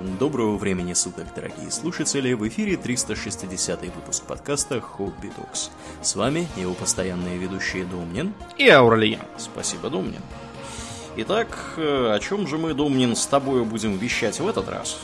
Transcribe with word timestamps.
Доброго 0.00 0.56
времени 0.56 0.94
суток, 0.94 1.26
дорогие 1.36 1.70
слушатели! 1.70 2.32
В 2.32 2.48
эфире 2.48 2.78
360 2.78 3.82
выпуск 3.82 4.24
подкаста 4.24 4.80
«Хобби 4.80 5.28
Токс». 5.28 5.70
С 6.00 6.16
вами 6.16 6.48
его 6.56 6.72
постоянные 6.72 7.36
ведущие 7.36 7.84
Домнин 7.84 8.32
и 8.56 8.66
Ауралиен. 8.70 9.20
Спасибо, 9.36 9.90
Домнин. 9.90 10.22
Итак, 11.16 11.74
э, 11.76 12.12
о 12.14 12.18
чем 12.18 12.46
же 12.46 12.56
мы, 12.56 12.72
Домнин, 12.72 13.14
с 13.14 13.26
тобой 13.26 13.62
будем 13.66 13.98
вещать 13.98 14.40
в 14.40 14.48
этот 14.48 14.70
раз? 14.70 14.98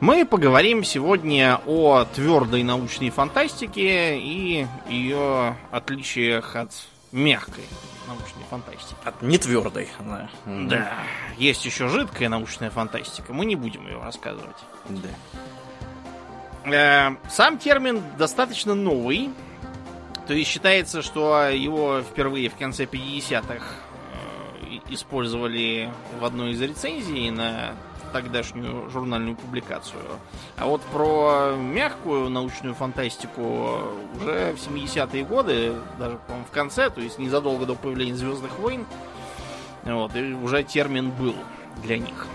Мы 0.00 0.24
поговорим 0.24 0.84
сегодня 0.84 1.60
о 1.66 2.06
твердой 2.06 2.62
научной 2.62 3.10
фантастике 3.10 4.18
и 4.18 4.66
ее 4.88 5.54
отличиях 5.70 6.56
от 6.56 6.70
мягкой 7.12 7.64
научной 8.06 8.44
фантастики. 8.50 8.96
От 9.04 9.20
нетвердой, 9.22 9.88
да. 10.00 10.28
Да. 10.46 10.92
Есть 11.36 11.64
еще 11.64 11.88
жидкая 11.88 12.28
научная 12.28 12.70
фантастика. 12.70 13.32
Мы 13.32 13.44
не 13.44 13.56
будем 13.56 13.86
ее 13.86 14.00
рассказывать. 14.02 14.56
Да. 14.88 15.08
Э, 16.70 17.16
сам 17.30 17.58
термин 17.58 18.02
достаточно 18.16 18.74
новый. 18.74 19.30
То 20.26 20.34
есть 20.34 20.50
считается, 20.50 21.02
что 21.02 21.48
его 21.48 22.02
впервые 22.02 22.50
в 22.50 22.56
конце 22.56 22.84
50-х 22.84 23.64
э, 23.64 24.78
использовали 24.90 25.90
в 26.20 26.24
одной 26.24 26.52
из 26.52 26.60
рецензий 26.60 27.30
на 27.30 27.74
тогдашнюю 28.08 28.90
журнальную 28.90 29.36
публикацию. 29.36 30.02
А 30.56 30.66
вот 30.66 30.80
про 30.82 31.54
мягкую 31.56 32.30
научную 32.30 32.74
фантастику 32.74 33.80
уже 34.16 34.54
в 34.54 34.68
70-е 34.68 35.24
годы, 35.24 35.74
даже, 35.98 36.18
по 36.26 36.34
в 36.48 36.50
конце, 36.50 36.90
то 36.90 37.00
есть 37.00 37.18
незадолго 37.18 37.66
до 37.66 37.74
появления 37.74 38.16
Звездных 38.16 38.58
войн, 38.58 38.86
вот, 39.84 40.14
и 40.16 40.32
уже 40.34 40.62
термин 40.62 41.10
был 41.10 41.34
для 41.82 41.98
них. 41.98 42.26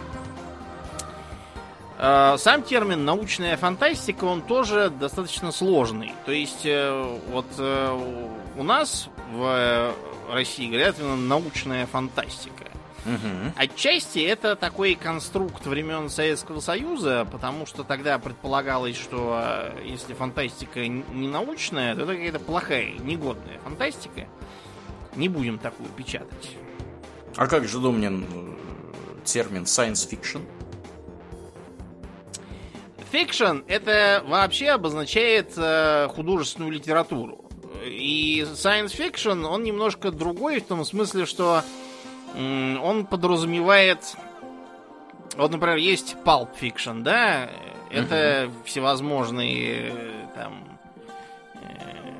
А, 2.05 2.37
сам 2.37 2.63
термин 2.63 3.05
научная 3.05 3.55
фантастика, 3.55 4.25
он 4.25 4.41
тоже 4.41 4.89
достаточно 4.89 5.52
сложный. 5.52 6.13
То 6.25 6.31
есть, 6.31 6.65
э, 6.65 7.19
вот 7.30 7.45
э, 7.58 8.30
у 8.58 8.63
нас 8.63 9.08
в 9.31 9.93
России 10.30 10.67
говорят 10.67 10.99
именно 10.99 11.15
научная 11.15 11.85
фантастика. 11.85 12.65
Угу. 13.05 13.53
Отчасти 13.57 14.19
это 14.19 14.55
такой 14.55 14.95
конструкт 14.95 15.65
времен 15.65 16.09
Советского 16.09 16.59
Союза, 16.61 17.27
потому 17.31 17.65
что 17.65 17.83
тогда 17.83 18.17
предполагалось, 18.17 18.95
что 18.95 19.41
э, 19.43 19.83
если 19.85 20.13
фантастика 20.13 20.87
не 20.87 21.27
научная, 21.27 21.95
то 21.95 22.03
это 22.03 22.13
какая-то 22.13 22.39
плохая, 22.39 22.93
негодная 22.99 23.59
фантастика. 23.59 24.27
Не 25.15 25.27
будем 25.29 25.59
такую 25.59 25.89
печатать. 25.89 26.51
А 27.35 27.47
как 27.47 27.67
же, 27.67 27.79
Домнин, 27.79 28.25
термин 29.25 29.63
science 29.63 30.09
fiction? 30.09 30.41
Фикшн 33.11 33.59
это 33.67 34.23
вообще 34.25 34.69
обозначает 34.69 35.53
э, 35.55 36.07
художественную 36.15 36.71
литературу. 36.71 37.45
И 37.85 38.43
science 38.53 38.97
fiction, 38.97 39.45
он 39.45 39.63
немножко 39.63 40.09
другой 40.09 40.61
в 40.61 40.65
том 40.65 40.83
смысле, 40.83 41.27
что 41.27 41.63
он 42.36 43.06
подразумевает... 43.06 44.16
Вот, 45.36 45.52
например, 45.52 45.78
есть 45.78 46.16
Pulp 46.23 46.50
Fiction, 46.59 47.02
да? 47.02 47.50
Это 47.89 48.48
угу. 48.48 48.64
всевозможные 48.66 50.28
там 50.36 50.64
э, 51.56 52.11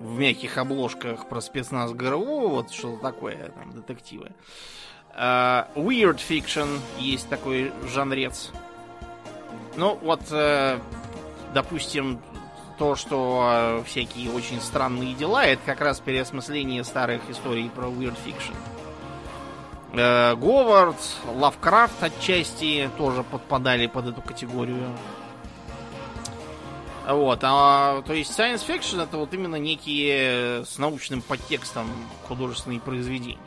в 0.00 0.18
мягких 0.18 0.58
обложках 0.58 1.28
про 1.28 1.40
спецназ 1.40 1.92
ГРУ, 1.92 2.48
вот 2.48 2.72
что-то 2.72 3.02
такое, 3.02 3.50
там, 3.50 3.72
детективы. 3.72 4.32
Uh, 5.16 5.66
weird 5.74 6.18
Fiction 6.18 6.78
есть 6.98 7.28
такой 7.28 7.72
жанрец. 7.92 8.50
Ну, 9.76 9.98
вот, 10.02 10.20
uh, 10.30 10.80
допустим, 11.52 12.20
то, 12.78 12.94
что 12.94 13.42
uh, 13.44 13.84
всякие 13.84 14.30
очень 14.30 14.60
странные 14.60 15.14
дела, 15.14 15.44
это 15.44 15.60
как 15.66 15.80
раз 15.80 16.00
переосмысление 16.00 16.84
старых 16.84 17.28
историй 17.28 17.68
про 17.68 17.88
Weird 17.88 18.16
Fiction. 18.24 18.54
Э, 18.54 18.79
Говард, 19.92 20.96
Лавкрафт 21.26 22.02
отчасти 22.02 22.88
тоже 22.96 23.24
подпадали 23.24 23.86
под 23.86 24.06
эту 24.06 24.22
категорию. 24.22 24.88
Вот, 27.08 27.40
а, 27.42 28.02
то 28.02 28.12
есть 28.12 28.38
science 28.38 28.64
fiction 28.66 29.02
это 29.02 29.16
вот 29.16 29.34
именно 29.34 29.56
некие 29.56 30.64
с 30.64 30.78
научным 30.78 31.22
подтекстом 31.22 31.88
художественные 32.28 32.78
произведения. 32.78 33.38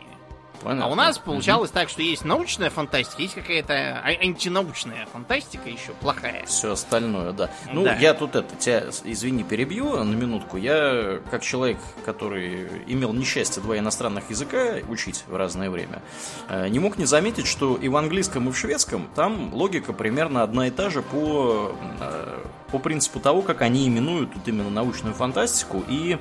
Понятно. 0.64 0.86
А 0.86 0.88
у 0.90 0.96
нас 0.96 1.18
получалось 1.18 1.70
угу. 1.70 1.80
так, 1.80 1.90
что 1.90 2.02
есть 2.02 2.24
научная 2.26 2.70
фантастика, 2.70 3.22
есть 3.22 3.36
какая-то 3.36 4.02
а, 4.04 4.08
антинаучная 4.08 5.06
фантастика 5.12 5.70
еще 5.70 5.92
плохая. 6.00 6.46
Все 6.46 6.72
остальное, 6.72 7.34
да. 7.34 7.50
Ну, 7.72 7.84
да. 7.84 7.96
я 7.96 8.14
тут 8.14 8.36
это, 8.36 8.56
тебя, 8.56 8.86
извини, 9.04 9.44
перебью 9.44 10.04
на 10.04 10.16
минутку. 10.16 10.58
Я, 10.58 11.20
как 11.30 11.42
человек, 11.44 11.78
который 12.06 12.68
имел 12.88 13.14
несчастье 13.14 13.62
два 13.62 13.78
иностранных 13.78 14.30
языка 14.30 14.78
учить 14.88 15.24
в 15.28 15.36
разное 15.36 15.70
время, 15.70 16.02
э, 16.50 16.68
не 16.70 16.80
мог 16.80 16.98
не 16.98 17.06
заметить, 17.06 17.48
что 17.48 17.76
и 17.76 17.88
в 17.90 17.96
английском, 17.96 18.50
и 18.50 18.52
в 18.52 18.58
шведском 18.58 19.10
там 19.16 19.54
логика 19.54 19.94
примерно 19.94 20.44
одна 20.44 20.68
и 20.68 20.72
та 20.72 20.90
же 20.90 21.02
по, 21.02 21.76
э, 22.00 22.44
по 22.74 22.80
принципу 22.80 23.20
того, 23.20 23.44
как 23.44 23.62
они 23.62 23.88
именуют 23.88 24.34
тут 24.34 24.48
именно 24.48 24.72
научную 24.72 25.14
фантастику 25.14 25.84
и 25.88 26.18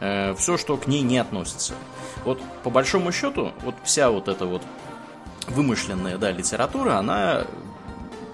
э, 0.00 0.34
все, 0.34 0.58
что 0.58 0.76
к 0.76 0.88
ней 0.88 1.00
не 1.02 1.16
относится. 1.16 1.74
Вот 2.24 2.42
по 2.64 2.70
большому 2.70 3.12
счету, 3.12 3.52
вот 3.62 3.76
вся 3.84 4.10
вот 4.10 4.26
эта 4.26 4.44
вот 4.44 4.62
вымышленная, 5.46 6.18
да, 6.18 6.32
литература, 6.32 6.96
она 6.96 7.44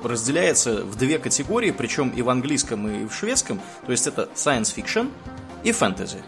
разделяется 0.03 0.83
в 0.83 0.97
две 0.97 1.19
категории, 1.19 1.71
причем 1.71 2.09
и 2.09 2.23
в 2.23 2.31
английском, 2.31 2.89
и 2.89 3.07
в 3.07 3.13
шведском. 3.13 3.61
То 3.85 3.93
есть 3.93 4.07
это 4.07 4.31
science 4.35 4.75
fiction 4.75 5.11
и 5.63 5.71
fantasy. 5.71 6.23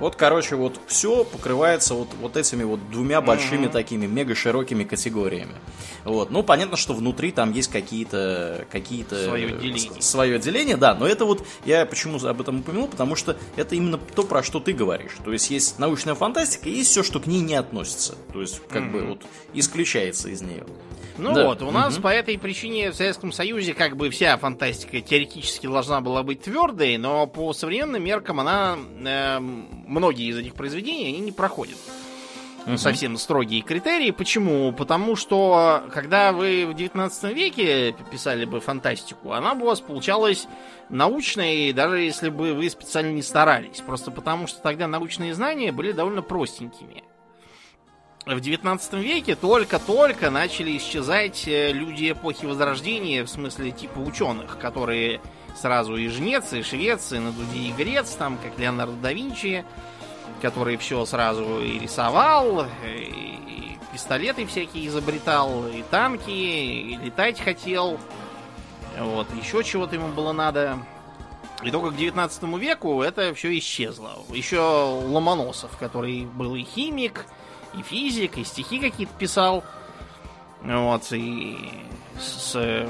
Вот, 0.00 0.16
короче, 0.16 0.56
вот 0.56 0.80
все 0.86 1.24
покрывается 1.24 1.94
вот, 1.94 2.08
вот 2.20 2.36
этими 2.36 2.62
вот 2.62 2.90
двумя 2.90 3.20
большими 3.20 3.66
mm-hmm. 3.66 3.72
такими 3.72 4.06
мега 4.06 4.34
широкими 4.34 4.84
категориями. 4.84 5.54
Вот. 6.04 6.30
Ну, 6.30 6.42
понятно, 6.42 6.76
что 6.76 6.94
внутри 6.94 7.32
там 7.32 7.52
есть 7.52 7.70
какие-то... 7.70 8.66
какие-то 8.70 9.24
свое 9.24 9.52
деление. 9.52 10.02
Свое 10.02 10.38
деление, 10.38 10.76
да. 10.76 10.94
Но 10.94 11.06
это 11.06 11.24
вот, 11.24 11.46
я 11.64 11.84
почему 11.86 12.18
об 12.24 12.40
этом 12.40 12.60
упомянул, 12.60 12.88
потому 12.88 13.16
что 13.16 13.36
это 13.56 13.74
именно 13.74 13.98
то, 13.98 14.22
про 14.22 14.42
что 14.42 14.60
ты 14.60 14.72
говоришь. 14.72 15.16
То 15.24 15.32
есть 15.32 15.50
есть 15.50 15.78
научная 15.78 16.14
фантастика, 16.14 16.68
и 16.68 16.72
есть 16.72 16.90
все, 16.90 17.02
что 17.02 17.20
к 17.20 17.26
ней 17.26 17.40
не 17.40 17.54
относится. 17.54 18.14
То 18.32 18.40
есть, 18.40 18.60
как 18.68 18.84
mm-hmm. 18.84 18.90
бы, 18.92 19.06
вот 19.06 19.22
исключается 19.52 20.28
из 20.28 20.42
нее. 20.42 20.64
Ну 21.18 21.34
да. 21.34 21.46
вот, 21.46 21.62
у 21.62 21.70
нас 21.70 21.94
угу. 21.94 22.04
по 22.04 22.08
этой 22.08 22.38
причине 22.38 22.90
в 22.90 22.94
Советском 22.94 23.32
Союзе 23.32 23.74
как 23.74 23.96
бы 23.96 24.08
вся 24.10 24.36
фантастика 24.36 25.00
теоретически 25.00 25.66
должна 25.66 26.00
была 26.00 26.22
быть 26.22 26.42
твердой, 26.42 26.96
но 26.96 27.26
по 27.26 27.52
современным 27.52 28.02
меркам 28.02 28.40
она 28.40 28.76
э, 29.04 29.38
многие 29.40 30.28
из 30.28 30.38
этих 30.38 30.54
произведений 30.54 31.08
они 31.08 31.18
не 31.18 31.32
проходят 31.32 31.78
угу. 32.68 32.76
совсем 32.76 33.16
строгие 33.16 33.62
критерии. 33.62 34.10
Почему? 34.10 34.72
Потому 34.72 35.16
что 35.16 35.84
когда 35.92 36.32
вы 36.32 36.66
в 36.66 36.74
19 36.74 37.34
веке 37.34 37.94
писали 38.10 38.44
бы 38.44 38.60
фантастику, 38.60 39.32
она 39.32 39.54
бы 39.54 39.62
у 39.62 39.66
вас 39.66 39.80
получалась 39.80 40.46
научной, 40.88 41.72
даже 41.72 41.98
если 41.98 42.28
бы 42.28 42.54
вы 42.54 42.70
специально 42.70 43.12
не 43.12 43.22
старались. 43.22 43.80
Просто 43.80 44.10
потому 44.10 44.46
что 44.46 44.60
тогда 44.62 44.86
научные 44.86 45.34
знания 45.34 45.72
были 45.72 45.92
довольно 45.92 46.22
простенькими 46.22 47.02
в 48.34 48.40
19 48.40 48.92
веке 48.94 49.36
только-только 49.36 50.30
начали 50.30 50.76
исчезать 50.76 51.48
э, 51.48 51.72
люди 51.72 52.12
эпохи 52.12 52.44
Возрождения, 52.44 53.24
в 53.24 53.28
смысле 53.28 53.70
типа 53.70 53.98
ученых, 53.98 54.58
которые 54.58 55.20
сразу 55.56 55.96
и 55.96 56.08
жнец, 56.08 56.52
и 56.52 56.62
швец, 56.62 57.12
и 57.12 57.18
на 57.18 57.32
дуде 57.32 57.58
и 57.58 57.72
грец, 57.72 58.10
там, 58.10 58.38
как 58.38 58.58
Леонардо 58.58 58.96
да 59.00 59.12
Винчи, 59.12 59.64
который 60.42 60.76
все 60.76 61.04
сразу 61.06 61.60
и 61.60 61.78
рисовал, 61.78 62.66
и 62.84 63.78
пистолеты 63.92 64.46
всякие 64.46 64.86
изобретал, 64.86 65.66
и 65.66 65.82
танки, 65.90 66.30
и 66.30 66.96
летать 66.96 67.40
хотел. 67.40 67.98
Вот, 68.98 69.26
еще 69.42 69.64
чего-то 69.64 69.94
ему 69.94 70.08
было 70.08 70.32
надо. 70.32 70.78
И 71.62 71.70
только 71.70 71.90
к 71.90 71.96
19 71.96 72.42
веку 72.58 73.02
это 73.02 73.34
все 73.34 73.56
исчезло. 73.58 74.12
Еще 74.30 74.60
Ломоносов, 74.60 75.76
который 75.78 76.24
был 76.26 76.54
и 76.54 76.62
химик, 76.62 77.24
и 77.24 77.38
физик, 77.82 78.38
и 78.38 78.44
стихи 78.44 78.78
какие-то 78.78 79.12
писал. 79.18 79.64
Вот, 80.62 81.12
и 81.12 81.56
с 82.18 82.86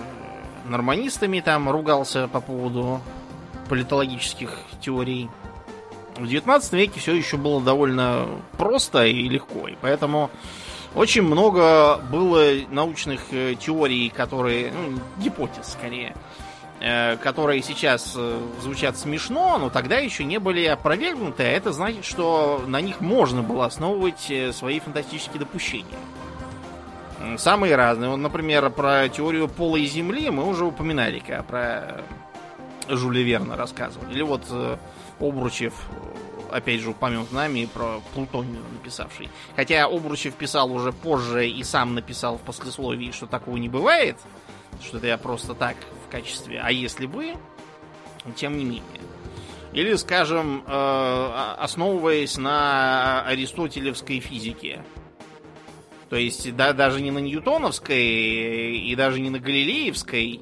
норманистами 0.67 1.41
там 1.41 1.69
ругался 1.71 2.29
по 2.29 2.41
поводу 2.41 3.01
политологических 3.69 4.51
теорий. 4.81 5.29
В 6.17 6.27
19 6.27 6.73
веке 6.73 7.01
все 7.01 7.15
еще 7.15 7.37
было 7.37 7.61
довольно 7.61 8.27
просто 8.57 9.07
и 9.07 9.29
легко, 9.29 9.69
и 9.69 9.77
поэтому 9.81 10.31
очень 10.95 11.23
много 11.23 11.99
было 12.11 12.45
научных 12.71 13.33
э, 13.33 13.55
теорий, 13.55 14.09
которые, 14.09 14.73
ну, 14.73 14.99
гипотез 15.23 15.69
скорее, 15.73 16.15
Э, 16.17 16.48
которые 17.23 17.63
сейчас 17.63 18.15
э, 18.17 18.41
звучат 18.63 18.97
смешно, 18.97 19.59
но 19.59 19.69
тогда 19.69 19.99
еще 19.99 20.25
не 20.25 20.39
были 20.39 20.65
опровергнуты, 20.65 21.43
а 21.43 21.47
это 21.47 21.73
значит, 21.73 22.05
что 22.05 22.63
на 22.67 22.81
них 22.81 23.01
можно 23.01 23.43
было 23.43 23.67
основывать 23.67 24.31
э, 24.31 24.53
свои 24.53 24.79
фантастические 24.79 25.41
допущения. 25.41 25.99
Самые 27.37 27.75
разные. 27.75 28.11
Вот, 28.11 28.19
например, 28.19 28.71
про 28.71 29.09
теорию 29.09 29.49
полой 29.49 29.87
Земли 29.87 30.31
мы 30.31 30.49
уже 30.49 30.65
упоминали, 30.65 31.19
когда 31.19 31.43
про 31.43 32.05
Жюля 32.89 33.23
Верна 33.23 33.57
рассказывали. 33.57 34.13
Или 34.13 34.23
вот 34.23 34.47
э, 34.51 34.77
Обручев, 35.19 35.75
опять 36.53 36.81
же, 36.81 36.91
упомянут 36.91 37.33
нами 37.33 37.69
про 37.73 38.01
Плутонию 38.15 38.63
написавший. 38.73 39.29
Хотя 39.57 39.87
Обручев 39.87 40.35
писал 40.35 40.73
уже 40.73 40.93
позже 40.93 41.49
и 41.49 41.65
сам 41.65 41.95
написал 41.95 42.39
в 42.39 42.43
послесловии, 42.43 43.11
что 43.11 43.27
такого 43.27 43.57
не 43.57 43.69
бывает, 43.69 44.17
что 44.83 44.99
это 44.99 45.07
я 45.07 45.19
просто 45.19 45.55
так 45.55 45.77
в 46.07 46.11
качестве 46.11 46.61
«а 46.61 46.71
если 46.71 47.07
бы», 47.07 47.35
тем 48.37 48.57
не 48.57 48.65
менее. 48.65 48.83
Или, 49.73 49.95
скажем, 49.95 50.65
э, 50.67 51.55
основываясь 51.59 52.37
на 52.37 53.23
аристотелевской 53.27 54.21
физике. 54.21 54.83
То 56.09 56.17
есть 56.17 56.57
да, 56.57 56.73
даже 56.73 57.03
не 57.03 57.11
на 57.11 57.19
ньютоновской 57.19 58.79
и 58.79 58.95
даже 58.97 59.21
не 59.21 59.29
на 59.29 59.39
галилеевской, 59.39 60.41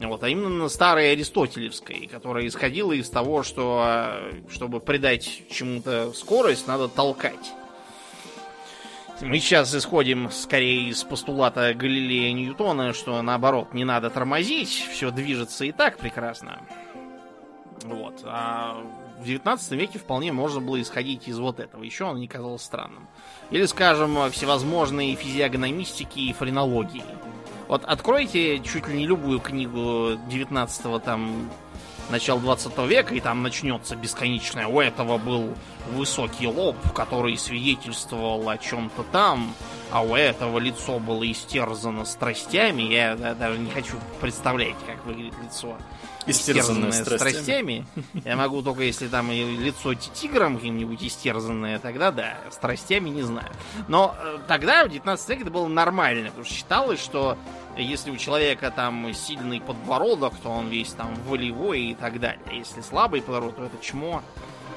вот, 0.00 0.24
а 0.24 0.28
именно 0.28 0.48
на 0.48 0.68
старой 0.68 1.12
аристотелевской, 1.12 2.08
которая 2.10 2.46
исходила 2.46 2.92
из 2.92 3.08
того, 3.08 3.42
что 3.42 3.84
э, 3.84 4.32
чтобы 4.50 4.80
придать 4.80 5.42
чему-то 5.50 6.12
скорость, 6.14 6.66
надо 6.66 6.88
толкать. 6.88 7.52
Мы 9.22 9.38
сейчас 9.38 9.72
исходим 9.72 10.30
скорее 10.32 10.88
из 10.88 11.04
постулата 11.04 11.72
Галилея 11.74 12.32
Ньютона, 12.32 12.92
что 12.92 13.22
наоборот 13.22 13.72
не 13.72 13.84
надо 13.84 14.10
тормозить, 14.10 14.88
все 14.90 15.12
движется 15.12 15.64
и 15.64 15.70
так 15.70 15.96
прекрасно. 15.96 16.60
Вот. 17.84 18.22
А 18.24 18.82
в 19.20 19.24
19 19.24 19.72
веке 19.72 20.00
вполне 20.00 20.32
можно 20.32 20.60
было 20.60 20.80
исходить 20.82 21.28
из 21.28 21.38
вот 21.38 21.60
этого. 21.60 21.84
Еще 21.84 22.04
он 22.04 22.18
не 22.18 22.26
казалось 22.26 22.62
странным. 22.62 23.06
Или, 23.52 23.66
скажем, 23.66 24.28
всевозможные 24.32 25.14
физиогномистики 25.14 26.18
и 26.18 26.32
френологии. 26.32 27.04
Вот 27.68 27.84
откройте 27.84 28.58
чуть 28.58 28.88
ли 28.88 28.98
не 28.98 29.06
любую 29.06 29.38
книгу 29.38 30.18
19-го 30.28 30.98
там 30.98 31.48
начала 32.10 32.40
20 32.40 32.78
века, 32.88 33.14
и 33.14 33.20
там 33.20 33.42
начнется 33.42 33.96
бесконечное. 33.96 34.66
У 34.66 34.80
этого 34.80 35.18
был 35.18 35.54
высокий 35.90 36.46
лоб, 36.46 36.76
который 36.94 37.36
свидетельствовал 37.36 38.48
о 38.48 38.58
чем-то 38.58 39.04
там, 39.04 39.54
а 39.90 40.02
у 40.02 40.14
этого 40.14 40.58
лицо 40.58 40.98
было 40.98 41.30
истерзано 41.30 42.04
страстями. 42.04 42.82
Я 42.82 43.16
даже 43.16 43.58
не 43.58 43.70
хочу 43.70 43.96
представлять, 44.20 44.76
как 44.86 45.04
выглядит 45.04 45.34
лицо 45.42 45.76
истерзанное 46.26 46.92
страстями. 46.92 47.30
страстями. 47.30 47.86
Я 48.24 48.36
могу 48.36 48.62
только, 48.62 48.82
если 48.82 49.08
там 49.08 49.30
лицо 49.30 49.94
тигром 49.94 50.56
каким-нибудь 50.56 51.02
истерзанное, 51.02 51.78
тогда 51.78 52.10
да, 52.10 52.36
страстями 52.50 53.10
не 53.10 53.22
знаю. 53.22 53.50
Но 53.88 54.14
э, 54.18 54.38
тогда, 54.46 54.84
в 54.84 54.88
19 54.90 55.28
веке, 55.28 55.42
это 55.42 55.50
было 55.50 55.68
нормально, 55.68 56.28
потому 56.28 56.44
что 56.44 56.54
считалось, 56.54 57.00
что 57.00 57.36
если 57.76 58.10
у 58.10 58.16
человека 58.16 58.70
там 58.70 59.12
сильный 59.14 59.60
подбородок, 59.60 60.34
то 60.42 60.50
он 60.50 60.68
весь 60.68 60.92
там 60.92 61.14
волевой 61.26 61.80
и 61.80 61.94
так 61.94 62.20
далее. 62.20 62.40
Если 62.52 62.80
слабый 62.80 63.22
подбородок, 63.22 63.56
то 63.56 63.64
это 63.64 63.78
чмо. 63.82 64.22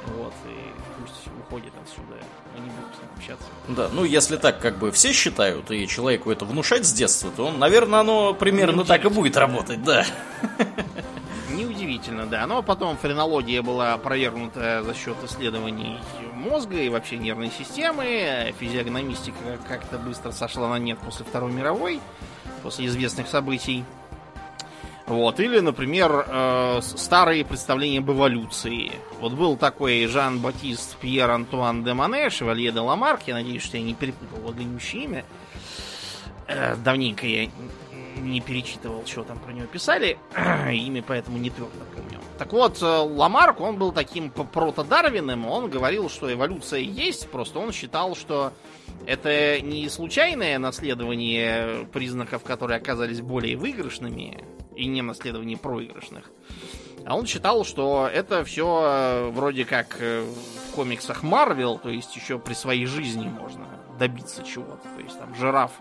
Вот, 0.08 0.34
и 0.46 1.02
пусть 1.02 1.28
уходит 1.40 1.74
отсюда. 1.82 2.24
Мы 2.56 2.64
не 2.64 2.70
будем 2.70 2.94
с 2.94 3.02
ним 3.02 3.10
общаться. 3.16 3.48
Да, 3.68 3.90
ну 3.92 4.04
если 4.04 4.38
так 4.38 4.60
как 4.60 4.78
бы 4.78 4.92
все 4.92 5.12
считают, 5.12 5.72
и 5.72 5.88
человеку 5.88 6.32
это 6.32 6.46
внушать 6.46 6.86
с 6.86 6.94
детства, 6.94 7.32
то, 7.36 7.52
наверное, 7.52 8.02
оно 8.02 8.34
примерно 8.34 8.86
так 8.86 9.04
и 9.06 9.10
будет 9.10 9.36
работать, 9.36 9.84
да. 9.84 10.06
Неудивительно, 11.50 12.26
да. 12.26 12.46
Но 12.46 12.62
потом 12.62 12.98
френология 12.98 13.62
была 13.62 13.94
опровергнута 13.94 14.84
за 14.84 14.94
счет 14.94 15.16
исследований 15.24 15.98
мозга 16.34 16.78
и 16.78 16.90
вообще 16.90 17.18
нервной 17.18 17.52
системы. 17.52 18.54
Физиогномистика 18.60 19.58
как-то 19.68 19.98
быстро 19.98 20.32
сошла 20.32 20.70
на 20.70 20.78
нет 20.78 21.00
после 21.00 21.26
Второй 21.26 21.52
мировой, 21.52 22.00
после 22.66 22.88
известных 22.88 23.28
событий. 23.28 23.86
Вот. 25.06 25.40
Или, 25.40 25.60
например, 25.60 26.26
э, 26.28 26.80
старые 26.82 27.46
представления 27.46 28.00
об 28.00 28.10
эволюции. 28.10 28.92
Вот 29.20 29.34
был 29.34 29.56
такой 29.56 30.08
Жан-Батист 30.08 30.98
Пьер 30.98 31.30
Антуан 31.30 31.84
де 31.84 31.94
Мане, 31.94 32.32
Шевалье 32.32 32.72
де 32.72 32.80
Ламарк, 32.80 33.22
я 33.28 33.36
надеюсь, 33.36 33.62
что 33.62 33.78
я 33.78 33.84
не 33.84 33.94
перепутал 33.94 34.52
длиннющее 34.52 35.04
имя. 35.04 35.26
Э, 36.48 36.76
давненько 36.76 37.28
я 37.28 37.52
не 38.18 38.42
перечитывал, 38.42 39.06
что 39.06 39.24
там 39.24 39.38
про 39.38 39.54
него 39.54 39.68
писали. 39.68 40.18
Имя 40.72 41.04
поэтому 41.08 41.38
не 41.38 41.52
твердо. 41.52 41.72
Так 42.38 42.52
вот, 42.52 42.82
э, 42.82 42.86
Ламарк, 42.86 43.62
он 43.62 43.78
был 43.78 43.94
таким 43.94 44.30
протодарвиным, 44.30 45.48
он 45.48 45.70
говорил, 45.70 46.10
что 46.10 46.32
эволюция 46.32 46.82
есть, 46.82 47.30
просто 47.30 47.60
он 47.60 47.72
считал, 47.72 48.16
что 48.16 48.52
это 49.06 49.62
не 49.62 49.88
случайное 49.88 50.60
наследование 50.60 51.88
признаков, 51.94 52.44
которые 52.44 52.78
оказались 52.78 53.22
более 53.22 53.56
выигрышными, 53.56 54.44
и 54.76 54.86
не 54.88 55.02
наследование 55.02 55.58
проигрышных. 55.58 56.30
А 57.06 57.16
он 57.16 57.26
считал, 57.26 57.64
что 57.64 58.10
это 58.12 58.44
все 58.44 58.82
э, 58.84 59.30
вроде 59.30 59.64
как 59.64 59.98
э, 60.00 60.24
в 60.24 60.76
комиксах 60.76 61.24
Марвел, 61.24 61.78
то 61.78 61.90
есть 61.90 62.16
еще 62.16 62.40
при 62.40 62.54
своей 62.54 62.86
жизни 62.86 63.28
можно 63.28 63.68
добиться 64.00 64.44
чего-то. 64.44 64.88
То 64.98 65.02
есть 65.04 65.18
там 65.18 65.36
жираф 65.36 65.72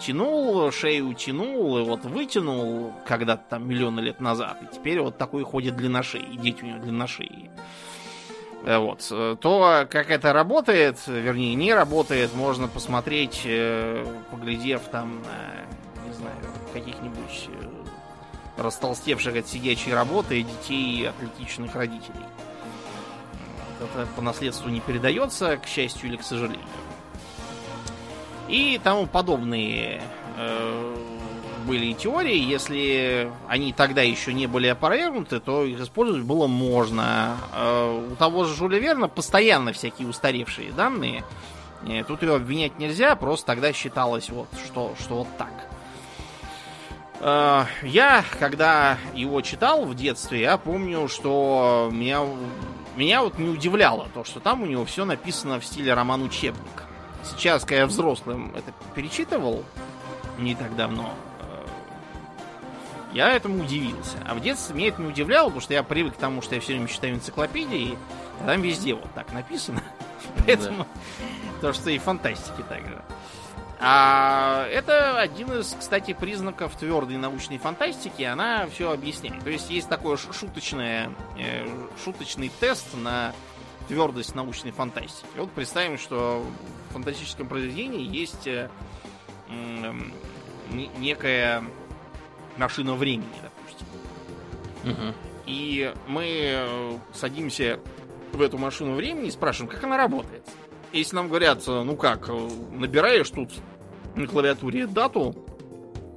тянул, 0.00 0.70
шею 0.70 1.14
тянул, 1.14 1.78
и 1.78 1.82
вот 1.82 2.04
вытянул 2.04 2.92
когда-то 3.06 3.42
там 3.50 3.68
миллионы 3.68 4.00
лет 4.00 4.20
назад, 4.20 4.58
и 4.62 4.74
теперь 4.74 5.00
вот 5.00 5.18
такой 5.18 5.44
ходит 5.44 5.76
длинношеи, 5.76 6.34
и 6.34 6.36
дети 6.36 6.62
у 6.62 6.66
него 6.66 6.78
длинношеи. 6.78 7.50
Э, 8.64 8.78
вот. 8.78 9.00
То, 9.40 9.86
как 9.90 10.10
это 10.10 10.32
работает, 10.32 10.98
вернее, 11.06 11.54
не 11.54 11.74
работает, 11.74 12.34
можно 12.34 12.68
посмотреть, 12.68 13.42
э, 13.44 14.04
поглядев 14.30 14.82
там 14.90 15.22
не 16.06 16.12
знаю, 16.12 16.36
каких-нибудь 16.72 17.48
э, 17.48 18.62
растолстевших 18.62 19.36
от 19.36 19.48
сидячей 19.48 19.92
работы 19.92 20.42
детей 20.42 21.08
атлетичных 21.08 21.74
родителей. 21.74 22.24
Это 23.80 24.06
по 24.16 24.22
наследству 24.22 24.70
не 24.70 24.80
передается, 24.80 25.56
к 25.56 25.66
счастью 25.66 26.08
или 26.08 26.16
к 26.16 26.22
сожалению 26.22 26.64
и 28.48 28.80
тому 28.82 29.06
подобные 29.06 30.02
э, 30.36 30.96
были 31.64 31.92
теории. 31.92 32.36
Если 32.36 33.30
они 33.48 33.72
тогда 33.72 34.02
еще 34.02 34.32
не 34.32 34.46
были 34.46 34.68
опровергнуты, 34.68 35.40
то 35.40 35.64
их 35.64 35.80
использовать 35.80 36.24
было 36.24 36.46
можно. 36.46 37.36
Э, 37.52 38.08
у 38.12 38.16
того 38.16 38.44
же 38.44 38.54
Жюля 38.54 38.78
Верна 38.78 39.08
постоянно 39.08 39.72
всякие 39.72 40.08
устаревшие 40.08 40.72
данные. 40.72 41.24
Э, 41.86 42.04
тут 42.04 42.22
его 42.22 42.34
обвинять 42.34 42.78
нельзя, 42.78 43.16
просто 43.16 43.46
тогда 43.46 43.72
считалось, 43.72 44.30
вот, 44.30 44.48
что, 44.64 44.94
что 45.00 45.18
вот 45.18 45.28
так. 45.38 45.52
Э, 47.20 47.64
я, 47.82 48.24
когда 48.38 48.98
его 49.14 49.40
читал 49.40 49.84
в 49.84 49.94
детстве, 49.94 50.42
я 50.42 50.58
помню, 50.58 51.08
что 51.08 51.88
меня, 51.90 52.20
меня 52.96 53.22
вот 53.22 53.38
не 53.38 53.48
удивляло 53.48 54.08
то, 54.12 54.24
что 54.24 54.40
там 54.40 54.62
у 54.62 54.66
него 54.66 54.84
все 54.84 55.04
написано 55.04 55.60
в 55.60 55.64
стиле 55.64 55.94
роман-учебник 55.94 56.83
сейчас, 57.24 57.62
когда 57.62 57.80
я 57.80 57.86
взрослым 57.86 58.52
это 58.54 58.72
перечитывал 58.94 59.64
не 60.38 60.54
так 60.54 60.74
давно, 60.76 61.14
э, 61.40 61.66
я 63.12 63.32
этому 63.32 63.62
удивился. 63.62 64.18
А 64.26 64.34
в 64.34 64.40
детстве 64.40 64.74
меня 64.74 64.88
это 64.88 65.02
не 65.02 65.08
удивляло, 65.08 65.46
потому 65.46 65.60
что 65.60 65.74
я 65.74 65.82
привык 65.82 66.14
к 66.14 66.18
тому, 66.18 66.42
что 66.42 66.54
я 66.54 66.60
все 66.60 66.74
время 66.74 66.88
читаю 66.88 67.14
энциклопедии, 67.14 67.98
а 68.40 68.46
там 68.46 68.62
везде 68.62 68.94
вот 68.94 69.12
так 69.14 69.32
написано. 69.32 69.82
Поэтому 70.46 70.86
то, 71.60 71.72
что 71.72 71.90
и 71.90 71.98
фантастики 71.98 72.62
также. 72.68 73.02
А 73.80 74.66
это 74.68 75.20
один 75.20 75.52
из, 75.60 75.76
кстати, 75.78 76.14
признаков 76.14 76.74
твердой 76.76 77.18
научной 77.18 77.58
фантастики. 77.58 78.22
Она 78.22 78.66
все 78.68 78.90
объясняет. 78.90 79.44
То 79.44 79.50
есть 79.50 79.68
есть 79.68 79.88
такой 79.88 80.16
шуточное, 80.16 81.10
э, 81.38 81.66
шуточный 82.02 82.50
тест 82.60 82.86
на 82.94 83.34
твердость 83.88 84.34
научной 84.34 84.70
фантастики. 84.70 85.26
Вот 85.36 85.50
представим, 85.50 85.98
что 85.98 86.44
в 86.88 86.92
фантастическом 86.92 87.48
произведении 87.48 88.06
есть 88.06 88.46
э, 88.46 88.70
э, 89.48 89.92
некая 90.98 91.64
машина 92.56 92.94
времени, 92.94 93.26
допустим. 93.42 93.86
Угу. 94.84 95.14
И 95.46 95.92
мы 96.06 96.24
э, 96.26 96.98
садимся 97.12 97.80
в 98.32 98.40
эту 98.40 98.58
машину 98.58 98.94
времени 98.94 99.28
и 99.28 99.30
спрашиваем, 99.30 99.70
как 99.70 99.84
она 99.84 99.96
работает. 99.96 100.44
Если 100.92 101.16
нам 101.16 101.28
говорят, 101.28 101.62
э, 101.66 101.82
ну 101.82 101.96
как, 101.96 102.28
э, 102.28 102.48
набираешь 102.72 103.30
тут 103.30 103.50
на 104.14 104.26
клавиатуре 104.26 104.86
дату, 104.86 105.34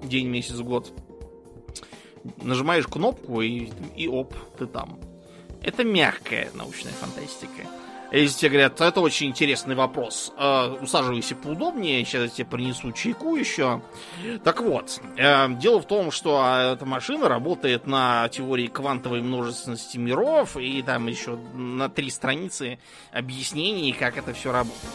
день, 0.03 0.27
месяц, 0.27 0.57
год, 0.59 0.93
нажимаешь 2.41 2.87
кнопку 2.87 3.41
и, 3.41 3.69
и 3.95 4.07
оп, 4.07 4.33
ты 4.57 4.67
там. 4.67 4.99
Это 5.61 5.83
мягкая 5.83 6.49
научная 6.53 6.93
фантастика. 6.93 7.63
Если 8.11 8.39
тебе 8.39 8.51
говорят, 8.51 8.79
это 8.79 9.01
очень 9.01 9.27
интересный 9.27 9.75
вопрос, 9.75 10.31
э, 10.37 10.77
усаживайся 10.81 11.35
поудобнее, 11.35 12.05
сейчас 12.05 12.23
я 12.23 12.29
тебе 12.29 12.45
принесу 12.45 12.93
чайку 12.93 13.35
еще. 13.35 13.81
Так 14.45 14.61
вот, 14.61 15.01
э, 15.17 15.49
дело 15.55 15.81
в 15.81 15.87
том, 15.87 16.11
что 16.11 16.39
а, 16.41 16.73
эта 16.73 16.85
машина 16.85 17.27
работает 17.27 17.85
на 17.85 18.29
теории 18.29 18.67
квантовой 18.67 19.21
множественности 19.21 19.97
миров, 19.97 20.55
и 20.55 20.81
там 20.83 21.07
еще 21.07 21.35
на 21.53 21.89
три 21.89 22.09
страницы 22.09 22.79
объяснений, 23.11 23.91
как 23.91 24.17
это 24.17 24.33
все 24.33 24.53
работает. 24.53 24.93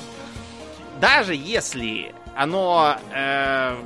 даже 0.99 1.35
если 1.35 2.15
оно 2.35 2.97
э, 3.13 3.77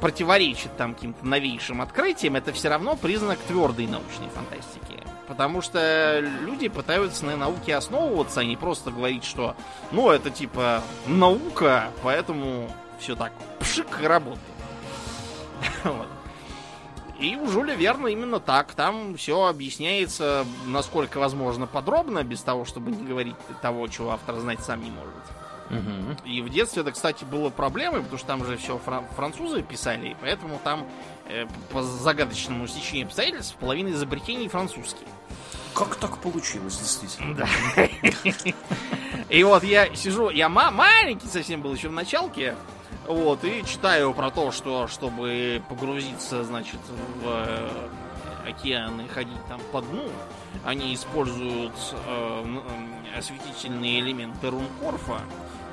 противоречит 0.00 0.76
там 0.76 0.94
каким-то 0.94 1.26
новейшим 1.26 1.80
открытиям, 1.80 2.36
это 2.36 2.52
все 2.52 2.68
равно 2.68 2.94
признак 2.94 3.38
твердой 3.40 3.88
научной 3.88 4.28
фантастики. 4.28 5.07
Потому 5.28 5.60
что 5.60 6.20
люди 6.20 6.68
пытаются 6.68 7.26
на 7.26 7.36
науке 7.36 7.76
основываться, 7.76 8.40
а 8.40 8.44
не 8.44 8.56
просто 8.56 8.90
говорить, 8.90 9.24
что 9.24 9.54
ну 9.92 10.10
это 10.10 10.30
типа 10.30 10.82
наука, 11.06 11.90
поэтому 12.02 12.70
все 12.98 13.14
так 13.14 13.32
пшик 13.60 14.00
и 14.02 14.06
работает. 14.06 14.42
вот. 15.84 16.08
И 17.18 17.36
у 17.36 17.48
Жюля 17.48 17.74
Верна 17.74 18.08
именно 18.08 18.38
так. 18.38 18.72
Там 18.74 19.16
все 19.16 19.46
объясняется, 19.46 20.46
насколько 20.66 21.18
возможно, 21.18 21.66
подробно, 21.66 22.22
без 22.22 22.42
того, 22.42 22.64
чтобы 22.64 22.92
не 22.92 23.04
говорить 23.04 23.34
того, 23.60 23.86
чего 23.88 24.12
автор 24.12 24.36
знать 24.36 24.60
сам 24.60 24.82
не 24.82 24.90
может. 24.90 25.14
Угу. 25.70 26.28
И 26.28 26.40
в 26.40 26.48
детстве 26.48 26.82
это, 26.82 26.92
кстати, 26.92 27.24
было 27.24 27.50
проблемой, 27.50 28.00
потому 28.00 28.18
что 28.18 28.26
там 28.26 28.44
же 28.44 28.56
все 28.56 28.78
фран- 28.78 29.06
французы 29.14 29.62
писали, 29.62 30.10
и 30.10 30.16
поэтому 30.20 30.58
там 30.64 30.86
по 31.70 31.82
загадочному 31.82 32.66
стечению 32.66 33.06
обстоятельств 33.06 33.56
половина 33.56 33.90
изобретений 33.90 34.48
французские. 34.48 35.08
Как 35.74 35.96
так 35.96 36.18
получилось, 36.18 36.78
действительно? 36.78 37.34
Да. 37.34 37.48
И 39.28 39.42
вот 39.44 39.62
я 39.62 39.94
сижу, 39.94 40.30
я 40.30 40.48
маленький 40.48 41.28
совсем 41.28 41.60
был 41.62 41.74
еще 41.74 41.88
в 41.88 41.92
началке, 41.92 42.54
вот, 43.06 43.44
и 43.44 43.64
читаю 43.64 44.12
про 44.12 44.30
то, 44.30 44.52
что 44.52 44.86
чтобы 44.86 45.62
погрузиться, 45.68 46.44
значит, 46.44 46.80
в 47.22 47.26
э, 47.26 47.88
океан 48.48 49.00
и 49.00 49.08
ходить 49.08 49.44
там 49.48 49.60
по 49.72 49.80
дну, 49.80 50.08
они 50.64 50.94
используют 50.94 51.74
э, 52.06 52.58
осветительные 53.16 54.00
элементы 54.00 54.50
рункорфа, 54.50 55.20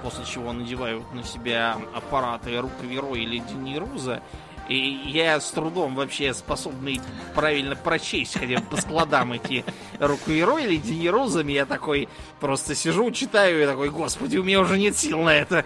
после 0.02 0.26
чего 0.26 0.54
надевают 0.54 1.12
на 1.14 1.24
себя 1.24 1.78
аппараты 1.94 2.60
руковеро 2.60 3.16
или 3.16 3.40
Денируза. 3.40 4.22
И 4.67 4.77
я 5.05 5.39
с 5.39 5.51
трудом 5.51 5.95
вообще 5.95 6.34
способный 6.34 7.00
правильно 7.36 7.75
прочесть, 7.75 8.38
хотя 8.38 8.60
бы 8.60 8.65
по 8.65 8.77
складам 8.77 9.34
эти 9.34 9.63
руковеро 10.00 10.57
или 10.57 10.77
Денирузами, 10.77 11.53
я 11.53 11.65
такой 11.65 12.10
просто 12.39 12.74
сижу, 12.74 13.12
читаю 13.12 13.62
и 13.62 13.65
такой, 13.65 13.89
господи, 13.89 14.38
у 14.38 14.43
меня 14.43 14.60
уже 14.60 14.79
нет 14.79 14.98
сил 14.98 15.22
на 15.22 15.36
это. 15.36 15.65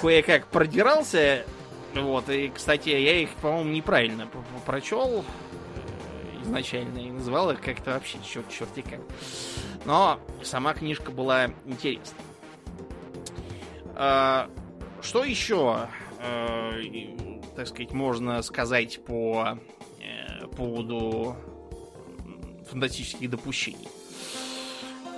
Кое-как 0.00 0.46
продирался, 0.46 1.44
вот, 1.94 2.28
и, 2.30 2.48
кстати, 2.48 2.90
я 2.90 3.20
их, 3.20 3.30
по-моему, 3.34 3.70
неправильно 3.70 4.28
прочел 4.64 5.24
э, 5.24 6.42
изначально 6.42 6.98
и 6.98 7.10
называл 7.10 7.50
их 7.50 7.60
как-то 7.60 7.90
вообще 7.92 8.18
черт 8.24 8.48
черти 8.48 8.82
как. 8.82 9.00
Но 9.84 10.20
сама 10.42 10.74
книжка 10.74 11.10
была 11.10 11.50
интересна. 11.66 12.18
А, 13.94 14.48
что 15.02 15.24
еще, 15.24 15.88
а, 16.18 16.72
так 17.56 17.66
сказать, 17.66 17.92
можно 17.92 18.42
сказать 18.42 19.04
по 19.04 19.58
э, 20.00 20.46
поводу 20.56 21.36
фантастических 22.70 23.30
допущений? 23.30 23.88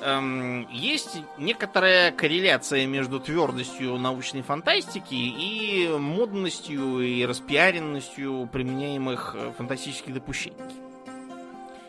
Эм, 0.03 0.69
есть 0.71 1.17
некоторая 1.38 2.12
корреляция 2.12 2.87
между 2.87 3.21
твердостью 3.21 3.97
научной 3.97 4.43
фантастики 4.43 5.14
и 5.14 5.88
модностью 5.99 7.00
и 7.00 7.25
распиаренностью 7.25 8.49
применяемых 8.53 9.35
э, 9.35 9.53
фантастических 9.57 10.12
допущений. 10.12 10.59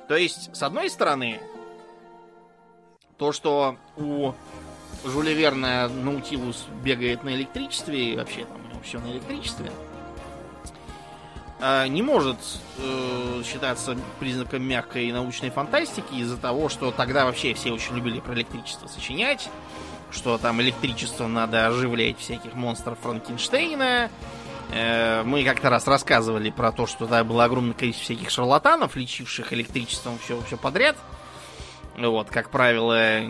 То 0.08 0.16
есть, 0.16 0.56
с 0.56 0.64
одной 0.64 0.90
стороны, 0.90 1.42
то, 3.18 3.32
что 3.32 3.78
у 3.98 4.32
Жюля 5.04 5.34
Верна 5.34 5.90
Наутилус 5.90 6.68
бегает 6.84 7.24
на 7.24 7.36
электричестве, 7.36 8.14
и 8.14 8.16
вообще 8.16 8.46
там 8.46 8.64
у 8.66 8.70
него 8.70 8.82
все 8.82 9.00
на 9.00 9.12
электричестве, 9.12 9.72
а, 11.60 11.88
не 11.88 12.02
может 12.02 12.38
э, 12.80 13.42
считаться 13.46 13.98
признаком 14.20 14.64
мягкой 14.64 15.12
научной 15.12 15.50
фантастики 15.50 16.14
из-за 16.16 16.38
того, 16.38 16.68
что 16.68 16.92
тогда 16.92 17.26
вообще 17.26 17.54
все 17.54 17.72
очень 17.72 17.96
любили 17.96 18.20
про 18.20 18.34
электричество 18.34 18.88
сочинять, 18.88 19.50
что 20.12 20.38
там 20.38 20.62
электричество 20.62 21.28
надо 21.28 21.68
оживлять 21.68 22.20
всяких 22.20 22.56
монстров 22.56 23.00
Франкенштейна. 23.00 24.10
Э, 24.72 25.24
мы 25.24 25.46
как-то 25.46 25.70
раз 25.70 25.88
рассказывали 25.88 26.50
про 26.50 26.74
то, 26.74 26.88
что 26.88 27.00
тогда 27.00 27.24
было 27.24 27.46
огромное 27.46 27.74
количество 27.74 28.14
всяких 28.14 28.30
шарлатанов, 28.30 28.98
лечивших 28.98 29.54
электричеством 29.54 30.20
все, 30.20 30.42
все 30.42 30.58
подряд. 30.58 30.98
Вот, 31.98 32.30
как 32.30 32.50
правило, 32.50 33.22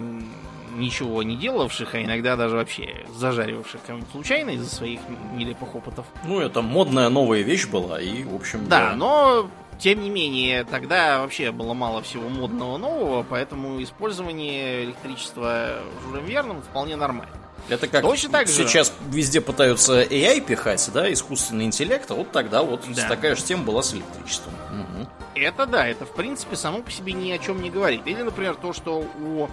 ничего 0.75 1.23
не 1.23 1.35
делавших, 1.35 1.95
а 1.95 2.03
иногда 2.03 2.35
даже 2.35 2.55
вообще 2.55 3.05
зажаривавших 3.15 3.81
кого-нибудь 3.85 4.11
случайно 4.11 4.51
из-за 4.51 4.73
своих 4.73 4.99
нелепых 5.33 5.75
опытов. 5.75 6.05
Ну, 6.23 6.39
это 6.39 6.61
модная 6.61 7.09
новая 7.09 7.41
вещь 7.41 7.67
была, 7.67 7.99
и, 7.99 8.23
в 8.23 8.35
общем... 8.35 8.67
Да, 8.67 8.91
да. 8.91 8.95
но, 8.95 9.49
тем 9.79 10.01
не 10.01 10.09
менее, 10.09 10.63
тогда 10.63 11.19
вообще 11.19 11.51
было 11.51 11.73
мало 11.73 12.01
всего 12.01 12.29
модного 12.29 12.77
нового, 12.77 13.25
поэтому 13.27 13.81
использование 13.81 14.85
электричества 14.85 15.79
журом 16.03 16.25
верным 16.25 16.61
вполне 16.61 16.95
нормально. 16.95 17.35
Это 17.67 17.87
как 17.87 18.03
Точно 18.03 18.29
так 18.29 18.47
же. 18.47 18.53
сейчас 18.53 18.93
везде 19.09 19.41
пытаются 19.41 20.03
AI 20.03 20.39
пихать, 20.39 20.87
да, 20.93 21.11
искусственный 21.11 21.65
интеллект, 21.65 22.09
а 22.11 22.13
вот 22.13 22.31
тогда 22.31 22.61
вот 22.61 22.83
да. 22.93 23.07
такая 23.07 23.35
же 23.35 23.43
тема 23.43 23.63
была 23.63 23.81
с 23.81 23.93
электричеством. 23.93 24.53
Угу. 24.69 25.07
Это 25.35 25.65
да, 25.65 25.87
это 25.87 26.05
в 26.05 26.11
принципе 26.11 26.55
само 26.55 26.81
по 26.81 26.91
себе 26.91 27.13
ни 27.13 27.31
о 27.31 27.39
чем 27.39 27.61
не 27.61 27.71
говорит. 27.71 28.05
Или, 28.05 28.21
например, 28.21 28.55
то, 28.55 28.71
что 28.71 28.99
у 28.99 29.49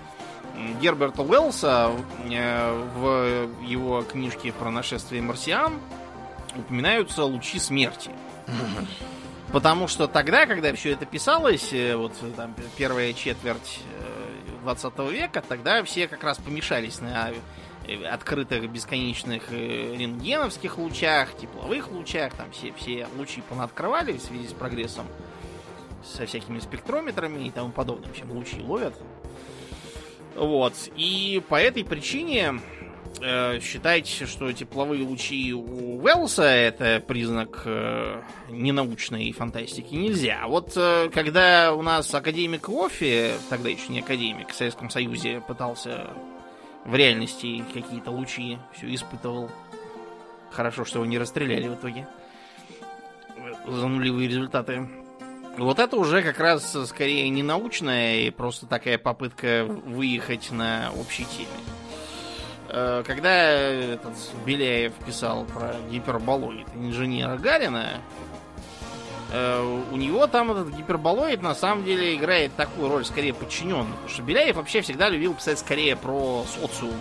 Герберта 0.81 1.23
Уэллса 1.23 1.93
э, 2.31 2.89
в 2.95 3.63
его 3.63 4.03
книжке 4.03 4.53
про 4.53 4.71
нашествие 4.71 5.23
марсиан 5.23 5.79
упоминаются 6.57 7.25
лучи 7.25 7.59
смерти. 7.59 8.11
Потому 9.53 9.87
что 9.87 10.07
тогда, 10.09 10.47
когда 10.47 10.73
все 10.75 10.93
это 10.93 11.07
писалось, 11.07 11.73
э, 11.73 11.97
вот 11.97 12.13
там 12.37 12.55
первая 12.77 13.13
четверть 13.13 13.81
20 14.63 14.93
э, 14.97 15.11
века, 15.11 15.43
тогда 15.47 15.83
все 15.85 16.09
как 16.09 16.23
раз 16.25 16.39
помешались 16.39 17.01
на 17.01 17.33
открытых 18.11 18.71
бесконечных 18.71 19.51
рентгеновских 19.51 20.79
лучах, 20.79 21.37
тепловых 21.37 21.91
лучах, 21.91 22.33
там 22.35 22.51
все, 22.53 22.73
все 22.75 23.09
лучи 23.17 23.43
понаоткрывали 23.49 24.13
в 24.13 24.23
связи 24.23 24.47
с 24.47 24.53
прогрессом 24.53 25.07
со 26.05 26.27
всякими 26.27 26.61
спектрометрами 26.61 27.47
и 27.47 27.51
тому 27.51 27.71
подобным, 27.71 28.13
чем 28.15 28.31
лучи 28.31 28.61
ловят. 28.61 28.95
Вот. 30.37 30.75
И 30.97 31.43
по 31.49 31.61
этой 31.61 31.85
причине 31.85 32.61
э, 33.21 33.61
считайте, 33.61 34.27
что 34.27 34.53
тепловые 34.53 35.05
лучи 35.05 35.53
у 35.53 36.01
Уэллса 36.03 36.45
это 36.45 37.03
признак 37.07 37.63
э, 37.65 38.23
ненаучной 38.49 39.33
фантастики 39.33 39.95
нельзя. 39.95 40.41
А 40.43 40.49
вот 40.49 40.73
э, 40.77 41.11
когда 41.13 41.75
у 41.75 41.83
нас 41.83 42.13
академик 42.15 42.69
Лофи, 42.69 43.33
тогда 43.51 43.69
еще 43.69 43.93
не 43.93 44.01
академик, 44.01 44.51
в 44.51 44.55
Советском 44.55 44.91
Союзе 44.91 45.43
пытался 45.47 46.11
в 46.85 46.95
реальности 46.95 47.65
какие-то 47.73 48.11
лучи 48.11 48.59
все 48.75 48.93
испытывал. 48.95 49.51
Хорошо, 50.51 50.85
что 50.85 50.99
его 50.99 51.07
не 51.07 51.19
расстреляли 51.19 51.69
в 51.69 51.75
итоге. 51.75 52.07
За 53.67 53.87
нулевые 53.87 54.29
результаты. 54.29 54.89
Вот 55.59 55.79
это 55.79 55.97
уже 55.97 56.23
как 56.23 56.39
раз 56.39 56.77
скорее 56.87 57.29
не 57.29 57.43
научная 57.43 58.21
и 58.21 58.31
просто 58.31 58.67
такая 58.67 58.97
попытка 58.97 59.65
выехать 59.67 60.51
на 60.51 60.91
общей 60.99 61.25
теме. 61.25 61.49
Э, 62.71 63.03
когда 63.07 63.31
этот 63.31 64.15
Беляев 64.47 64.95
писал 65.07 65.45
про 65.45 65.75
гиперболоид 65.91 66.67
инженера 66.75 67.37
Гарина, 67.37 68.01
э, 69.31 69.81
у 69.93 69.97
него 69.97 70.27
там 70.27 70.53
этот 70.53 70.75
гиперболоид 70.75 71.43
на 71.43 71.55
самом 71.55 71.85
деле 71.85 72.15
играет 72.15 72.57
такую 72.57 72.89
роль 72.89 73.05
скорее 73.05 73.35
подчиненную. 73.35 73.93
Потому 73.93 74.09
что 74.09 74.23
Беляев 74.23 74.57
вообще 74.57 74.81
всегда 74.81 75.11
любил 75.11 75.35
писать 75.35 75.59
скорее 75.59 75.97
про 75.97 76.47
социум, 76.49 76.97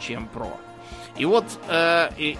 чем 0.00 0.26
про. 0.26 0.50
И 1.16 1.24
вот 1.24 1.44
э, 1.68 2.34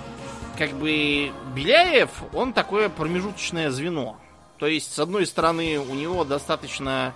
как 0.59 0.71
бы 0.73 1.31
Беляев, 1.55 2.11
он 2.33 2.53
такое 2.53 2.89
промежуточное 2.89 3.71
звено 3.71 4.17
то 4.63 4.69
есть, 4.69 4.95
с 4.95 4.99
одной 5.01 5.27
стороны, 5.27 5.81
у 5.81 5.93
него 5.93 6.23
достаточно 6.23 7.15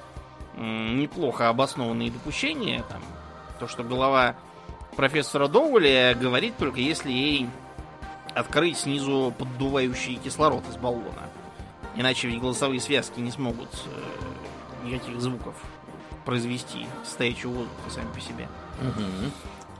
неплохо 0.57 1.49
обоснованные 1.49 2.11
допущения. 2.11 2.83
Там, 2.89 3.01
то, 3.61 3.69
что 3.69 3.85
голова 3.85 4.35
профессора 4.97 5.47
Доуэля 5.47 6.17
говорит 6.17 6.57
только 6.57 6.81
если 6.81 7.13
ей 7.13 7.49
открыть 8.35 8.79
снизу 8.79 9.33
поддувающий 9.39 10.17
кислород 10.17 10.69
из 10.69 10.77
баллона. 10.77 11.23
Иначе 11.95 12.27
ведь 12.27 12.41
голосовые 12.41 12.81
связки 12.81 13.21
не 13.21 13.31
смогут 13.31 13.71
э, 13.85 14.87
никаких 14.89 15.21
звуков 15.21 15.55
произвести 16.25 16.89
стоячего 17.05 17.53
воздуха 17.53 17.91
сами 17.91 18.13
по 18.13 18.21
себе. 18.21 18.49
Угу. 18.81 19.31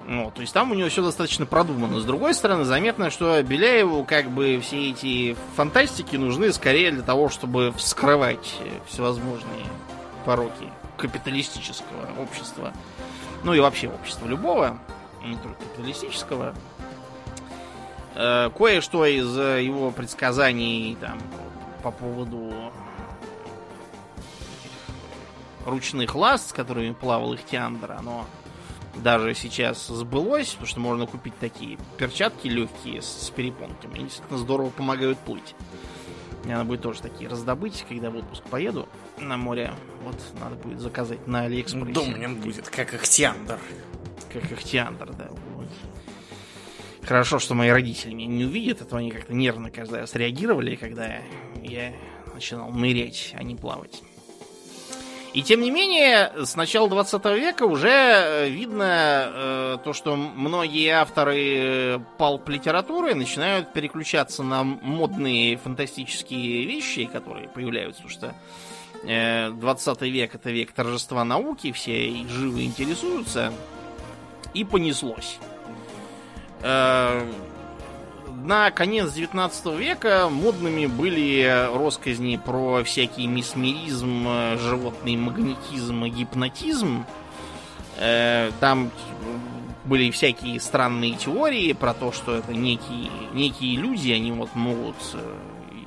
Ну, 0.09 0.31
то 0.33 0.41
есть 0.41 0.55
там 0.55 0.71
у 0.71 0.75
него 0.75 0.89
все 0.89 1.03
достаточно 1.03 1.47
продумано. 1.47 1.99
С 1.99 2.05
другой 2.05 2.33
стороны, 2.33 2.65
заметно, 2.65 3.11
что 3.11 3.43
Беляеву 3.43 4.05
как 4.05 4.31
бы 4.31 4.61
все 4.63 4.91
эти 4.91 5.37
фантастики 5.57 6.15
нужны 6.15 6.53
скорее 6.53 6.93
для 6.93 7.03
того, 7.03 7.29
чтобы 7.29 7.73
вскрывать 7.73 8.55
всевозможные 8.87 9.67
пороки 10.25 10.71
капиталистического 10.97 12.09
общества. 12.21 12.73
Ну 13.43 13.53
и 13.53 13.59
вообще 13.59 13.89
общества 13.89 14.29
любого, 14.29 14.79
не 15.25 15.37
только 15.37 15.59
капиталистического. 15.59 16.55
Э, 18.15 18.51
кое-что 18.57 19.05
из 19.07 19.37
его 19.37 19.91
предсказаний 19.91 20.97
там 21.01 21.19
по 21.83 21.91
поводу 21.91 22.53
ручных 25.65 26.15
ласт, 26.15 26.51
с 26.51 26.53
которыми 26.53 26.93
плавал 26.93 27.35
Ихтиандр, 27.35 27.91
оно 27.99 28.25
даже 29.03 29.35
сейчас 29.35 29.87
сбылось, 29.87 30.51
потому 30.51 30.67
что 30.67 30.81
можно 30.81 31.07
купить 31.07 31.39
такие 31.39 31.79
перчатки 31.99 32.49
легкие 32.49 33.03
с, 33.03 33.07
с 33.07 33.31
перепонками. 33.31 33.95
Они 33.95 34.05
действительно 34.05 34.39
здорово 34.39 34.71
помогают 34.71 35.19
плыть. 35.19 35.55
Мне 36.45 36.55
надо 36.55 36.69
будет 36.69 36.83
тоже 36.83 37.03
такие 37.03 37.29
раздобыть, 37.29 37.85
когда 37.89 38.11
в 38.11 38.17
отпуск 38.17 38.45
поеду 38.45 38.89
на 39.19 39.37
море. 39.37 39.73
Вот 40.05 40.17
надо 40.41 40.55
будет 40.57 40.81
заказать 40.81 41.27
на 41.27 41.43
Алиэкспрессе. 41.43 41.93
Думнем 41.93 42.37
будет, 42.37 42.69
как 42.69 42.95
Ихтиандр. 42.95 43.59
Как 44.33 44.53
Ихтиандр, 44.53 45.13
да. 45.13 45.29
Вот. 45.55 45.67
Хорошо, 47.03 47.39
что 47.39 47.55
мои 47.55 47.71
родители 47.71 48.15
меня 48.15 48.29
не 48.29 48.45
увидят, 48.45 48.83
а 48.83 48.85
то 48.85 48.97
они 48.97 49.11
как-то 49.11 49.35
нервно 49.35 49.71
каждый 49.71 50.01
раз 50.01 50.15
реагировали, 50.15 50.77
когда 50.77 51.19
я 51.63 51.93
начинал 52.33 52.71
нырять, 52.71 53.33
а 53.37 53.43
не 53.43 53.57
плавать. 53.57 54.03
И 55.37 55.43
тем 55.43 55.61
не 55.61 55.71
менее, 55.71 56.33
с 56.47 56.57
начала 56.57 56.89
20 56.89 57.23
века 57.27 57.65
уже 57.65 57.91
э, 57.91 58.49
видно 58.49 59.31
э, 59.35 59.79
то, 59.85 59.93
что 59.93 60.17
многие 60.17 60.89
авторы 60.89 62.01
палп-литературы 62.17 63.15
начинают 63.15 63.71
переключаться 63.75 64.43
на 64.43 64.65
модные 64.65 65.59
фантастические 65.59 66.65
вещи, 66.65 67.05
которые 67.05 67.51
появляются, 67.51 68.03
потому 68.03 68.19
что 68.19 68.35
э, 69.07 69.51
20 69.51 70.03
век 70.05 70.35
это 70.35 70.51
век 70.51 70.73
торжества 70.73 71.23
науки, 71.23 71.71
все 71.71 72.09
и 72.09 72.27
живо 72.27 72.65
интересуются, 72.65 73.53
и 74.55 74.65
понеслось. 74.65 75.39
Э, 78.47 78.49
на 78.49 78.71
конец 78.71 79.13
19 79.13 79.67
века 79.79 80.29
модными 80.31 80.87
были 80.87 81.69
росказни 81.75 82.37
про 82.37 82.85
всякий 82.85 83.27
месмеризм, 83.27 84.27
животный 84.59 85.17
магнетизм 85.17 86.05
и 86.05 86.11
гипнотизм. 86.11 87.05
Э, 87.99 88.51
там 88.61 88.91
были 89.85 90.11
всякие 90.11 90.61
странные 90.61 91.15
теории 91.15 91.73
про 91.73 91.95
то, 91.95 92.13
что 92.13 92.35
это 92.35 92.53
некие, 92.53 93.11
некие 93.33 93.77
люди, 93.77 94.11
они 94.11 94.33
вот 94.33 94.55
могут 94.55 94.97
э, 95.15 95.35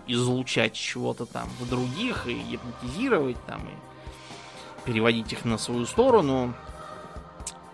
излучать 0.08 0.74
чего-то 0.74 1.26
там 1.26 1.50
в 1.60 1.70
других 1.70 2.28
и 2.28 2.34
гипнотизировать 2.34 3.38
там 3.46 3.62
и 3.62 4.86
переводить 4.86 5.32
их 5.34 5.46
на 5.46 5.58
свою 5.58 5.86
сторону. 5.86 6.54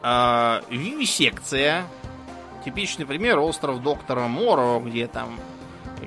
А, 0.01 0.62
вивисекция 0.70 1.86
Типичный 2.65 3.05
пример 3.05 3.38
остров 3.38 3.81
доктора 3.84 4.27
Моро, 4.27 4.79
где 4.79 5.05
там 5.05 5.39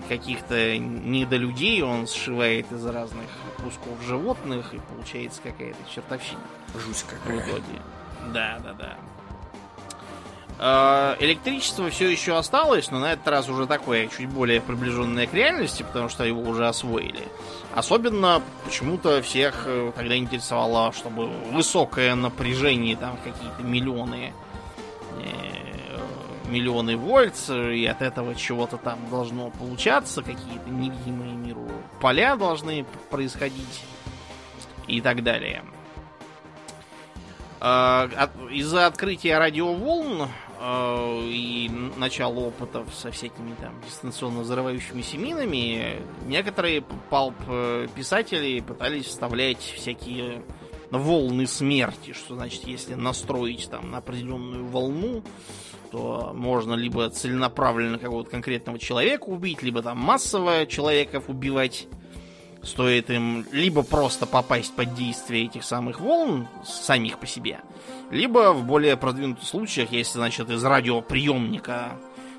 каких-то 0.09 0.77
недолюдей 0.77 1.83
он 1.83 2.07
сшивает 2.09 2.71
из 2.73 2.85
разных 2.85 3.27
кусков 3.63 4.03
животных 4.07 4.75
и 4.75 4.81
получается 4.81 5.41
какая-то 5.43 5.79
чертовщина. 5.95 6.41
Жуть 6.75 7.05
какая. 7.09 7.37
В 7.37 7.49
итоге. 7.49 7.83
Да, 8.33 8.59
да, 8.63 8.73
да. 8.73 8.97
А, 10.61 11.17
электричество 11.21 11.89
все 11.91 12.09
еще 12.09 12.37
осталось, 12.37 12.91
но 12.91 12.99
на 12.99 13.13
этот 13.13 13.29
раз 13.29 13.49
уже 13.49 13.67
такое, 13.67 14.09
чуть 14.09 14.29
более 14.29 14.61
приближенное 14.61 15.29
к 15.29 15.35
реальности, 15.35 15.85
потому 15.85 16.09
что 16.09 16.25
его 16.25 16.43
уже 16.43 16.67
освоили. 16.67 17.23
Особенно 17.73 18.43
почему-то 18.65 19.23
всех 19.23 19.63
э, 19.67 19.93
тогда 19.95 20.17
интересовало, 20.17 20.93
чтобы 20.93 21.29
высокое 21.53 22.17
напряжение, 22.17 22.97
там 22.97 23.17
какие-то 23.19 23.63
миллионы 23.63 24.33
э, 25.23 25.68
миллионы 26.49 26.97
вольт, 26.97 27.35
и 27.49 27.87
от 27.87 28.03
этого 28.03 28.35
чего-то 28.35 28.77
там 28.77 28.99
должно 29.11 29.51
получаться, 29.51 30.23
какие-то 30.23 30.69
невидимые 30.71 31.33
миру 31.33 31.69
поля 32.01 32.37
должны 32.37 32.85
происходить 33.11 33.85
и 34.87 35.01
так 35.01 35.23
далее. 35.23 35.63
А, 37.61 38.09
из-за 38.51 38.87
открытия 38.87 39.39
радиоволн 39.39 40.29
а, 40.61 41.21
и 41.25 41.69
начала 41.97 42.39
опытов 42.39 42.95
со 42.95 43.11
всякими 43.11 43.55
там 43.61 43.75
дистанционно 43.85 44.41
взрывающимися 44.41 45.19
минами, 45.19 46.03
некоторые 46.27 46.83
палп-писатели 47.11 48.61
пытались 48.61 49.07
вставлять 49.07 49.59
всякие 49.59 50.43
волны 50.91 51.47
смерти, 51.47 52.13
что 52.13 52.35
значит, 52.35 52.65
если 52.65 52.95
настроить 52.95 53.69
там 53.71 53.91
на 53.91 53.99
определенную 53.99 54.67
волну, 54.67 55.23
то 55.91 56.33
можно 56.35 56.75
либо 56.75 57.09
целенаправленно 57.11 57.99
какого-то 57.99 58.31
конкретного 58.31 58.79
человека 58.79 59.25
убить, 59.25 59.63
либо 59.63 59.83
там 59.83 59.99
массово 59.99 60.67
человеков 60.67 61.25
убивать. 61.29 61.87
Стоит 62.63 63.09
им 63.11 63.47
либо 63.53 63.83
просто 63.83 64.27
попасть 64.27 64.75
под 64.75 64.95
действие 64.95 65.45
этих 65.45 65.63
самых 65.63 66.01
волн, 66.01 66.49
самих 66.65 67.19
по 67.19 67.27
себе, 67.27 67.61
либо 68.11 68.53
в 68.53 68.65
более 68.65 68.97
продвинутых 68.97 69.45
случаях, 69.45 69.93
если, 69.93 70.19
значит, 70.19 70.51
из 70.51 70.65
радиоприемника 70.65 71.93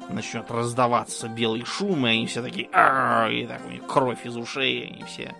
начнет 0.09 0.51
раздаваться 0.51 1.29
белый 1.29 1.63
шум, 1.65 2.05
и 2.05 2.09
они 2.09 2.25
все 2.25 2.41
такие 2.41 2.65
и 2.65 3.47
так 3.47 3.62
у 3.65 3.69
них 3.69 3.85
кровь 3.88 4.25
из 4.25 4.35
ушей, 4.35 4.79
и 4.79 4.93
они 4.93 5.03
все 5.03 5.35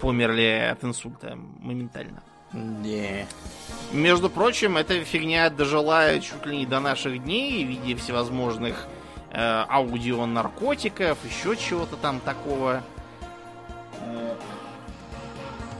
померли 0.00 0.70
от 0.70 0.84
инсульта 0.84 1.36
моментально. 1.58 2.22
Не. 2.52 3.26
Между 3.92 4.30
прочим, 4.30 4.76
эта 4.76 5.04
фигня 5.04 5.50
дожила 5.50 6.18
чуть 6.20 6.46
ли 6.46 6.58
не 6.58 6.66
до 6.66 6.80
наших 6.80 7.22
дней 7.22 7.64
в 7.64 7.68
виде 7.68 7.96
всевозможных 7.96 8.86
э, 9.30 9.64
аудионаркотиков, 9.68 11.18
еще 11.24 11.56
чего-то 11.56 11.96
там 11.96 12.20
такого. 12.20 12.82
Э, 14.00 14.34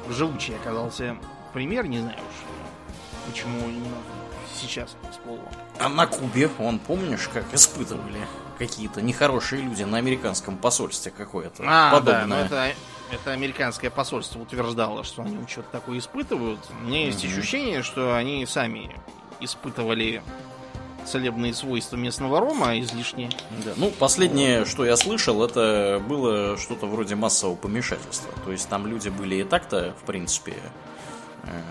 живучий 0.08 0.54
оказался 0.56 1.16
пример, 1.52 1.86
не 1.86 1.98
знаю 1.98 2.18
уж, 2.18 3.30
почему 3.32 3.68
именно 3.68 3.96
сейчас 4.60 4.96
всплыло. 5.10 5.40
А 5.78 5.88
на 5.88 6.06
Кубе, 6.06 6.50
он 6.58 6.78
помнишь, 6.78 7.28
как 7.32 7.44
испытывали 7.52 8.20
какие-то 8.58 9.00
нехорошие 9.00 9.62
люди 9.62 9.82
на 9.84 9.98
американском 9.98 10.56
посольстве 10.56 11.12
какое-то 11.16 11.64
а, 11.66 11.92
подобное? 11.92 12.26
Да, 12.26 12.26
ну 12.26 12.34
это 12.36 12.74
это 13.12 13.32
американское 13.32 13.90
посольство 13.90 14.40
утверждало, 14.40 15.04
что 15.04 15.22
они 15.22 15.46
что-то 15.46 15.68
такое 15.72 15.98
испытывают. 15.98 16.60
У 16.80 16.84
меня 16.84 17.06
есть 17.06 17.24
mm-hmm. 17.24 17.38
ощущение, 17.38 17.82
что 17.82 18.16
они 18.16 18.44
сами 18.46 18.94
испытывали 19.40 20.22
целебные 21.06 21.54
свойства 21.54 21.96
местного 21.96 22.40
рома 22.40 22.78
излишне. 22.80 23.30
Да. 23.64 23.72
Ну, 23.76 23.90
последнее, 23.90 24.64
что 24.64 24.84
я 24.84 24.96
слышал, 24.96 25.42
это 25.42 26.02
было 26.06 26.56
что-то 26.56 26.86
вроде 26.86 27.14
массового 27.14 27.56
помешательства. 27.56 28.32
То 28.44 28.52
есть 28.52 28.68
там 28.68 28.86
люди 28.86 29.08
были 29.08 29.36
и 29.36 29.44
так-то, 29.44 29.94
в 30.00 30.06
принципе, 30.06 30.54
э, 31.44 31.62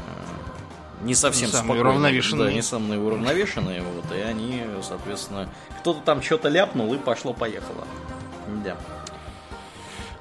не 1.02 1.16
совсем 1.16 1.50
не 1.52 1.80
уравновешенные. 1.80 2.48
Да, 2.48 2.54
не 2.54 2.62
самые 2.62 3.00
уравновешенные. 3.00 3.82
Вот, 3.82 4.12
и 4.12 4.20
они, 4.20 4.64
соответственно, 4.82 5.50
кто-то 5.80 6.02
там 6.02 6.22
что-то 6.22 6.50
ляпнул 6.50 6.94
и 6.94 6.98
пошло-поехало. 6.98 7.88
Да. 8.64 8.78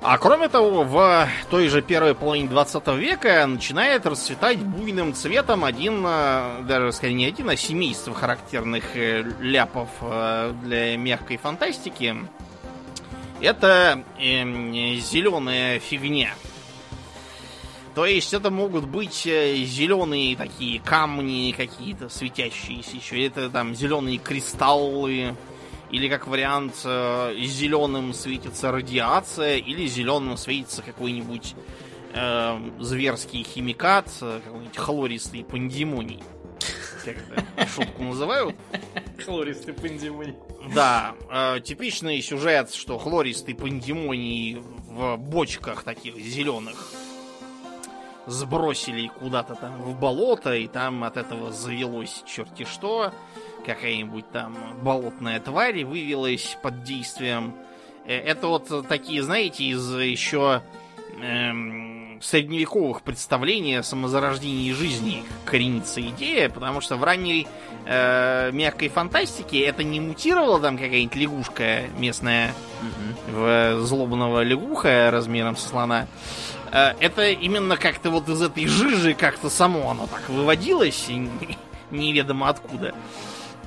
А 0.01 0.17
кроме 0.17 0.49
того, 0.49 0.85
в 0.85 1.29
той 1.51 1.69
же 1.69 1.83
первой 1.83 2.15
половине 2.15 2.49
20 2.49 2.87
века 2.99 3.45
начинает 3.47 4.07
расцветать 4.07 4.59
буйным 4.59 5.13
цветом 5.13 5.65
один, 5.65 6.05
э, 6.07 6.63
даже 6.69 6.93
скорее 6.93 7.15
не 7.15 7.27
один, 7.27 7.51
а 7.51 7.57
семейство 7.57 8.15
характерных 8.15 8.97
э, 8.97 9.25
ляпов 9.41 9.89
э, 10.01 10.55
для 10.63 10.97
мягкой 10.97 11.37
фантастики. 11.39 12.17
Это 13.41 14.05
э, 14.21 14.45
зеленая 15.01 15.81
фигня. 15.81 16.31
То 17.97 18.07
есть 18.07 18.33
это 18.33 18.51
могут 18.53 18.87
быть 18.87 19.25
зеленые 19.25 20.37
такие 20.37 20.79
камни 20.79 21.53
какие-то 21.57 22.09
светящиеся 22.09 22.97
еще. 22.97 23.27
Это 23.27 23.51
там 23.51 23.75
зеленые 23.75 24.19
кристаллы, 24.19 25.35
или 25.90 26.09
как 26.09 26.27
вариант 26.27 26.74
э, 26.85 27.35
зеленым 27.38 28.12
светится 28.12 28.70
радиация, 28.70 29.57
или 29.57 29.87
зеленым 29.87 30.37
светится 30.37 30.83
какой-нибудь 30.83 31.55
э, 32.14 32.70
зверский 32.79 33.42
химикат, 33.42 34.09
э, 34.20 34.40
какой-нибудь 34.44 34.77
хлористый 34.77 35.44
пандемоний. 35.44 36.22
Шутку 37.74 38.03
называют? 38.03 38.55
Хлористый 39.24 39.72
пандемоний. 39.74 40.35
Да, 40.74 41.14
э, 41.31 41.61
типичный 41.61 42.20
сюжет, 42.20 42.72
что 42.72 42.98
хлористый 42.98 43.55
пандемоний 43.55 44.59
в 44.88 45.16
бочках 45.16 45.85
таких 45.85 46.16
зеленых 46.16 46.77
сбросили 48.27 49.09
куда-то 49.18 49.55
там 49.55 49.81
в 49.81 49.98
болото, 49.98 50.55
и 50.55 50.66
там 50.66 51.05
от 51.05 51.16
этого 51.16 51.51
завелось 51.51 52.22
черти 52.27 52.64
что 52.64 53.12
какая-нибудь 53.68 54.31
там 54.31 54.57
болотная 54.83 55.40
тварь 55.40 55.85
вывелась 55.85 56.57
под 56.62 56.85
действием. 56.85 57.54
Э, 58.07 58.16
это 58.16 58.46
вот 58.46 58.88
такие, 58.88 59.22
знаете, 59.22 59.64
из 59.64 59.94
еще 59.94 60.62
эм, 61.20 62.18
средневековых 62.22 63.02
представлений 63.02 63.76
о 63.76 63.83
самозарождении 63.83 64.72
жизни 64.72 65.22
коренится 65.44 66.00
идея, 66.00 66.48
потому 66.48 66.81
что 66.81 66.96
в 66.96 67.04
ранней 67.04 67.46
э, 67.85 68.50
мягкой 68.52 68.88
фантастике 68.88 69.61
это 69.61 69.85
не 69.85 70.00
мутировала 70.00 70.59
там 70.61 70.78
какая-нибудь 70.78 71.16
лягушка 71.16 71.83
местная 71.98 72.54
угу. 72.81 73.38
в 73.38 73.81
злобного 73.83 74.42
лягуха 74.42 75.11
размером 75.11 75.57
со 75.57 75.68
слона. 75.68 76.07
Э, 76.72 76.94
это 77.00 77.28
именно 77.28 77.76
как-то 77.76 78.11
вот 78.11 78.31
из 78.31 78.40
этой 78.40 78.66
жижи 78.66 79.12
как-то 79.12 79.50
само 79.50 79.90
оно 79.90 80.07
так 80.07 80.26
выводилось, 80.31 81.09
неведомо 81.90 82.48
откуда. 82.48 82.94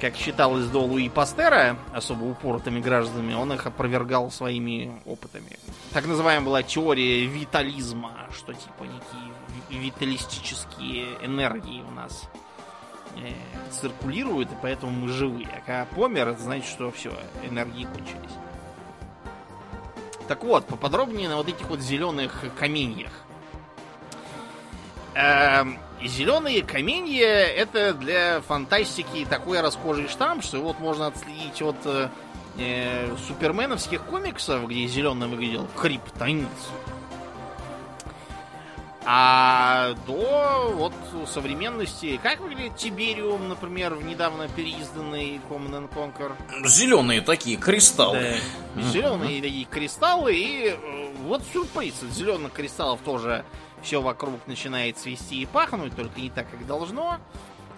Как 0.02 0.16
считалось 0.16 0.66
до 0.66 0.80
Луи 0.80 1.10
Пастера, 1.10 1.78
особо 1.94 2.24
упоротыми 2.24 2.80
гражданами, 2.80 3.36
он 3.36 3.54
их 3.54 3.68
опровергал 3.68 4.32
своими 4.32 5.00
опытами. 5.06 5.60
Так 5.94 6.08
называемая 6.08 6.44
была 6.44 6.64
теория 6.64 7.28
витализма, 7.28 8.12
что 8.36 8.52
типа 8.52 8.86
некие 8.86 9.80
виталистические 9.80 11.06
энергии 11.24 11.84
у 11.84 11.92
нас 11.92 12.28
э, 13.16 13.32
циркулируют, 13.70 14.52
и 14.52 14.56
поэтому 14.60 14.92
мы 14.92 15.10
живые. 15.10 15.48
А 15.50 15.60
когда 15.60 15.86
помер, 15.86 16.30
это 16.30 16.42
значит, 16.42 16.68
что 16.68 16.90
все, 16.92 17.14
энергии 17.44 17.84
кончились. 17.84 18.36
Так 20.28 20.44
вот, 20.44 20.66
поподробнее 20.66 21.30
на 21.30 21.36
вот 21.36 21.48
этих 21.48 21.70
вот 21.70 21.80
зеленых 21.80 22.44
каменьях. 22.58 23.12
Эм, 25.14 25.78
зеленые 26.04 26.64
каменья 26.64 27.28
это 27.28 27.94
для 27.94 28.42
фантастики 28.42 29.26
такой 29.30 29.62
расхожий 29.62 30.08
штамп, 30.08 30.44
что 30.44 30.60
вот 30.60 30.80
можно 30.80 31.08
отследить 31.08 31.62
от 31.62 31.78
э, 31.86 32.10
э 32.58 33.16
суперменовских 33.28 34.04
комиксов, 34.04 34.68
где 34.68 34.88
зеленым 34.88 35.32
выглядел 35.32 35.68
криптонит. 35.80 36.48
А 39.04 39.96
до 40.06 40.74
вот 40.76 40.94
современности, 41.28 42.20
как 42.22 42.40
выглядит 42.40 42.76
Тибериум, 42.78 43.50
например, 43.50 43.96
в 43.96 44.06
недавно 44.06 44.48
переизданный 44.48 45.42
Common 45.50 45.72
and 45.72 45.90
Conquer? 45.92 46.34
Зеленые 46.68 47.22
такие 47.22 47.58
кристаллы. 47.58 48.36
Да. 48.76 48.82
Зеленые 48.84 49.42
такие 49.42 49.66
кристаллы, 49.66 50.36
и 50.36 50.68
э, 50.68 51.14
вот 51.24 51.42
сюрприз. 51.52 52.04
От 52.04 52.12
зеленых 52.12 52.52
кристаллов 52.52 53.00
тоже 53.04 53.44
все 53.82 54.02
вокруг 54.02 54.48
начинает 54.48 54.98
свести 54.98 55.42
и 55.42 55.46
пахнуть, 55.46 55.96
только 55.96 56.20
не 56.20 56.30
так, 56.30 56.50
как 56.50 56.66
должно. 56.66 57.20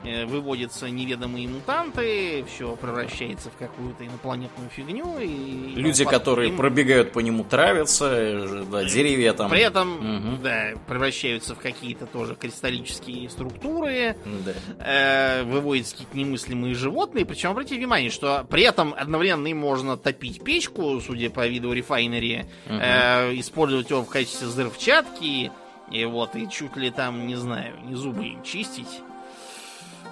Э, 0.05 0.25
выводятся 0.25 0.89
неведомые 0.89 1.47
мутанты, 1.47 2.43
все 2.53 2.75
превращается 2.75 3.49
в 3.49 3.55
какую-то 3.55 4.05
инопланетную 4.05 4.69
фигню. 4.69 5.17
И 5.19 5.75
Люди, 5.75 6.03
которые 6.03 6.49
им... 6.49 6.57
пробегают 6.57 7.13
по 7.13 7.19
нему, 7.19 7.45
травятся, 7.45 8.09
э, 8.11 8.65
да, 8.69 8.83
деревья 8.83 9.31
там. 9.31 9.49
При 9.49 9.61
этом, 9.61 9.93
угу. 9.93 10.43
да, 10.43 10.73
превращаются 10.89 11.55
в 11.55 11.59
какие-то 11.59 12.05
тоже 12.05 12.35
кристаллические 12.35 13.29
структуры, 13.29 14.17
да. 14.25 14.53
э, 14.79 15.43
выводятся 15.43 15.93
какие-то 15.93 16.17
немыслимые 16.17 16.75
животные. 16.75 17.25
Причем 17.25 17.51
обратите 17.51 17.77
внимание, 17.77 18.09
что 18.09 18.45
при 18.49 18.63
этом 18.63 18.93
одновременно 18.97 19.47
им 19.47 19.59
можно 19.59 19.95
топить 19.95 20.43
печку, 20.43 20.99
судя 20.99 21.29
по 21.29 21.47
виду 21.47 21.71
рефайнери, 21.71 22.45
угу. 22.65 22.75
э, 22.75 23.39
использовать 23.39 23.89
его 23.89 24.03
в 24.03 24.09
качестве 24.09 24.47
взрывчатки, 24.47 25.49
и 25.89 26.05
вот, 26.05 26.35
и 26.35 26.49
чуть 26.49 26.75
ли 26.75 26.91
там, 26.91 27.27
не 27.27 27.35
знаю, 27.35 27.79
не 27.83 27.95
зубы 27.95 28.25
им 28.25 28.43
чистить. 28.43 29.01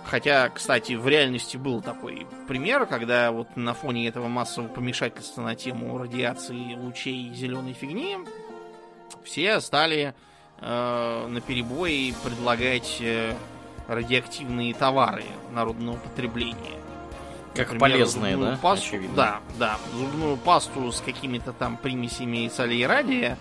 Хотя, 0.05 0.49
кстати, 0.49 0.93
в 0.93 1.07
реальности 1.07 1.57
был 1.57 1.81
такой 1.81 2.25
пример, 2.47 2.85
когда 2.85 3.31
вот 3.31 3.55
на 3.55 3.73
фоне 3.73 4.07
этого 4.07 4.27
массового 4.27 4.69
помешательства 4.69 5.41
на 5.41 5.55
тему 5.55 5.97
радиации 5.97 6.75
лучей 6.75 7.33
зеленой 7.33 7.73
фигни 7.73 8.17
все 9.23 9.61
стали 9.61 10.13
э, 10.59 11.27
на 11.27 11.41
перебой 11.41 12.13
предлагать 12.23 12.97
э, 12.99 13.33
радиоактивные 13.87 14.73
товары 14.73 15.25
народного 15.53 15.97
потребления. 15.97 16.81
Как 17.53 17.73
Например, 17.73 17.79
полезные, 17.79 18.37
да? 18.37 18.59
Пасту, 18.61 18.87
Очевидно. 18.87 19.15
Да, 19.15 19.39
да. 19.59 19.77
Зубную 19.93 20.37
пасту 20.37 20.91
с 20.91 21.01
какими-то 21.01 21.51
там 21.51 21.75
примесями 21.77 22.49
солей 22.49 22.85
радия. 22.85 23.37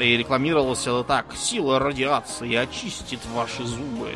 И 0.00 0.16
рекламировалось 0.16 0.82
это 0.82 1.04
так. 1.04 1.26
Сила 1.36 1.78
радиации 1.78 2.54
очистит 2.54 3.20
ваши 3.34 3.64
зубы. 3.64 4.12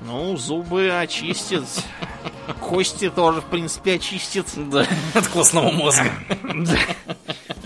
Ну, 0.00 0.36
зубы 0.36 0.90
очистит. 0.90 1.64
Кости 2.60 3.10
тоже, 3.10 3.40
в 3.40 3.44
принципе, 3.46 3.94
очистит. 3.94 4.46
Да, 4.56 4.86
от 5.14 5.26
костного 5.28 5.70
мозга. 5.70 6.10
Да. 6.42 6.78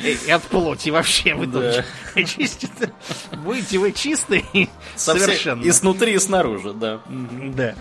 И 0.03 0.31
от 0.31 0.43
плоти 0.45 0.91
вообще 0.91 1.35
вы 1.35 1.47
да. 1.47 1.85
очистит. 2.15 2.71
Будете 3.33 3.79
вы 3.79 3.93
чистые 3.93 4.45
совершенно. 4.95 5.63
И 5.65 5.73
снутри, 5.73 6.15
и 6.15 6.19
снаружи, 6.19 6.73
да. 6.73 7.01
Да. 7.09 7.75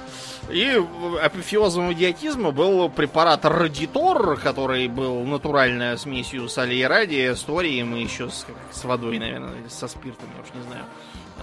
И 0.49 0.81
апофеозом 1.21 1.91
идиотизма 1.91 2.51
был 2.51 2.89
препарат 2.89 3.43
Радитор, 3.45 4.38
который 4.38 4.88
был 4.88 5.23
натуральной 5.25 5.97
смесью 5.97 6.47
соли 6.47 6.75
и 6.75 6.83
радия, 6.83 7.36
с 7.36 7.41
торием 7.41 7.95
и 7.95 8.03
еще 8.03 8.29
с, 8.29 8.45
с 8.71 8.83
водой, 8.86 9.19
наверное, 9.19 9.60
или 9.60 9.67
со 9.67 9.88
спиртом, 9.88 10.29
я 10.38 10.43
уж 10.43 10.53
не 10.53 10.62
знаю. 10.62 10.86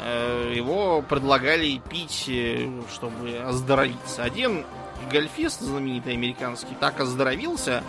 Э, 0.03 0.53
его 0.55 1.03
предлагали 1.03 1.81
пить, 1.91 2.25
э, 2.29 2.69
чтобы 2.93 3.37
оздоровиться. 3.37 4.23
Один 4.23 4.65
гольфист 5.11 5.61
знаменитый 5.61 6.15
американский 6.15 6.75
так 6.81 6.99
оздоровился, 7.01 7.85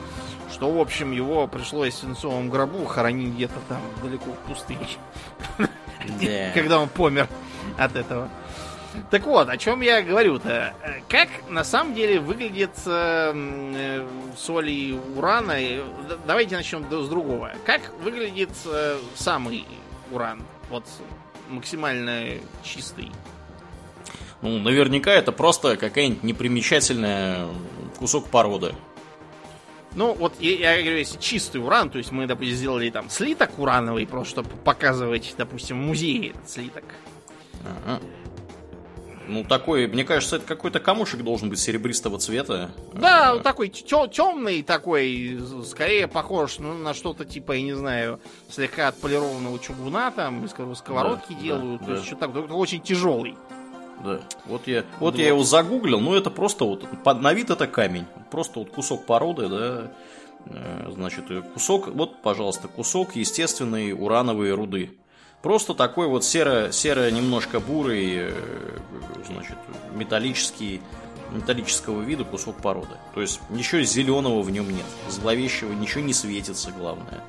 что, 0.51 0.69
в 0.69 0.79
общем, 0.79 1.11
его 1.13 1.47
пришлось 1.47 1.93
в 1.93 1.97
свинцовом 1.97 2.49
гробу 2.49 2.85
хоронить 2.85 3.33
где-то 3.33 3.55
там 3.69 3.81
далеко 4.03 4.31
в 4.31 4.49
пустыне. 4.49 4.87
Когда 6.53 6.79
он 6.79 6.89
помер 6.89 7.27
от 7.77 7.95
этого. 7.95 8.29
Так 9.11 9.25
вот, 9.25 9.49
о 9.49 9.57
чем 9.57 9.81
я 9.81 10.01
говорю-то? 10.01 10.73
Как 11.09 11.29
на 11.49 11.63
самом 11.63 11.93
деле 11.93 12.19
выглядит 12.19 12.71
э, 12.85 14.05
соли 14.37 14.99
урана? 15.15 15.57
Давайте 16.25 16.55
начнем 16.55 16.85
с 16.89 17.09
другого. 17.09 17.51
Как 17.65 17.81
выглядит 18.01 18.51
э, 18.65 18.97
самый 19.15 19.65
уран? 20.11 20.41
Вот 20.69 20.85
максимально 21.49 22.39
чистый. 22.63 23.11
Ну, 24.41 24.59
наверняка 24.59 25.11
это 25.11 25.31
просто 25.31 25.77
какая-нибудь 25.77 26.23
непримечательная 26.23 27.47
кусок 27.97 28.27
породы. 28.27 28.75
Ну, 29.95 30.13
вот 30.13 30.33
я, 30.41 30.75
я 30.75 30.81
говорю, 30.81 30.97
если 30.97 31.17
чистый 31.19 31.57
уран, 31.57 31.89
то 31.89 31.97
есть 31.97 32.11
мы, 32.11 32.27
допустим, 32.27 32.55
сделали 32.55 32.89
там 32.89 33.09
слиток 33.09 33.57
урановый, 33.57 34.05
просто 34.05 34.31
чтобы 34.31 34.49
показывать, 34.49 35.33
допустим, 35.37 35.81
в 35.81 35.85
музее 35.85 36.31
этот 36.31 36.49
слиток. 36.49 36.83
Ага. 37.63 38.01
Ну, 39.27 39.43
такой, 39.43 39.87
мне 39.87 40.03
кажется, 40.03 40.37
это 40.37 40.45
какой-то 40.45 40.79
камушек 40.79 41.21
должен 41.21 41.49
быть 41.49 41.59
серебристого 41.59 42.19
цвета. 42.19 42.71
Да, 42.93 43.31
а, 43.33 43.39
такой 43.39 43.69
темный 43.69 44.61
такой, 44.61 45.39
скорее 45.65 46.07
похож 46.07 46.59
ну, 46.59 46.73
на 46.73 46.93
что-то 46.93 47.25
типа, 47.25 47.53
я 47.53 47.61
не 47.61 47.73
знаю, 47.73 48.19
слегка 48.49 48.87
отполированного 48.87 49.59
чугуна, 49.59 50.11
там, 50.11 50.45
из 50.45 50.51
сковородки 50.51 51.33
да, 51.33 51.39
делают, 51.41 51.81
да, 51.81 51.85
то 51.85 51.91
есть 51.93 52.03
да. 52.03 52.07
что-то 52.07 52.27
такое, 52.27 52.57
очень 52.57 52.81
тяжелый. 52.81 53.35
Да. 54.03 54.19
Вот 54.45 54.67
я, 54.67 54.83
вот, 54.99 55.13
вот 55.13 55.15
я 55.15 55.27
его 55.27 55.43
загуглил, 55.43 55.99
ну 55.99 56.13
это 56.13 56.29
просто 56.29 56.65
вот, 56.65 56.85
под, 57.03 57.21
на 57.21 57.33
вид 57.33 57.49
это 57.49 57.67
камень. 57.67 58.05
Просто 58.29 58.59
вот 58.59 58.69
кусок 58.69 59.05
породы, 59.05 59.47
да, 59.47 59.91
э, 60.47 60.91
значит, 60.91 61.25
кусок, 61.53 61.87
вот, 61.87 62.21
пожалуйста, 62.21 62.67
кусок 62.67 63.15
естественной 63.15 63.93
урановой 63.93 64.53
руды. 64.53 64.91
Просто 65.45 65.75
такой 65.75 66.07
вот 66.07 66.23
серо, 66.23 66.71
серо 66.71 67.11
немножко 67.11 67.59
бурый, 67.59 68.13
э, 68.15 68.31
значит, 69.27 69.57
металлический, 69.93 70.81
металлического 71.31 72.01
вида 72.01 72.23
кусок 72.23 72.57
породы. 72.57 72.95
То 73.13 73.21
есть 73.21 73.39
ничего 73.49 73.81
зеленого 73.81 74.41
в 74.41 74.51
нем 74.51 74.69
нет. 74.69 74.85
Зловещего 75.09 75.73
ничего 75.73 76.01
не 76.01 76.13
светится, 76.13 76.71
главное. 76.71 77.23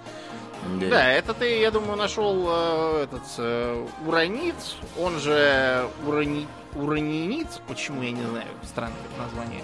Да, 0.80 0.88
да 0.88 1.12
это 1.12 1.32
ты, 1.34 1.60
я 1.60 1.70
думаю, 1.70 1.96
нашел 1.96 2.46
э, 2.48 3.04
этот 3.04 3.22
э, 3.38 3.86
уранит, 4.04 4.56
он 4.98 5.18
же 5.20 5.88
урани, 6.06 6.48
уранинит, 6.74 7.46
почему 7.68 8.02
я 8.02 8.10
не 8.10 8.24
знаю, 8.24 8.48
странное 8.64 8.96
название. 9.16 9.62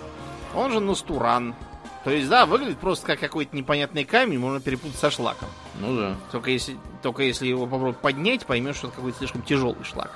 Он 0.54 0.70
же 0.70 0.80
настуран. 0.80 1.54
То 2.04 2.10
есть, 2.10 2.28
да, 2.28 2.46
выглядит 2.46 2.78
просто 2.78 3.06
как 3.06 3.20
какой-то 3.20 3.54
непонятный 3.56 4.04
камень, 4.04 4.38
можно 4.38 4.60
перепутать 4.60 4.98
со 4.98 5.10
шлаком. 5.10 5.48
Ну 5.80 5.96
да. 5.96 6.16
Только 6.32 6.50
если, 6.50 6.76
только 7.00 7.22
если 7.22 7.46
его 7.46 7.64
попробовать 7.64 7.98
поднять, 7.98 8.44
поймешь, 8.44 8.76
что 8.76 8.88
это 8.88 8.96
какой-то 8.96 9.18
слишком 9.18 9.42
тяжелый 9.42 9.84
шлак. 9.84 10.10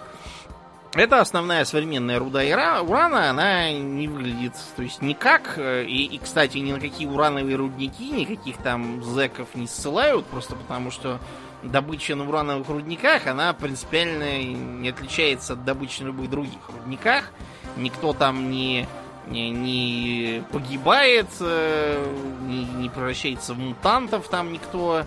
Это 0.97 1.21
основная 1.21 1.67
современная 1.67 2.19
руда 2.19 2.41
урана, 2.81 3.29
она 3.29 3.71
не 3.71 4.09
выглядит, 4.09 4.55
то 4.77 4.83
есть 4.83 5.03
никак, 5.03 5.59
э, 5.59 5.85
и, 5.85 6.07
и, 6.07 6.19
кстати, 6.19 6.57
ни 6.57 6.73
на 6.73 6.81
какие 6.81 7.07
урановые 7.07 7.57
рудники, 7.57 8.11
никаких 8.11 8.57
там 8.57 9.05
зеков 9.05 9.49
не 9.55 9.67
ссылают, 9.67 10.25
просто 10.25 10.57
потому 10.57 10.91
что 10.91 11.21
добыча 11.63 12.17
на 12.17 12.27
урановых 12.27 12.69
рудниках, 12.69 13.27
она 13.27 13.53
принципиально 13.53 14.43
не 14.43 14.89
отличается 14.89 15.53
от 15.53 15.67
добычи 15.67 16.01
на 16.01 16.07
любых 16.07 16.31
других 16.31 16.61
рудниках. 16.69 17.31
Никто 17.77 18.15
там 18.15 18.51
не 18.51 18.89
не, 19.27 19.51
не 19.51 20.45
погибает, 20.51 21.27
э, 21.41 22.07
не, 22.47 22.65
не 22.65 22.89
превращается 22.89 23.53
в 23.53 23.59
мутантов 23.59 24.29
там 24.29 24.53
никто. 24.53 25.05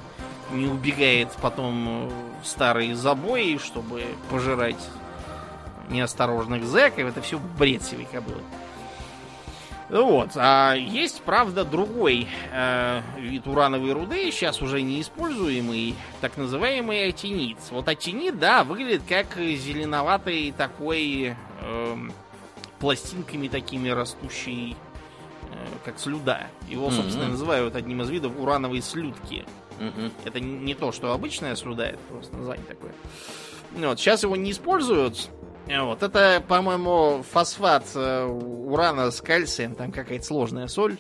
не 0.52 0.68
убегает 0.68 1.30
потом 1.42 2.10
в 2.44 2.46
старые 2.46 2.96
забои, 2.96 3.58
чтобы 3.58 4.04
пожирать 4.30 4.90
неосторожных 5.90 6.66
зэков. 6.66 7.10
Это 7.10 7.22
все 7.22 7.40
бред 7.58 7.84
сивой 7.84 8.08
кобылы. 8.12 8.42
Вот. 9.90 10.32
А 10.36 10.76
есть, 10.76 11.22
правда, 11.24 11.66
другой 11.66 12.28
э, 12.52 13.02
вид 13.18 13.48
урановой 13.48 13.92
руды, 13.94 14.32
сейчас 14.32 14.62
уже 14.62 14.84
не 14.84 15.02
используемый, 15.02 15.96
так 16.22 16.38
называемый 16.38 17.08
атинит. 17.08 17.58
Вот 17.72 17.88
атинит, 17.88 18.38
да, 18.38 18.64
выглядит 18.64 19.02
как 19.10 19.36
зеленоватый 19.36 20.54
такой 20.56 21.36
э, 21.62 21.98
пластинками 22.80 23.48
такими 23.48 23.90
растущий, 23.90 24.76
э, 25.52 25.56
как 25.84 25.98
слюда. 25.98 26.48
Его, 26.68 26.92
собственно, 26.92 27.24
mm-hmm. 27.24 27.32
называют 27.32 27.76
одним 27.76 28.04
из 28.04 28.10
видов 28.12 28.34
урановой 28.38 28.84
слюдки. 28.84 29.44
Mm-hmm. 29.80 30.12
Это 30.26 30.40
не 30.40 30.76
то, 30.76 30.92
что 30.92 31.14
обычная 31.14 31.56
слюда, 31.56 31.86
это 31.86 32.00
просто 32.10 32.38
название 32.38 32.66
такое. 32.66 32.92
Вот, 33.72 34.00
сейчас 34.00 34.22
его 34.22 34.36
не 34.36 34.52
используют, 34.52 35.30
вот, 35.70 36.02
это, 36.02 36.44
по-моему, 36.48 37.24
фосфат 37.32 37.86
э, 37.94 38.26
урана 38.26 39.12
с 39.12 39.22
кальцием, 39.22 39.76
там 39.76 39.92
какая-то 39.92 40.26
сложная 40.26 40.68
соль. 40.68 40.98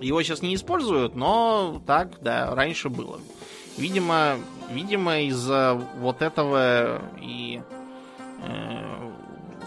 Его 0.00 0.22
сейчас 0.22 0.40
не 0.40 0.54
используют, 0.54 1.14
но 1.14 1.82
так, 1.86 2.22
да, 2.22 2.54
раньше 2.54 2.88
было. 2.88 3.20
Видимо, 3.76 4.36
видимо 4.70 5.20
из-за 5.20 5.74
вот 5.98 6.22
этого 6.22 7.02
и 7.20 7.60
э, 8.42 9.10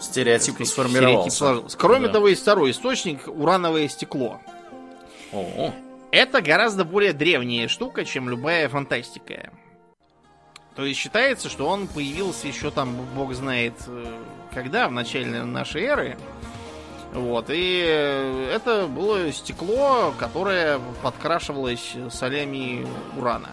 стереотип 0.00 0.54
сказать, 0.54 0.68
сформировался. 0.68 1.30
Стереотип 1.30 1.78
Кроме 1.78 2.06
да. 2.08 2.14
того, 2.14 2.28
есть 2.28 2.42
второй 2.42 2.72
источник 2.72 3.28
урановое 3.28 3.88
стекло. 3.88 4.40
О-о. 5.32 5.72
Это 6.10 6.42
гораздо 6.42 6.84
более 6.84 7.12
древняя 7.12 7.68
штука, 7.68 8.04
чем 8.04 8.28
любая 8.28 8.68
фантастика. 8.68 9.52
То 10.74 10.84
есть 10.84 10.98
считается, 10.98 11.48
что 11.48 11.68
он 11.68 11.86
появился 11.86 12.48
еще 12.48 12.70
там, 12.70 12.96
бог 13.14 13.34
знает, 13.34 13.74
э, 13.86 14.22
когда, 14.54 14.88
в 14.88 14.92
начале 14.92 15.44
нашей 15.44 15.82
эры. 15.82 16.18
Вот, 17.12 17.46
и 17.50 17.78
это 18.50 18.86
было 18.86 19.30
стекло, 19.32 20.14
которое 20.18 20.80
подкрашивалось 21.02 21.94
солями 22.10 22.86
урана. 23.18 23.50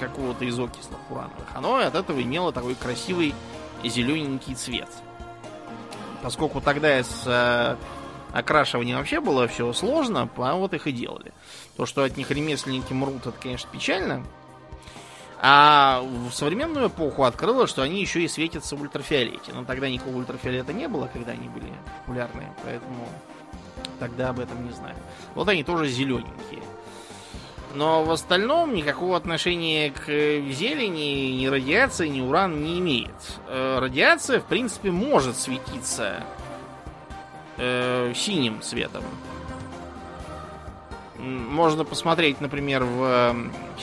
Какого-то 0.00 0.44
из 0.46 0.58
окислов 0.58 0.98
урановых. 1.10 1.48
Оно 1.54 1.76
от 1.76 1.94
этого 1.94 2.22
имело 2.22 2.52
такой 2.52 2.74
красивый 2.74 3.34
зелененький 3.84 4.54
цвет. 4.54 4.88
Поскольку 6.22 6.62
тогда 6.62 7.02
с 7.02 7.24
э, 7.26 7.76
окрашиванием 8.32 8.96
вообще 8.96 9.20
было 9.20 9.46
все 9.48 9.70
сложно, 9.74 10.28
а 10.36 10.54
вот 10.54 10.72
их 10.72 10.86
и 10.86 10.92
делали. 10.92 11.32
То, 11.76 11.84
что 11.84 12.04
от 12.04 12.16
них 12.16 12.30
ремесленники 12.30 12.92
мрут, 12.92 13.26
это, 13.26 13.32
конечно, 13.32 13.68
печально. 13.70 14.24
А 15.40 16.02
в 16.02 16.32
современную 16.32 16.88
эпоху 16.88 17.24
открыло, 17.24 17.66
что 17.66 17.82
они 17.82 18.00
еще 18.00 18.22
и 18.22 18.28
светятся 18.28 18.74
в 18.76 18.82
ультрафиолете. 18.82 19.52
Но 19.52 19.64
тогда 19.64 19.88
никакого 19.88 20.16
ультрафиолета 20.16 20.72
не 20.72 20.88
было, 20.88 21.08
когда 21.12 21.32
они 21.32 21.48
были 21.48 21.72
популярны, 22.00 22.48
поэтому 22.64 23.06
тогда 23.98 24.30
об 24.30 24.40
этом 24.40 24.64
не 24.64 24.72
знаю. 24.72 24.96
Вот 25.34 25.48
они 25.48 25.62
тоже 25.62 25.88
зелененькие. 25.88 26.62
Но 27.74 28.04
в 28.04 28.10
остальном 28.10 28.72
никакого 28.74 29.18
отношения 29.18 29.90
к 29.90 30.06
зелени 30.06 31.36
ни 31.36 31.46
радиация, 31.46 32.08
ни 32.08 32.22
уран 32.22 32.62
не 32.62 32.78
имеет. 32.78 33.10
Э, 33.48 33.78
радиация, 33.80 34.40
в 34.40 34.44
принципе, 34.44 34.90
может 34.90 35.36
светиться 35.36 36.24
э, 37.58 38.14
синим 38.14 38.62
цветом 38.62 39.04
можно 41.18 41.84
посмотреть, 41.84 42.40
например, 42.40 42.84
в 42.84 43.34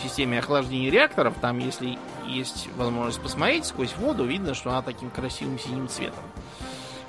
системе 0.01 0.39
охлаждения 0.39 0.91
реакторов. 0.91 1.35
Там, 1.41 1.59
если 1.59 1.97
есть 2.25 2.69
возможность 2.75 3.21
посмотреть 3.21 3.65
сквозь 3.65 3.95
воду, 3.97 4.25
видно, 4.25 4.53
что 4.53 4.69
она 4.69 4.81
таким 4.81 5.09
красивым 5.09 5.59
синим 5.59 5.87
цветом 5.87 6.23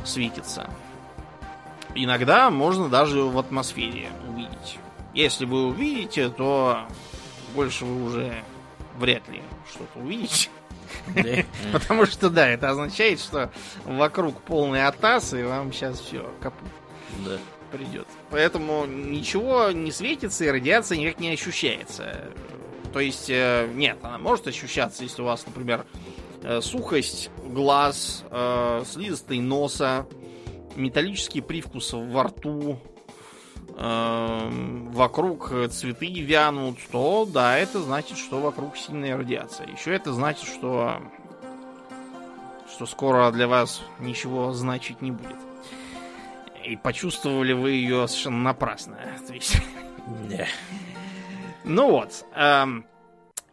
светится. 0.04 0.68
Иногда 1.94 2.50
можно 2.50 2.88
даже 2.88 3.22
в 3.22 3.38
атмосфере 3.38 4.08
увидеть. 4.28 4.78
Если 5.14 5.44
вы 5.44 5.66
увидите, 5.66 6.28
то 6.28 6.86
больше 7.54 7.84
вы 7.84 8.04
уже 8.04 8.34
вряд 8.96 9.28
ли 9.28 9.42
что-то 9.70 10.00
увидите. 10.00 10.50
Потому 11.72 12.06
что, 12.06 12.30
да, 12.30 12.48
это 12.48 12.70
означает, 12.70 13.20
что 13.20 13.50
вокруг 13.84 14.40
полный 14.42 14.86
атас, 14.86 15.34
и 15.34 15.42
вам 15.42 15.72
сейчас 15.72 16.00
все 16.00 16.28
капут. 16.40 16.68
Да 17.24 17.38
придет. 17.74 18.06
Поэтому 18.30 18.86
ничего 18.86 19.70
не 19.70 19.90
светится 19.90 20.44
и 20.44 20.48
радиация 20.48 20.98
никак 20.98 21.20
не 21.20 21.30
ощущается. 21.30 22.30
То 22.92 23.00
есть, 23.00 23.28
э, 23.28 23.68
нет, 23.74 23.98
она 24.02 24.18
может 24.18 24.46
ощущаться, 24.46 25.02
если 25.02 25.22
у 25.22 25.24
вас, 25.24 25.44
например, 25.46 25.84
э, 26.42 26.60
сухость 26.60 27.30
глаз, 27.44 28.24
э, 28.30 28.84
слизистый 28.86 29.40
носа, 29.40 30.06
металлический 30.76 31.40
привкус 31.40 31.92
во 31.92 32.24
рту, 32.24 32.78
вокруг 33.76 35.52
цветы 35.72 36.06
вянут, 36.06 36.78
то 36.92 37.26
да, 37.28 37.58
это 37.58 37.80
значит, 37.80 38.18
что 38.18 38.38
вокруг 38.38 38.76
сильная 38.76 39.16
радиация. 39.16 39.66
Еще 39.66 39.92
это 39.92 40.12
значит, 40.12 40.46
что 40.46 41.00
что 42.72 42.86
скоро 42.86 43.32
для 43.32 43.48
вас 43.48 43.82
ничего 43.98 44.52
значить 44.52 45.02
не 45.02 45.10
будет. 45.10 45.36
И 46.64 46.76
почувствовали 46.76 47.52
вы 47.52 47.72
ее 47.72 48.08
совершенно 48.08 48.42
напрасно. 48.42 48.98
То 49.26 49.34
есть... 49.34 49.56
Ну 51.64 51.90
вот. 51.90 52.26
Эм, 52.34 52.84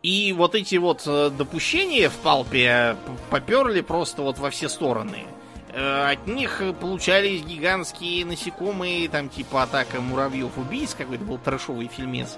и 0.04 0.34
вот 0.34 0.56
эти 0.56 0.76
вот 0.76 1.04
э, 1.06 1.30
допущения 1.30 2.10
в 2.10 2.16
палпе 2.18 2.98
поперли 3.30 3.82
просто 3.82 4.22
вот 4.22 4.38
во 4.38 4.50
все 4.50 4.68
стороны. 4.68 5.26
Э, 5.74 6.12
от 6.12 6.28
них 6.28 6.62
получались 6.82 7.44
гигантские 7.44 8.26
насекомые, 8.26 9.08
там 9.08 9.30
типа 9.30 9.64
атака 9.64 10.02
муравьев-убийц, 10.02 10.96
какой-то 10.96 11.24
был 11.24 11.38
трэшовый 11.38 11.88
фильмец 11.88 12.38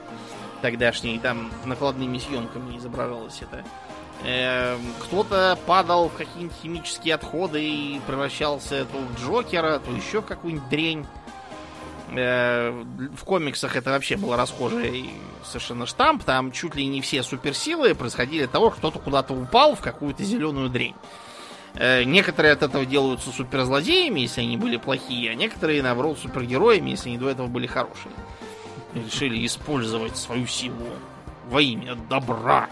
тогдашний, 0.61 1.19
там 1.19 1.51
накладными 1.65 2.17
съемками 2.17 2.77
изображалось 2.77 3.41
это. 3.41 3.63
Эм, 4.25 4.79
кто-то 4.99 5.57
падал 5.65 6.07
в 6.07 6.13
какие-нибудь 6.13 6.55
химические 6.61 7.15
отходы 7.15 7.61
и 7.61 8.01
превращался 8.07 8.85
то 8.85 8.97
в 8.97 9.19
Джокера, 9.19 9.79
то 9.79 9.91
еще 9.91 10.21
в 10.21 10.25
какую-нибудь 10.25 10.69
дрень. 10.69 11.05
Э, 12.15 12.71
в 13.17 13.25
комиксах 13.25 13.75
это 13.75 13.89
вообще 13.89 14.15
было 14.15 14.37
расхожий 14.37 15.09
совершенно 15.43 15.85
штамп. 15.85 16.23
Там 16.23 16.53
чуть 16.53 16.75
ли 16.75 16.85
не 16.85 17.01
все 17.01 17.21
суперсилы 17.21 17.95
происходили 17.95 18.43
от 18.43 18.51
того, 18.51 18.71
что 18.71 18.77
кто-то 18.77 18.99
куда-то 18.99 19.33
упал 19.33 19.75
в 19.75 19.81
какую-то 19.81 20.23
зеленую 20.23 20.69
дрень. 20.69 20.95
Э, 21.75 22.03
некоторые 22.03 22.53
от 22.53 22.63
этого 22.63 22.85
делаются 22.85 23.29
суперзлодеями, 23.31 24.21
если 24.21 24.39
они 24.39 24.55
были 24.55 24.77
плохие, 24.77 25.31
а 25.31 25.35
некоторые, 25.35 25.83
наоборот, 25.83 26.17
супергероями, 26.19 26.91
если 26.91 27.09
они 27.09 27.17
до 27.17 27.29
этого 27.29 27.47
были 27.47 27.67
хорошие. 27.67 28.13
решили 28.93 29.45
использовать 29.45 30.15
свою 30.15 30.47
силу 30.47 30.87
во 31.49 31.61
имя 31.61 31.95
добра. 32.09 32.69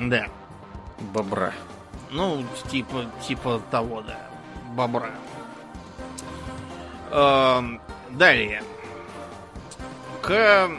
Да. 0.00 0.26
Бобра. 1.12 1.52
Ну, 2.10 2.44
типа, 2.70 3.06
типа 3.26 3.60
того, 3.70 4.02
да. 4.02 4.18
Бобра. 4.74 5.10
Эм, 7.10 7.80
далее. 8.10 8.62
К 10.22 10.70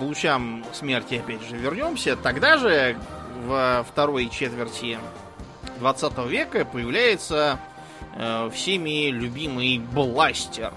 лучам 0.00 0.64
смерти 0.72 1.14
опять 1.14 1.42
же 1.42 1.56
вернемся. 1.56 2.16
Тогда 2.16 2.58
же 2.58 2.96
в 3.46 3.84
второй 3.88 4.28
четверти 4.28 4.98
20 5.78 6.18
века 6.26 6.64
появляется 6.64 7.58
э, 8.16 8.50
всеми 8.52 9.10
любимый 9.10 9.78
бластер. 9.78 10.72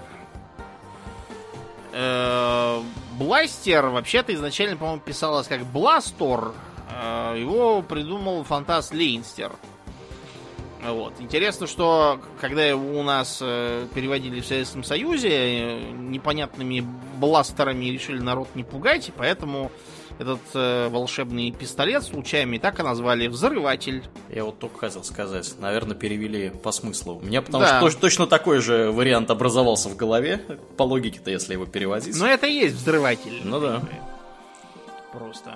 Э, 1.92 2.80
бластер 3.18 3.86
вообще-то 3.86 4.34
изначально, 4.34 4.76
по-моему, 4.76 5.00
писалось 5.00 5.46
как 5.46 5.64
бластор, 5.64 6.52
его 6.90 7.82
придумал 7.82 8.44
фантаст 8.44 8.92
Лейнстер. 8.92 9.52
Вот. 10.84 11.14
Интересно, 11.18 11.66
что 11.66 12.20
когда 12.40 12.64
его 12.64 13.00
у 13.00 13.02
нас 13.02 13.38
э, 13.40 13.86
переводили 13.94 14.40
в 14.40 14.46
Советском 14.46 14.84
Союзе, 14.84 15.30
э, 15.30 15.90
непонятными 15.92 16.84
бластерами 17.16 17.86
решили 17.86 18.18
народ 18.18 18.48
не 18.54 18.64
пугать, 18.64 19.08
и 19.08 19.12
поэтому 19.12 19.72
этот 20.18 20.40
э, 20.52 20.88
волшебный 20.90 21.50
пистолет 21.52 22.04
с 22.04 22.12
лучами 22.12 22.58
так 22.58 22.80
и 22.80 22.82
назвали 22.82 23.28
взрыватель. 23.28 24.04
Я 24.28 24.44
вот 24.44 24.58
только 24.58 24.78
хотел 24.78 25.02
сказать, 25.04 25.54
наверное, 25.58 25.96
перевели 25.96 26.50
по 26.50 26.70
смыслу. 26.70 27.14
У 27.16 27.22
меня 27.22 27.40
потому 27.40 27.64
да. 27.64 27.68
что 27.68 27.80
точно, 27.80 28.00
точно 28.00 28.26
такой 28.26 28.60
же 28.60 28.92
вариант 28.92 29.30
образовался 29.30 29.88
в 29.88 29.96
голове, 29.96 30.38
по 30.76 30.82
логике-то, 30.82 31.30
если 31.30 31.54
его 31.54 31.64
переводить. 31.64 32.14
Но 32.18 32.26
это 32.26 32.46
и 32.46 32.52
есть 32.52 32.76
взрыватель. 32.76 33.40
Ну 33.42 33.58
да. 33.58 33.80
Просто. 35.12 35.54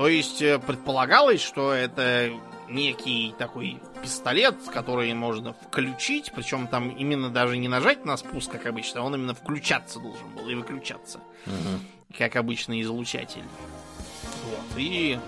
То 0.00 0.08
есть 0.08 0.40
э, 0.40 0.58
предполагалось, 0.58 1.42
что 1.42 1.74
это 1.74 2.30
некий 2.70 3.34
такой 3.36 3.82
пистолет, 4.02 4.56
который 4.72 5.12
можно 5.12 5.52
включить, 5.52 6.32
причем 6.34 6.68
там 6.68 6.88
именно 6.88 7.28
даже 7.28 7.58
не 7.58 7.68
нажать 7.68 8.06
на 8.06 8.16
спуск, 8.16 8.50
как 8.50 8.64
обычно, 8.64 9.02
а 9.02 9.04
он 9.04 9.16
именно 9.16 9.34
включаться 9.34 10.00
должен 10.00 10.26
был 10.30 10.48
и 10.48 10.54
выключаться. 10.54 11.20
Угу. 11.44 12.16
как 12.16 12.36
обычный 12.36 12.80
излучатель. 12.80 13.44
Вот. 14.46 14.78
И 14.78 15.18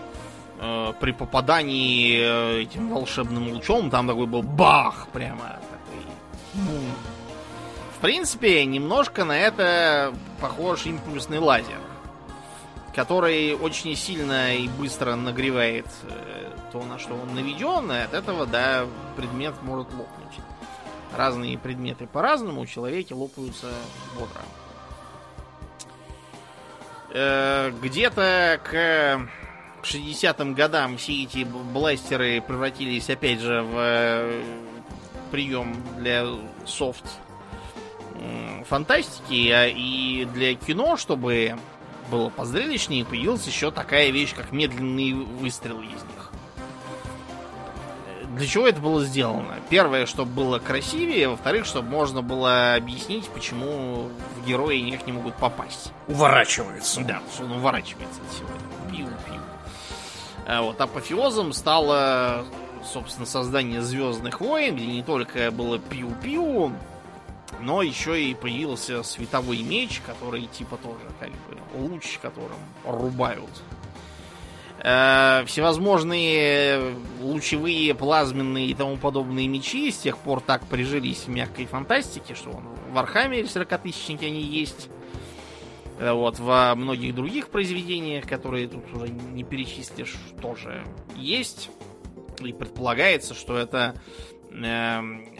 э, 0.58 0.92
при 0.98 1.12
попадании 1.12 2.18
э, 2.22 2.62
этим 2.62 2.88
волшебным 2.88 3.52
лучом 3.52 3.90
там 3.90 4.08
такой 4.08 4.26
был 4.26 4.42
бах 4.42 5.08
прямо 5.12 5.60
такой. 5.70 6.02
Бум. 6.54 6.84
В 7.98 8.00
принципе, 8.00 8.64
немножко 8.64 9.26
на 9.26 9.38
это 9.38 10.14
похож 10.40 10.86
импульсный 10.86 11.40
лазер, 11.40 11.91
который 12.94 13.54
очень 13.54 13.96
сильно 13.96 14.54
и 14.54 14.68
быстро 14.68 15.14
нагревает 15.16 15.86
э, 16.04 16.50
то, 16.72 16.82
на 16.84 16.98
что 16.98 17.14
он 17.14 17.34
наведен, 17.34 17.90
и 17.90 17.96
от 17.96 18.12
этого, 18.12 18.46
да, 18.46 18.86
предмет 19.16 19.54
может 19.62 19.88
лопнуть. 19.92 20.36
Разные 21.16 21.58
предметы 21.58 22.06
по-разному, 22.06 22.62
у 22.62 22.66
человека 22.66 23.14
лопаются 23.14 23.68
бодро. 24.14 24.42
Э, 27.10 27.72
где-то 27.82 28.60
к 28.62 29.28
60-м 29.82 30.54
годам 30.54 30.98
все 30.98 31.22
эти 31.22 31.44
бластеры 31.44 32.42
превратились, 32.42 33.08
опять 33.08 33.40
же, 33.40 33.62
в 33.62 33.74
э, 33.76 34.42
прием 35.30 35.82
для 35.98 36.26
софт 36.66 37.04
фантастики, 38.68 39.50
а 39.50 39.66
и 39.66 40.24
для 40.26 40.54
кино, 40.54 40.96
чтобы 40.96 41.56
было 42.12 42.28
позрелищнее, 42.28 43.04
появилась 43.06 43.46
еще 43.46 43.70
такая 43.70 44.10
вещь, 44.10 44.34
как 44.34 44.52
медленные 44.52 45.14
выстрелы 45.14 45.86
из 45.86 45.90
них. 45.90 46.30
Для 48.36 48.46
чего 48.46 48.68
это 48.68 48.80
было 48.80 49.02
сделано? 49.04 49.56
Первое, 49.70 50.06
чтобы 50.06 50.30
было 50.32 50.58
красивее, 50.58 51.28
во-вторых, 51.28 51.64
чтобы 51.64 51.88
можно 51.88 52.22
было 52.22 52.74
объяснить, 52.74 53.28
почему 53.28 54.10
в 54.36 54.46
герои 54.46 54.78
никак 54.78 55.06
не 55.06 55.12
могут 55.12 55.34
попасть. 55.36 55.92
Уворачивается. 56.06 57.00
Да, 57.02 57.22
он 57.40 57.52
уворачивается 57.52 58.20
от 58.20 58.34
всего. 58.34 58.48
Пиу-пиу. 58.90 59.40
А 60.46 60.62
вот 60.62 60.80
апофеозом 60.80 61.52
стало, 61.52 62.44
собственно, 62.84 63.26
создание 63.26 63.80
Звездных 63.80 64.40
войн, 64.40 64.76
где 64.76 64.86
не 64.86 65.02
только 65.02 65.50
было 65.50 65.78
пиу-пиу, 65.78 66.72
но 67.60 67.82
еще 67.82 68.22
и 68.22 68.34
появился 68.34 69.02
световой 69.02 69.62
меч, 69.62 70.00
который 70.04 70.46
типа 70.46 70.76
тоже 70.76 71.04
как 71.20 71.30
бы 71.30 71.58
луч, 71.74 72.18
которым 72.20 72.58
рубают 72.84 73.50
Э, 74.84 75.44
всевозможные 75.46 76.96
лучевые, 77.20 77.94
плазменные 77.94 78.66
и 78.66 78.74
тому 78.74 78.96
подобные 78.96 79.46
мечи 79.46 79.92
с 79.92 79.98
тех 79.98 80.18
пор 80.18 80.40
так 80.40 80.66
прижились 80.66 81.24
в 81.26 81.28
мягкой 81.28 81.66
фантастике, 81.66 82.34
что 82.34 82.50
он 82.50 82.64
в 82.90 82.98
Архамере 82.98 83.44
40-тысячники 83.44 84.24
они 84.24 84.42
есть. 84.42 84.88
Э, 86.00 86.12
вот, 86.12 86.40
во 86.40 86.74
многих 86.74 87.14
других 87.14 87.48
произведениях, 87.48 88.26
которые 88.26 88.66
тут 88.66 88.92
уже 88.92 89.08
не 89.08 89.44
перечислишь, 89.44 90.16
тоже 90.40 90.84
есть. 91.14 91.70
И 92.40 92.52
предполагается, 92.52 93.34
что 93.34 93.56
это 93.56 93.94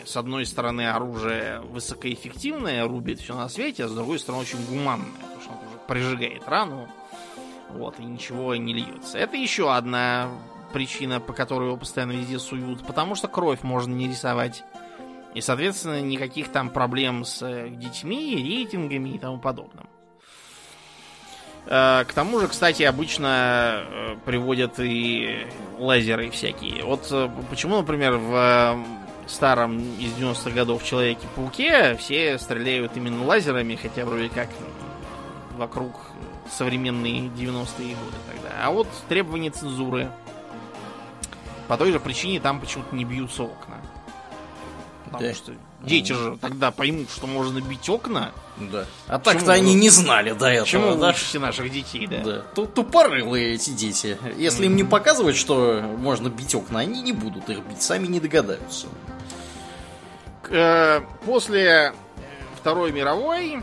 с 0.04 0.16
одной 0.16 0.46
стороны 0.46 0.88
оружие 0.88 1.60
высокоэффективное, 1.60 2.86
рубит 2.86 3.20
все 3.20 3.34
на 3.34 3.48
свете, 3.48 3.84
а 3.84 3.88
с 3.88 3.92
другой 3.92 4.18
стороны 4.18 4.42
очень 4.42 4.64
гуманное, 4.66 5.06
потому 5.20 5.40
что 5.40 5.50
он 5.50 5.58
уже 5.68 5.78
прижигает 5.86 6.48
рану, 6.48 6.88
вот, 7.70 7.98
и 8.00 8.04
ничего 8.04 8.54
не 8.56 8.74
льется. 8.74 9.18
Это 9.18 9.36
еще 9.36 9.72
одна 9.74 10.30
причина, 10.72 11.20
по 11.20 11.32
которой 11.32 11.68
его 11.68 11.76
постоянно 11.76 12.12
везде 12.12 12.38
суют. 12.38 12.84
Потому 12.86 13.14
что 13.14 13.28
кровь 13.28 13.62
можно 13.62 13.92
не 13.92 14.08
рисовать. 14.08 14.64
И, 15.34 15.40
соответственно, 15.40 16.00
никаких 16.00 16.48
там 16.48 16.70
проблем 16.70 17.24
с 17.24 17.42
э, 17.42 17.70
детьми, 17.70 18.34
рейтингами 18.36 19.10
и 19.10 19.18
тому 19.18 19.38
подобным. 19.38 19.88
Э, 21.66 22.04
к 22.06 22.12
тому 22.12 22.40
же, 22.40 22.48
кстати, 22.48 22.82
обычно 22.82 23.84
э, 23.84 24.16
приводят 24.24 24.78
и 24.78 25.46
лазеры 25.78 26.30
всякие. 26.30 26.84
Вот 26.84 27.12
почему, 27.50 27.76
например, 27.76 28.16
в 28.16 28.84
старом 29.26 29.78
из 29.98 30.12
90-х 30.12 30.50
годов 30.50 30.84
Человеке-пауке 30.84 31.96
все 31.96 32.38
стреляют 32.38 32.96
именно 32.96 33.24
лазерами, 33.24 33.76
хотя 33.76 34.04
вроде 34.04 34.28
как 34.28 34.48
вокруг 35.56 35.92
современные 36.50 37.28
90-е 37.28 37.94
годы 37.96 38.16
тогда. 38.30 38.50
А 38.62 38.70
вот 38.70 38.88
требования 39.08 39.50
цензуры. 39.50 40.10
По 41.68 41.76
той 41.76 41.92
же 41.92 42.00
причине 42.00 42.40
там 42.40 42.60
почему-то 42.60 42.94
не 42.94 43.04
бьются 43.04 43.44
окна. 43.44 43.78
Потому 45.04 45.24
да. 45.24 45.34
что 45.34 45.52
дети 45.82 46.12
же 46.12 46.36
тогда 46.40 46.70
поймут, 46.70 47.10
что 47.10 47.26
можно 47.26 47.60
бить 47.60 47.88
окна. 47.88 48.32
Да. 48.56 48.84
А 49.08 49.18
так-то 49.18 49.52
они 49.52 49.74
не 49.74 49.88
знали 49.88 50.32
до 50.32 50.46
этого. 50.46 50.64
Почему 50.64 50.94
да? 50.94 51.08
лучше 51.08 51.38
наших 51.38 51.70
детей, 51.70 52.06
да? 52.06 52.44
Да. 52.54 52.66
Тупорылые 52.66 53.54
эти 53.54 53.70
дети. 53.70 54.18
Если 54.36 54.64
mm-hmm. 54.64 54.66
им 54.66 54.76
не 54.76 54.84
показывать, 54.84 55.36
что 55.36 55.80
можно 55.98 56.28
бить 56.28 56.54
окна, 56.54 56.80
они 56.80 57.02
не 57.02 57.12
будут 57.12 57.48
их 57.48 57.60
бить, 57.60 57.82
сами 57.82 58.06
не 58.06 58.20
догадаются. 58.20 58.86
Э, 60.50 61.00
после 61.24 61.94
Второй 62.56 62.92
мировой 62.92 63.62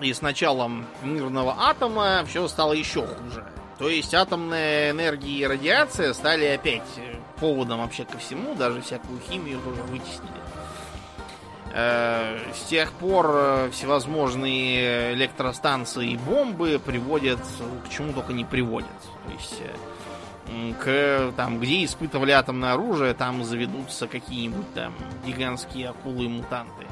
и 0.00 0.12
с 0.12 0.20
началом 0.20 0.86
мирного 1.02 1.56
атома 1.58 2.24
все 2.28 2.46
стало 2.48 2.72
еще 2.72 3.06
хуже. 3.06 3.44
То 3.78 3.88
есть 3.88 4.14
атомная 4.14 4.90
энергия 4.90 5.38
и 5.38 5.46
радиация 5.46 6.12
стали 6.12 6.46
опять 6.46 6.82
поводом 7.40 7.80
вообще 7.80 8.04
ко 8.04 8.18
всему, 8.18 8.54
даже 8.54 8.80
всякую 8.80 9.20
химию 9.28 9.60
тоже 9.60 9.82
вытеснили. 9.82 10.35
Э, 11.78 12.38
с 12.54 12.68
тех 12.68 12.90
пор 12.92 13.30
э, 13.34 13.70
всевозможные 13.70 15.12
электростанции 15.12 16.12
и 16.12 16.16
бомбы 16.16 16.80
приводят 16.82 17.40
к 17.84 17.90
чему 17.90 18.14
только 18.14 18.32
не 18.32 18.46
приводят. 18.46 18.88
То 19.26 19.32
есть 19.34 19.60
э, 19.60 20.72
к 20.80 21.34
там, 21.36 21.60
где 21.60 21.84
испытывали 21.84 22.30
атомное 22.30 22.72
оружие, 22.72 23.12
там 23.12 23.44
заведутся 23.44 24.08
какие-нибудь 24.08 24.72
там 24.72 24.94
гигантские 25.26 25.90
акулы 25.90 26.24
и 26.24 26.28
мутанты. 26.28 26.86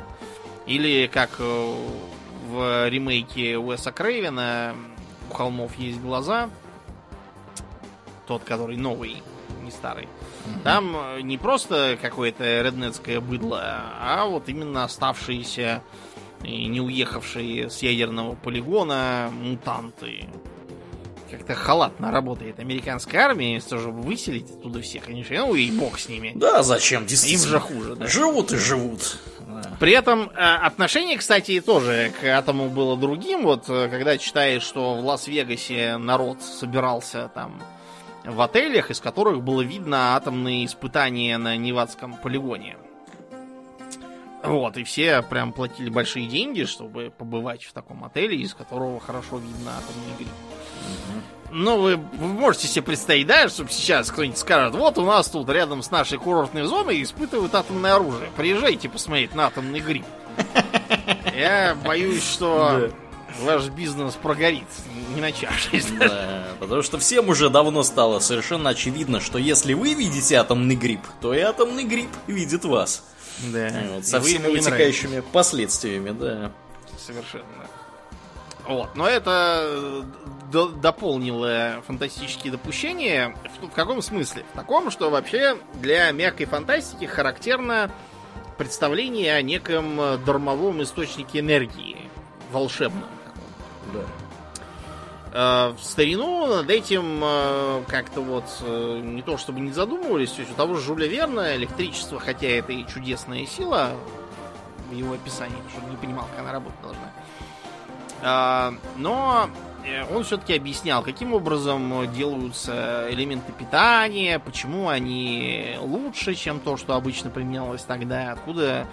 Или 0.67 1.07
как 1.07 1.39
в 1.39 2.89
ремейке 2.91 3.57
Уэса 3.57 3.91
Крейвена 3.91 4.75
у 5.31 5.35
холмов 5.35 5.79
есть 5.79 6.01
глаза. 6.03 6.51
Тот, 8.27 8.45
который 8.45 8.77
новый, 8.77 9.23
не 9.65 9.71
старый. 9.71 10.05
Mm-hmm. 10.05 10.63
Там 10.63 10.97
э, 10.97 11.21
не 11.23 11.39
просто 11.39 11.99
какое-то 12.01 12.45
реднетское 12.63 13.21
быдло, 13.21 13.63
а 14.01 14.27
вот 14.27 14.49
именно 14.49 14.85
оставшиеся 14.85 15.83
и 16.43 16.67
не 16.67 16.81
уехавшие 16.81 17.71
с 17.71 17.83
ядерного 17.83 18.35
полигона 18.35 19.31
мутанты. 19.33 20.29
Как-то 21.31 21.55
халатно 21.55 22.13
работает 22.13 22.61
американская 22.61 23.23
армия, 23.23 23.53
вместо 23.53 23.79
чтобы 23.81 24.03
выселить 24.03 24.51
оттуда 24.51 24.81
всех. 24.83 25.09
Они 25.09 25.25
же, 25.25 25.37
ну 25.39 25.55
и 25.55 25.71
бог 25.71 25.99
с 25.99 26.09
ними. 26.09 26.33
Да, 26.35 26.63
зачем, 26.63 27.07
действительно. 27.07 27.45
Им 27.45 27.51
же 27.51 27.61
хуже, 27.61 27.97
да. 27.97 28.07
Живут 28.07 28.53
и 28.53 28.57
живут. 28.57 29.19
При 29.81 29.93
этом 29.93 30.31
э, 30.31 30.33
отношение, 30.35 31.19
кстати, 31.19 31.61
тоже 31.61 32.13
к 32.21 32.25
атому 32.25 32.69
было 32.69 32.97
другим. 32.97 33.45
Вот 33.45 33.65
э, 33.69 33.89
когда 33.89 34.19
читаешь, 34.19 34.63
что 34.63 34.95
в 34.95 35.05
Лас-Вегасе 35.05 35.97
народ 35.97 36.43
собирался 36.43 37.31
там 37.35 37.61
в 38.25 38.41
отелях, 38.41 38.91
из 38.91 39.01
которых 39.01 39.43
было 39.43 39.61
видно 39.63 40.17
атомные 40.17 40.65
испытания 40.65 41.37
на 41.39 41.57
Невадском 41.57 42.17
полигоне. 42.17 42.77
Вот, 44.43 44.77
и 44.77 44.85
все 44.85 45.23
прям 45.23 45.53
платили 45.53 45.89
большие 45.89 46.27
деньги, 46.27 46.65
чтобы 46.65 47.11
побывать 47.17 47.65
в 47.65 47.73
таком 47.73 48.05
отеле, 48.05 48.37
из 48.37 48.53
которого 48.53 49.01
хорошо 49.01 49.39
видно 49.39 49.73
атомный 49.79 50.17
гриб. 50.19 50.29
Ну, 51.51 51.81
вы, 51.81 51.97
вы 51.97 52.27
можете 52.27 52.67
себе 52.67 52.83
представить, 52.83 53.27
да, 53.27 53.49
чтобы 53.49 53.71
сейчас 53.71 54.11
кто-нибудь 54.11 54.37
скажет, 54.37 54.75
вот 54.75 54.99
у 54.99 55.05
нас 55.05 55.29
тут 55.29 55.49
рядом 55.49 55.83
с 55.83 55.91
нашей 55.91 56.19
курортной 56.19 56.65
зоной 56.65 57.03
испытывают 57.03 57.55
атомное 57.55 57.95
оружие. 57.95 58.29
Приезжайте 58.37 58.89
посмотреть 58.89 59.35
на 59.35 59.47
атомный 59.47 59.81
гриб. 59.81 60.05
Я 61.35 61.77
боюсь, 61.85 62.25
что 62.25 62.91
ваш 63.41 63.69
бизнес 63.69 64.15
прогорит, 64.15 64.67
не 65.15 65.21
начавшись. 65.21 65.87
Да, 65.99 66.45
потому 66.61 66.83
что 66.83 66.99
всем 66.99 67.29
уже 67.29 67.51
давно 67.51 67.83
стало 67.83 68.19
совершенно 68.19 68.71
очевидно, 68.71 69.21
что 69.21 69.39
если 69.39 69.75
вы 69.75 69.95
видите 69.95 70.37
атомный 70.37 70.77
гриб, 70.77 71.01
то 71.21 71.33
и 71.35 71.41
атомный 71.41 71.85
гриб 71.85 72.11
видит 72.27 72.65
вас. 72.65 73.05
Да. 73.53 73.71
Вот, 73.95 74.07
со 74.07 74.21
всеми 74.21 74.49
вытекающими 74.49 75.21
последствиями, 75.21 76.11
да. 76.11 76.53
Совершенно. 76.99 77.45
Вот. 78.67 78.95
Но 78.95 79.07
это 79.07 79.61
э, 79.67 80.03
до 80.51 80.69
дополнило 80.69 81.83
фантастические 81.87 82.53
допущения. 82.53 83.37
В, 83.61 83.67
в 83.67 83.73
каком 83.73 84.01
смысле? 84.01 84.45
В 84.53 84.57
таком, 84.57 84.91
что 84.91 85.11
вообще 85.11 85.59
для 85.75 86.11
мягкой 86.13 86.47
фантастики 86.47 87.05
характерно 87.05 87.91
представление 88.57 89.35
о 89.35 89.43
неком 89.43 90.01
э, 90.01 90.19
дармовом 90.19 90.83
источнике 90.83 91.41
энергии. 91.41 92.09
Волшебном. 92.53 93.09
Да. 93.93 94.01
Э, 95.35 95.75
в 95.77 95.83
старину 95.83 96.47
над 96.47 96.71
этим 96.71 97.85
как-то 97.87 98.21
вот 98.21 98.45
не 98.63 99.21
то 99.23 99.37
чтобы 99.37 99.61
не 99.61 99.73
задумывались, 99.73 100.31
то 100.31 100.41
есть 100.41 100.53
у 100.53 100.55
того 100.55 100.77
же 100.77 100.83
Жюля 100.83 101.07
Верна 101.07 101.57
электричество, 101.57 102.19
хотя 102.19 102.47
это 102.47 102.73
и 102.73 102.87
чудесная 102.87 103.45
сила 103.45 103.91
в 104.89 104.95
его 104.95 105.15
описании, 105.15 105.57
чтобы 105.71 105.91
не 105.91 105.97
понимал, 105.97 106.27
как 106.31 106.41
она 106.41 106.53
работать 106.53 106.81
должна. 106.81 107.13
А, 108.27 108.75
но 108.97 109.51
э, 109.85 110.05
он 110.15 110.25
все-таки 110.25 110.57
объяснял, 110.57 111.03
каким 111.03 111.35
образом 111.35 112.11
делаются 112.15 113.07
элементы 113.11 113.53
питания, 113.53 114.39
почему 114.39 114.89
они 114.89 115.77
лучше, 115.81 116.35
чем 116.35 116.61
то, 116.61 116.79
что 116.79 116.95
обычно 116.95 117.29
применялось 117.29 117.83
тогда, 117.83 118.33
откуда 118.33 118.87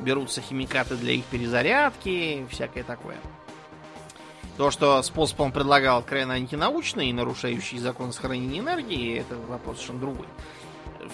берутся 0.00 0.42
химикаты 0.42 0.96
для 0.96 1.12
их 1.12 1.24
перезарядки, 1.24 2.46
всякое 2.50 2.84
такое. 2.84 3.16
То, 4.56 4.70
что 4.70 5.02
способ 5.02 5.40
он 5.40 5.52
предлагал 5.52 6.02
крайне 6.02 6.32
антинаучный 6.32 7.08
и 7.08 7.12
нарушающий 7.12 7.78
закон 7.78 8.12
сохранения 8.12 8.60
энергии, 8.60 9.18
это 9.18 9.36
вопрос 9.36 9.76
совершенно 9.76 10.00
другой. 10.00 10.26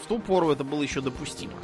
В 0.02 0.06
ту 0.06 0.18
пору 0.18 0.50
это 0.50 0.62
было 0.62 0.82
еще 0.82 1.00
допустимо. 1.00 1.54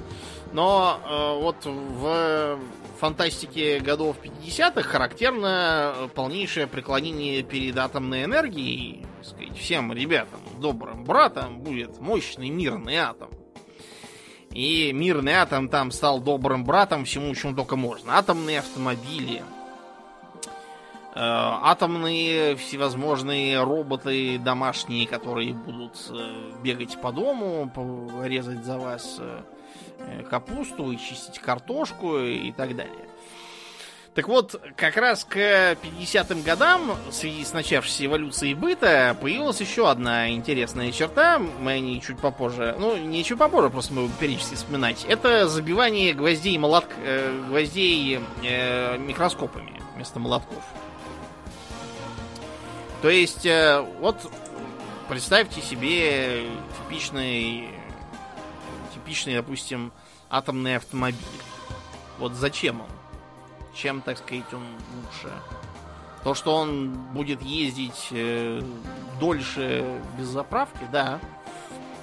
Но 0.53 0.99
э, 1.05 1.43
вот 1.43 1.57
в 1.65 2.59
фантастике 2.99 3.79
годов 3.81 4.17
50-х 4.23 4.83
характерно 4.83 6.11
полнейшее 6.15 6.67
преклонение 6.67 7.43
перед 7.43 7.77
атомной 7.77 8.25
энергией. 8.25 9.05
Сказать, 9.23 9.57
всем 9.59 9.93
ребятам, 9.93 10.41
добрым 10.59 11.05
братам 11.05 11.59
будет 11.59 12.01
мощный 12.01 12.49
мирный 12.49 12.97
атом. 12.97 13.29
И 14.51 14.93
мирный 14.95 15.35
атом 15.35 15.69
там 15.69 15.91
стал 15.91 16.21
добрым 16.21 16.65
братом 16.65 17.05
всему, 17.05 17.35
чему 17.35 17.55
только 17.55 17.77
можно. 17.77 18.17
Атомные 18.17 18.61
автомобили, 18.61 19.43
э, 19.43 19.56
атомные 21.19 22.57
всевозможные 22.57 23.63
роботы 23.63 24.39
домашние, 24.39 25.07
которые 25.07 25.55
будут 25.55 26.11
э, 26.11 26.53
бегать 26.63 27.01
по 27.01 27.13
дому, 27.13 27.71
резать 28.23 28.65
за 28.65 28.77
вас 28.79 29.19
э, 29.19 30.23
капусту 30.29 30.93
и 30.93 30.99
чистить 30.99 31.39
картошку 31.39 32.19
и 32.19 32.53
так 32.53 32.77
далее. 32.77 33.09
Так 34.17 34.29
вот, 34.29 34.59
как 34.77 34.97
раз 34.97 35.27
к 35.27 35.37
50-м 35.37 36.41
годам, 36.41 36.93
в 37.11 37.13
связи 37.13 37.45
с 37.45 37.53
начавшейся 37.53 38.07
эволюцией 38.07 38.55
быта, 38.55 39.15
появилась 39.21 39.61
еще 39.61 39.91
одна 39.91 40.31
интересная 40.31 40.91
черта. 40.91 41.39
Мы 41.39 41.73
о 41.73 41.79
ней 41.79 42.01
чуть 42.01 42.19
попозже, 42.19 42.75
ну, 42.79 42.97
не 42.97 43.23
чуть 43.25 43.39
попозже, 43.39 43.69
просто 43.69 43.93
мы 43.93 44.03
будем 44.05 44.15
периодически 44.17 44.55
вспоминать. 44.55 45.05
Это 45.07 45.47
забивание 45.49 46.15
гвоздей, 46.15 46.57
молотк, 46.57 46.89
э, 47.05 47.31
гвоздей 47.49 48.21
э, 48.43 48.97
микроскопами 48.97 49.83
вместо 49.95 50.19
молотков. 50.19 50.65
То 53.03 53.09
есть, 53.09 53.47
э, 53.47 53.81
вот 54.01 54.31
представьте 55.09 55.61
себе 55.61 56.49
типичный, 56.79 57.69
типичный, 58.95 59.35
допустим, 59.35 59.93
атомный 60.31 60.77
автомобиль. 60.77 61.21
Вот 62.19 62.33
зачем 62.33 62.81
он? 62.81 62.89
чем, 63.77 64.01
так 64.01 64.19
сказать, 64.19 64.53
он 64.53 64.65
лучше. 64.95 65.33
То, 66.25 66.35
что 66.35 66.57
он 66.57 66.91
будет 67.13 67.41
ездить 67.43 68.09
э, 68.11 68.61
дольше 69.21 70.01
без 70.19 70.27
заправки, 70.27 70.85
да. 70.91 71.21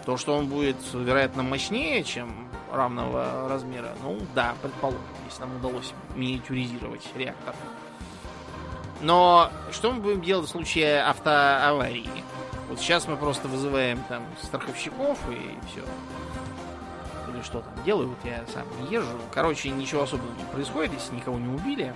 То, 0.05 0.17
что 0.17 0.35
он 0.37 0.47
будет, 0.47 0.77
вероятно, 0.93 1.43
мощнее, 1.43 2.03
чем 2.03 2.47
равного 2.71 3.47
размера, 3.49 3.93
ну 4.01 4.19
да, 4.33 4.55
предположим, 4.61 5.01
если 5.27 5.41
нам 5.41 5.55
удалось 5.57 5.93
миниатюризировать 6.15 7.07
реактор. 7.15 7.55
Но 9.03 9.51
что 9.71 9.91
мы 9.91 10.01
будем 10.01 10.21
делать 10.21 10.47
в 10.47 10.51
случае 10.51 11.03
автоаварии? 11.03 12.09
Вот 12.69 12.79
сейчас 12.79 13.07
мы 13.07 13.17
просто 13.17 13.47
вызываем 13.47 14.01
там 14.09 14.23
страховщиков 14.41 15.19
и 15.29 15.57
все 15.69 15.83
что 17.43 17.59
там 17.59 17.83
делают, 17.83 18.17
я 18.23 18.43
сам 18.53 18.65
не 18.79 18.93
езжу. 18.95 19.19
Короче, 19.33 19.69
ничего 19.69 20.03
особенного 20.03 20.35
не 20.37 20.45
происходит, 20.45 20.93
если 20.93 21.15
никого 21.15 21.37
не 21.37 21.53
убили. 21.53 21.93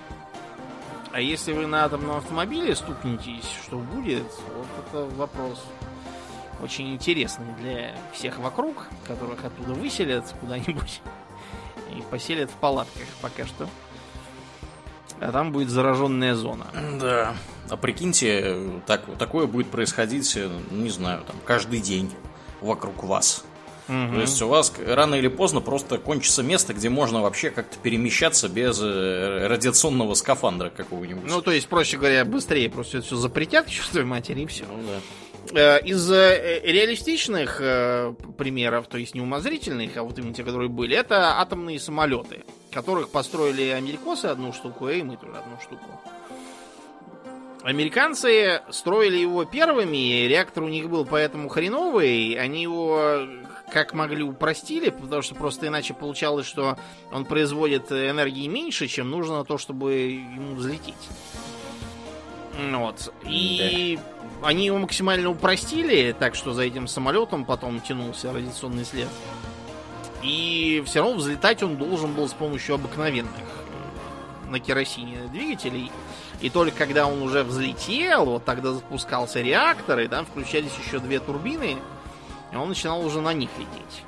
А 1.12 1.20
если 1.20 1.52
вы 1.52 1.66
на 1.66 1.84
атомном 1.84 2.18
автомобиле 2.18 2.76
стукнетесь, 2.76 3.50
что 3.64 3.78
будет? 3.78 4.26
Вот 4.54 4.66
это 4.86 5.16
вопрос 5.16 5.64
очень 6.62 6.92
интересный 6.94 7.46
для 7.60 7.94
всех 8.12 8.38
вокруг, 8.38 8.88
которых 9.06 9.44
оттуда 9.44 9.72
выселят 9.72 10.34
куда-нибудь 10.40 11.00
и 11.96 12.02
поселят 12.10 12.50
в 12.50 12.54
палатках 12.54 13.06
пока 13.22 13.46
что. 13.46 13.66
А 15.20 15.32
там 15.32 15.52
будет 15.52 15.70
зараженная 15.70 16.34
зона. 16.34 16.66
Да. 17.00 17.34
А 17.70 17.76
прикиньте, 17.76 18.56
так, 18.86 19.02
такое 19.18 19.46
будет 19.46 19.68
происходить, 19.68 20.38
не 20.70 20.88
знаю, 20.88 21.22
там, 21.26 21.36
каждый 21.44 21.80
день 21.80 22.10
вокруг 22.62 23.04
вас. 23.04 23.44
Угу. 23.88 24.14
То 24.14 24.20
есть 24.20 24.42
у 24.42 24.48
вас 24.48 24.72
рано 24.86 25.14
или 25.14 25.28
поздно 25.28 25.60
просто 25.60 25.96
кончится 25.98 26.42
место, 26.42 26.74
где 26.74 26.90
можно 26.90 27.22
вообще 27.22 27.50
как-то 27.50 27.78
перемещаться 27.78 28.48
без 28.48 28.78
э, 28.82 29.46
радиационного 29.46 30.12
скафандра 30.14 30.68
какого-нибудь. 30.68 31.24
Ну, 31.26 31.40
то 31.40 31.52
есть, 31.52 31.68
проще 31.68 31.96
говоря, 31.96 32.24
быстрее 32.26 32.68
просто 32.68 33.00
все 33.00 33.16
запретят 33.16 33.66
к 33.66 34.04
матери 34.04 34.42
и 34.42 34.46
все. 34.46 34.64
Ну, 34.64 34.82
да. 35.52 35.78
Э, 35.78 35.82
из 35.82 36.10
э, 36.10 36.60
реалистичных 36.64 37.58
примеров, 38.36 38.88
то 38.88 38.98
есть 38.98 39.14
не 39.14 39.22
умозрительных, 39.22 39.96
а 39.96 40.02
вот 40.02 40.18
именно 40.18 40.34
те, 40.34 40.44
которые 40.44 40.68
были, 40.68 40.94
это 40.94 41.40
атомные 41.40 41.80
самолеты, 41.80 42.44
которых 42.70 43.10
построили 43.10 43.68
америкосы 43.68 44.26
одну 44.26 44.52
штуку, 44.52 44.88
и 44.88 45.02
мы 45.02 45.16
тоже 45.16 45.36
одну 45.36 45.58
штуку. 45.60 46.00
Американцы 47.62 48.62
строили 48.70 49.16
его 49.16 49.44
первыми, 49.44 50.26
реактор 50.26 50.62
у 50.62 50.68
них 50.68 50.88
был 50.88 51.04
поэтому 51.04 51.48
хреновый, 51.48 52.34
они 52.34 52.62
его 52.62 53.26
как 53.72 53.92
могли 53.94 54.22
упростили, 54.22 54.90
потому 54.90 55.22
что 55.22 55.34
просто 55.34 55.66
иначе 55.66 55.92
получалось, 55.92 56.46
что 56.46 56.78
он 57.12 57.24
производит 57.24 57.92
энергии 57.92 58.46
меньше, 58.46 58.86
чем 58.86 59.10
нужно 59.10 59.38
на 59.38 59.44
то, 59.44 59.58
чтобы 59.58 59.94
ему 59.94 60.54
взлететь. 60.54 60.94
Вот. 62.70 63.12
И 63.24 63.98
да. 64.40 64.48
они 64.48 64.66
его 64.66 64.78
максимально 64.78 65.30
упростили, 65.30 66.14
так 66.18 66.34
что 66.34 66.52
за 66.52 66.62
этим 66.62 66.86
самолетом 66.88 67.44
потом 67.44 67.80
тянулся 67.80 68.32
радиационный 68.32 68.84
след. 68.84 69.08
И 70.22 70.82
все 70.86 71.00
равно 71.00 71.16
взлетать 71.16 71.62
он 71.62 71.76
должен 71.76 72.12
был 72.12 72.28
с 72.28 72.32
помощью 72.32 72.74
обыкновенных 72.74 73.30
на 74.48 74.58
керосине 74.58 75.18
двигателей. 75.32 75.90
И 76.40 76.50
только 76.50 76.76
когда 76.76 77.06
он 77.06 77.22
уже 77.22 77.42
взлетел, 77.42 78.24
вот 78.24 78.44
тогда 78.44 78.72
запускался 78.72 79.40
реактор, 79.40 79.98
и 80.00 80.08
там 80.08 80.24
включались 80.24 80.72
еще 80.84 80.98
две 81.00 81.18
турбины, 81.18 81.76
и 82.52 82.56
он 82.56 82.68
начинал 82.68 83.04
уже 83.04 83.20
на 83.20 83.32
них 83.32 83.50
лететь. 83.58 84.04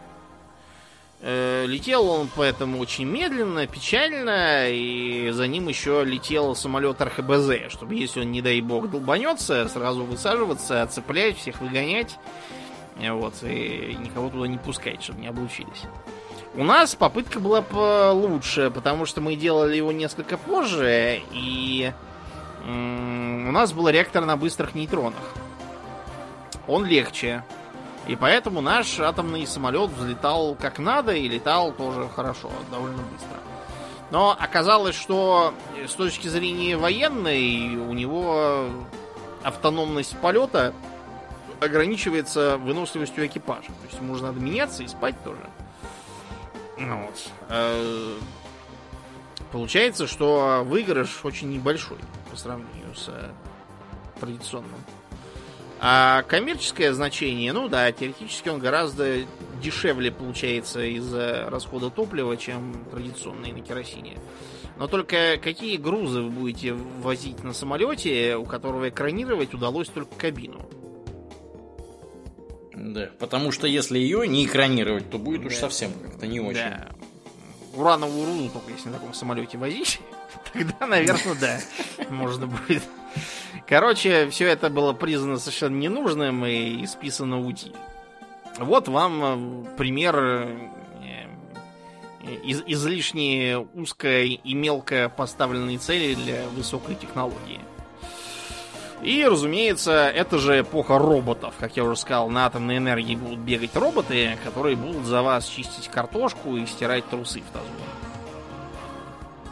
Э, 1.22 1.66
летел 1.66 2.08
он 2.08 2.30
поэтому 2.34 2.78
очень 2.78 3.04
медленно, 3.04 3.66
печально, 3.66 4.70
и 4.70 5.30
за 5.32 5.46
ним 5.46 5.68
еще 5.68 6.02
летел 6.04 6.54
самолет 6.54 7.00
РХБЗ, 7.00 7.70
чтобы 7.70 7.94
если 7.94 8.20
он, 8.20 8.32
не 8.32 8.40
дай 8.40 8.60
бог, 8.60 8.88
долбанется, 8.90 9.68
сразу 9.68 10.04
высаживаться, 10.04 10.82
отцеплять, 10.82 11.36
всех 11.36 11.60
выгонять, 11.60 12.16
вот, 13.08 13.34
и 13.42 13.96
никого 13.98 14.28
туда 14.30 14.46
не 14.46 14.58
пускать, 14.58 15.02
чтобы 15.02 15.20
не 15.20 15.28
облучились. 15.28 15.82
У 16.54 16.64
нас 16.64 16.94
попытка 16.94 17.40
была 17.40 17.62
получше, 17.62 18.70
потому 18.70 19.06
что 19.06 19.20
мы 19.20 19.36
делали 19.36 19.76
его 19.76 19.92
несколько 19.92 20.36
позже, 20.36 21.22
и 21.32 21.92
у 22.64 22.70
нас 23.52 23.72
был 23.72 23.88
реактор 23.88 24.24
на 24.24 24.36
быстрых 24.36 24.74
нейтронах. 24.74 25.34
Он 26.66 26.84
легче, 26.84 27.44
и 28.06 28.16
поэтому 28.16 28.60
наш 28.60 28.98
атомный 28.98 29.46
самолет 29.46 29.90
взлетал 29.90 30.56
как 30.60 30.78
надо 30.78 31.12
и 31.12 31.28
летал 31.28 31.72
тоже 31.72 32.08
хорошо, 32.14 32.50
довольно 32.70 33.02
быстро. 33.02 33.38
Но 34.10 34.36
оказалось, 34.38 34.96
что 34.96 35.54
с 35.86 35.94
точки 35.94 36.26
зрения 36.26 36.76
военной 36.76 37.76
у 37.76 37.92
него 37.92 38.66
автономность 39.44 40.16
полета 40.18 40.74
ограничивается 41.60 42.56
выносливостью 42.58 43.26
экипажа. 43.26 43.68
То 43.68 43.86
есть 43.88 43.98
ему 44.00 44.16
надо 44.16 44.40
меняться 44.40 44.82
и 44.82 44.88
спать 44.88 45.14
тоже. 45.24 45.42
Ну 46.78 47.06
вот. 47.06 47.30
Э, 47.48 48.14
получается, 49.52 50.06
что 50.06 50.62
выигрыш 50.64 51.24
очень 51.24 51.50
небольшой 51.52 51.98
по 52.30 52.36
сравнению 52.36 52.94
с 52.94 53.10
традиционным 54.18 54.80
а 55.82 56.24
коммерческое 56.24 56.92
значение, 56.92 57.54
ну 57.54 57.66
да, 57.68 57.90
теоретически 57.90 58.50
он 58.50 58.58
гораздо 58.58 59.20
дешевле 59.62 60.12
получается 60.12 60.82
из-за 60.82 61.48
расхода 61.48 61.88
топлива, 61.88 62.36
чем 62.36 62.84
традиционный 62.90 63.52
на 63.52 63.62
керосине. 63.62 64.18
Но 64.76 64.88
только 64.88 65.38
какие 65.42 65.78
грузы 65.78 66.20
вы 66.20 66.30
будете 66.30 66.74
возить 66.74 67.42
на 67.44 67.54
самолете, 67.54 68.36
у 68.36 68.44
которого 68.44 68.90
экранировать 68.90 69.54
удалось 69.54 69.88
только 69.88 70.14
кабину? 70.16 70.68
Да, 72.80 73.10
потому 73.18 73.52
что 73.52 73.66
если 73.66 73.98
ее 73.98 74.26
не 74.26 74.46
экранировать, 74.46 75.10
то 75.10 75.18
будет 75.18 75.42
да. 75.42 75.48
уж 75.48 75.56
совсем 75.56 75.92
как-то 75.92 76.26
не 76.26 76.40
очень. 76.40 76.60
Да. 76.60 76.88
Урановую 77.74 78.26
руду 78.26 78.48
только 78.48 78.72
если 78.72 78.88
на 78.88 78.94
таком 78.94 79.14
самолете 79.14 79.58
возить, 79.58 80.00
тогда, 80.52 80.86
наверное, 80.86 81.34
да, 81.40 81.60
можно 82.10 82.46
будет 82.46 82.82
Короче, 83.66 84.28
все 84.30 84.46
это 84.46 84.68
было 84.70 84.92
признано 84.92 85.38
совершенно 85.38 85.76
ненужным 85.76 86.44
и 86.44 86.84
списано 86.86 87.38
в 87.38 87.46
УТИ. 87.46 87.72
Вот 88.58 88.88
вам 88.88 89.64
э, 89.64 89.76
пример 89.76 90.16
э, 90.18 90.70
из 92.44 92.62
излишне 92.66 93.58
узкой 93.74 94.40
и 94.42 94.54
мелко 94.54 95.08
поставленной 95.08 95.78
цели 95.78 96.14
для 96.14 96.48
высокой 96.48 96.94
технологии. 96.94 97.60
И, 99.02 99.24
разумеется, 99.24 100.08
это 100.08 100.38
же 100.38 100.60
эпоха 100.60 100.98
роботов. 100.98 101.54
Как 101.58 101.76
я 101.76 101.84
уже 101.84 101.96
сказал, 101.96 102.28
на 102.28 102.46
атомной 102.46 102.76
энергии 102.76 103.16
будут 103.16 103.38
бегать 103.38 103.74
роботы, 103.74 104.36
которые 104.44 104.76
будут 104.76 105.06
за 105.06 105.22
вас 105.22 105.46
чистить 105.46 105.88
картошку 105.88 106.56
и 106.56 106.66
стирать 106.66 107.08
трусы 107.08 107.40
в 107.40 107.52
тазу. 107.52 107.66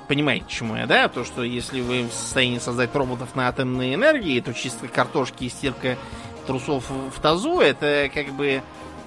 Понимаете, 0.07 0.47
чему 0.49 0.77
я, 0.77 0.87
да? 0.87 1.09
То, 1.09 1.25
что 1.25 1.43
если 1.43 1.81
вы 1.81 2.05
в 2.05 2.13
состоянии 2.13 2.59
создать 2.59 2.95
роботов 2.95 3.35
на 3.35 3.49
атомной 3.49 3.95
энергии, 3.95 4.41
то 4.41 4.53
чистка 4.53 4.89
картошки 4.89 5.45
и 5.45 5.49
стирка 5.49 5.97
трусов 6.47 6.91
в 6.91 7.21
тазу, 7.21 7.61
это 7.61 8.11
как 8.13 8.29
бы... 8.33 8.63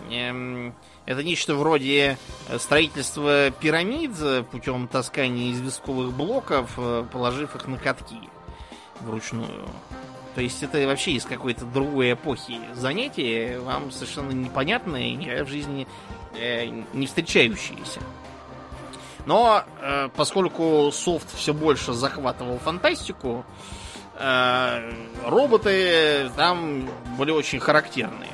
Эм, 0.09 0.73
это 1.07 1.23
нечто 1.23 1.55
вроде 1.55 2.17
строительства 2.59 3.49
пирамид 3.49 4.11
путем 4.51 4.87
таскания 4.87 5.51
известковых 5.51 6.13
блоков, 6.13 6.71
э, 6.77 7.05
положив 7.11 7.55
их 7.55 7.67
на 7.67 7.77
катки 7.77 8.19
вручную. 9.01 9.67
То 10.35 10.41
есть 10.41 10.63
это 10.63 10.85
вообще 10.87 11.11
из 11.11 11.25
какой-то 11.25 11.65
другой 11.65 12.13
эпохи 12.13 12.59
занятие, 12.73 13.59
вам 13.59 13.91
совершенно 13.91 14.31
непонятное 14.31 15.03
и 15.03 15.15
никогда 15.15 15.43
в 15.43 15.49
жизни 15.49 15.87
э, 16.35 16.65
не 16.93 17.05
встречающееся. 17.05 17.99
Но 19.25 19.63
э, 19.81 20.09
поскольку 20.15 20.89
софт 20.93 21.27
все 21.35 21.53
больше 21.53 21.93
захватывал 21.93 22.59
фантастику, 22.59 23.45
э, 24.15 24.93
роботы 25.25 26.31
там 26.37 26.89
были 27.17 27.31
очень 27.31 27.59
характерные. 27.59 28.29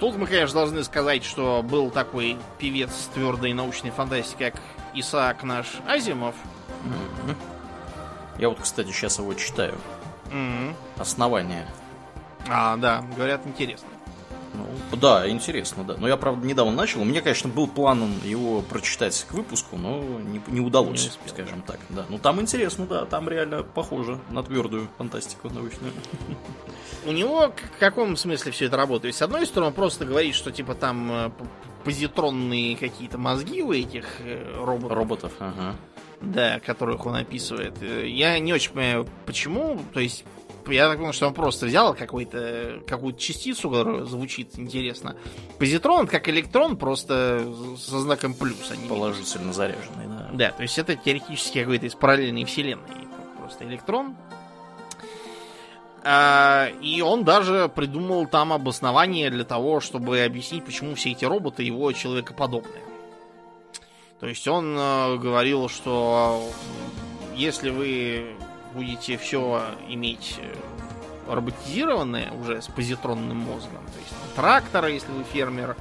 Тут 0.00 0.16
мы, 0.16 0.26
конечно, 0.26 0.54
должны 0.54 0.82
сказать, 0.82 1.22
что 1.24 1.62
был 1.62 1.90
такой 1.90 2.36
певец 2.58 2.90
твердой 3.14 3.52
научной 3.52 3.92
фантастики, 3.92 4.50
как 4.50 4.60
Исаак 4.94 5.44
наш 5.44 5.66
Азимов. 5.86 6.34
Я 8.38 8.48
вот, 8.48 8.58
кстати, 8.60 8.90
сейчас 8.90 9.18
его 9.18 9.32
читаю. 9.34 9.76
Mm-hmm. 10.32 10.74
Основание. 10.98 11.66
А, 12.48 12.76
да, 12.76 13.04
говорят, 13.16 13.42
интересно. 13.46 13.88
Ну, 14.54 14.96
да, 14.96 15.28
интересно, 15.28 15.82
да. 15.84 15.96
Но 15.96 16.08
я, 16.08 16.16
правда, 16.16 16.46
недавно 16.46 16.72
начал. 16.72 17.00
У 17.00 17.04
меня, 17.04 17.22
конечно, 17.22 17.48
был 17.48 17.66
план 17.66 18.20
его 18.22 18.60
прочитать 18.60 19.24
к 19.28 19.32
выпуску, 19.32 19.76
но 19.76 20.00
не, 20.02 20.42
не 20.48 20.60
удалось, 20.60 21.18
не 21.24 21.28
скажем 21.28 21.62
так. 21.62 21.78
Да. 21.88 22.04
Ну, 22.08 22.18
там 22.18 22.40
интересно, 22.40 22.86
да, 22.86 23.06
там 23.06 23.28
реально 23.28 23.62
похоже 23.62 24.18
на 24.30 24.42
твердую 24.42 24.88
фантастику 24.98 25.48
научную. 25.48 25.92
У 27.06 27.12
него 27.12 27.48
в 27.48 27.78
каком 27.80 28.16
смысле 28.16 28.52
все 28.52 28.66
это 28.66 28.76
работает? 28.76 29.14
С 29.14 29.22
одной 29.22 29.46
стороны, 29.46 29.68
он 29.68 29.74
просто 29.74 30.04
говорит, 30.04 30.34
что 30.34 30.52
типа 30.52 30.74
там 30.74 31.10
э, 31.10 31.30
позитронные 31.84 32.76
какие-то 32.76 33.18
мозги 33.18 33.62
у 33.62 33.72
этих 33.72 34.20
э, 34.20 34.54
роботов. 34.62 34.92
Роботов, 34.96 35.32
ага 35.40 35.74
да, 36.22 36.60
которых 36.60 37.06
он 37.06 37.16
описывает. 37.16 37.74
Э, 37.82 38.06
я 38.08 38.38
не 38.38 38.52
очень 38.52 38.72
понимаю, 38.72 39.06
почему. 39.26 39.78
То 39.92 40.00
есть, 40.00 40.24
я 40.66 40.88
так 40.88 40.98
понял, 40.98 41.12
что 41.12 41.26
он 41.26 41.34
просто 41.34 41.66
взял 41.66 41.94
какую-то 41.94 42.82
какую 42.86 43.14
частицу, 43.14 43.70
которая 43.70 44.04
звучит 44.04 44.58
интересно. 44.58 45.16
Позитрон, 45.58 46.06
как 46.06 46.28
электрон, 46.28 46.76
просто 46.76 47.44
со 47.78 48.00
знаком 48.00 48.34
плюс. 48.34 48.70
Они 48.70 48.88
Положительно 48.88 49.52
заряженный, 49.52 50.06
да. 50.06 50.30
Да, 50.32 50.50
то 50.52 50.62
есть 50.62 50.78
это 50.78 50.96
теоретически 50.96 51.60
какой-то 51.60 51.86
из 51.86 51.94
параллельной 51.94 52.44
вселенной. 52.44 53.08
Просто 53.38 53.64
электрон. 53.64 54.16
А, 56.04 56.68
и 56.80 57.00
он 57.00 57.24
даже 57.24 57.70
придумал 57.72 58.26
там 58.26 58.52
обоснование 58.52 59.30
для 59.30 59.44
того, 59.44 59.80
чтобы 59.80 60.20
объяснить, 60.22 60.64
почему 60.64 60.94
все 60.94 61.12
эти 61.12 61.24
роботы 61.24 61.62
его 61.62 61.92
человекоподобные. 61.92 62.82
То 64.22 64.28
есть 64.28 64.46
он 64.46 64.76
э, 64.78 65.16
говорил, 65.16 65.68
что 65.68 66.48
если 67.34 67.70
вы 67.70 68.36
будете 68.72 69.16
все 69.16 69.64
иметь 69.88 70.36
э, 70.38 70.54
роботизированное 71.28 72.30
уже 72.30 72.62
с 72.62 72.68
позитронным 72.68 73.38
мозгом, 73.38 73.84
то 73.84 73.98
есть 73.98 74.14
трактора, 74.36 74.90
если 74.90 75.10
вы 75.10 75.24
фермер, 75.24 75.76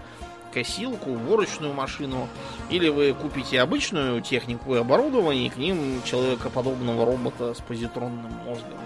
косилку, 0.52 1.12
уборочную 1.12 1.76
машину, 1.76 2.28
или 2.72 2.89
вы 2.89 3.14
купите 3.14 3.62
обычную 3.62 4.22
технику 4.22 4.74
и 4.74 4.80
оборудование, 4.80 5.46
и 5.46 5.50
к 5.52 5.58
ним 5.58 6.02
человекоподобного 6.04 7.06
робота 7.06 7.54
с 7.54 7.60
позитронным 7.60 8.34
мозгом. 8.44 8.80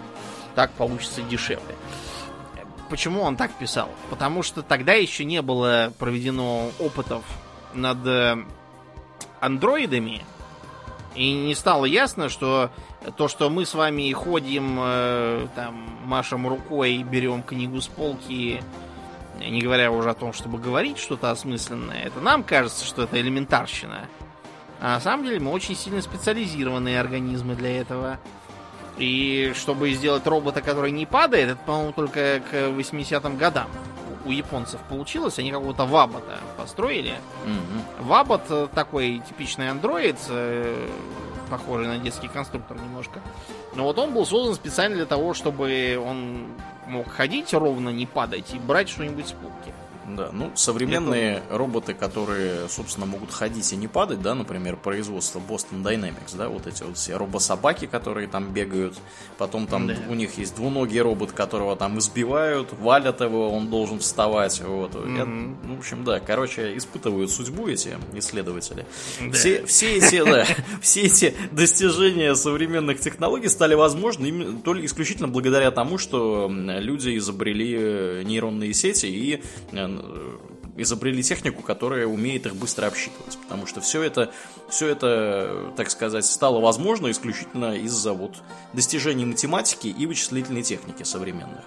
Так 0.55 0.71
получится 0.71 1.21
дешевле. 1.21 1.75
Почему 2.89 3.21
он 3.21 3.37
так 3.37 3.53
писал? 3.53 3.89
Потому 4.09 4.43
что 4.43 4.63
тогда 4.63 4.91
еще 4.91 5.23
не 5.23 5.41
было 5.41 5.93
проведено 5.97 6.71
опытов 6.77 7.23
над 7.73 8.05
э, 8.05 8.35
андроидами, 9.45 10.23
и 11.15 11.31
не 11.31 11.55
стало 11.55 11.85
ясно, 11.85 12.29
что 12.29 12.71
то, 13.15 13.27
что 13.27 13.49
мы 13.49 13.65
с 13.65 13.73
вами 13.73 14.11
ходим, 14.11 14.77
э, 14.79 15.47
там, 15.55 15.75
машем 16.03 16.47
рукой, 16.47 17.03
берем 17.03 17.41
книгу 17.41 17.79
с 17.79 17.87
полки, 17.87 18.61
не 19.39 19.61
говоря 19.61 19.91
уже 19.91 20.09
о 20.09 20.13
том, 20.13 20.33
чтобы 20.33 20.57
говорить 20.57 20.97
что-то 20.97 21.31
осмысленное, 21.31 22.03
это 22.03 22.19
нам 22.19 22.43
кажется, 22.43 22.85
что 22.85 23.03
это 23.03 23.19
элементарщина. 23.19 24.07
А 24.81 24.95
на 24.95 24.99
самом 24.99 25.25
деле 25.25 25.39
мы 25.39 25.51
очень 25.51 25.75
сильно 25.75 26.01
специализированные 26.01 26.99
организмы 26.99 27.55
для 27.55 27.79
этого. 27.79 28.19
И 28.97 29.53
чтобы 29.55 29.91
сделать 29.93 30.25
робота, 30.25 30.61
который 30.61 30.91
не 30.91 31.05
падает, 31.05 31.51
это, 31.51 31.59
по-моему, 31.65 31.91
только 31.93 32.41
к 32.49 32.53
80-м 32.53 33.37
годам 33.37 33.67
у 34.25 34.31
японцев 34.31 34.81
получилось. 34.89 35.39
Они 35.39 35.51
какого-то 35.51 35.85
вабота 35.85 36.39
построили. 36.57 37.13
Mm-hmm. 37.45 38.03
Вабот 38.03 38.41
э, 38.49 38.67
такой 38.73 39.21
типичный 39.27 39.69
андроид, 39.69 40.17
э, 40.29 40.89
похожий 41.49 41.87
на 41.87 41.97
детский 41.97 42.27
конструктор 42.27 42.77
немножко. 42.77 43.21
Но 43.75 43.83
вот 43.83 43.97
он 43.99 44.13
был 44.13 44.25
создан 44.25 44.55
специально 44.55 44.95
для 44.95 45.05
того, 45.05 45.33
чтобы 45.33 46.01
он 46.03 46.47
мог 46.87 47.07
ходить 47.07 47.53
ровно, 47.53 47.89
не 47.89 48.05
падать 48.05 48.53
и 48.53 48.59
брать 48.59 48.89
что-нибудь 48.89 49.27
с 49.27 49.31
полки. 49.31 49.73
Да, 50.07 50.29
ну, 50.31 50.51
современные 50.55 51.37
Это... 51.37 51.57
роботы, 51.57 51.93
которые, 51.93 52.69
собственно, 52.69 53.05
могут 53.05 53.31
ходить 53.31 53.71
и 53.73 53.75
не 53.75 53.87
падать, 53.87 54.21
да, 54.21 54.35
например, 54.35 54.77
производство 54.77 55.39
Boston 55.39 55.81
Dynamics, 55.83 56.35
да, 56.37 56.47
вот 56.49 56.67
эти 56.67 56.83
вот 56.83 56.97
все 56.97 57.17
робособаки, 57.17 57.87
которые 57.87 58.27
там 58.27 58.53
бегают, 58.53 58.95
потом 59.37 59.65
там 59.65 59.87
да. 59.87 59.95
у 60.07 60.13
них 60.13 60.37
есть 60.37 60.55
двуногий 60.55 61.01
робот, 61.01 61.31
которого 61.31 61.75
там 61.75 61.97
избивают, 61.97 62.73
валят 62.73 63.21
его, 63.21 63.49
он 63.49 63.69
должен 63.69 63.99
вставать, 63.99 64.61
вот. 64.61 64.93
Mm-hmm. 64.93 65.17
Я, 65.17 65.25
ну, 65.25 65.75
в 65.75 65.79
общем, 65.79 66.03
да, 66.03 66.19
короче, 66.19 66.77
испытывают 66.77 67.31
судьбу 67.31 67.67
эти 67.67 67.97
исследователи. 68.13 68.85
Да. 69.19 69.31
Все, 69.31 69.65
все 69.65 69.97
эти, 69.97 70.23
да, 70.23 70.45
все 70.81 71.01
эти 71.01 71.33
достижения 71.51 72.35
современных 72.35 72.99
технологий 72.99 73.49
стали 73.49 73.73
возможны 73.73 74.27
именно, 74.27 74.61
только 74.61 74.85
исключительно 74.85 75.27
благодаря 75.27 75.71
тому, 75.71 75.97
что 75.97 76.51
люди 76.51 77.17
изобрели 77.17 78.23
нейронные 78.23 78.73
сети 78.73 79.07
и 79.07 79.43
э, 80.01 80.37
изобрели 80.77 81.23
технику, 81.23 81.61
которая 81.61 82.05
умеет 82.07 82.45
их 82.45 82.55
быстро 82.55 82.87
обсчитывать. 82.87 83.37
Потому 83.43 83.65
что 83.65 83.81
все 83.81 84.01
это, 84.01 84.31
все 84.69 84.87
это, 84.87 85.73
так 85.75 85.89
сказать, 85.89 86.25
стало 86.25 86.59
возможно 86.59 87.09
исключительно 87.11 87.75
из-за 87.75 88.13
вот 88.13 88.35
достижений 88.73 89.25
математики 89.25 89.87
и 89.87 90.05
вычислительной 90.05 90.63
техники 90.63 91.03
современных. 91.03 91.63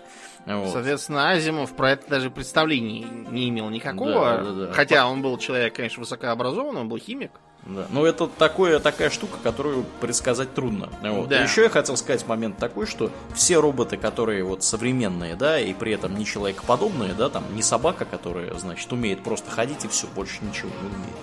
Вот. 0.47 0.71
Соответственно, 0.73 1.31
Азимов 1.31 1.73
про 1.73 1.93
это 1.93 2.09
даже 2.09 2.31
представления 2.31 3.05
не 3.31 3.49
имел 3.51 3.69
никакого. 3.71 4.39
Да, 4.39 4.43
да, 4.43 4.67
да. 4.67 4.73
Хотя 4.73 5.07
он 5.07 5.21
был 5.21 5.37
человек, 5.39 5.75
конечно, 5.75 6.01
высокообразованный, 6.01 6.81
он 6.81 6.89
был 6.89 6.99
химик. 6.99 7.33
Да. 7.69 7.87
Ну, 7.91 8.05
это 8.07 8.27
такое, 8.27 8.79
такая 8.81 9.11
штука, 9.11 9.39
которую 9.43 9.85
предсказать 10.01 10.55
трудно. 10.55 10.89
Вот. 11.03 11.29
Да. 11.29 11.41
еще 11.41 11.63
я 11.63 11.69
хотел 11.69 11.97
сказать 11.97 12.27
момент 12.27 12.57
такой, 12.57 12.87
что 12.87 13.11
все 13.35 13.61
роботы, 13.61 13.99
которые 13.99 14.43
вот 14.43 14.65
современные, 14.65 15.37
да, 15.37 15.61
и 15.61 15.75
при 15.75 15.93
этом 15.93 16.17
не 16.17 16.25
человекоподобные, 16.25 17.13
да, 17.13 17.29
там 17.29 17.45
не 17.55 17.63
собака, 17.63 18.07
которая, 18.07 18.55
значит, 18.55 18.91
умеет 18.93 19.23
просто 19.23 19.51
ходить 19.51 19.85
и 19.85 19.89
все, 19.89 20.07
больше 20.15 20.39
ничего 20.43 20.71
не 20.83 20.89
умеет 20.89 21.17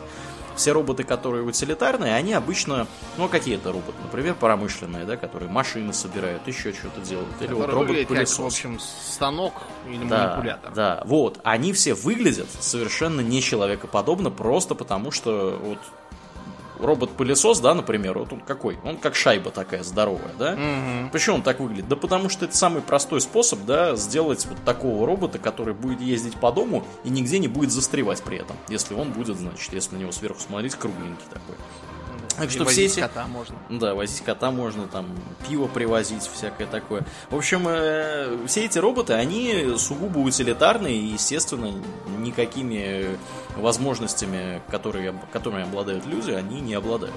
все 0.56 0.72
роботы, 0.72 1.04
которые 1.04 1.44
утилитарные, 1.44 2.16
они 2.16 2.34
обычно, 2.34 2.88
ну, 3.18 3.28
какие-то 3.28 3.72
роботы, 3.72 3.98
например, 4.04 4.36
промышленные, 4.36 5.06
да, 5.06 5.18
которые 5.18 5.50
машины 5.50 5.94
собирают, 5.94 6.48
еще 6.48 6.74
что-то 6.74 7.02
делают. 7.02 7.30
Или 7.42 7.54
вот 7.54 7.70
робот-пылесос. 7.70 8.40
в 8.40 8.46
общем, 8.46 8.80
станок 8.80 9.54
или 9.88 10.08
да, 10.08 10.28
манипулятор. 10.28 10.74
Да, 10.74 11.04
вот. 11.06 11.40
Они 11.44 11.74
все 11.74 11.94
выглядят 11.94 12.48
совершенно 12.60 13.22
не 13.22 13.42
человекоподобно, 13.42 14.32
просто 14.32 14.76
потому 14.76 15.12
что 15.12 15.60
вот 15.62 15.80
робот-пылесос, 16.80 17.60
да, 17.60 17.74
например, 17.74 18.18
вот 18.18 18.34
он 18.34 18.42
какой? 18.42 18.78
Он 18.84 18.98
как 18.98 19.16
шайба 19.16 19.52
такая 19.52 19.84
здоровая, 19.84 20.34
да? 20.38 20.54
Угу. 20.54 21.12
Почему 21.12 21.38
он 21.38 21.42
так 21.42 21.60
выглядит? 21.60 21.88
Да 21.88 21.96
потому 21.96 22.30
что 22.30 22.46
это 22.46 22.56
самый 22.56 22.82
простой 22.82 23.22
способ, 23.22 23.66
да, 23.66 23.96
сделать 23.96 24.46
вот 24.46 24.58
такого 24.66 25.06
робота, 25.06 25.40
который 25.40 25.74
будет 25.74 26.02
ездить 26.02 26.36
по 26.36 26.52
дому 26.52 26.86
и 27.04 27.10
нигде 27.10 27.40
не 27.40 27.48
будет 27.48 27.72
застревать 27.72 28.22
при 28.24 28.38
этом. 28.38 28.56
Если 28.70 28.94
он 28.94 29.12
будет, 29.12 29.38
значит, 29.38 29.74
если 29.74 29.96
на 29.96 30.00
него 30.00 30.12
сверху 30.12 30.40
смотреть, 30.40 30.76
кругленький 30.76 31.26
такой. 31.32 31.56
Так 32.38 32.50
что 32.50 32.66
все 32.66 32.86
эти... 32.86 33.00
кота 33.00 33.28
можно. 33.28 33.56
Да, 33.70 33.96
возить 33.96 34.24
кота 34.24 34.52
можно, 34.52 34.88
там, 34.88 35.08
пиво 35.48 35.68
привозить, 35.68 36.24
всякое 36.24 36.68
такое. 36.68 37.06
В 37.30 37.36
общем, 37.36 37.66
э, 37.68 38.38
все 38.48 38.66
эти 38.66 38.78
роботы, 38.78 39.14
они 39.14 39.74
сугубо 39.78 40.20
утилитарные 40.20 40.96
и, 40.96 41.14
естественно, 41.14 41.72
никакими 42.20 43.18
возможностями, 43.56 44.62
которые, 44.70 45.14
которыми 45.32 45.64
обладают 45.64 46.06
люди, 46.06 46.32
они 46.32 46.62
не 46.62 46.74
обладают. 46.74 47.16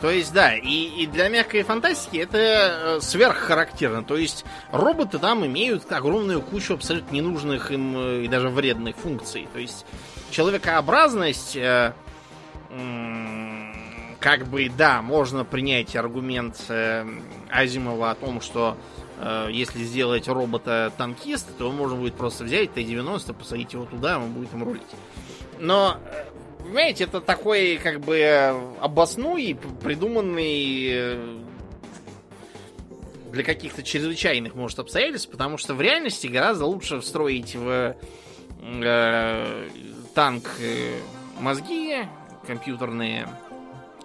То 0.00 0.10
есть, 0.10 0.32
да, 0.32 0.54
и, 0.54 1.02
и 1.02 1.06
для 1.06 1.28
мягкой 1.28 1.62
фантастики 1.62 2.18
это 2.18 2.38
э, 2.38 3.00
сверххарактерно. 3.00 4.04
То 4.04 4.16
есть, 4.16 4.44
роботы 4.70 5.18
там 5.18 5.46
имеют 5.46 5.90
огромную 5.90 6.42
кучу 6.42 6.74
абсолютно 6.74 7.14
ненужных 7.14 7.70
им 7.70 7.96
э, 7.96 8.24
и 8.24 8.28
даже 8.28 8.50
вредных 8.50 8.96
функций. 8.96 9.48
То 9.52 9.58
есть, 9.58 9.86
человекообразность, 10.30 11.56
э, 11.56 11.94
э, 12.70 13.35
как 14.26 14.44
бы, 14.48 14.68
да, 14.68 15.02
можно 15.02 15.44
принять 15.44 15.94
аргумент 15.94 16.56
э, 16.68 17.06
Азимова 17.48 18.10
о 18.10 18.16
том, 18.16 18.40
что 18.40 18.76
э, 19.20 19.50
если 19.52 19.84
сделать 19.84 20.26
робота 20.26 20.92
танкист, 20.98 21.56
то 21.58 21.70
можно 21.70 21.96
будет 21.96 22.16
просто 22.16 22.42
взять 22.42 22.74
Т-90, 22.74 23.34
посадить 23.34 23.72
его 23.72 23.84
туда, 23.84 24.18
он 24.18 24.32
будет 24.32 24.52
им 24.52 24.64
рулить. 24.64 24.82
Но 25.60 26.00
Понимаете, 26.58 27.04
это 27.04 27.20
такой, 27.20 27.78
как 27.80 28.00
бы, 28.00 28.74
обоснуй, 28.80 29.56
придуманный 29.80 30.88
э, 30.90 31.36
для 33.30 33.44
каких-то 33.44 33.84
чрезвычайных, 33.84 34.56
может, 34.56 34.80
обстоятельств, 34.80 35.30
потому 35.30 35.56
что 35.56 35.74
в 35.74 35.80
реальности 35.80 36.26
гораздо 36.26 36.66
лучше 36.66 36.98
встроить 36.98 37.54
в 37.54 37.94
э, 38.60 39.68
танк 40.16 40.50
э, 40.58 40.98
мозги, 41.38 41.98
компьютерные 42.44 43.28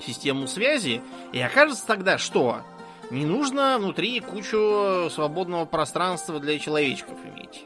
систему 0.02 0.48
связи, 0.48 1.02
и 1.32 1.40
окажется 1.40 1.86
тогда, 1.86 2.18
что 2.18 2.62
не 3.10 3.26
нужно 3.26 3.78
внутри 3.78 4.20
кучу 4.20 5.10
свободного 5.12 5.66
пространства 5.66 6.40
для 6.40 6.60
человечков 6.60 7.18
иметь. 7.26 7.66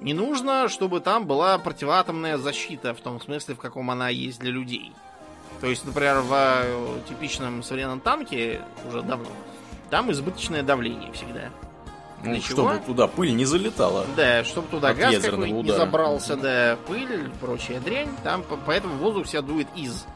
Не 0.00 0.12
нужно, 0.12 0.68
чтобы 0.68 1.00
там 1.00 1.26
была 1.26 1.56
противоатомная 1.58 2.36
защита, 2.36 2.94
в 2.94 3.00
том 3.00 3.20
смысле, 3.20 3.54
в 3.54 3.58
каком 3.58 3.90
она 3.90 4.08
есть 4.10 4.38
для 4.40 4.50
людей. 4.50 4.92
То 5.60 5.66
есть, 5.66 5.84
например, 5.86 6.20
в 6.20 6.32
э, 6.32 6.98
типичном 7.08 7.62
современном 7.62 8.00
танке 8.00 8.60
уже 8.86 9.00
давно, 9.00 9.30
там 9.88 10.12
избыточное 10.12 10.62
давление 10.62 11.12
всегда. 11.12 11.50
Ну, 12.22 12.32
Для 12.32 12.40
чтобы 12.40 12.74
чего? 12.74 12.84
туда 12.86 13.06
пыль 13.06 13.34
не 13.34 13.44
залетала. 13.44 14.06
Да, 14.16 14.44
чтобы 14.44 14.68
туда 14.68 14.94
газ 14.94 15.22
какой-нибудь 15.22 15.64
не 15.64 15.72
забрался, 15.72 16.36
да, 16.36 16.76
пыль, 16.86 17.30
прочая 17.40 17.80
дрянь. 17.80 18.08
Там 18.24 18.44
поэтому 18.66 18.96
воздух 18.96 19.26
себя 19.26 19.42
дует 19.42 19.68
из 19.76 20.06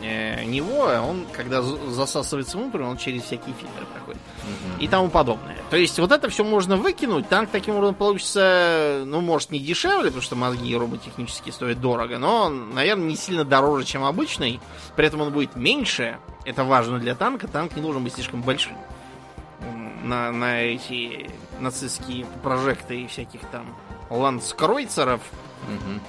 него, 0.00 0.86
а 0.88 1.00
он, 1.00 1.26
когда 1.32 1.62
засасывается 1.62 2.58
внутрь, 2.58 2.82
он 2.82 2.96
через 2.96 3.22
всякие 3.22 3.54
фильтры 3.54 3.86
проходит. 3.86 4.20
Угу. 4.42 4.82
И 4.82 4.88
тому 4.88 5.08
подобное. 5.08 5.56
То 5.70 5.76
есть 5.76 5.98
вот 5.98 6.12
это 6.12 6.28
все 6.28 6.44
можно 6.44 6.76
выкинуть. 6.76 7.28
Танк 7.28 7.50
таким 7.50 7.76
образом 7.76 7.94
получится, 7.94 9.02
ну, 9.06 9.20
может, 9.20 9.50
не 9.50 9.58
дешевле, 9.58 10.06
потому 10.06 10.22
что 10.22 10.36
мозги 10.36 10.76
роботехнически 10.76 11.50
стоят 11.50 11.80
дорого, 11.80 12.18
но, 12.18 12.48
наверное, 12.48 13.06
не 13.06 13.16
сильно 13.16 13.44
дороже, 13.44 13.84
чем 13.84 14.04
обычный. 14.04 14.60
При 14.96 15.06
этом 15.06 15.20
он 15.20 15.32
будет 15.32 15.56
меньше. 15.56 16.18
Это 16.44 16.64
важно 16.64 16.98
для 16.98 17.14
танка. 17.14 17.48
Танк 17.48 17.74
не 17.76 17.82
должен 17.82 18.04
быть 18.04 18.14
слишком 18.14 18.42
большим. 18.42 18.76
На, 20.02 20.30
на 20.30 20.60
эти 20.60 21.30
нацистские 21.60 22.26
прожекты 22.42 23.02
и 23.02 23.06
всяких 23.06 23.40
там 23.50 23.74
ландскройцеров. 24.10 25.22
Угу 25.62 26.00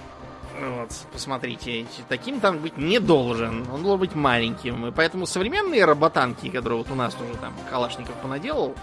вот, 0.59 0.91
посмотрите, 1.11 1.85
таким 2.07 2.39
танк 2.39 2.61
быть 2.61 2.77
не 2.77 2.99
должен. 2.99 3.69
Он 3.71 3.83
должен 3.83 3.99
быть 3.99 4.15
маленьким. 4.15 4.87
И 4.87 4.91
поэтому 4.91 5.25
современные 5.25 5.85
роботанки, 5.85 6.49
которые 6.49 6.79
вот 6.79 6.91
у 6.91 6.95
нас 6.95 7.13
тоже 7.13 7.33
там 7.35 7.53
Калашников 7.69 8.15
понаделал 8.15 8.75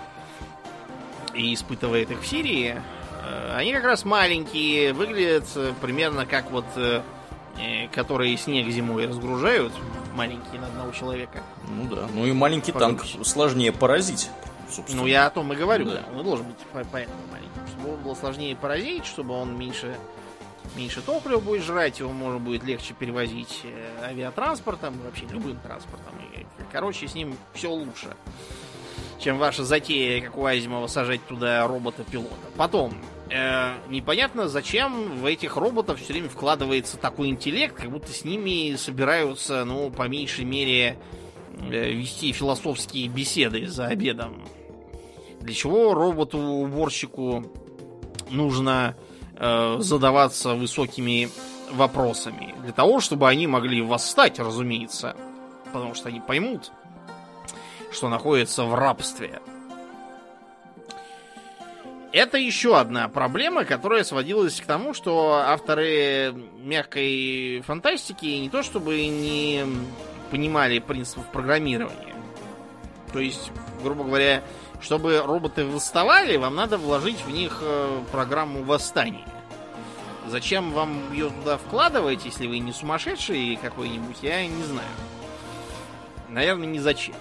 и 1.35 1.55
испытывает 1.55 2.11
их 2.11 2.21
в 2.21 2.27
Сирии, 2.27 2.77
э, 3.25 3.55
они 3.57 3.73
как 3.73 3.85
раз 3.85 4.05
маленькие, 4.05 4.93
выглядят 4.93 5.45
э, 5.57 5.73
примерно 5.81 6.27
как 6.27 6.51
вот 6.51 6.67
э, 6.77 7.01
которые 7.93 8.37
снег 8.37 8.69
зимой 8.69 9.07
разгружают, 9.07 9.73
маленькие 10.15 10.61
на 10.61 10.67
одного 10.67 10.91
человека. 10.93 11.43
Ну 11.69 11.85
да. 11.95 12.09
Ну 12.13 12.27
и 12.27 12.33
маленький 12.33 12.73
танк 12.73 13.03
сложнее 13.23 13.73
поразить. 13.73 14.31
Собственно. 14.71 15.03
Ну 15.03 15.07
я 15.07 15.27
о 15.27 15.31
том 15.31 15.53
и 15.53 15.57
говорю, 15.57 15.87
да. 15.87 15.93
да. 15.93 16.19
Он 16.19 16.25
должен 16.25 16.47
быть 16.47 16.57
поэтому 16.91 17.19
маленьким. 17.31 17.67
Чтобы 17.69 17.95
он 17.95 18.03
был 18.03 18.17
сложнее 18.17 18.57
поразить, 18.57 19.05
чтобы 19.05 19.35
он 19.35 19.57
меньше 19.59 19.95
меньше 20.77 21.03
топлива 21.03 21.41
будет 21.41 21.63
жрать, 21.63 22.01
его 22.01 22.13
можно 22.13 22.39
будет 22.39 22.65
легче 22.65 22.95
перевозить 22.95 23.61
э, 23.65 24.05
авиатранспортом, 24.05 24.95
вообще 25.05 25.27
любым 25.31 25.59
транспортом. 25.61 26.15
И, 26.35 26.45
короче, 26.71 27.09
с 27.09 27.15
ним 27.15 27.37
все 27.53 27.71
лучше, 27.71 28.17
чем 29.19 29.39
ваша 29.39 29.65
затея, 29.65 30.23
как 30.23 30.37
у 30.37 30.45
Азимова, 30.45 30.87
сажать 30.87 31.25
туда 31.27 31.67
робота-пилота. 31.67 32.35
Потом, 32.57 32.95
э, 33.31 33.75
непонятно, 33.89 34.49
зачем 34.49 35.21
в 35.21 35.27
этих 35.27 35.57
роботов 35.57 36.01
все 36.01 36.13
время 36.13 36.29
вкладывается 36.29 36.97
такой 36.97 37.29
интеллект, 37.29 37.75
как 37.75 37.91
будто 37.91 38.13
с 38.13 38.25
ними 38.25 38.75
собираются, 38.77 39.65
ну, 39.65 39.91
по 39.91 40.09
меньшей 40.09 40.45
мере, 40.45 40.99
э, 41.59 41.93
вести 41.93 42.33
философские 42.33 43.09
беседы 43.09 43.67
за 43.67 43.87
обедом. 43.87 44.45
Для 45.41 45.55
чего 45.55 45.93
роботу-уборщику 45.93 47.53
нужно 48.31 48.97
э, 49.37 49.77
задаваться 49.81 50.55
высокими 50.55 51.29
вопросами. 51.71 52.55
Для 52.63 52.73
того, 52.73 53.01
чтобы 53.01 53.29
они 53.29 53.47
могли 53.47 53.83
восстать, 53.83 54.39
разумеется. 54.39 55.17
Потому 55.73 55.95
что 55.95 56.09
они 56.09 56.21
поймут, 56.21 56.71
что 57.91 58.09
находятся 58.09 58.65
в 58.65 58.75
рабстве. 58.75 59.41
Это 62.13 62.37
еще 62.37 62.77
одна 62.77 63.09
проблема, 63.09 63.65
которая 63.65 64.05
сводилась 64.05 64.61
к 64.61 64.67
тому, 64.67 64.93
что 64.93 65.43
авторы 65.47 66.35
мягкой 66.59 67.63
фантастики 67.67 68.27
не 68.27 68.51
то 68.51 68.63
чтобы 68.63 69.07
не 69.07 69.65
понимали 70.31 70.79
принципов 70.79 71.27
программирования. 71.33 72.12
То 73.13 73.19
есть, 73.19 73.51
грубо 73.83 74.05
говоря, 74.05 74.43
чтобы 74.81 75.21
роботы 75.21 75.65
восставали, 75.65 76.37
вам 76.37 76.55
надо 76.55 76.79
вложить 76.79 77.25
в 77.25 77.31
них 77.31 77.59
э, 77.61 78.01
программу 78.11 78.65
восстания. 78.65 79.27
Зачем 80.27 80.73
вам 80.73 81.13
ее 81.13 81.31
туда 81.31 81.59
вкладывать, 81.59 82.25
если 82.25 82.47
вы 82.47 82.59
не 82.59 82.73
сумасшедший 82.73 83.59
какой-нибудь, 83.61 84.17
я 84.23 84.47
не 84.47 84.63
знаю. 84.63 84.89
Наверное, 86.29 86.67
не 86.67 86.79
зачем. 86.79 87.15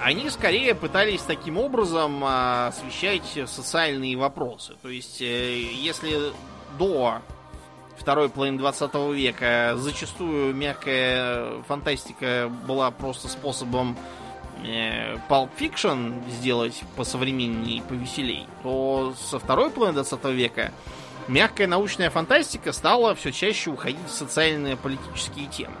Они 0.00 0.30
скорее 0.30 0.74
пытались 0.74 1.22
таким 1.22 1.58
образом 1.58 2.22
а, 2.24 2.68
освещать 2.68 3.22
социальные 3.46 4.16
вопросы. 4.16 4.74
То 4.82 4.88
есть, 4.88 5.20
э, 5.20 5.60
если 5.60 6.32
до 6.78 7.20
второй 7.98 8.28
половины 8.28 8.58
20 8.58 8.94
века 9.14 9.74
зачастую 9.76 10.54
мягкая 10.54 11.62
фантастика 11.68 12.50
была 12.66 12.90
просто 12.90 13.28
способом 13.28 13.96
Pulp 15.28 15.50
Fiction 15.58 16.28
сделать 16.30 16.82
по 16.96 17.04
современней 17.04 17.78
и 17.78 17.80
повеселей, 17.82 18.46
то 18.62 19.14
со 19.18 19.38
второй 19.38 19.70
половины 19.70 19.94
20 19.94 20.24
века 20.26 20.72
мягкая 21.28 21.66
научная 21.66 22.10
фантастика 22.10 22.72
стала 22.72 23.14
все 23.14 23.32
чаще 23.32 23.70
уходить 23.70 24.06
в 24.06 24.10
социальные 24.10 24.76
политические 24.76 25.46
темы. 25.46 25.76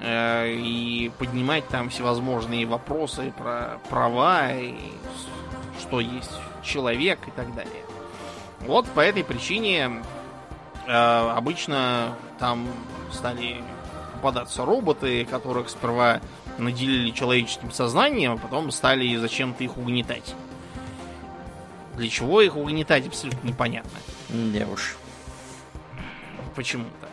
Э, 0.00 0.52
и 0.52 1.10
поднимать 1.18 1.66
там 1.68 1.88
всевозможные 1.88 2.66
вопросы 2.66 3.32
про 3.36 3.78
права 3.88 4.52
и 4.52 4.74
что 5.80 6.00
есть 6.00 6.32
человек 6.62 7.18
и 7.26 7.30
так 7.30 7.54
далее. 7.54 7.84
Вот 8.60 8.86
по 8.86 9.00
этой 9.00 9.24
причине 9.24 10.02
э, 10.86 10.92
обычно 10.92 12.14
там 12.38 12.66
стали 13.10 13.62
попадаться 14.14 14.64
роботы, 14.64 15.24
которых 15.24 15.70
сперва 15.70 16.20
наделили 16.58 17.10
человеческим 17.10 17.70
сознанием, 17.70 18.32
а 18.32 18.36
потом 18.36 18.70
стали 18.70 19.16
зачем-то 19.16 19.64
их 19.64 19.76
угнетать. 19.76 20.34
Для 21.96 22.08
чего 22.08 22.42
их 22.42 22.56
угнетать, 22.56 23.06
абсолютно 23.06 23.46
непонятно. 23.48 23.98
Не 24.28 24.66
уж. 24.66 24.96
Почему-то. 26.54 27.08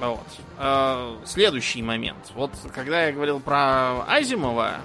Вот. 0.00 0.26
Э, 0.58 1.16
следующий 1.24 1.82
момент. 1.82 2.32
Вот 2.34 2.50
когда 2.74 3.06
я 3.06 3.12
говорил 3.12 3.40
про 3.40 4.02
Азимова, 4.08 4.80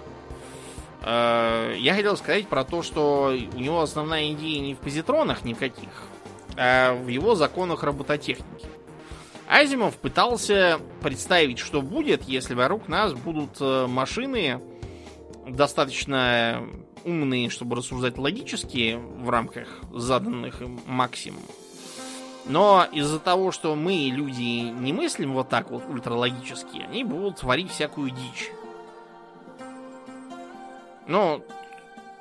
э, 1.02 1.76
я 1.78 1.94
хотел 1.94 2.18
сказать 2.18 2.48
про 2.48 2.64
то, 2.64 2.84
что 2.84 3.36
у 3.54 3.60
него 3.60 3.82
основная 3.82 4.32
идея 4.34 4.60
не 4.60 4.76
в 4.76 4.78
позитронах 4.78 5.44
никаких, 5.44 5.90
а 6.56 6.94
в 6.94 7.08
его 7.08 7.36
законах 7.36 7.84
робототехники. 7.84 8.77
Азимов 9.48 9.96
пытался 9.96 10.80
представить, 11.02 11.60
что 11.60 11.82
будет, 11.82 12.24
если 12.24 12.54
вокруг 12.54 12.88
нас 12.88 13.14
будут 13.14 13.58
э, 13.62 13.88
машины 13.88 14.62
достаточно 15.48 16.64
умные, 17.06 17.50
чтобы 17.50 17.78
рассуждать 17.78 18.18
логически 18.18 19.00
в 19.00 19.30
рамках 19.30 19.68
заданных 19.94 20.62
им 20.62 20.80
максимум. 20.86 21.44
Но 22.46 22.86
из-за 22.92 23.20
того, 23.20 23.52
что 23.52 23.76
мы, 23.76 24.10
люди, 24.12 24.70
не 24.70 24.92
мыслим 24.94 25.34
вот 25.34 25.50
так 25.50 25.72
вот 25.72 25.84
ультралогически, 25.90 26.80
они 26.80 27.04
будут 27.04 27.38
творить 27.38 27.72
всякую 27.72 28.12
дичь. 28.12 28.52
Ну, 31.08 31.42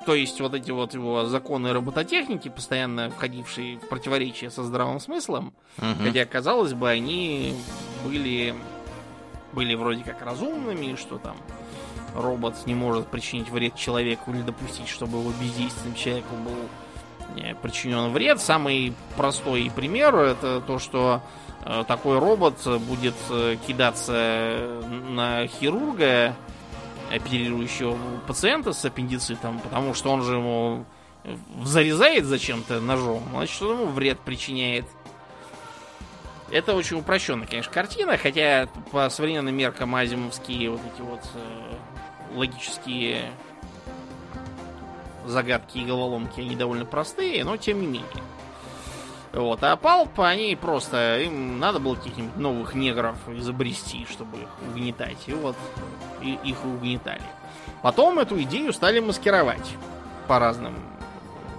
то 0.07 0.15
есть 0.15 0.39
вот 0.39 0.53
эти 0.53 0.71
вот 0.71 0.93
его 0.93 1.25
законы 1.25 1.73
робототехники, 1.73 2.47
постоянно 2.47 3.09
входившие 3.09 3.77
в 3.77 3.89
противоречие 3.89 4.49
со 4.49 4.63
здравым 4.63 5.01
смыслом, 5.01 5.53
угу. 5.77 5.85
хотя, 6.01 6.23
казалось 6.23 6.73
бы, 6.73 6.89
они 6.89 7.53
были 8.05 8.55
были 9.51 9.75
вроде 9.75 10.05
как 10.05 10.21
разумными, 10.21 10.95
что 10.95 11.17
там 11.17 11.35
робот 12.15 12.55
не 12.65 12.73
может 12.73 13.07
причинить 13.07 13.49
вред 13.49 13.75
человеку 13.75 14.31
или 14.31 14.43
допустить, 14.43 14.87
чтобы 14.87 15.17
его 15.17 15.33
бездействием 15.41 15.93
человеку 15.93 16.35
был 16.35 17.41
э, 17.43 17.53
причинен 17.55 18.13
вред. 18.13 18.39
Самый 18.39 18.93
простой 19.17 19.69
пример 19.75 20.15
это 20.15 20.61
то, 20.61 20.79
что 20.79 21.21
э, 21.65 21.83
такой 21.85 22.17
робот 22.19 22.65
будет 22.87 23.15
э, 23.29 23.57
кидаться 23.67 24.79
на 25.09 25.47
хирурга, 25.47 26.33
оперирующего 27.11 27.97
пациента 28.27 28.73
с 28.73 28.83
аппендицитом, 28.85 29.59
потому 29.59 29.93
что 29.93 30.11
он 30.11 30.23
же 30.23 30.35
ему 30.35 30.85
зарезает 31.63 32.25
зачем-то 32.25 32.79
ножом, 32.79 33.23
значит, 33.31 33.61
он 33.61 33.81
ему 33.81 33.91
вред 33.91 34.19
причиняет. 34.19 34.85
Это 36.49 36.73
очень 36.73 36.97
упрощенная, 36.97 37.45
конечно, 37.45 37.73
картина, 37.73 38.17
хотя 38.17 38.69
по 38.91 39.09
современным 39.09 39.55
меркам 39.55 39.93
азимовские 39.95 40.69
вот 40.69 40.79
эти 40.93 41.01
вот 41.01 41.19
э, 41.35 41.75
логические 42.35 43.31
загадки 45.25 45.79
и 45.79 45.85
головоломки, 45.85 46.39
они 46.39 46.55
довольно 46.55 46.85
простые, 46.85 47.43
но 47.43 47.57
тем 47.57 47.81
не 47.81 47.87
менее. 47.87 48.23
Вот, 49.37 49.63
а 49.63 49.75
палп, 49.75 50.19
они 50.19 50.57
просто, 50.59 51.19
им 51.19 51.59
надо 51.59 51.77
было 51.79 51.93
каких-нибудь 51.93 52.37
новых 52.37 52.73
негров 52.73 53.15
изобрести, 53.29 54.07
чтобы 54.09 54.39
их 54.39 54.47
угнетать. 54.67 55.17
И 55.27 55.33
вот 55.33 55.55
и, 56.23 56.39
их 56.43 56.65
угнетали. 56.65 57.21
Потом 57.83 58.17
эту 58.17 58.41
идею 58.41 58.73
стали 58.73 58.99
маскировать 58.99 59.75
по 60.27 60.39
разным 60.39 60.73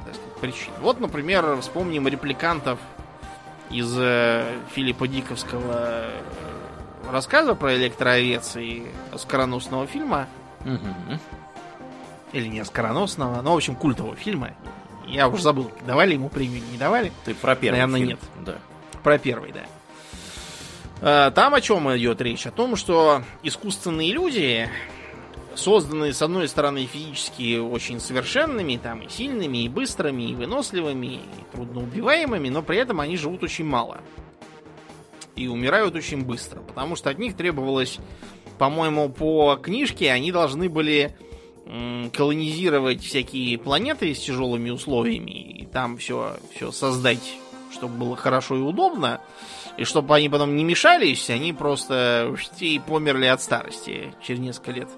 сказать, 0.02 0.20
причинам. 0.40 0.80
Вот, 0.80 0.98
например, 0.98 1.56
вспомним 1.60 2.08
репликантов 2.08 2.80
из 3.70 3.96
э, 3.96 4.44
Филиппа 4.74 5.06
Диковского 5.06 5.62
э, 5.76 6.10
рассказа 7.12 7.54
про 7.54 7.76
электроовец 7.76 8.56
и 8.56 8.88
скороносного 9.16 9.86
фильма. 9.86 10.26
Угу. 10.64 11.20
Или 12.32 12.48
не 12.48 12.64
скороносного, 12.64 13.40
но, 13.40 13.52
в 13.54 13.56
общем, 13.56 13.76
культового 13.76 14.16
фильма. 14.16 14.50
Я 15.08 15.28
уже 15.28 15.42
забыл, 15.42 15.70
давали 15.86 16.14
ему 16.14 16.28
премию, 16.28 16.62
не 16.70 16.78
давали. 16.78 17.12
Ты 17.24 17.34
про 17.34 17.56
первый 17.56 17.76
Наверное, 17.76 18.00
фильм. 18.00 18.08
нет. 18.10 18.18
Да. 18.44 18.58
Про 19.02 19.18
первый, 19.18 19.52
да. 19.52 21.28
Э, 21.28 21.30
там 21.30 21.54
о 21.54 21.60
чем 21.60 21.94
идет 21.96 22.20
речь? 22.20 22.46
О 22.46 22.50
том, 22.50 22.76
что 22.76 23.22
искусственные 23.42 24.12
люди, 24.12 24.68
созданные, 25.54 26.12
с 26.12 26.20
одной 26.20 26.48
стороны, 26.48 26.86
физически 26.86 27.58
очень 27.58 28.00
совершенными, 28.00 28.76
там, 28.76 29.00
и 29.00 29.08
сильными, 29.08 29.64
и 29.64 29.68
быстрыми, 29.68 30.30
и 30.30 30.34
выносливыми, 30.34 31.06
и 31.06 31.20
трудноубиваемыми, 31.52 32.48
но 32.48 32.62
при 32.62 32.78
этом 32.78 33.00
они 33.00 33.16
живут 33.16 33.42
очень 33.42 33.64
мало. 33.64 33.98
И 35.36 35.46
умирают 35.46 35.94
очень 35.94 36.24
быстро, 36.24 36.60
потому 36.60 36.96
что 36.96 37.10
от 37.10 37.18
них 37.18 37.36
требовалось, 37.36 37.98
по-моему, 38.58 39.08
по 39.08 39.56
книжке, 39.56 40.10
они 40.10 40.32
должны 40.32 40.68
были 40.68 41.16
колонизировать 42.14 43.02
всякие 43.02 43.58
планеты 43.58 44.14
с 44.14 44.20
тяжелыми 44.20 44.70
условиями, 44.70 45.30
и 45.30 45.66
там 45.66 45.98
все, 45.98 46.36
все 46.54 46.72
создать, 46.72 47.36
чтобы 47.72 47.96
было 47.96 48.16
хорошо 48.16 48.56
и 48.56 48.60
удобно, 48.60 49.20
и 49.76 49.84
чтобы 49.84 50.14
они 50.16 50.28
потом 50.28 50.56
не 50.56 50.64
мешались, 50.64 51.28
они 51.30 51.52
просто 51.52 52.34
и 52.60 52.78
померли 52.78 53.26
от 53.26 53.42
старости 53.42 54.14
через 54.22 54.40
несколько 54.40 54.72
лет. 54.72 54.88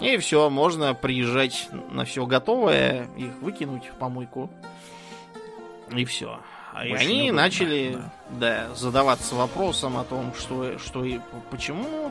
И 0.00 0.16
все, 0.18 0.50
можно 0.50 0.94
приезжать 0.94 1.68
на 1.90 2.04
все 2.04 2.26
готовое, 2.26 3.08
их 3.16 3.32
выкинуть 3.40 3.86
в 3.86 3.94
помойку. 3.94 4.50
И 5.94 6.04
все. 6.04 6.40
И 6.84 6.92
они 6.92 7.22
удобно, 7.22 7.42
начали 7.42 7.98
да. 8.30 8.66
Да, 8.68 8.74
задаваться 8.74 9.36
вопросом 9.36 9.96
о 9.96 10.04
том, 10.04 10.34
что, 10.34 10.76
что 10.78 11.04
и 11.04 11.20
почему 11.50 12.10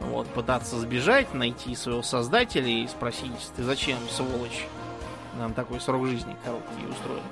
вот, 0.00 0.26
пытаться 0.28 0.78
сбежать, 0.78 1.34
найти 1.34 1.74
своего 1.74 2.02
создателя 2.02 2.68
и 2.68 2.86
спросить, 2.86 3.32
ты 3.56 3.62
зачем, 3.62 3.98
сволочь, 4.10 4.66
нам 5.38 5.54
такой 5.54 5.80
срок 5.80 6.06
жизни 6.06 6.36
короткий 6.44 6.86
устроил. 6.86 7.22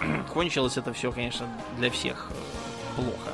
Кончилось 0.32 0.76
это 0.76 0.92
все, 0.92 1.12
конечно, 1.12 1.46
для 1.78 1.90
всех 1.90 2.30
э, 2.30 2.96
плохо. 2.96 3.32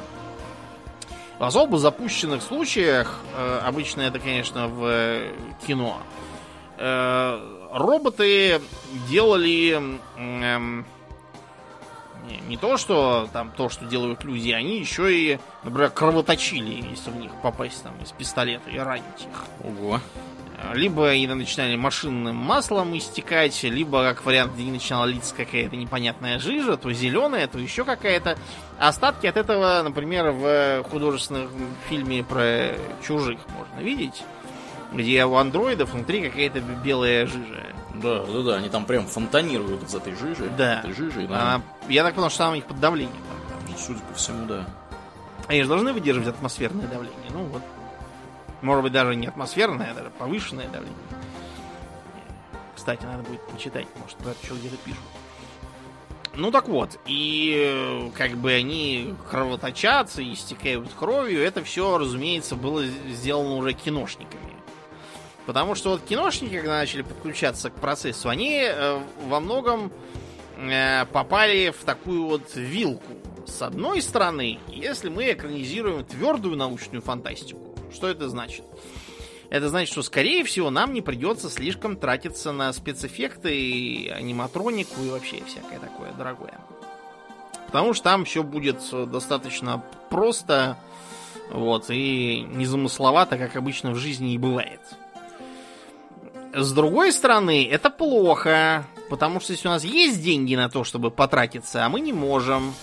В 1.38 1.44
особо 1.44 1.78
запущенных 1.78 2.42
случаях, 2.42 3.20
э, 3.36 3.60
обычно 3.64 4.02
это, 4.02 4.18
конечно, 4.18 4.68
в 4.68 4.84
э, 4.84 5.32
кино, 5.66 5.98
роботы 7.72 8.62
делали 9.10 9.98
эм, 12.30 12.48
не, 12.48 12.48
не 12.50 12.56
то, 12.56 12.76
что 12.76 13.28
там 13.32 13.52
то, 13.56 13.68
что 13.68 13.84
делают 13.84 14.24
люди, 14.24 14.50
они 14.50 14.78
еще 14.78 15.14
и, 15.14 15.38
например, 15.64 15.90
кровоточили, 15.90 16.88
если 16.90 17.10
в 17.10 17.16
них 17.16 17.32
попасть 17.42 17.82
там 17.82 17.94
из 18.02 18.12
пистолета 18.12 18.70
и 18.70 18.78
ранить 18.78 19.04
их. 19.20 19.66
Ого. 19.66 20.00
Либо 20.74 21.08
они 21.08 21.26
начинали 21.26 21.74
машинным 21.74 22.36
маслом 22.36 22.96
истекать, 22.96 23.62
либо, 23.62 24.02
как 24.02 24.24
вариант, 24.26 24.52
где 24.54 24.70
начинала 24.70 25.06
литься 25.06 25.34
какая-то 25.34 25.74
непонятная 25.74 26.38
жижа, 26.38 26.76
то 26.76 26.92
зеленая, 26.92 27.46
то 27.46 27.58
еще 27.58 27.84
какая-то. 27.84 28.36
Остатки 28.78 29.26
от 29.26 29.36
этого, 29.36 29.80
например, 29.82 30.30
в 30.32 30.84
художественном 30.90 31.48
фильме 31.88 32.22
про 32.22 32.74
чужих 33.06 33.38
можно 33.56 33.82
видеть, 33.82 34.22
где 34.92 35.24
у 35.24 35.36
андроидов 35.36 35.94
внутри 35.94 36.28
какая-то 36.28 36.60
белая 36.60 37.26
жижа. 37.26 37.66
Да, 38.02 38.24
да, 38.24 38.42
да, 38.42 38.56
они 38.56 38.68
там 38.68 38.84
прям 38.84 39.06
фонтанируют 39.06 39.82
из 39.82 39.94
этой 39.94 40.14
жижи. 40.14 40.50
Да. 40.56 40.80
Этой 40.80 40.92
жижей, 40.92 41.26
да. 41.26 41.56
А, 41.56 41.62
я 41.88 42.02
так 42.02 42.14
понял, 42.14 42.30
что 42.30 42.38
там 42.38 42.52
у 42.52 42.54
них 42.54 42.64
под 42.64 42.80
давлением. 42.80 43.14
Ну, 43.68 43.74
судя 43.78 44.00
по 44.00 44.14
всему, 44.14 44.46
да. 44.46 44.66
Они 45.48 45.62
же 45.62 45.68
должны 45.68 45.92
выдерживать 45.92 46.28
атмосферное 46.28 46.86
давление. 46.86 47.30
Ну 47.30 47.44
вот. 47.44 47.62
Может 48.62 48.84
быть, 48.84 48.92
даже 48.92 49.16
не 49.16 49.26
атмосферное, 49.26 49.90
а 49.90 49.94
даже 49.94 50.10
повышенное 50.10 50.68
давление. 50.68 50.96
Кстати, 52.76 53.04
надо 53.04 53.22
будет 53.22 53.42
почитать, 53.48 53.86
может, 54.00 54.16
про 54.18 54.32
что 54.42 54.54
где-то 54.54 54.76
пишут. 54.84 55.02
Ну 56.34 56.50
так 56.50 56.68
вот, 56.68 56.98
и 57.06 58.10
как 58.16 58.36
бы 58.36 58.52
они 58.52 59.14
кровоточатся, 59.28 60.22
истекают 60.22 60.88
кровью. 60.98 61.42
Это 61.42 61.64
все, 61.64 61.98
разумеется, 61.98 62.54
было 62.54 62.86
сделано 62.86 63.56
уже 63.56 63.72
киношниками. 63.72 64.49
Потому 65.50 65.74
что 65.74 65.90
вот 65.90 66.02
киношники, 66.02 66.58
когда 66.58 66.78
начали 66.78 67.02
подключаться 67.02 67.70
к 67.70 67.74
процессу, 67.74 68.28
они 68.28 68.62
э, 68.62 69.00
во 69.26 69.40
многом 69.40 69.90
э, 70.56 71.04
попали 71.06 71.70
в 71.76 71.84
такую 71.84 72.26
вот 72.26 72.54
вилку. 72.54 73.14
С 73.48 73.60
одной 73.60 74.00
стороны, 74.00 74.60
если 74.68 75.08
мы 75.08 75.32
экранизируем 75.32 76.04
твердую 76.04 76.56
научную 76.56 77.02
фантастику, 77.02 77.74
что 77.92 78.06
это 78.06 78.28
значит? 78.28 78.64
Это 79.48 79.68
значит, 79.70 79.90
что, 79.90 80.02
скорее 80.02 80.44
всего, 80.44 80.70
нам 80.70 80.92
не 80.94 81.02
придется 81.02 81.50
слишком 81.50 81.96
тратиться 81.96 82.52
на 82.52 82.72
спецэффекты, 82.72 83.52
и 83.52 84.08
аниматронику 84.08 85.02
и 85.02 85.10
вообще 85.10 85.42
всякое 85.48 85.80
такое 85.80 86.12
дорогое. 86.12 86.60
Потому 87.66 87.92
что 87.92 88.04
там 88.04 88.24
все 88.24 88.44
будет 88.44 88.80
достаточно 88.92 89.84
просто, 90.10 90.78
вот, 91.50 91.86
и 91.90 92.46
незамысловато, 92.54 93.36
как 93.36 93.56
обычно 93.56 93.90
в 93.90 93.96
жизни 93.96 94.34
и 94.34 94.38
бывает. 94.38 94.78
С 96.52 96.72
другой 96.72 97.12
стороны, 97.12 97.68
это 97.70 97.90
плохо, 97.90 98.84
потому 99.08 99.38
что 99.40 99.52
если 99.52 99.68
у 99.68 99.70
нас 99.70 99.84
есть 99.84 100.20
деньги 100.22 100.56
на 100.56 100.68
то, 100.68 100.82
чтобы 100.82 101.10
потратиться, 101.10 101.86
а 101.86 101.88
мы 101.88 102.00
не 102.00 102.12
можем, 102.12 102.74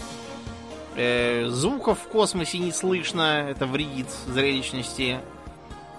э, 0.96 1.48
звуков 1.50 2.00
в 2.00 2.08
космосе 2.08 2.60
не 2.60 2.72
слышно, 2.72 3.46
это 3.50 3.66
вредит 3.66 4.08
зрелищности. 4.28 5.20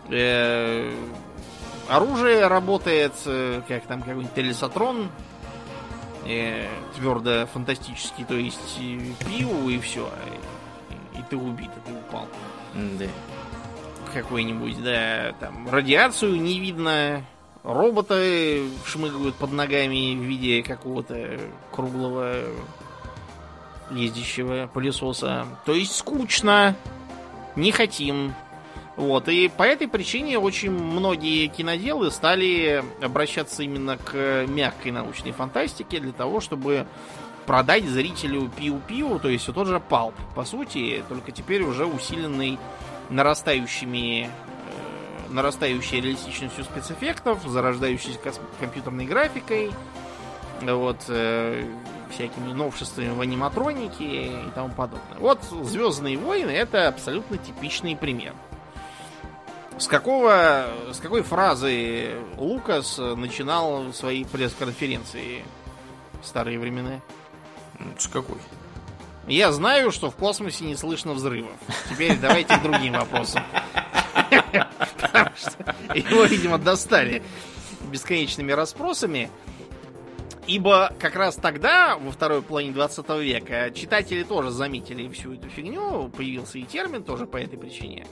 Э, 0.09 0.91
оружие 1.89 2.47
работает, 2.47 3.13
э, 3.27 3.61
как 3.69 3.85
там 3.85 4.01
какой-нибудь 4.01 4.33
телесатрон, 4.35 5.11
э, 6.27 6.69
твердо 6.97 7.47
фантастический, 7.53 8.25
то 8.25 8.35
есть 8.35 8.79
пиу 9.27 9.69
и 9.69 9.79
все, 9.79 10.09
и, 11.15 11.19
и 11.19 11.23
ты 11.29 11.37
убит, 11.37 11.71
и 11.77 11.89
ты 11.89 11.95
упал. 11.95 12.27
Да. 12.75 13.07
Какой-нибудь, 14.15 14.83
да, 14.83 15.35
там 15.39 15.69
радиацию 15.69 16.41
не 16.41 16.61
видно, 16.61 17.23
Роботы 17.63 18.69
шмыгают 18.87 19.35
под 19.35 19.53
ногами 19.53 20.15
в 20.15 20.23
виде 20.23 20.63
какого-то 20.63 21.39
круглого 21.73 22.45
ездящего 23.91 24.69
пылесоса. 24.73 25.47
То 25.65 25.73
есть 25.73 25.97
скучно. 25.97 26.77
Не 27.57 27.73
хотим. 27.73 28.35
Вот. 28.97 29.29
И 29.29 29.49
по 29.49 29.63
этой 29.63 29.89
причине 29.89 30.39
очень 30.39 30.71
многие 30.71 31.47
киноделы 31.49 32.11
стали 32.11 32.85
обращаться 33.03 33.63
именно 33.63 33.97
к 33.97 34.47
мягкой 34.47 34.93
научной 34.93 35.33
фантастике 35.33 36.01
для 36.01 36.13
того, 36.13 36.41
чтобы 36.41 36.87
продать 37.47 37.85
зрителю 37.85 38.51
пиу-пиу, 38.59 39.19
то 39.21 39.29
есть 39.29 39.47
тот 39.47 39.67
же 39.67 39.81
палп, 39.81 40.15
по 40.35 40.45
сути, 40.45 41.03
только 41.09 41.33
теперь 41.33 41.63
уже 41.63 41.87
усиленный 41.87 42.59
нарастающими 43.09 44.29
нарастающей 45.31 46.01
реалистичностью 46.01 46.65
спецэффектов, 46.65 47.43
зарождающейся 47.45 48.19
компьютерной 48.61 49.07
графикой, 49.07 49.73
вот, 50.63 51.05
э, 51.09 51.65
всякими 52.11 52.53
новшествами 52.53 53.11
в 53.11 53.21
аниматронике 53.21 54.05
и 54.05 54.51
тому 54.55 54.71
подобное. 54.71 55.19
Вот 55.19 55.43
Звездные 55.63 56.17
войны 56.17 56.51
это 56.51 56.89
абсолютно 56.89 57.37
типичный 57.39 57.97
пример. 57.97 58.35
С 59.79 59.87
какого, 59.87 60.67
с 60.93 60.99
какой 60.99 61.23
фразы 61.23 62.17
Лукас 62.37 62.99
начинал 62.99 63.93
свои 63.93 64.25
пресс-конференции 64.25 65.45
в 66.21 66.27
старые 66.27 66.59
времена? 66.59 67.01
С 67.97 68.09
какой? 68.09 68.39
Я 69.29 69.53
знаю, 69.53 69.93
что 69.93 70.11
в 70.11 70.17
космосе 70.17 70.65
не 70.65 70.75
слышно 70.75 71.13
взрывов. 71.13 71.53
Теперь 71.91 72.17
давайте 72.19 72.57
к 72.57 72.63
другим 72.63 72.95
вопросам. 72.95 73.43
Его, 75.95 76.25
видимо, 76.25 76.59
достали 76.59 77.23
бесконечными 77.91 78.53
расспросами. 78.53 79.31
Ибо 80.47 80.95
как 80.99 81.15
раз 81.15 81.37
тогда, 81.37 81.99
во 81.99 82.11
второй 82.11 82.41
половине 82.41 82.73
20 82.73 83.09
века, 83.21 83.71
читатели 83.71 84.23
тоже 84.23 84.51
заметили 84.51 85.07
всю 85.09 85.35
эту 85.35 85.51
фигню, 85.51 86.09
появился 86.09 86.59
и 86.59 86.63
термин 86.63 87.05
тоже 87.05 87.27
по 87.27 87.37
этой 87.37 87.59
причине. 87.59 88.07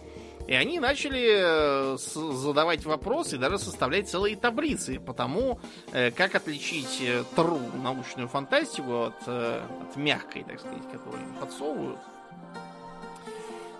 И 0.47 0.53
они 0.53 0.79
начали 0.79 1.95
э, 1.95 1.97
задавать 1.99 2.85
вопросы 2.85 3.37
и 3.37 3.39
даже 3.39 3.59
составлять 3.59 4.09
целые 4.09 4.37
таблицы 4.37 5.01
по 5.01 5.13
тому, 5.13 5.59
э, 5.93 6.11
как 6.13 6.35
отличить 6.35 7.01
э, 7.01 7.25
тру 7.35 7.59
научную 7.83 8.29
фантастику 8.29 9.07
от, 9.07 9.27
от 9.27 9.97
мягкой, 9.97 10.45
так 10.45 10.61
сказать, 10.61 10.85
которую 10.93 11.23
им 11.23 11.35
подсовывают. 11.41 11.99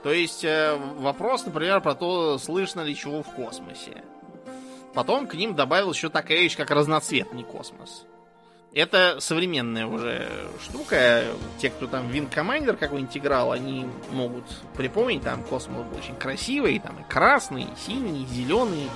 То 0.07 0.13
есть 0.13 0.47
вопрос, 0.99 1.45
например, 1.47 1.81
про 1.81 1.97
то, 1.97 2.39
слышно 2.39 2.83
ли 2.83 2.95
чего 2.95 3.25
в 3.25 3.35
космосе. 3.35 4.05
Потом 4.95 5.27
к 5.27 5.35
ним 5.35 5.57
добавилась 5.57 5.97
еще 5.97 6.11
такая 6.11 6.39
вещь, 6.39 6.57
как 6.57 6.71
разноцветный 6.71 7.43
космос. 7.43 8.05
Это 8.73 9.17
современная 9.19 9.89
уже 9.89 10.29
штука. 10.63 11.25
Те, 11.59 11.71
кто 11.71 11.89
там 11.89 12.07
Wing 12.07 12.33
Commander 12.33 12.77
какой-нибудь 12.77 13.17
играл, 13.17 13.51
они 13.51 13.89
могут 14.13 14.45
припомнить, 14.77 15.25
там 15.25 15.43
космос 15.43 15.85
был 15.85 15.99
очень 15.99 16.15
красивый, 16.15 16.79
там 16.79 17.01
и 17.01 17.13
красный, 17.13 17.65
и 17.65 17.77
синий, 17.85 18.23
и 18.23 18.27
зеленый, 18.27 18.89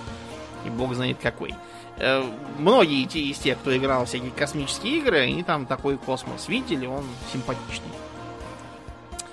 и 0.64 0.70
бог 0.70 0.94
знает 0.94 1.18
какой. 1.20 1.56
Э, 1.96 2.22
многие 2.56 3.04
те 3.06 3.18
из 3.18 3.38
тех, 3.38 3.58
кто 3.58 3.76
играл 3.76 4.04
всякие 4.04 4.30
космические 4.30 4.98
игры, 4.98 5.18
они 5.18 5.42
там 5.42 5.66
такой 5.66 5.98
космос 5.98 6.46
видели, 6.46 6.86
он 6.86 7.04
симпатичный. 7.32 7.90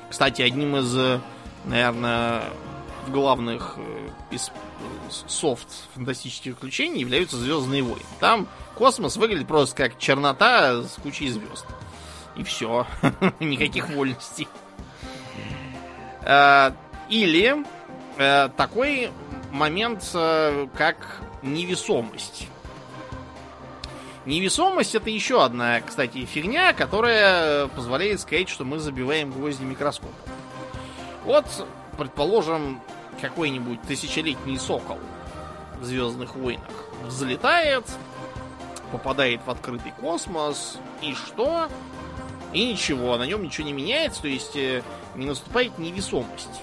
Кстати, 0.09 0.41
одним 0.41 0.77
из, 0.77 1.21
наверное, 1.67 2.43
главных 3.07 3.75
э, 3.77 4.09
из 4.31 4.51
софт 5.27 5.67
фантастических 5.95 6.55
приключений 6.55 7.01
являются 7.01 7.37
Звездные 7.37 7.83
войны. 7.83 8.05
Там 8.19 8.47
Космос 8.75 9.17
выглядит 9.17 9.47
просто 9.47 9.75
как 9.75 9.97
чернота 9.97 10.83
с 10.83 10.95
кучей 11.01 11.29
звезд. 11.29 11.65
И 12.35 12.43
все. 12.43 12.85
Никаких 13.39 13.89
вольностей. 13.89 14.47
Э, 16.23 16.71
или 17.09 17.63
э, 18.17 18.49
такой 18.55 19.11
момент, 19.51 20.09
э, 20.13 20.67
как 20.75 21.21
невесомость. 21.41 22.47
Невесомость 24.25 24.93
это 24.93 25.09
еще 25.09 25.43
одна, 25.43 25.79
кстати, 25.79 26.25
фигня, 26.25 26.73
которая 26.73 27.67
позволяет 27.67 28.19
сказать, 28.19 28.49
что 28.49 28.65
мы 28.65 28.77
забиваем 28.77 29.31
гвозди 29.31 29.63
микроскопа. 29.63 30.13
Вот, 31.27 31.45
предположим, 31.97 32.81
какой-нибудь 33.19 33.81
тысячелетний 33.81 34.57
сокол 34.57 34.97
в 35.77 35.83
Звездных 35.83 36.37
войнах 36.37 36.63
взлетает, 37.05 37.83
попадает 38.93 39.41
в 39.45 39.51
открытый 39.51 39.91
космос, 39.99 40.77
и 41.01 41.13
что? 41.13 41.67
И 42.53 42.71
ничего, 42.71 43.17
на 43.17 43.23
нем 43.23 43.43
ничего 43.43 43.67
не 43.67 43.73
меняется, 43.73 44.21
то 44.21 44.29
есть 44.29 44.55
э, 44.55 44.83
не 45.15 45.25
наступает 45.25 45.77
невесомость. 45.77 46.61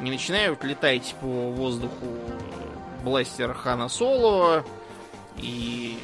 Не 0.00 0.10
начинают 0.10 0.64
летать 0.64 1.14
по 1.20 1.26
воздуху 1.26 2.06
бластер 3.04 3.52
Хана 3.52 3.90
Соло 3.90 4.64
и 5.36 5.98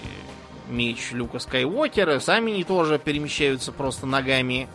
меч 0.68 1.12
Люка 1.12 1.38
Скайуокера. 1.38 2.20
Сами 2.20 2.52
они 2.52 2.64
тоже 2.64 2.98
перемещаются 2.98 3.72
просто 3.72 4.04
ногами. 4.04 4.68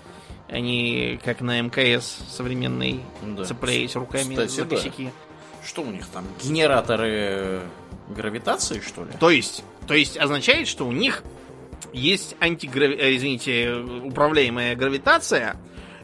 Они, 0.50 1.20
как 1.24 1.41
на 1.41 1.62
МКС 1.62 2.20
современный, 2.30 3.02
да. 3.22 3.43
цепляясь 3.43 3.95
руками 3.95 4.36
Кстати, 4.36 4.52
за 4.52 4.66
косяки. 4.66 5.06
Да. 5.06 5.12
Что 5.68 5.82
у 5.82 5.91
них 5.91 6.08
там? 6.08 6.26
Генераторы 6.41 7.62
гравитации, 8.08 8.80
что 8.80 9.04
ли? 9.04 9.12
То 9.20 9.30
есть, 9.30 9.64
то 9.88 9.93
есть 9.93 10.18
означает, 10.18 10.68
что 10.68 10.88
у 10.88 10.91
них 10.91 11.24
есть 11.93 12.36
антиграви... 12.39 12.95
Э, 12.95 13.16
извините, 13.16 13.74
управляемая 13.76 14.76
гравитация, 14.76 15.58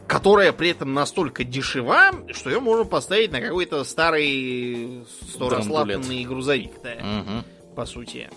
которая 0.06 0.52
при 0.52 0.70
этом 0.70 0.92
настолько 0.92 1.44
дешева, 1.44 2.12
что 2.32 2.50
ее 2.50 2.60
можно 2.60 2.84
поставить 2.84 3.32
на 3.32 3.40
какой-то 3.40 3.84
старый 3.84 5.04
сто 5.32 5.48
грузовик, 5.48 6.72
да, 6.82 6.92
угу. 6.92 7.74
по 7.74 7.86
сути, 7.86 8.30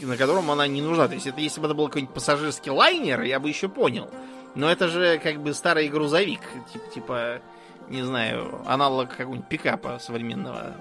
на 0.00 0.16
котором 0.16 0.50
она 0.50 0.66
не 0.66 0.82
нужна. 0.82 1.08
То 1.08 1.14
есть, 1.14 1.26
это 1.26 1.40
если 1.40 1.60
бы 1.60 1.66
это 1.66 1.74
был 1.74 1.86
какой-нибудь 1.86 2.14
пассажирский 2.14 2.70
лайнер, 2.70 3.22
я 3.22 3.40
бы 3.40 3.48
еще 3.48 3.68
понял. 3.68 4.10
Но 4.58 4.68
это 4.68 4.88
же 4.88 5.20
как 5.22 5.40
бы 5.40 5.54
старый 5.54 5.86
грузовик, 5.88 6.40
типа, 6.72 6.90
типа 6.92 7.40
не 7.88 8.02
знаю, 8.02 8.60
аналог 8.66 9.16
какого-нибудь 9.16 9.48
пикапа 9.48 10.00
современного 10.00 10.74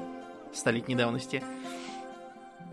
столетней 0.52 0.96
давности. 0.96 1.44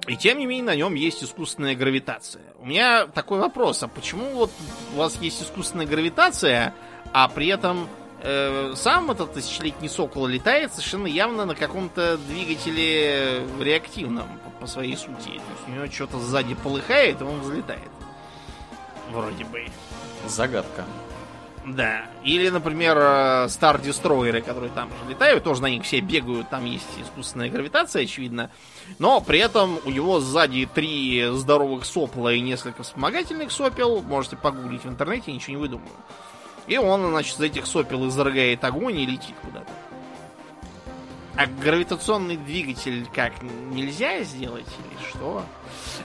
И 0.06 0.16
тем 0.16 0.38
не 0.38 0.46
менее 0.46 0.64
на 0.64 0.74
нем 0.74 0.94
есть 0.94 1.22
искусственная 1.22 1.74
гравитация. 1.74 2.44
У 2.58 2.64
меня 2.64 3.06
такой 3.06 3.38
вопрос, 3.38 3.82
а 3.82 3.88
почему 3.88 4.30
вот 4.30 4.50
у 4.94 4.96
вас 4.96 5.18
есть 5.20 5.42
искусственная 5.42 5.84
гравитация, 5.84 6.72
а 7.12 7.28
при 7.28 7.48
этом 7.48 7.86
э, 8.22 8.72
сам 8.74 9.10
этот 9.10 9.34
тысячелетний 9.34 9.90
сокол 9.90 10.26
летает 10.26 10.72
совершенно 10.72 11.06
явно 11.06 11.44
на 11.44 11.54
каком-то 11.54 12.16
двигателе 12.16 13.42
реактивном 13.60 14.26
по, 14.42 14.50
по 14.60 14.66
своей 14.66 14.96
сути. 14.96 15.28
То 15.28 15.32
есть 15.34 15.68
у 15.68 15.70
него 15.70 15.86
что-то 15.86 16.18
сзади 16.18 16.54
полыхает, 16.54 17.20
и 17.20 17.24
он 17.24 17.40
взлетает. 17.40 17.90
Вроде 19.10 19.44
бы. 19.44 19.66
Загадка. 20.28 20.84
Да. 21.66 22.02
Или, 22.22 22.50
например, 22.50 22.96
Star 22.96 23.80
э, 23.80 23.88
Destroyer, 23.88 24.42
которые 24.42 24.70
там 24.70 24.90
же 24.90 25.10
летают, 25.10 25.44
тоже 25.44 25.62
на 25.62 25.70
них 25.70 25.84
все 25.84 26.00
бегают, 26.00 26.50
там 26.50 26.64
есть 26.66 26.86
искусственная 27.00 27.48
гравитация, 27.48 28.02
очевидно. 28.02 28.50
Но 28.98 29.20
при 29.20 29.38
этом 29.38 29.78
у 29.84 29.90
него 29.90 30.20
сзади 30.20 30.68
три 30.72 31.26
здоровых 31.32 31.86
сопла 31.86 32.32
и 32.34 32.40
несколько 32.40 32.82
вспомогательных 32.82 33.50
сопел. 33.50 34.02
Можете 34.02 34.36
погуглить 34.36 34.84
в 34.84 34.88
интернете, 34.88 35.32
ничего 35.32 35.52
не 35.52 35.56
выдумываю. 35.56 35.96
И 36.66 36.76
он, 36.76 37.08
значит, 37.08 37.36
из 37.36 37.40
этих 37.40 37.66
сопел 37.66 38.08
изрыгает 38.08 38.62
огонь 38.64 38.98
и 38.98 39.06
летит 39.06 39.34
куда-то. 39.42 39.70
А 41.36 41.46
гравитационный 41.46 42.36
двигатель 42.36 43.06
как, 43.12 43.32
нельзя 43.42 44.22
сделать 44.22 44.66
или 44.78 45.08
что? 45.08 45.44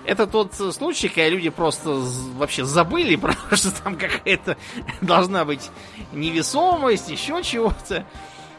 Это 0.03 0.25
тот 0.25 0.53
случай, 0.55 1.07
когда 1.07 1.29
люди 1.29 1.49
просто 1.49 1.91
вообще 2.35 2.65
забыли, 2.65 3.15
потому 3.17 3.55
что 3.55 3.71
там 3.83 3.95
какая-то 3.95 4.57
должна 5.01 5.45
быть 5.45 5.69
невесомость, 6.11 7.09
еще 7.09 7.43
чего-то. 7.43 8.05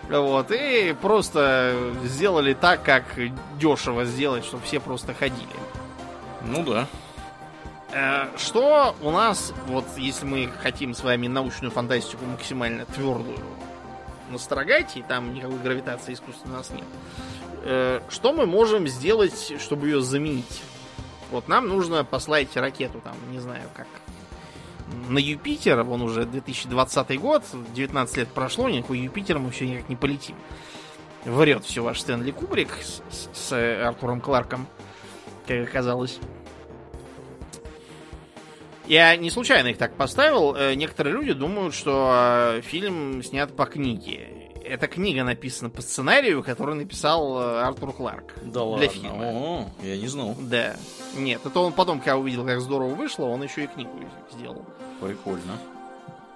Вот, 0.09 0.51
и 0.51 0.95
просто 1.01 1.77
сделали 2.05 2.55
так, 2.55 2.83
как 2.83 3.05
дешево 3.59 4.05
сделать, 4.05 4.45
чтобы 4.45 4.65
все 4.65 4.81
просто 4.81 5.15
ходили. 5.15 5.47
Ну 6.43 6.65
да. 6.65 6.87
Э, 7.93 8.29
что 8.37 8.95
у 9.03 9.11
нас, 9.11 9.53
вот 9.67 9.85
если 9.97 10.25
мы 10.25 10.51
хотим 10.63 10.95
с 10.95 11.03
вами 11.03 11.27
научную 11.27 11.71
фантастику 11.71 12.25
максимально 12.25 12.87
твердую 12.87 13.39
настрогать, 14.31 14.97
и 14.97 15.03
там 15.03 15.35
никакой 15.35 15.59
гравитации 15.59 16.15
искусственной 16.15 16.55
у 16.55 16.59
нас 16.59 16.71
нет, 16.71 16.85
э, 17.65 18.01
что 18.09 18.33
мы 18.33 18.47
можем 18.47 18.89
сделать, 18.89 19.55
чтобы 19.61 19.89
ее 19.89 20.01
заменить? 20.01 20.63
Вот 21.31 21.49
нам 21.49 21.69
нужно 21.69 22.05
послать 22.05 22.57
ракету, 22.57 23.01
там, 23.01 23.15
не 23.31 23.39
знаю, 23.39 23.69
как 23.75 23.87
на 25.09 25.19
Юпитер, 25.19 25.81
он 25.81 26.03
уже 26.03 26.25
2020 26.25 27.21
год, 27.21 27.45
19 27.75 28.17
лет 28.17 28.29
прошло, 28.29 28.69
никакой 28.69 28.99
Юпитер 28.99 29.39
мы 29.39 29.51
все 29.51 29.67
никак 29.67 29.89
не 29.89 29.97
полетим. 29.97 30.37
Врет 31.25 31.65
все 31.65 31.83
ваш 31.83 32.01
Стэнли 32.01 32.31
Кубрик 32.31 32.71
с, 32.81 33.29
с 33.33 33.87
Артуром 33.87 34.21
Кларком, 34.21 34.67
как 35.47 35.69
оказалось. 35.69 36.19
Я 38.91 39.15
не 39.15 39.31
случайно 39.31 39.69
их 39.69 39.79
так 39.79 39.95
поставил. 39.95 40.53
Э, 40.57 40.75
некоторые 40.75 41.15
люди 41.15 41.33
думают, 41.33 41.77
что 41.77 42.57
э, 42.57 42.61
фильм 42.63 43.23
снят 43.23 43.55
по 43.55 43.65
книге. 43.65 44.51
Эта 44.65 44.89
книга 44.89 45.23
написана 45.23 45.71
по 45.71 45.81
сценарию, 45.81 46.43
который 46.43 46.75
написал 46.75 47.41
э, 47.41 47.63
Артур 47.63 47.93
Кларк. 47.93 48.35
Да 48.43 48.51
для 48.51 48.63
ладно? 48.65 48.89
фильма. 48.89 49.15
О, 49.23 49.71
я 49.85 49.97
не 49.97 50.09
знал. 50.09 50.35
Да. 50.41 50.75
Нет, 51.17 51.41
это 51.47 51.61
он 51.61 51.73
потом, 51.73 52.01
когда 52.01 52.17
увидел, 52.17 52.45
как 52.45 52.61
здорово 52.61 52.93
вышло, 52.97 53.27
он 53.27 53.45
еще 53.45 53.63
и 53.63 53.67
книгу 53.69 53.93
сделал. 54.33 54.65
Прикольно. 55.01 55.57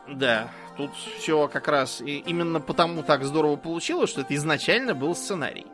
Да, 0.06 0.48
тут 0.76 0.92
все 1.18 1.48
как 1.48 1.66
раз 1.66 2.00
и 2.02 2.18
именно 2.18 2.60
потому 2.60 3.02
так 3.02 3.24
здорово 3.24 3.56
получилось, 3.56 4.10
что 4.10 4.20
это 4.20 4.32
изначально 4.36 4.94
был 4.94 5.16
сценарий. 5.16 5.66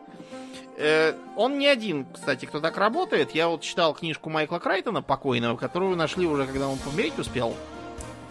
Э, 0.83 1.15
он 1.37 1.59
не 1.59 1.67
один, 1.67 2.07
кстати, 2.11 2.47
кто 2.47 2.59
так 2.59 2.79
работает. 2.79 3.33
Я 3.33 3.49
вот 3.49 3.61
читал 3.61 3.93
книжку 3.93 4.31
Майкла 4.31 4.59
Крайтона, 4.59 5.03
покойного, 5.03 5.57
которую 5.57 5.95
нашли 5.95 6.27
уже, 6.27 6.47
когда 6.47 6.69
он 6.69 6.79
помереть 6.79 7.19
успел 7.19 7.55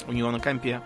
у 0.08 0.12
него 0.12 0.32
на 0.32 0.40
компе. 0.40 0.82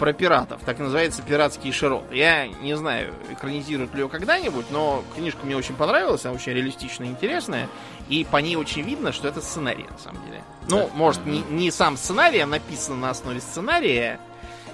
Про 0.00 0.12
пиратов. 0.12 0.60
Так 0.64 0.80
называется 0.80 1.22
«Пиратский 1.22 1.70
широт». 1.70 2.10
Я 2.10 2.48
не 2.48 2.76
знаю, 2.76 3.14
экранизируют 3.30 3.94
ли 3.94 4.00
ее 4.00 4.08
когда-нибудь, 4.08 4.66
но 4.70 5.04
книжка 5.14 5.46
мне 5.46 5.56
очень 5.56 5.76
понравилась, 5.76 6.24
она 6.24 6.34
очень 6.34 6.52
реалистичная 6.52 7.06
и 7.06 7.10
интересная. 7.10 7.68
И 8.08 8.26
по 8.28 8.38
ней 8.38 8.56
очень 8.56 8.82
видно, 8.82 9.12
что 9.12 9.28
это 9.28 9.40
сценарий, 9.40 9.86
на 9.88 9.98
самом 9.98 10.24
деле. 10.26 10.42
Ну, 10.68 10.90
может, 10.94 11.24
не, 11.24 11.42
не 11.50 11.70
сам 11.70 11.96
сценарий, 11.96 12.40
а 12.40 12.46
написан 12.46 12.98
на 12.98 13.10
основе 13.10 13.40
сценария, 13.40 14.18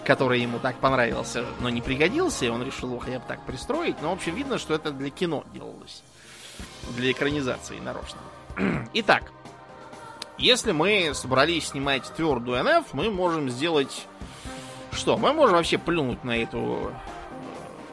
который 0.08 0.40
ему 0.40 0.58
так 0.58 0.76
понравился, 0.76 1.44
но 1.60 1.68
не 1.68 1.82
пригодился, 1.82 2.46
и 2.46 2.48
он 2.48 2.62
решил 2.62 2.88
его 2.88 2.98
хотя 2.98 3.18
бы 3.18 3.26
так 3.28 3.44
пристроить. 3.44 4.00
Но, 4.00 4.08
в 4.08 4.12
общем, 4.14 4.34
видно, 4.34 4.56
что 4.56 4.72
это 4.72 4.90
для 4.90 5.10
кино 5.10 5.44
делалось. 5.52 6.02
Для 6.96 7.12
экранизации 7.12 7.78
нарочно. 7.78 8.18
Итак, 8.94 9.30
если 10.38 10.72
мы 10.72 11.10
собрались 11.12 11.68
снимать 11.68 12.10
твердую 12.16 12.64
НФ, 12.64 12.94
мы 12.94 13.10
можем 13.10 13.50
сделать... 13.50 14.06
Что? 14.92 15.18
Мы 15.18 15.34
можем 15.34 15.56
вообще 15.56 15.76
плюнуть 15.76 16.24
на 16.24 16.38
эту 16.38 16.90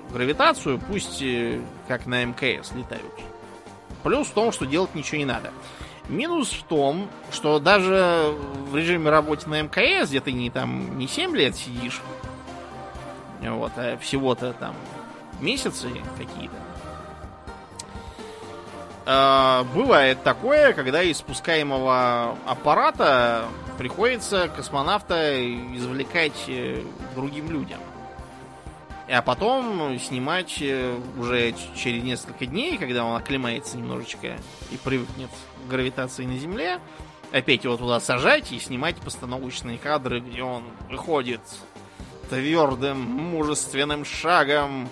э, 0.10 0.14
гравитацию, 0.14 0.80
пусть 0.80 1.22
э, 1.22 1.60
как 1.90 2.06
на 2.06 2.24
МКС 2.24 2.72
летают. 2.72 3.12
Плюс 4.04 4.28
в 4.28 4.34
том, 4.34 4.54
что 4.54 4.66
делать 4.66 4.96
ничего 4.96 5.18
не 5.18 5.26
надо. 5.26 5.52
Минус 6.08 6.52
в 6.52 6.64
том, 6.64 7.10
что 7.32 7.60
даже 7.60 8.34
в 8.70 8.76
режиме 8.76 9.10
работы 9.10 9.50
на 9.50 9.62
МКС, 9.62 10.10
где 10.10 10.22
ты 10.22 10.32
не 10.32 10.50
там 10.50 10.98
не 10.98 11.08
7 11.08 11.36
лет 11.36 11.56
сидишь, 11.56 12.02
вот, 13.42 13.72
а 13.78 13.98
всего-то 13.98 14.54
там 14.54 14.76
месяцы 15.42 15.90
какие-то. 16.18 16.56
Э, 19.06 19.64
бывает 19.74 20.24
такое, 20.24 20.74
когда 20.74 21.04
из 21.04 21.18
спускаемого 21.18 22.38
аппарата 22.46 23.46
приходится 23.78 24.50
космонавта 24.50 25.42
извлекать 25.76 26.46
э, 26.48 26.82
другим 27.14 27.52
людям. 27.52 27.80
А 29.08 29.22
потом 29.22 30.00
снимать 30.00 30.58
э, 30.62 30.98
уже 31.20 31.54
через 31.76 32.04
несколько 32.04 32.48
дней, 32.48 32.78
когда 32.78 33.06
он 33.06 33.16
оклемается 33.16 33.78
немножечко 33.78 34.38
и 34.72 34.78
привыкнет 34.78 35.30
гравитации 35.68 36.26
на 36.26 36.38
Земле, 36.38 36.80
опять 37.32 37.64
его 37.64 37.78
туда 37.78 38.00
сажать 38.00 38.52
и 38.52 38.60
снимать 38.60 38.98
постановочные 38.98 39.78
кадры, 39.78 40.20
где 40.20 40.44
он 40.44 40.64
выходит 40.90 41.42
твердым, 42.30 43.00
мужественным 43.00 44.06
шагом, 44.06 44.90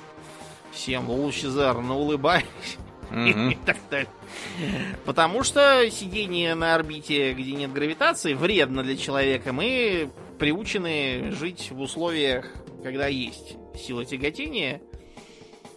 всем 0.71 1.09
лучезарно 1.09 1.95
улыбаясь. 1.95 2.77
Потому 5.05 5.43
что 5.43 5.89
сидение 5.91 6.55
на 6.55 6.73
орбите, 6.75 7.33
где 7.33 7.51
нет 7.53 7.71
гравитации, 7.71 8.33
вредно 8.33 8.83
для 8.83 8.97
человека. 8.97 9.53
Мы 9.53 10.09
приучены 10.39 11.31
жить 11.31 11.69
в 11.71 11.79
условиях, 11.79 12.47
когда 12.83 13.07
есть 13.07 13.55
сила 13.75 14.03
тяготения 14.03 14.81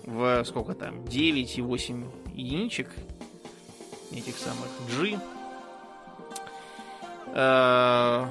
в 0.04 0.44
сколько 0.44 0.74
там, 0.74 1.02
9,8 1.04 2.32
единичек 2.32 2.88
этих 4.12 4.36
самых 4.36 4.68
G. 4.88 5.18
Э, 7.28 8.26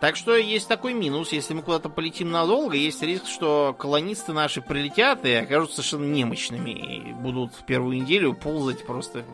так 0.00 0.16
что 0.16 0.34
есть 0.36 0.66
такой 0.66 0.94
минус. 0.94 1.32
Если 1.32 1.54
мы 1.54 1.62
куда-то 1.62 1.88
полетим 1.88 2.30
надолго, 2.30 2.76
есть 2.76 3.02
риск, 3.02 3.26
что 3.26 3.74
колонисты 3.78 4.32
наши 4.32 4.60
прилетят 4.60 5.24
и 5.24 5.32
окажутся 5.32 5.76
совершенно 5.76 6.12
немощными. 6.12 6.70
И 6.70 7.12
будут 7.12 7.54
в 7.54 7.64
первую 7.64 8.02
неделю 8.02 8.34
ползать 8.34 8.84
просто 8.84 9.24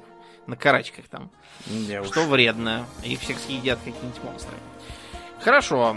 на 0.46 0.56
карачках 0.56 1.06
там. 1.08 1.30
Я 1.66 2.04
что 2.04 2.20
уж. 2.20 2.26
вредно. 2.26 2.84
Их 3.02 3.20
всех 3.20 3.38
съедят 3.38 3.78
какие-нибудь 3.78 4.22
монстры. 4.22 4.54
Хорошо. 5.40 5.96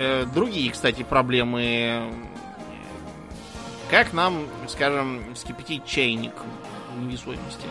Э, 0.00 0.26
другие, 0.32 0.70
кстати, 0.70 1.02
проблемы. 1.02 2.12
Как 3.90 4.12
нам, 4.12 4.46
скажем, 4.68 5.34
вскипятить 5.34 5.84
чайник 5.86 6.34
невесомости? 6.98 7.66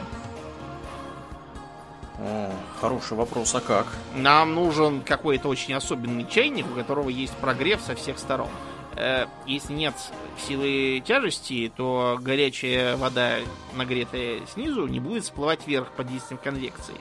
О, 2.20 2.52
хороший 2.80 3.16
вопрос, 3.16 3.54
а 3.56 3.62
как? 3.62 3.88
Нам 4.16 4.56
нужен 4.56 5.02
какой-то 5.02 5.50
очень 5.50 5.74
особенный 5.74 6.26
чайник, 6.28 6.66
у 6.66 6.76
которого 6.76 7.10
есть 7.10 7.36
прогрев 7.38 7.82
со 7.82 7.96
всех 7.96 8.18
сторон. 8.18 8.50
Э, 8.96 9.28
если 9.46 9.74
нет 9.74 9.94
силы 10.48 11.04
тяжести, 11.06 11.72
то 11.76 12.18
горячая 12.20 12.98
вода, 12.98 13.36
нагретая 13.76 14.40
снизу, 14.52 14.88
не 14.88 15.00
будет 15.00 15.24
всплывать 15.24 15.68
вверх 15.68 15.92
под 15.92 16.08
действием 16.08 16.40
конвекции. 16.44 16.96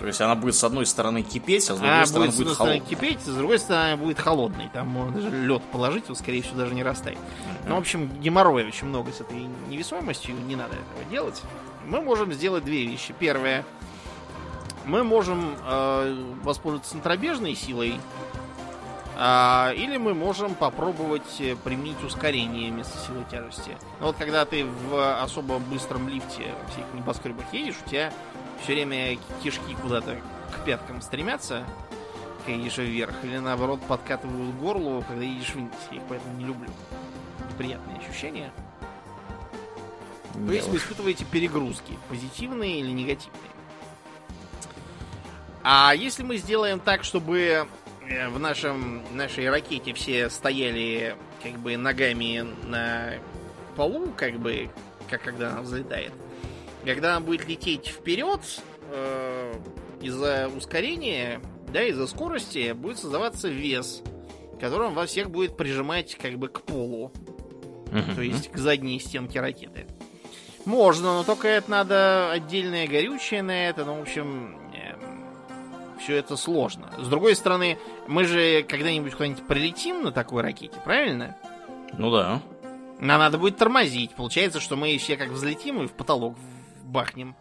То 0.00 0.06
есть 0.06 0.20
она 0.20 0.34
будет 0.34 0.56
с 0.56 0.64
одной 0.64 0.86
стороны 0.86 1.22
кипеть, 1.22 1.70
а 1.70 1.74
с 1.74 1.78
другой 1.78 1.94
она 1.94 2.06
стороны 2.06 2.26
будет, 2.26 2.38
будет 2.38 2.56
холодной. 2.56 2.80
кипеть, 2.80 3.18
а 3.26 3.30
с 3.30 3.34
другой 3.34 3.58
стороны 3.58 3.96
будет 3.96 4.18
холодной. 4.18 4.68
Там 4.72 4.88
можно 4.88 5.20
даже 5.20 5.30
лед 5.30 5.62
положить, 5.70 6.08
он, 6.08 6.16
скорее 6.16 6.42
всего, 6.42 6.56
даже 6.56 6.74
не 6.74 6.82
растает. 6.82 7.18
Mm-hmm. 7.18 7.68
Ну, 7.68 7.74
в 7.76 7.78
общем, 7.78 8.10
геморроя 8.20 8.66
очень 8.66 8.88
много 8.88 9.12
с 9.12 9.20
этой 9.20 9.46
невесомостью, 9.68 10.34
не 10.46 10.56
надо 10.56 10.74
этого 10.74 11.04
делать. 11.10 11.40
Мы 11.86 12.00
можем 12.00 12.32
сделать 12.32 12.64
две 12.64 12.86
вещи. 12.86 13.14
Первое– 13.18 13.64
мы 14.84 15.04
можем 15.04 15.56
э, 15.64 16.24
воспользоваться 16.42 16.92
центробежной 16.92 17.54
силой, 17.54 18.00
э, 19.16 19.74
или 19.76 19.96
мы 19.96 20.14
можем 20.14 20.54
попробовать 20.54 21.40
э, 21.40 21.56
применить 21.56 22.02
ускорение 22.02 22.70
вместо 22.70 22.98
силы 23.06 23.24
тяжести. 23.30 23.76
Но 24.00 24.06
вот 24.06 24.16
когда 24.16 24.44
ты 24.44 24.64
в 24.64 25.22
особо 25.22 25.58
быстром 25.58 26.08
лифте 26.08 26.54
всех 26.72 26.84
небоскребах 26.94 27.52
едешь, 27.52 27.76
у 27.84 27.88
тебя 27.88 28.12
все 28.62 28.74
время 28.74 29.18
кишки 29.42 29.74
куда-то 29.80 30.16
к 30.52 30.64
пяткам 30.64 31.00
стремятся, 31.02 31.64
когда 32.44 32.58
едешь 32.58 32.78
вверх, 32.78 33.14
или 33.22 33.38
наоборот 33.38 33.80
подкатывают 33.86 34.54
горло, 34.56 35.02
когда 35.02 35.24
едешь 35.24 35.54
вниз. 35.54 35.70
Я 35.90 35.98
их 35.98 36.02
поэтому 36.08 36.36
не 36.36 36.44
люблю. 36.44 36.70
Неприятные 37.50 37.98
ощущения. 37.98 38.52
Есть 40.48 40.68
вы 40.68 40.76
испытываете 40.76 41.24
перегрузки, 41.24 41.98
позитивные 42.08 42.80
или 42.80 42.90
негативные. 42.90 43.40
А 45.62 45.92
если 45.94 46.22
мы 46.22 46.38
сделаем 46.38 46.80
так, 46.80 47.04
чтобы 47.04 47.66
э, 48.08 48.28
в 48.28 48.38
нашем, 48.38 49.02
нашей 49.14 49.50
ракете 49.50 49.92
все 49.92 50.30
стояли 50.30 51.16
как 51.42 51.52
бы 51.58 51.76
ногами 51.76 52.46
на 52.64 53.14
полу, 53.76 54.12
как 54.16 54.38
бы, 54.38 54.70
как 55.10 55.22
когда 55.22 55.50
она 55.50 55.62
взлетает, 55.62 56.12
когда 56.84 57.16
она 57.16 57.24
будет 57.24 57.46
лететь 57.48 57.86
вперед, 57.86 58.40
э, 58.90 59.54
из-за 60.00 60.48
ускорения, 60.56 61.40
да, 61.72 61.82
из-за 61.84 62.06
скорости 62.06 62.72
будет 62.72 62.98
создаваться 62.98 63.48
вес, 63.48 64.02
которым 64.60 64.94
вас 64.94 65.10
всех 65.10 65.30
будет 65.30 65.56
прижимать 65.56 66.16
как 66.16 66.38
бы 66.38 66.48
к 66.48 66.62
полу. 66.62 67.12
Uh-huh. 67.86 68.14
То 68.14 68.22
есть 68.22 68.50
к 68.50 68.56
задней 68.56 69.00
стенке 69.00 69.40
ракеты. 69.40 69.86
Можно, 70.64 71.14
но 71.14 71.24
только 71.24 71.48
это 71.48 71.70
надо 71.70 72.30
отдельное 72.30 72.86
горючее 72.86 73.42
на 73.42 73.68
это. 73.68 73.84
Ну, 73.84 73.96
в 73.98 74.02
общем, 74.02 74.60
все 76.00 76.16
это 76.16 76.36
сложно. 76.36 76.90
С 76.98 77.08
другой 77.08 77.34
стороны, 77.36 77.78
мы 78.08 78.24
же 78.24 78.62
когда-нибудь 78.62 79.12
куда-нибудь 79.12 79.46
прилетим 79.46 80.02
на 80.02 80.12
такой 80.12 80.42
ракете, 80.42 80.76
правильно? 80.84 81.36
Ну 81.92 82.10
да. 82.10 82.40
Нам 82.98 83.20
надо 83.20 83.38
будет 83.38 83.56
тормозить. 83.56 84.12
Получается, 84.12 84.60
что 84.60 84.76
мы 84.76 84.96
все 84.98 85.16
как 85.16 85.30
взлетим 85.30 85.82
и 85.82 85.86
в 85.86 85.92
потолок 85.92 86.36
бахнем. 86.90 87.34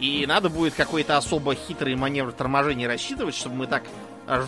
И 0.00 0.26
надо 0.26 0.48
будет 0.48 0.74
какой-то 0.74 1.16
особо 1.16 1.54
хитрый 1.54 1.96
маневр 1.96 2.32
торможения 2.32 2.86
рассчитывать, 2.86 3.34
чтобы 3.34 3.56
мы 3.56 3.66
так 3.66 3.82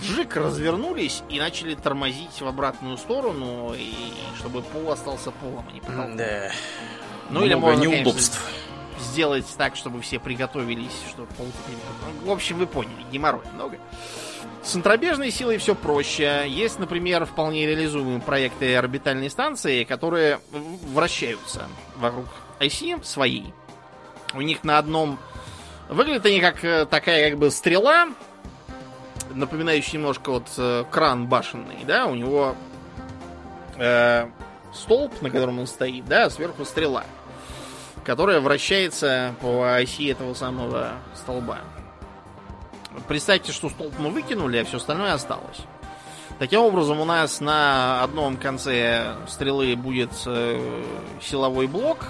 жик 0.02 0.36
развернулись 0.36 1.22
и 1.28 1.38
начали 1.38 1.74
тормозить 1.74 2.40
в 2.40 2.46
обратную 2.46 2.96
сторону, 2.98 3.74
и 3.74 3.92
чтобы 4.38 4.62
пол 4.62 4.92
остался 4.92 5.30
полом, 5.30 5.64
а 5.68 5.72
не 5.72 5.80
потолком. 5.80 6.16
Да. 6.16 6.50
Ну 7.30 7.40
Много 7.40 7.46
или 7.46 7.54
можно, 7.54 7.82
неудобств. 7.82 8.40
Конечно, 8.40 9.04
сделать 9.04 9.46
так, 9.56 9.76
чтобы 9.76 10.00
все 10.02 10.18
приготовились, 10.18 10.92
чтобы 11.08 11.28
полтеперь... 11.28 11.76
В 12.24 12.30
общем, 12.30 12.58
вы 12.58 12.66
поняли, 12.66 13.04
геморрой 13.10 13.42
много. 13.54 13.78
С 14.62 14.70
центробежной 14.70 15.30
силой 15.30 15.58
все 15.58 15.74
проще. 15.74 16.44
Есть, 16.46 16.78
например, 16.78 17.24
вполне 17.24 17.66
реализуемые 17.66 18.20
проекты 18.20 18.76
орбитальной 18.76 19.30
станции, 19.30 19.84
которые 19.84 20.40
вращаются 20.50 21.66
вокруг 21.96 22.26
оси 22.58 22.96
своей. 23.02 23.54
У 24.34 24.40
них 24.40 24.64
на 24.64 24.78
одном... 24.78 25.18
Выглядят 25.88 26.26
они 26.26 26.40
как 26.40 26.64
э, 26.64 26.86
такая 26.86 27.30
как 27.30 27.38
бы 27.38 27.50
стрела, 27.50 28.08
напоминающая 29.34 29.98
немножко 29.98 30.30
вот 30.30 30.46
э, 30.56 30.84
кран 30.90 31.26
башенный, 31.26 31.84
да, 31.84 32.06
у 32.06 32.14
него 32.14 32.54
э, 33.76 34.28
столб, 34.72 35.20
на 35.20 35.30
котором 35.30 35.58
он 35.58 35.66
стоит, 35.66 36.04
да, 36.04 36.30
сверху 36.30 36.64
стрела 36.64 37.04
которая 38.04 38.40
вращается 38.40 39.34
по 39.40 39.76
оси 39.76 40.06
этого 40.06 40.34
самого 40.34 40.92
столба. 41.14 41.58
Представьте, 43.06 43.52
что 43.52 43.68
столб 43.68 43.92
мы 43.98 44.10
выкинули, 44.10 44.58
а 44.58 44.64
все 44.64 44.78
остальное 44.78 45.12
осталось. 45.12 45.58
Таким 46.38 46.60
образом, 46.60 47.00
у 47.00 47.04
нас 47.04 47.40
на 47.40 48.02
одном 48.02 48.36
конце 48.36 49.14
стрелы 49.28 49.76
будет 49.76 50.10
э, 50.26 50.82
силовой 51.20 51.66
блок 51.66 52.06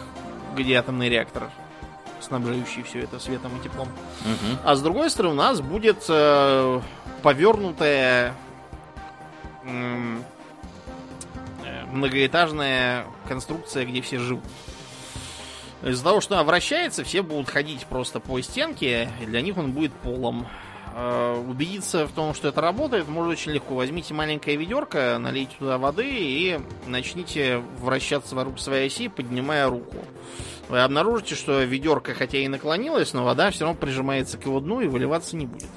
где 0.57 0.77
атомный 0.77 1.09
реактор, 1.09 1.51
снабжающий 2.31 2.85
все 2.85 3.01
это 3.01 3.19
светом 3.19 3.57
и 3.59 3.63
теплом. 3.63 3.89
Угу. 3.89 4.61
А 4.65 4.77
с 4.77 4.83
другой 4.83 5.11
стороны, 5.11 5.35
у 5.35 5.37
нас 5.37 5.61
будет 5.61 6.05
э, 6.09 6.81
повернутая 7.23 8.35
э, 9.65 10.17
многоэтажная 11.93 13.05
конструкция, 13.27 13.85
где 13.85 14.01
все 14.01 14.19
живут. 14.19 14.45
Из-за 15.83 16.05
того, 16.05 16.21
что 16.21 16.35
она 16.35 16.45
вращается, 16.45 17.03
все 17.03 17.23
будут 17.23 17.49
ходить 17.49 17.85
просто 17.87 18.21
по 18.21 18.41
стенке, 18.41 19.11
и 19.21 19.27
для 19.27 19.41
них 19.41 19.57
он 19.57 19.73
будет 19.73 19.93
полом. 19.93 20.47
Э, 20.93 21.45
убедиться 21.49 22.07
в 22.07 22.13
том, 22.13 22.35
что 22.35 22.49
это 22.49 22.61
работает, 22.61 23.09
можно 23.09 23.31
очень 23.31 23.53
легко. 23.53 23.75
Возьмите 23.77 24.13
маленькое 24.13 24.57
ведерко, 24.57 25.19
налейте 25.19 25.55
туда 25.59 25.79
воды 25.79 26.09
и 26.09 26.61
начните 26.87 27.63
вращаться 27.79 28.35
вокруг 28.35 28.59
своей 28.59 28.89
оси, 28.89 29.09
поднимая 29.09 29.69
руку. 29.69 29.97
Вы 30.69 30.81
обнаружите, 30.81 31.35
что 31.35 31.63
ведерко, 31.63 32.15
хотя 32.15 32.39
и 32.39 32.49
наклонилось, 32.49 33.13
но 33.13 33.25
вода 33.25 33.51
все 33.51 33.65
равно 33.65 33.79
прижимается 33.79 34.39
к 34.39 34.47
его 34.47 34.61
дну 34.61 34.81
и 34.81 34.89
выливаться 34.89 35.37
не 35.37 35.47
будет. 35.47 35.71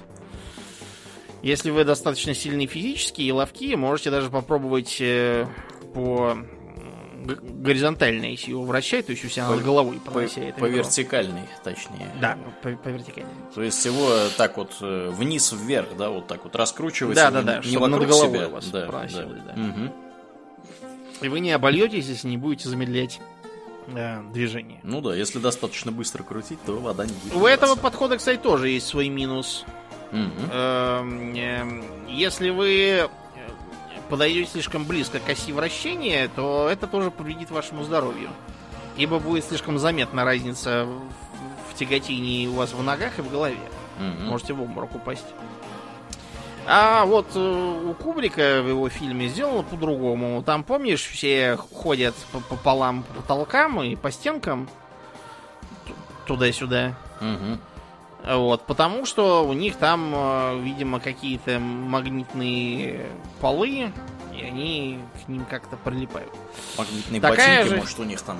Если 1.44 1.72
вы 1.72 1.84
достаточно 1.84 2.34
сильный 2.34 2.68
физически 2.68 3.22
и 3.22 3.32
ловкие, 3.32 3.76
можете 3.76 4.10
даже 4.10 4.30
попробовать 4.30 4.98
э, 5.00 5.46
по 5.94 6.38
горизонтальной, 7.24 8.32
если 8.32 8.52
его 8.52 8.64
вращать, 8.64 9.06
то 9.08 9.12
есть 9.12 9.24
у 9.26 9.30
себя 9.30 9.48
по, 9.48 9.56
над 9.56 9.64
головой 9.64 10.00
пронося 10.04 10.42
по, 10.42 10.46
это 10.46 10.60
по 10.60 10.66
вертикальной, 10.66 11.48
точнее. 11.64 12.10
Да, 12.20 12.38
по, 12.62 12.70
по 12.72 12.90
вертикальной. 12.90 13.32
То 13.54 13.64
есть 13.64 13.86
его 13.86 14.10
так 14.38 14.58
вот 14.58 14.72
э, 14.82 15.10
вниз-вверх, 15.12 15.96
да, 15.98 16.10
вот 16.10 16.28
так 16.28 16.44
вот 16.44 16.56
раскручивать. 16.56 17.16
Да, 17.16 17.32
да, 17.32 17.42
да, 17.42 17.58
не 17.58 17.72
чтобы 17.72 17.88
над 17.88 18.08
головой 18.08 18.38
себя. 18.38 18.48
у 18.48 18.52
вас 18.52 18.68
да, 18.68 18.86
проносилось, 18.86 19.42
да. 19.46 19.54
да. 19.56 19.62
Угу. 19.62 19.94
И 21.22 21.28
вы 21.30 21.40
не 21.40 21.52
обольетесь, 21.52 22.06
если 22.08 22.28
не 22.28 22.38
будете 22.38 22.70
замедлять 22.70 23.20
э, 23.88 24.22
движение. 24.34 24.80
Ну 24.84 25.02
да, 25.02 25.16
если 25.16 25.40
достаточно 25.40 25.92
быстро 25.92 26.24
крутить, 26.24 26.60
то 26.66 26.78
вода 26.78 27.06
не 27.06 27.14
будет. 27.14 27.36
У 27.36 27.46
этого 27.46 27.76
подхода, 27.76 28.18
кстати, 28.18 28.40
тоже 28.40 28.70
есть 28.70 28.88
свой 28.88 29.10
минус. 29.10 29.66
Угу. 30.12 30.54
Если 32.08 32.52
вы 32.52 33.10
подойдете 34.14 34.52
слишком 34.52 34.86
близко 34.86 35.18
к 35.18 35.28
оси 35.28 35.52
вращения, 35.52 36.30
то 36.36 36.70
это 36.70 36.86
тоже 36.86 37.10
повредит 37.10 37.50
вашему 37.50 37.84
здоровью. 37.84 38.30
Ибо 38.96 39.18
будет 39.18 39.44
слишком 39.44 39.80
заметна 39.80 40.24
разница 40.24 40.88
в 41.68 41.76
тяготении 41.76 42.46
у 42.46 42.54
вас 42.54 42.74
в 42.74 42.84
ногах 42.84 43.18
и 43.18 43.24
в 43.24 43.32
голове. 43.32 43.58
Mm-hmm. 43.98 44.26
Можете 44.26 44.54
в 44.54 44.62
обморок 44.62 44.94
упасть. 44.94 45.26
А 46.68 47.06
вот 47.06 47.26
э, 47.34 47.40
у 47.40 47.96
Кубрика 47.96 48.62
в 48.62 48.68
его 48.68 48.88
фильме 48.88 49.30
сделано 49.30 49.64
по-другому. 49.64 50.44
Там, 50.44 50.64
помнишь, 50.64 51.08
все 51.08 51.58
ходят 51.58 52.14
по 52.32 52.40
пополам 52.40 53.02
по 53.02 53.16
потолкам 53.16 53.82
и 53.82 53.96
по 53.96 54.12
стенкам 54.12 54.70
туда-сюда. 56.28 56.94
Угу. 57.20 57.58
Вот, 58.26 58.66
потому 58.66 59.06
что 59.06 59.46
у 59.46 59.52
них 59.52 59.76
там, 59.76 60.14
э, 60.16 60.60
видимо, 60.62 61.02
какие-то 61.02 61.60
магнитные 61.60 63.06
полы, 63.42 63.92
и 64.34 64.42
они 64.42 65.00
к 65.24 65.28
ним 65.28 65.46
как-то 65.46 65.76
прилипают. 65.76 66.32
Магнитные 66.78 67.20
Такая 67.20 67.58
ботинки, 67.58 67.76
же... 67.76 67.82
может, 67.82 68.00
у 68.00 68.04
них 68.04 68.22
там. 68.22 68.40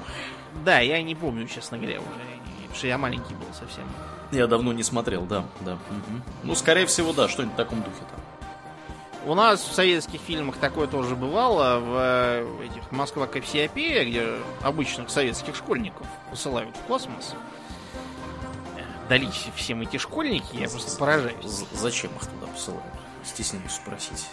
Да, 0.64 0.80
я 0.80 1.02
не 1.02 1.16
помню, 1.16 1.48
честно 1.48 1.78
говоря, 1.78 2.00
уже. 2.00 2.08
Потому 2.08 2.76
что 2.76 2.88
я 2.88 2.98
маленький 2.98 3.34
был 3.34 3.54
совсем. 3.54 3.84
Я 4.32 4.48
давно 4.48 4.72
не 4.72 4.84
смотрел, 4.84 5.24
да, 5.24 5.44
да. 5.62 5.74
Угу. 5.74 6.22
Ну, 6.44 6.56
скорее 6.56 6.86
всего, 6.86 7.12
да, 7.12 7.28
что-нибудь 7.28 7.54
в 7.54 7.58
таком 7.58 7.80
духе 7.80 8.04
там. 8.10 8.20
У 9.26 9.36
нас 9.36 9.62
в 9.62 9.74
советских 9.74 10.20
фильмах 10.22 10.58
такое 10.58 10.88
тоже 10.88 11.16
бывало. 11.16 11.80
В 11.80 11.96
э, 11.98 12.66
этих 12.66 12.92
Москва 12.92 13.28
Кассиопея, 13.28 14.06
где 14.06 14.28
обычных 14.62 15.10
советских 15.10 15.56
школьников 15.56 16.08
посылают 16.30 16.76
в 16.76 16.82
космос 16.88 17.36
дались 19.10 19.48
всем 19.56 19.82
эти 19.82 19.98
школьники, 19.98 20.56
я 20.56 20.70
просто 20.70 20.98
поражаюсь. 20.98 21.66
Зачем 21.72 22.12
их 22.16 22.22
туда 22.22 22.48
посылают? 22.48 22.84
Стесняюсь 23.24 23.72
спросить. 23.72 24.28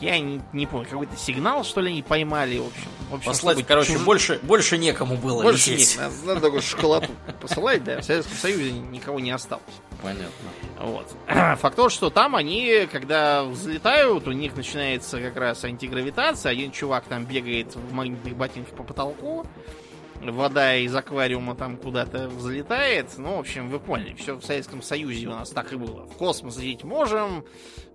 Я 0.00 0.18
не, 0.18 0.40
не 0.54 0.66
помню, 0.66 0.88
какой-то 0.88 1.14
сигнал, 1.16 1.62
что 1.62 1.82
ли, 1.82 1.90
они 1.90 2.02
поймали, 2.02 2.58
в 2.58 2.68
общем. 2.68 2.88
В 3.10 3.14
общем 3.16 3.26
Послать, 3.26 3.66
короче, 3.66 3.92
чуж... 3.92 4.02
больше, 4.02 4.40
больше 4.42 4.78
некому 4.78 5.16
было 5.16 5.42
больше 5.42 5.72
лететь. 5.72 5.98
Нет, 5.98 6.00
надо, 6.00 6.26
надо 6.26 6.40
такую 6.40 6.62
шоколаду 6.62 7.08
посылать, 7.40 7.84
да, 7.84 8.00
в 8.00 8.04
Советском 8.04 8.36
Союзе 8.38 8.72
никого 8.72 9.20
не 9.20 9.30
осталось. 9.30 9.64
Понятно. 10.02 10.30
Вот. 10.78 11.06
Факт 11.58 11.76
то, 11.76 11.90
что 11.90 12.08
там 12.08 12.34
они, 12.34 12.88
когда 12.90 13.44
взлетают, 13.44 14.26
у 14.26 14.32
них 14.32 14.56
начинается 14.56 15.20
как 15.20 15.36
раз 15.36 15.64
антигравитация, 15.64 16.52
один 16.52 16.70
чувак 16.70 17.04
там 17.04 17.26
бегает 17.26 17.74
в 17.74 17.92
магнитных 17.92 18.34
ботинках 18.36 18.74
по 18.74 18.82
потолку, 18.84 19.44
вода 20.20 20.76
из 20.76 20.94
аквариума 20.94 21.54
там 21.54 21.76
куда-то 21.76 22.28
взлетает. 22.28 23.16
Ну, 23.16 23.36
в 23.36 23.40
общем, 23.40 23.68
вы 23.68 23.80
поняли, 23.80 24.14
все 24.14 24.34
в 24.34 24.44
Советском 24.44 24.82
Союзе 24.82 25.28
у 25.28 25.30
нас 25.30 25.50
так 25.50 25.72
и 25.72 25.76
было. 25.76 26.06
В 26.06 26.16
космос 26.16 26.58
лететь 26.58 26.84
можем, 26.84 27.44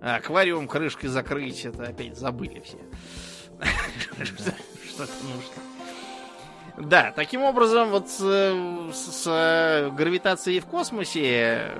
а 0.00 0.16
аквариум 0.16 0.66
крышкой 0.68 1.08
закрыть, 1.08 1.64
это 1.64 1.84
опять 1.84 2.16
забыли 2.18 2.60
все. 2.60 2.78
Что-то 4.24 5.12
нужно. 5.24 5.62
Да, 6.78 7.12
таким 7.12 7.42
образом, 7.42 7.88
вот 7.88 8.08
с 8.08 9.24
гравитацией 9.96 10.60
в 10.60 10.66
космосе 10.66 11.72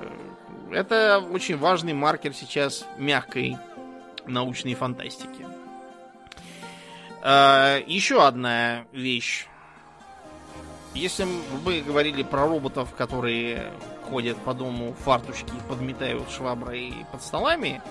это 0.71 1.23
очень 1.31 1.57
важный 1.57 1.93
маркер 1.93 2.33
сейчас 2.33 2.85
мягкой 2.97 3.57
научной 4.25 4.73
фантастики. 4.73 5.45
А, 7.21 7.79
еще 7.85 8.25
одна 8.25 8.85
вещь 8.91 9.47
если 10.97 11.27
вы 11.63 11.81
говорили 11.81 12.23
про 12.23 12.47
роботов, 12.47 12.89
которые 12.97 13.71
ходят 14.09 14.37
по 14.37 14.53
дому 14.53 14.95
фарточки, 15.03 15.51
подметают 15.69 16.29
шваброй 16.31 16.93
под 17.11 17.21
столами, 17.21 17.81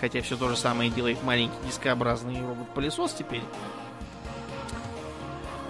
хотя 0.00 0.20
все 0.20 0.36
то 0.36 0.48
же 0.48 0.56
самое 0.56 0.90
делает 0.90 1.22
маленький 1.22 1.56
дискообразный 1.66 2.40
робот-пылесос 2.40 3.14
теперь. 3.14 3.42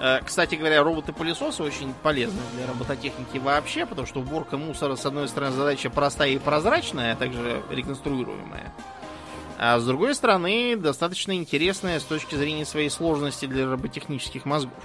Э, 0.01 0.21
кстати 0.25 0.55
говоря, 0.55 0.83
роботы-пылесосы 0.83 1.63
очень 1.63 1.93
полезны 2.03 2.41
для 2.55 2.67
робототехники 2.67 3.39
вообще, 3.39 3.87
потому 3.87 4.07
что 4.07 4.21
уборка 4.21 4.57
мусора, 4.57 4.97
с 4.97 5.05
одной 5.05 5.29
стороны, 5.29 5.55
задача 5.55 5.91
простая 5.91 6.31
и 6.31 6.39
прозрачная, 6.39 7.13
а 7.13 7.17
также 7.17 7.63
реконструируемая. 7.71 8.73
А 9.59 9.79
с 9.79 9.85
другой 9.85 10.15
стороны, 10.15 10.75
достаточно 10.75 11.37
интересная 11.37 12.01
с 12.01 12.05
точки 12.05 12.35
зрения 12.35 12.65
своей 12.65 12.89
сложности 12.89 13.45
для 13.45 13.71
роботехнических 13.71 14.47
мозгов. 14.47 14.83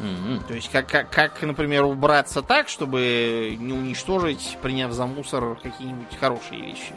Mm-hmm. 0.00 0.46
То 0.46 0.54
есть, 0.54 0.70
как, 0.70 0.88
как, 0.88 1.10
как, 1.10 1.40
например, 1.42 1.84
убраться 1.84 2.42
так, 2.42 2.68
чтобы 2.68 3.56
не 3.58 3.72
уничтожить, 3.72 4.58
приняв 4.62 4.92
за 4.92 5.06
мусор 5.06 5.56
какие-нибудь 5.62 6.16
хорошие 6.18 6.60
вещи. 6.60 6.94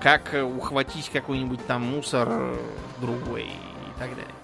Как 0.00 0.34
ухватить 0.34 1.10
какой-нибудь 1.10 1.66
там 1.66 1.82
мусор 1.82 2.56
другой 3.00 3.44
и 3.44 3.98
так 3.98 4.10
далее. 4.10 4.34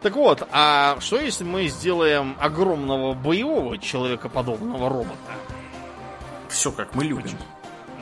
Так 0.00 0.14
вот, 0.14 0.46
а 0.52 0.98
что 1.00 1.18
если 1.18 1.42
мы 1.42 1.66
сделаем 1.68 2.36
огромного 2.38 3.14
боевого 3.14 3.78
человекоподобного 3.78 4.88
робота? 4.88 5.16
Все 6.48 6.70
как 6.70 6.94
мы 6.94 7.04
любим. 7.04 7.36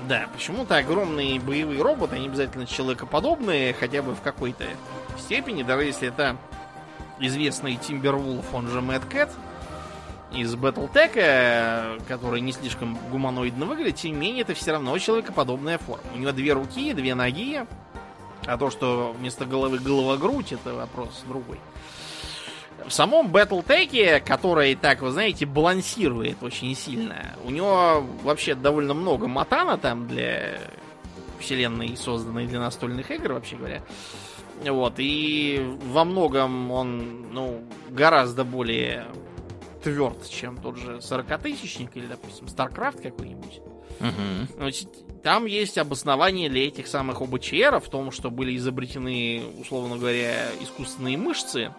Да, 0.08 0.26
почему-то 0.32 0.76
огромные 0.76 1.40
боевые 1.40 1.82
роботы, 1.82 2.16
они 2.16 2.26
обязательно 2.26 2.66
человекоподобные, 2.66 3.72
хотя 3.72 4.02
бы 4.02 4.14
в 4.14 4.20
какой-то 4.20 4.64
степени, 5.18 5.62
даже 5.62 5.84
если 5.84 6.08
это 6.08 6.36
известный 7.20 7.76
Тимбервулф, 7.76 8.54
он 8.54 8.68
же 8.68 8.80
Мэтт 8.80 9.06
Кэт, 9.06 9.30
из 10.32 10.54
Battletech, 10.54 12.02
который 12.06 12.40
не 12.40 12.52
слишком 12.52 12.98
гуманоидно 13.10 13.64
выглядит, 13.64 13.96
тем 13.96 14.12
не 14.12 14.18
менее, 14.18 14.42
это 14.42 14.54
все 14.54 14.72
равно 14.72 14.98
человекоподобная 14.98 15.78
форма. 15.78 16.04
У 16.14 16.18
него 16.18 16.32
две 16.32 16.52
руки, 16.52 16.92
две 16.92 17.14
ноги, 17.14 17.64
а 18.44 18.58
то, 18.58 18.70
что 18.70 19.14
вместо 19.18 19.44
головы 19.46 19.78
голова-грудь, 19.78 20.52
это 20.52 20.74
вопрос 20.74 21.24
другой. 21.26 21.60
В 22.86 22.92
самом 22.92 23.28
Battletech, 23.28 24.20
который, 24.20 24.74
так, 24.74 25.00
вы 25.00 25.10
знаете, 25.10 25.46
балансирует 25.46 26.42
очень 26.42 26.74
сильно, 26.76 27.34
у 27.44 27.50
него 27.50 28.04
вообще 28.22 28.54
довольно 28.54 28.94
много 28.94 29.28
матана 29.28 29.78
там 29.78 30.06
для 30.06 30.58
вселенной, 31.40 31.96
созданной 31.96 32.46
для 32.46 32.60
настольных 32.60 33.10
игр, 33.10 33.32
вообще 33.32 33.56
говоря. 33.56 33.82
Вот, 34.64 34.94
и 34.98 35.62
во 35.92 36.04
многом 36.04 36.70
он, 36.70 37.32
ну, 37.32 37.62
гораздо 37.90 38.44
более 38.44 39.06
тверд, 39.82 40.28
чем 40.28 40.56
тот 40.56 40.76
же 40.76 40.96
40-тысячник 40.96 41.96
или, 41.96 42.06
допустим, 42.06 42.46
StarCraft 42.46 43.02
какой-нибудь. 43.02 43.60
Угу. 44.00 44.70
Там 45.22 45.46
есть 45.46 45.78
обоснование 45.78 46.48
для 46.48 46.66
этих 46.68 46.86
самых 46.86 47.20
ОБЧР 47.20 47.80
в 47.80 47.88
том, 47.88 48.10
что 48.10 48.30
были 48.30 48.56
изобретены, 48.56 49.42
условно 49.60 49.96
говоря, 49.96 50.48
искусственные 50.60 51.16
мышцы 51.16 51.72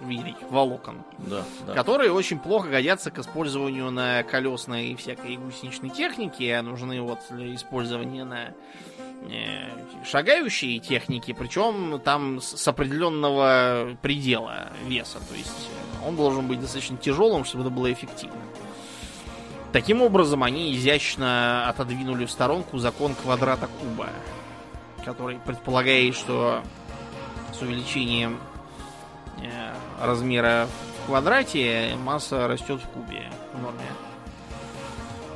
в 0.00 0.08
виде 0.08 0.34
волокон, 0.50 1.02
да, 1.18 1.44
да. 1.66 1.74
которые 1.74 2.12
очень 2.12 2.38
плохо 2.38 2.68
годятся 2.68 3.10
к 3.10 3.18
использованию 3.18 3.90
на 3.90 4.22
колесной 4.22 4.88
и 4.88 4.96
всякой 4.96 5.36
гусеничной 5.36 5.90
технике, 5.90 6.54
а 6.54 6.62
нужны 6.62 7.00
вот 7.00 7.20
для 7.30 7.54
использования 7.54 8.24
на 8.24 8.54
шагающие 10.04 10.78
техники, 10.78 11.32
причем 11.32 12.00
там 12.00 12.40
с 12.40 12.66
определенного 12.66 13.96
предела 14.00 14.68
веса. 14.86 15.18
То 15.28 15.34
есть 15.34 15.68
он 16.06 16.16
должен 16.16 16.46
быть 16.46 16.60
достаточно 16.60 16.96
тяжелым, 16.96 17.44
чтобы 17.44 17.64
это 17.64 17.70
было 17.70 17.92
эффективно. 17.92 18.40
Таким 19.72 20.00
образом, 20.00 20.42
они 20.42 20.74
изящно 20.74 21.68
отодвинули 21.68 22.24
в 22.24 22.30
сторонку 22.30 22.78
закон 22.78 23.14
квадрата 23.14 23.68
куба, 23.80 24.08
который 25.04 25.38
предполагает, 25.38 26.14
что 26.14 26.62
с 27.52 27.60
увеличением 27.60 28.38
э, 29.42 29.74
размера 30.00 30.68
в 31.02 31.06
квадрате 31.06 31.96
масса 32.02 32.48
растет 32.48 32.80
в 32.80 32.88
кубе 32.88 33.30
в 33.52 33.60
норме. 33.60 33.84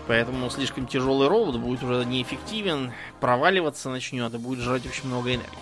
Поэтому 0.09 0.51
слишком 0.51 0.87
тяжелый 0.87 1.29
робот 1.29 1.59
будет 1.59 1.83
уже 1.83 2.05
неэффективен, 2.05 2.93
проваливаться 3.21 3.89
начнет 3.89 4.35
и 4.35 4.39
будет 4.39 4.61
жрать 4.61 4.85
очень 4.85 5.09
много 5.09 5.35
энергии. 5.35 5.59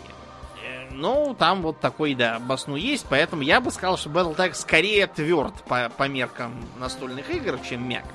Э, 0.65 0.89
ну, 0.93 1.35
там 1.39 1.63
вот 1.63 1.79
такой, 1.81 2.15
да, 2.15 2.39
басну 2.39 2.77
есть, 2.77 3.07
поэтому 3.09 3.43
я 3.43 3.61
бы 3.61 3.71
сказал, 3.71 3.99
что 3.99 4.09
Battletech 4.09 4.55
скорее 4.55 5.07
тверд 5.07 5.55
по, 5.65 5.91
по 5.91 6.09
меркам 6.09 6.55
настольных 6.79 7.31
игр, 7.31 7.59
чем 7.69 7.87
мягок. 7.87 8.13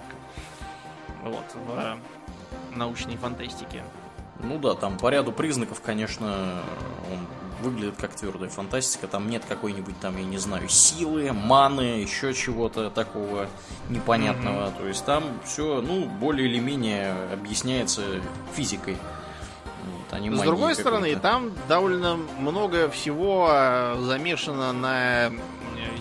Вот, 1.24 1.46
в 1.54 1.98
научной 2.76 3.18
фантастике. 3.18 3.84
Ну 4.44 4.58
да, 4.58 4.74
там 4.74 4.98
по 4.98 5.10
ряду 5.10 5.32
признаков, 5.32 5.82
конечно, 5.82 6.62
он 7.12 7.45
выглядит 7.61 7.95
как 7.99 8.15
твердая 8.15 8.49
фантастика. 8.49 9.07
Там 9.07 9.30
нет 9.30 9.44
какой-нибудь 9.48 9.99
там, 9.99 10.18
я 10.18 10.23
не 10.23 10.38
знаю, 10.38 10.68
силы, 10.69 11.32
маны, 11.34 12.02
еще 12.02 12.34
чего-то 12.34 12.90
такого 12.90 13.48
непонятного. 13.90 14.68
Mm-hmm. 14.68 14.77
То 14.77 14.88
есть 14.88 15.06
там 15.06 15.23
все, 15.44 15.82
ну, 15.82 16.06
более 16.06 16.48
или 16.48 16.60
менее 16.60 17.15
объясняется 17.32 18.03
физикой. 18.56 18.98
Вот, 19.84 20.19
а 20.19 20.36
С 20.36 20.41
другой 20.41 20.76
стороны, 20.76 21.15
там 21.15 21.52
довольно 21.68 22.18
много 22.40 22.90
всего 22.90 23.48
а, 23.49 23.98
замешано 24.02 24.73
на 24.73 25.32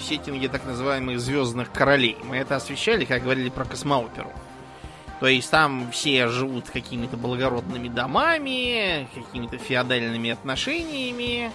сеттинге 0.00 0.48
так 0.48 0.64
называемых 0.64 1.20
звездных 1.20 1.70
королей. 1.70 2.16
Мы 2.24 2.36
это 2.36 2.56
освещали, 2.56 3.04
как 3.04 3.22
говорили 3.22 3.48
про 3.48 3.64
космооперу. 3.64 4.32
То 5.20 5.26
есть 5.26 5.50
там 5.50 5.90
все 5.92 6.28
живут 6.28 6.68
какими-то 6.70 7.16
благородными 7.16 7.88
домами, 7.88 9.08
какими-то 9.14 9.58
феодальными 9.58 10.30
отношениями, 10.30 11.50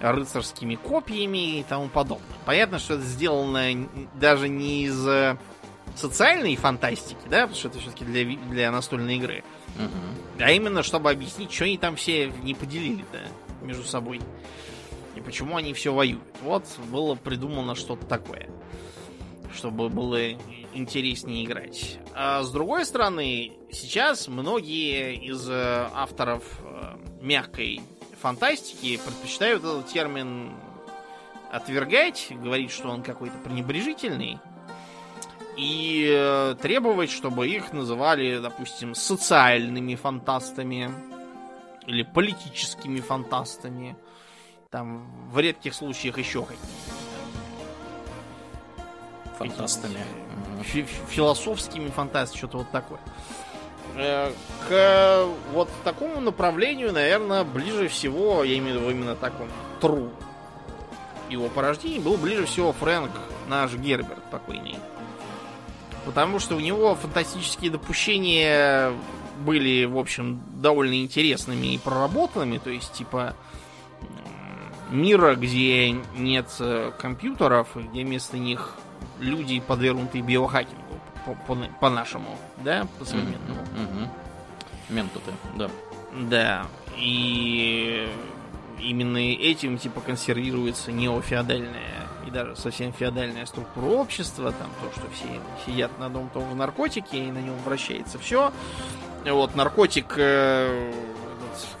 рыцарскими 0.00 0.74
копьями 0.74 1.60
и 1.60 1.62
тому 1.62 1.88
подобное. 1.88 2.36
Понятно, 2.44 2.78
что 2.78 2.94
это 2.94 3.02
сделано 3.02 3.88
даже 4.14 4.48
не 4.48 4.84
из 4.84 5.06
э, 5.06 5.36
социальной 5.96 6.56
фантастики, 6.56 7.20
да, 7.28 7.42
потому 7.42 7.56
что 7.56 7.68
это 7.68 7.78
все-таки 7.78 8.04
для, 8.04 8.24
для 8.50 8.70
настольной 8.70 9.16
игры, 9.16 9.44
угу. 9.76 10.42
а 10.44 10.50
именно 10.50 10.82
чтобы 10.82 11.10
объяснить, 11.10 11.52
что 11.52 11.64
они 11.64 11.78
там 11.78 11.96
все 11.96 12.32
не 12.42 12.54
поделили-то 12.54 13.20
между 13.62 13.84
собой. 13.84 14.20
И 15.16 15.20
почему 15.20 15.56
они 15.56 15.72
все 15.74 15.92
воюют. 15.92 16.22
Вот 16.42 16.64
было 16.90 17.14
придумано 17.14 17.74
что-то 17.74 18.04
такое. 18.06 18.48
Чтобы 19.54 19.88
было 19.88 20.18
интереснее 20.74 21.44
играть. 21.44 21.98
А 22.14 22.42
с 22.42 22.50
другой 22.50 22.84
стороны, 22.84 23.52
сейчас 23.70 24.28
многие 24.28 25.14
из 25.14 25.48
э, 25.48 25.88
авторов 25.94 26.44
э, 26.60 26.96
мягкой 27.20 27.80
фантастики 28.20 28.98
предпочитают 29.04 29.62
этот 29.62 29.86
термин 29.86 30.52
отвергать, 31.50 32.28
говорить, 32.30 32.70
что 32.70 32.88
он 32.88 33.02
какой-то 33.02 33.36
пренебрежительный, 33.38 34.38
и 35.56 36.08
э, 36.10 36.56
требовать, 36.60 37.10
чтобы 37.10 37.48
их 37.48 37.72
называли, 37.72 38.38
допустим, 38.38 38.94
социальными 38.94 39.94
фантастами 39.94 40.90
или 41.86 42.02
политическими 42.02 43.00
фантастами. 43.00 43.96
Там 44.70 45.30
в 45.30 45.38
редких 45.38 45.74
случаях 45.74 46.18
еще 46.18 46.42
какие-то 46.42 47.03
фантастами. 49.38 49.98
философскими 51.08 51.88
фантастами, 51.88 52.38
что-то 52.38 52.58
вот 52.58 52.70
такое. 52.70 53.00
Э, 53.96 54.32
к 54.68 55.26
вот 55.52 55.68
такому 55.84 56.20
направлению, 56.20 56.92
наверное, 56.92 57.44
ближе 57.44 57.88
всего, 57.88 58.42
я 58.42 58.58
имею 58.58 58.78
в 58.78 58.82
виду 58.82 58.90
именно 58.90 59.14
таком 59.14 59.48
тру 59.80 60.10
его 61.28 61.48
порождений, 61.48 62.00
был 62.00 62.16
ближе 62.16 62.46
всего 62.46 62.72
Фрэнк, 62.72 63.10
наш 63.48 63.74
Герберт 63.74 64.22
покойный. 64.30 64.76
Потому 66.04 66.38
что 66.38 66.56
у 66.56 66.60
него 66.60 66.94
фантастические 66.94 67.70
допущения 67.70 68.92
были, 69.40 69.84
в 69.84 69.98
общем, 69.98 70.42
довольно 70.60 71.00
интересными 71.02 71.68
и 71.74 71.78
проработанными. 71.78 72.58
То 72.58 72.70
есть, 72.70 72.92
типа, 72.92 73.34
мира, 74.90 75.34
где 75.34 75.92
нет 76.16 76.46
э, 76.60 76.92
компьютеров, 76.98 77.68
где 77.74 78.04
вместо 78.04 78.36
них 78.36 78.76
люди, 79.20 79.60
подвергнутые 79.60 80.22
биохакингу, 80.22 81.00
по-нашему, 81.80 82.36
по, 82.56 82.64
да, 82.64 82.86
по-современному. 82.98 83.60
Mm-hmm. 83.76 84.08
Ментуты, 84.90 85.32
да. 85.56 85.70
Да, 86.12 86.66
и 86.96 88.08
именно 88.80 89.18
этим, 89.18 89.78
типа, 89.78 90.00
консервируется 90.00 90.92
неофеодальная 90.92 92.04
и 92.26 92.30
даже 92.30 92.56
совсем 92.56 92.92
феодальная 92.92 93.46
структура 93.46 93.86
общества, 93.86 94.52
там 94.52 94.70
то, 94.80 94.98
что 94.98 95.10
все 95.10 95.28
сидят 95.66 95.98
на 95.98 96.06
одном 96.06 96.28
том 96.30 96.48
же 96.48 96.54
наркотике 96.54 97.18
и 97.18 97.30
на 97.30 97.38
нем 97.38 97.56
вращается 97.64 98.18
все. 98.18 98.52
Вот, 99.24 99.54
наркотик, 99.54 100.14
э, 100.16 100.92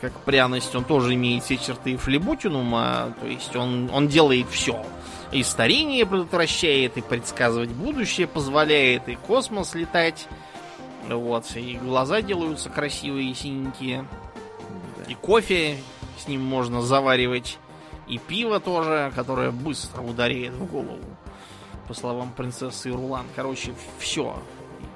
как 0.00 0.12
пряность, 0.20 0.74
он 0.74 0.84
тоже 0.84 1.14
имеет 1.14 1.44
все 1.44 1.56
черты 1.56 1.96
флебутинума, 1.96 3.14
то 3.20 3.26
есть 3.26 3.54
он, 3.54 3.90
он 3.92 4.08
делает 4.08 4.48
все 4.48 4.84
и 5.32 5.42
старение 5.42 6.06
предотвращает, 6.06 6.96
и 6.96 7.00
предсказывать 7.00 7.70
будущее 7.70 8.26
позволяет, 8.26 9.08
и 9.08 9.16
космос 9.16 9.74
летать. 9.74 10.28
Вот, 11.08 11.44
и 11.56 11.76
глаза 11.76 12.22
делаются 12.22 12.70
красивые 12.70 13.30
и 13.30 13.34
синенькие. 13.34 14.06
И 15.08 15.14
кофе 15.14 15.78
с 16.18 16.28
ним 16.28 16.42
можно 16.42 16.80
заваривать. 16.80 17.58
И 18.06 18.18
пиво 18.18 18.60
тоже, 18.60 19.12
которое 19.14 19.50
быстро 19.50 20.02
ударяет 20.02 20.52
в 20.52 20.66
голову. 20.66 21.00
По 21.88 21.94
словам 21.94 22.32
принцессы 22.32 22.90
Рулан. 22.90 23.26
Короче, 23.34 23.74
все 23.98 24.42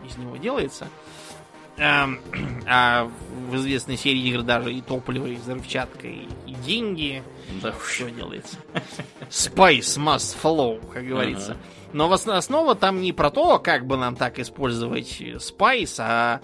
из 0.08 0.16
него 0.16 0.36
делается. 0.36 0.88
Эм, 1.78 2.20
а 2.66 3.10
в 3.48 3.56
известной 3.56 3.96
серии 3.96 4.28
игр 4.28 4.42
даже 4.42 4.72
и 4.72 4.80
топливо, 4.80 5.26
и 5.26 5.36
взрывчатка, 5.36 6.06
и, 6.06 6.28
и 6.46 6.54
деньги. 6.64 7.22
Да 7.62 7.72
все 7.72 8.10
делается. 8.10 8.56
Spice 9.30 9.98
must 9.98 10.36
follow, 10.42 10.80
как 10.92 11.06
говорится. 11.06 11.52
Ага. 11.52 11.60
Но 11.92 12.12
основа 12.12 12.74
там 12.74 13.00
не 13.00 13.12
про 13.12 13.30
то, 13.30 13.58
как 13.58 13.86
бы 13.86 13.96
нам 13.96 14.16
так 14.16 14.38
использовать 14.38 15.20
Spice, 15.20 15.96
а 15.98 16.40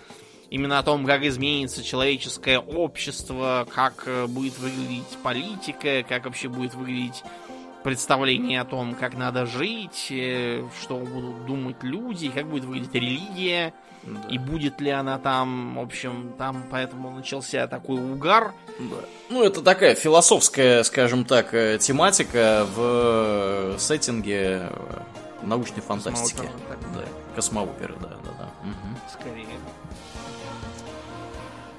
именно 0.48 0.78
о 0.78 0.82
том, 0.82 1.04
как 1.04 1.22
изменится 1.24 1.84
человеческое 1.84 2.58
общество, 2.58 3.66
как 3.74 4.04
э, 4.06 4.26
будет 4.26 4.58
выглядеть 4.58 5.18
политика, 5.22 6.02
как 6.08 6.24
вообще 6.24 6.48
будет 6.48 6.74
выглядеть 6.74 7.22
представление 7.82 8.62
о 8.62 8.64
том, 8.64 8.94
как 8.94 9.14
надо 9.14 9.44
жить, 9.44 10.06
э, 10.10 10.64
что 10.80 10.96
будут 10.96 11.44
думать 11.44 11.82
люди, 11.82 12.30
как 12.30 12.48
будет 12.48 12.64
выглядеть 12.64 12.94
религия 12.94 13.74
да. 14.06 14.28
И 14.28 14.38
будет 14.38 14.80
ли 14.80 14.90
она 14.90 15.18
там, 15.18 15.76
в 15.76 15.80
общем, 15.80 16.34
там 16.36 16.64
поэтому 16.70 17.10
начался 17.10 17.66
такой 17.66 17.96
угар. 17.96 18.52
Да. 18.78 18.96
Ну, 19.30 19.42
это 19.42 19.62
такая 19.62 19.94
философская, 19.94 20.82
скажем 20.82 21.24
так, 21.24 21.54
э, 21.54 21.78
тематика 21.78 22.66
в 22.74 23.76
сеттинге 23.78 24.68
э, 24.70 25.00
научной 25.42 25.80
фантастики. 25.80 26.36
Космоопера, 26.36 26.78
да. 26.94 27.04
Космооперы, 27.34 27.94
да, 28.00 28.08
да, 28.08 28.30
да. 28.38 28.50
Угу. 28.62 28.98
Скорее. 29.12 29.46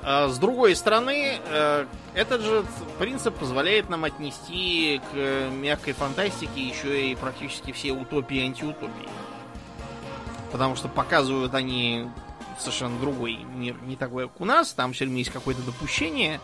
А 0.08 0.30
с 0.30 0.38
другой 0.38 0.76
стороны, 0.76 1.40
э, 1.48 1.86
этот 2.14 2.42
же 2.42 2.64
принцип 3.00 3.36
позволяет 3.36 3.90
нам 3.90 4.04
отнести 4.04 5.02
к 5.12 5.50
мягкой 5.52 5.94
фантастике 5.94 6.62
еще 6.62 7.12
и 7.12 7.16
практически 7.16 7.72
все 7.72 7.92
утопии 7.92 8.38
и 8.38 8.46
антиутопии. 8.46 9.10
Потому 10.52 10.76
что 10.76 10.88
показывают 10.88 11.54
они 11.54 12.08
совершенно 12.60 13.00
другой 13.00 13.36
мир, 13.36 13.76
не 13.86 13.96
такой, 13.96 14.28
как 14.28 14.42
у 14.42 14.46
нас. 14.46 14.74
Там 14.74 14.94
все 14.94 15.06
время 15.06 15.20
есть 15.20 15.32
какое-то 15.32 15.62
допущение, 15.62 16.40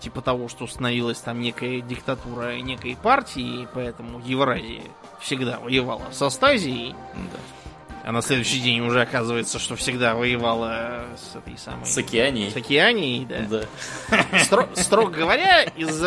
типа 0.00 0.20
того, 0.20 0.48
что 0.48 0.64
установилась 0.64 1.18
там 1.18 1.40
некая 1.40 1.80
диктатура 1.80 2.58
некой 2.60 2.96
партии, 2.96 3.62
и 3.62 3.68
поэтому 3.72 4.20
Евразия 4.20 4.82
всегда 5.20 5.58
воевала 5.58 6.04
с 6.12 6.22
Астазией. 6.22 6.94
Да. 7.14 7.61
А 8.04 8.10
на 8.10 8.20
следующий 8.20 8.58
день 8.58 8.80
уже 8.80 9.00
оказывается, 9.00 9.60
что 9.60 9.76
всегда 9.76 10.14
воевала 10.14 11.04
с 11.16 11.36
этой 11.36 11.56
самой... 11.56 11.86
С 11.86 11.96
океанией. 11.96 12.50
С 12.50 12.56
океанией, 12.56 13.24
да. 13.26 13.66
да. 14.10 14.38
Стро, 14.44 14.68
строго 14.74 15.12
говоря, 15.12 15.62
из 15.62 16.00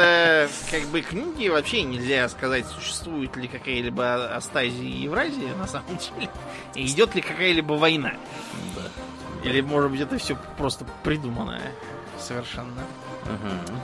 как 0.70 0.84
бы 0.90 1.02
книги 1.02 1.48
вообще 1.48 1.84
нельзя 1.84 2.28
сказать, 2.28 2.66
существует 2.66 3.36
ли 3.38 3.48
какая-либо 3.48 4.36
Астазия 4.36 4.84
и 4.84 5.04
Евразия 5.04 5.56
на 5.56 5.68
самом 5.68 5.98
деле. 5.98 6.30
И 6.74 6.86
идет 6.86 7.16
ли 7.16 7.22
какая-либо 7.22 7.74
война. 7.74 8.14
Да. 8.76 9.50
Или, 9.50 9.62
может 9.62 9.92
быть, 9.92 10.02
это 10.02 10.18
все 10.18 10.38
просто 10.58 10.86
придуманное 11.04 11.72
совершенно. 12.20 12.84
Угу. 13.24 13.80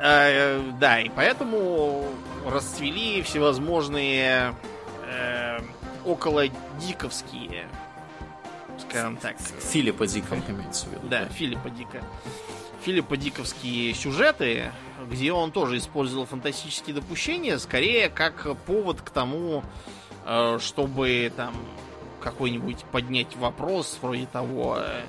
А, 0.00 0.72
да, 0.80 1.00
и 1.00 1.08
поэтому 1.08 2.04
расцвели 2.46 3.22
всевозможные 3.22 4.54
э, 5.04 5.58
около 6.04 6.48
диковские, 6.80 7.68
скажем 8.78 9.16
так. 9.16 9.36
Филиппа 9.38 10.06
Дика 10.06 10.36
имеется 10.48 10.86
в 10.86 10.92
виду. 10.92 11.08
Да, 11.08 11.26
Филиппа 11.26 11.70
Дика. 11.70 12.02
Филиппа 12.84 13.16
Диковские 13.16 13.92
сюжеты, 13.92 14.70
где 15.10 15.32
он 15.32 15.50
тоже 15.50 15.78
использовал 15.78 16.26
фантастические 16.26 16.94
допущения, 16.94 17.58
скорее 17.58 18.08
как 18.08 18.56
повод 18.66 19.02
к 19.02 19.10
тому, 19.10 19.64
э, 20.24 20.58
чтобы 20.60 21.32
там 21.36 21.54
какой-нибудь 22.20 22.84
поднять 22.92 23.36
вопрос 23.36 23.98
вроде 24.00 24.26
того, 24.26 24.78
э, 24.78 25.02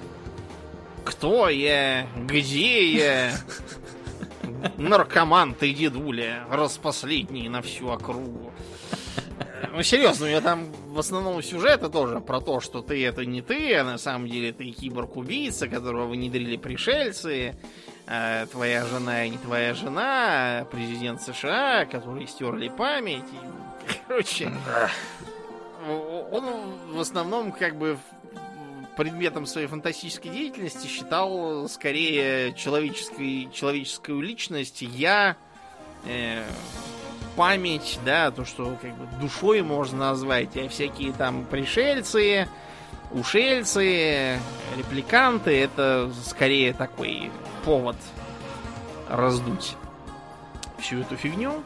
кто 1.05 1.49
я, 1.49 2.07
где 2.15 2.91
я, 2.91 3.31
наркоман 4.77 5.53
ты, 5.53 5.73
дедуля, 5.73 6.45
распоследний 6.49 7.47
на 7.49 7.61
всю 7.61 7.89
округу. 7.89 8.51
Ну, 9.72 9.84
серьезно, 9.84 10.26
у 10.26 10.30
меня 10.30 10.41
там 10.41 10.72
в 10.88 10.99
основном 10.99 11.41
сюжеты 11.44 11.90
тоже 11.90 12.19
про 12.19 12.40
то, 12.40 12.60
что 12.60 12.81
ты 12.81 13.06
это 13.06 13.26
не 13.26 13.41
ты, 13.41 13.76
а 13.76 13.84
на 13.84 13.98
самом 13.98 14.27
деле 14.27 14.53
ты 14.53 14.72
киборг-убийца, 14.72 15.68
которого 15.68 16.07
внедрили 16.07 16.57
пришельцы, 16.57 17.56
а 18.07 18.45
твоя 18.48 18.86
жена 18.86 19.26
и 19.26 19.30
не 19.30 19.38
твоя 19.38 19.73
жена, 19.73 20.65
президент 20.72 21.22
США, 21.22 21.86
который 21.86 22.27
стерли 22.27 22.69
память. 22.69 23.23
И, 23.23 23.94
короче, 24.07 24.52
он 26.31 26.45
в 26.91 26.99
основном 26.99 27.52
как 27.52 27.77
бы 27.77 27.98
предметом 28.98 29.45
своей 29.45 29.68
фантастической 29.68 30.30
деятельности 30.31 30.88
считал 30.88 31.69
скорее 31.69 32.53
человеческой, 32.53 33.49
человеческую 33.53 34.22
личность, 34.22 34.81
я, 34.81 35.38
э, 36.05 36.43
память, 37.35 37.99
да, 38.05 38.31
то, 38.31 38.45
что 38.45 38.77
как 38.81 38.95
бы 38.95 39.07
душой 39.19 39.61
можно 39.61 39.97
назвать, 39.99 40.57
а 40.57 40.67
всякие 40.69 41.13
там 41.13 41.45
пришельцы, 41.45 42.47
ушельцы, 43.11 44.39
репликанты, 44.77 45.57
это 45.59 46.11
скорее 46.26 46.73
такой 46.73 47.31
повод 47.63 47.95
раздуть 49.09 49.76
всю 50.80 50.99
эту 50.99 51.15
фигню. 51.15 51.63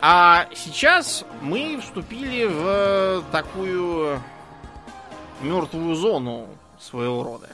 А 0.00 0.46
сейчас 0.54 1.24
мы 1.40 1.80
вступили 1.80 2.44
в 2.44 3.24
такую 3.32 4.20
мертвую 5.40 5.94
зону 5.94 6.48
своего 6.78 7.22
рода. 7.22 7.48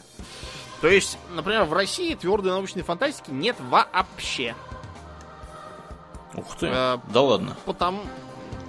То 0.81 0.89
есть, 0.89 1.16
например, 1.31 1.64
в 1.64 1.73
России 1.73 2.14
твердой 2.14 2.51
научной 2.51 2.82
фантастики 2.82 3.31
нет 3.31 3.56
вообще. 3.60 4.55
Ух 6.34 6.56
ты. 6.56 6.66
Э, 6.66 6.98
да 7.09 7.20
ладно. 7.20 7.56
Потому. 7.64 8.00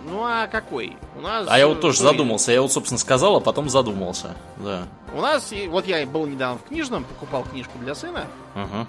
Ну 0.06 0.23
а 0.23 0.48
какой? 0.48 0.98
У 1.15 1.22
нас. 1.22 1.48
А 1.49 1.57
я 1.57 1.68
вот 1.68 1.81
тоже 1.81 1.99
задумался. 1.99 2.52
Я 2.52 2.61
вот, 2.61 2.72
собственно, 2.72 2.99
сказал, 2.99 3.38
а 3.38 3.40
потом 3.40 3.69
задумался. 3.69 4.35
Да. 4.57 4.88
У 5.14 5.22
нас, 5.22 5.53
вот 5.69 5.88
я 5.88 6.06
был 6.06 6.26
недавно 6.26 6.57
в 6.57 6.64
книжном, 6.64 7.03
покупал 7.06 7.44
книжку 7.44 7.77
для 7.80 7.95
сына. 7.95 8.27
Ага. 8.56 8.88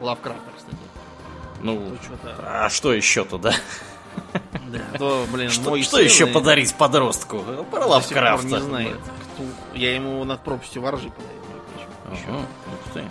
Лавкрафта, 0.00 0.50
кстати. 0.56 0.76
Ну, 1.62 1.96
а 2.42 2.68
что 2.70 2.92
еще-то, 2.92 3.38
да? 3.38 3.54
Да, 4.68 4.98
то, 4.98 5.26
блин, 5.32 5.50
что, 5.50 5.70
мой 5.70 5.82
что 5.82 6.00
еще 6.00 6.28
и... 6.28 6.32
подарить 6.32 6.74
подростку? 6.74 7.42
Про 7.70 7.86
Лавкрафта. 7.86 8.46
не 8.46 8.60
знает. 8.60 8.98
Кто... 9.34 9.44
Я 9.74 9.94
ему 9.94 10.22
над 10.24 10.42
пропастью 10.42 10.82
воржи 10.82 11.10
подарил. 11.10 11.40
Ага, 12.06 12.38
ух 12.38 12.92
ты. 12.92 13.04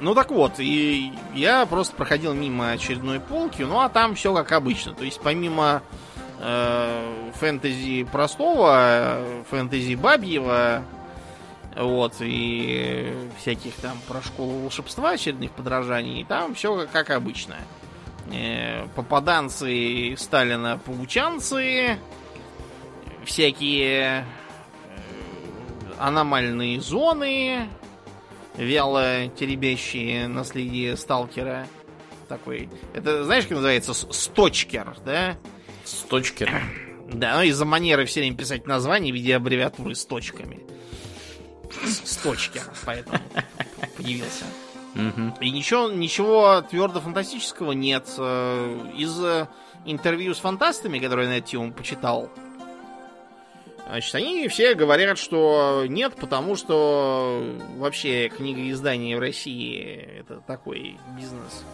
Ну 0.00 0.14
так 0.14 0.30
вот, 0.30 0.54
и 0.58 1.12
я 1.34 1.64
просто 1.64 1.96
проходил 1.96 2.34
мимо 2.34 2.70
очередной 2.70 3.18
полки, 3.18 3.62
ну 3.62 3.80
а 3.80 3.88
там 3.88 4.14
все 4.14 4.34
как 4.34 4.52
обычно. 4.52 4.94
То 4.94 5.04
есть 5.04 5.20
помимо 5.22 5.82
э, 6.40 7.30
фэнтези 7.34 8.04
простого, 8.04 9.20
фэнтези 9.48 9.94
бабьего, 9.94 10.82
вот, 11.74 12.14
и 12.20 13.14
всяких 13.38 13.74
там 13.76 13.98
про 14.06 14.22
школу 14.22 14.60
волшебства, 14.60 15.10
очередных 15.10 15.52
подражаний, 15.52 16.24
там 16.24 16.54
все 16.54 16.86
как 16.92 17.10
обычно. 17.10 17.56
Э, 18.32 18.86
попаданцы 18.94 20.14
Сталина 20.18 20.78
паучанцы, 20.84 21.98
всякие 23.24 24.00
э, 24.00 24.24
аномальные 25.98 26.80
зоны, 26.80 27.68
вяло 28.56 29.28
теребящие 29.28 30.28
наследие 30.28 30.96
сталкера. 30.96 31.66
Такой. 32.28 32.68
Это 32.94 33.24
знаешь, 33.24 33.44
как 33.44 33.52
называется? 33.52 33.94
Сточкер, 33.94 34.96
да? 35.04 35.36
Сточкер. 35.84 36.50
Да, 37.08 37.36
ну 37.36 37.42
из-за 37.42 37.64
манеры 37.64 38.04
все 38.04 38.20
время 38.20 38.36
писать 38.36 38.66
название 38.66 39.12
в 39.12 39.16
виде 39.16 39.36
аббревиатуры 39.36 39.94
с 39.94 40.04
точками. 40.04 40.60
Сточкер, 42.04 42.64
поэтому 42.84 43.18
появился. 43.96 44.44
И 45.40 45.50
ничего, 45.50 45.90
ничего 45.90 46.62
твердо 46.62 47.00
фантастического 47.00 47.72
нет. 47.72 48.08
Э, 48.16 48.90
из 48.96 49.20
интервью 49.84 50.34
с 50.34 50.38
фантастами, 50.38 50.98
которые 50.98 51.26
я 51.26 51.34
на 51.34 51.38
эту 51.38 51.48
тему 51.48 51.72
почитал, 51.72 52.30
Значит, 53.86 54.14
они 54.16 54.48
все 54.48 54.74
говорят, 54.74 55.16
что 55.16 55.84
нет, 55.86 56.16
потому 56.16 56.56
что 56.56 57.56
вообще 57.76 58.28
книгоиздание 58.28 59.16
в 59.16 59.20
России 59.20 60.20
это 60.20 60.40
такой 60.40 60.98
бизнес 61.16 61.64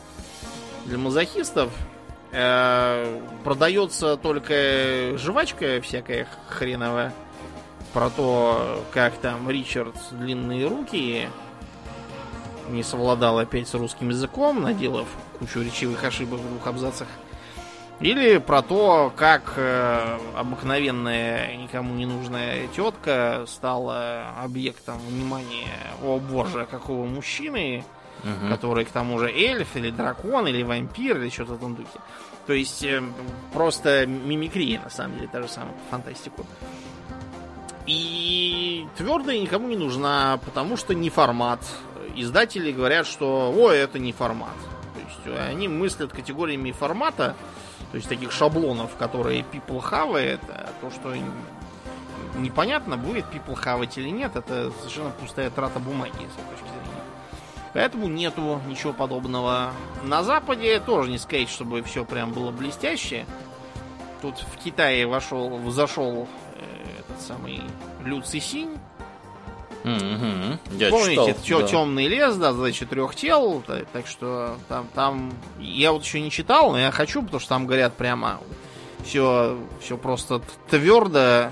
для 0.85 0.99
мазохистов. 0.99 1.73
Э, 2.33 3.21
продается 3.45 4.17
только 4.17 5.17
жвачка 5.17 5.81
всякая 5.81 6.27
хреновая 6.49 7.15
про 7.95 8.11
то, 8.11 8.85
как 8.93 9.17
там 9.19 9.49
Ричард 9.49 9.95
длинные 10.13 10.67
руки 10.67 11.29
не 12.69 12.83
совладал 12.83 13.39
опять 13.39 13.69
с 13.69 13.75
русским 13.75 14.11
языком, 14.11 14.63
наделав 14.63 15.09
кучу 15.39 15.63
речевых 15.63 16.05
ошибок 16.05 16.41
в 16.41 16.49
двух 16.49 16.67
абзацах. 16.67 17.09
Или 18.03 18.39
про 18.39 18.63
то, 18.63 19.13
как 19.15 19.55
э, 19.57 20.19
обыкновенная, 20.37 21.57
никому 21.57 21.95
не 21.95 22.05
нужная 22.05 22.67
тетка 22.75 23.45
стала 23.47 24.25
объектом 24.43 24.99
внимания, 24.99 25.79
о 26.03 26.19
боже, 26.19 26.67
какого 26.69 27.07
мужчины, 27.07 27.85
угу. 28.25 28.51
который 28.51 28.87
к 28.87 28.91
тому 28.91 29.21
же 29.21 29.31
эльф, 29.31 29.77
или 29.77 29.91
дракон, 29.91 30.49
или 30.49 30.65
вампир, 30.65 31.19
или 31.19 31.29
что-то 31.29 31.53
в 31.53 31.57
этом 31.59 31.77
духе. 31.77 32.01
То 32.49 32.53
есть 32.53 32.83
э, 32.83 33.01
просто 33.53 34.05
мимикрия, 34.05 34.81
на 34.83 34.91
самом 34.91 35.15
деле, 35.19 35.29
та 35.29 35.41
же 35.41 35.47
самая 35.49 35.75
фантастику. 35.89 36.45
И 37.87 38.85
твердая 38.97 39.39
никому 39.39 39.69
не 39.69 39.77
нужна, 39.77 40.41
потому 40.45 40.77
что 40.77 40.93
не 40.93 41.09
формат. 41.09 41.61
Издатели 42.17 42.73
говорят, 42.73 43.07
что 43.07 43.55
ой, 43.57 43.79
это 43.79 44.01
не 44.01 44.13
формат. 44.13 44.57
То 44.95 45.31
есть 45.31 45.41
они 45.51 45.69
мыслят 45.69 46.13
категориями 46.13 46.73
формата, 46.73 47.37
то 47.93 47.97
есть 47.97 48.09
таких 48.09 48.33
шаблонов, 48.33 48.97
которые 48.97 49.45
people 49.53 49.81
хавает, 49.81 50.41
а 50.49 50.71
то, 50.81 50.91
что 50.91 51.15
непонятно, 52.37 52.97
будет 52.97 53.27
people 53.27 53.55
хавать 53.55 53.99
или 53.99 54.09
нет, 54.09 54.35
это 54.35 54.73
совершенно 54.79 55.11
пустая 55.11 55.51
трата 55.51 55.79
бумаги, 55.79 56.13
с 56.13 56.17
этой 56.17 56.51
точки 56.53 56.69
зрения. 56.69 57.03
Поэтому 57.75 58.09
нету 58.09 58.63
ничего 58.67 58.95
подобного. 58.95 59.73
На 60.05 60.23
Западе 60.23 60.81
тоже 60.81 61.11
не 61.11 61.19
сказать, 61.19 61.51
чтобы 61.51 61.83
все 61.83 62.07
прям 62.07 62.33
было 62.33 62.51
блестяще. 62.51 63.27
Тут 64.23 64.39
в 64.39 64.57
Китае 64.57 65.07
вошел, 65.07 65.71
зашел 65.71 66.27
э, 66.57 67.01
этот 67.01 67.21
самый 67.21 67.61
Лю 68.05 68.23
Цисинь, 68.23 68.79
Mm-hmm. 69.85 70.59
Я 70.79 70.91
Помните, 70.91 71.37
читал, 71.43 71.61
да. 71.63 71.69
темный 71.69 72.07
лес, 72.07 72.37
да, 72.37 72.53
за 72.53 72.73
четырех 72.73 73.15
тел, 73.15 73.63
так, 73.67 73.87
так 73.93 74.07
что 74.07 74.57
там, 74.69 74.87
там 74.95 75.33
я 75.61 75.93
вот 75.93 76.05
еще 76.05 76.21
не 76.21 76.31
читал, 76.31 76.73
но 76.73 76.79
я 76.79 76.91
хочу, 76.91 77.23
потому 77.23 77.41
что 77.41 77.49
там 77.49 77.67
говорят 77.67 77.95
прямо 77.95 78.41
все, 79.05 79.59
все 79.81 79.97
просто 79.97 80.41
твердо, 80.71 81.51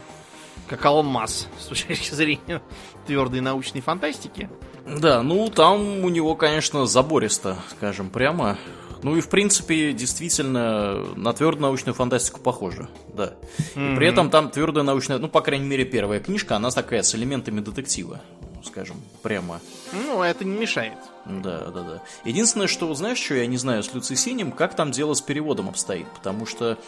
как 0.68 0.84
алмаз, 0.84 1.48
с 1.58 1.64
точки 1.66 2.14
зрения 2.14 2.62
твердой 3.06 3.40
научной 3.40 3.80
фантастики. 3.80 4.48
Да, 4.86 5.22
ну 5.22 5.48
там 5.48 6.04
у 6.04 6.08
него, 6.08 6.34
конечно, 6.34 6.86
забористо, 6.86 7.58
скажем 7.70 8.10
прямо. 8.10 8.56
Ну 9.02 9.16
и 9.16 9.20
в 9.20 9.28
принципе, 9.28 9.92
действительно, 9.92 11.04
на 11.16 11.32
твердую 11.32 11.62
научную 11.62 11.94
фантастику 11.94 12.40
похоже, 12.40 12.88
да. 13.14 13.34
Mm-hmm. 13.74 13.92
И 13.92 13.96
при 13.96 14.06
этом 14.06 14.30
там 14.30 14.50
твердая 14.50 14.84
научная, 14.84 15.18
ну, 15.18 15.28
по 15.28 15.40
крайней 15.40 15.66
мере, 15.66 15.84
первая 15.84 16.20
книжка, 16.20 16.56
она 16.56 16.70
такая 16.70 17.02
с 17.02 17.14
элементами 17.14 17.60
детектива. 17.60 18.20
скажем, 18.64 18.96
прямо. 19.22 19.60
Ну, 19.92 20.22
это 20.22 20.44
не 20.44 20.58
мешает. 20.58 20.98
Да, 21.24 21.66
да, 21.70 21.82
да. 21.82 22.02
Единственное, 22.24 22.66
что, 22.66 22.92
знаешь, 22.94 23.18
что 23.18 23.34
я 23.34 23.46
не 23.46 23.56
знаю 23.56 23.82
с 23.82 23.92
Люци 23.94 24.16
Синим, 24.16 24.52
как 24.52 24.74
там 24.74 24.90
дело 24.90 25.14
с 25.14 25.20
переводом 25.20 25.68
обстоит, 25.68 26.06
потому 26.08 26.46
что 26.46 26.78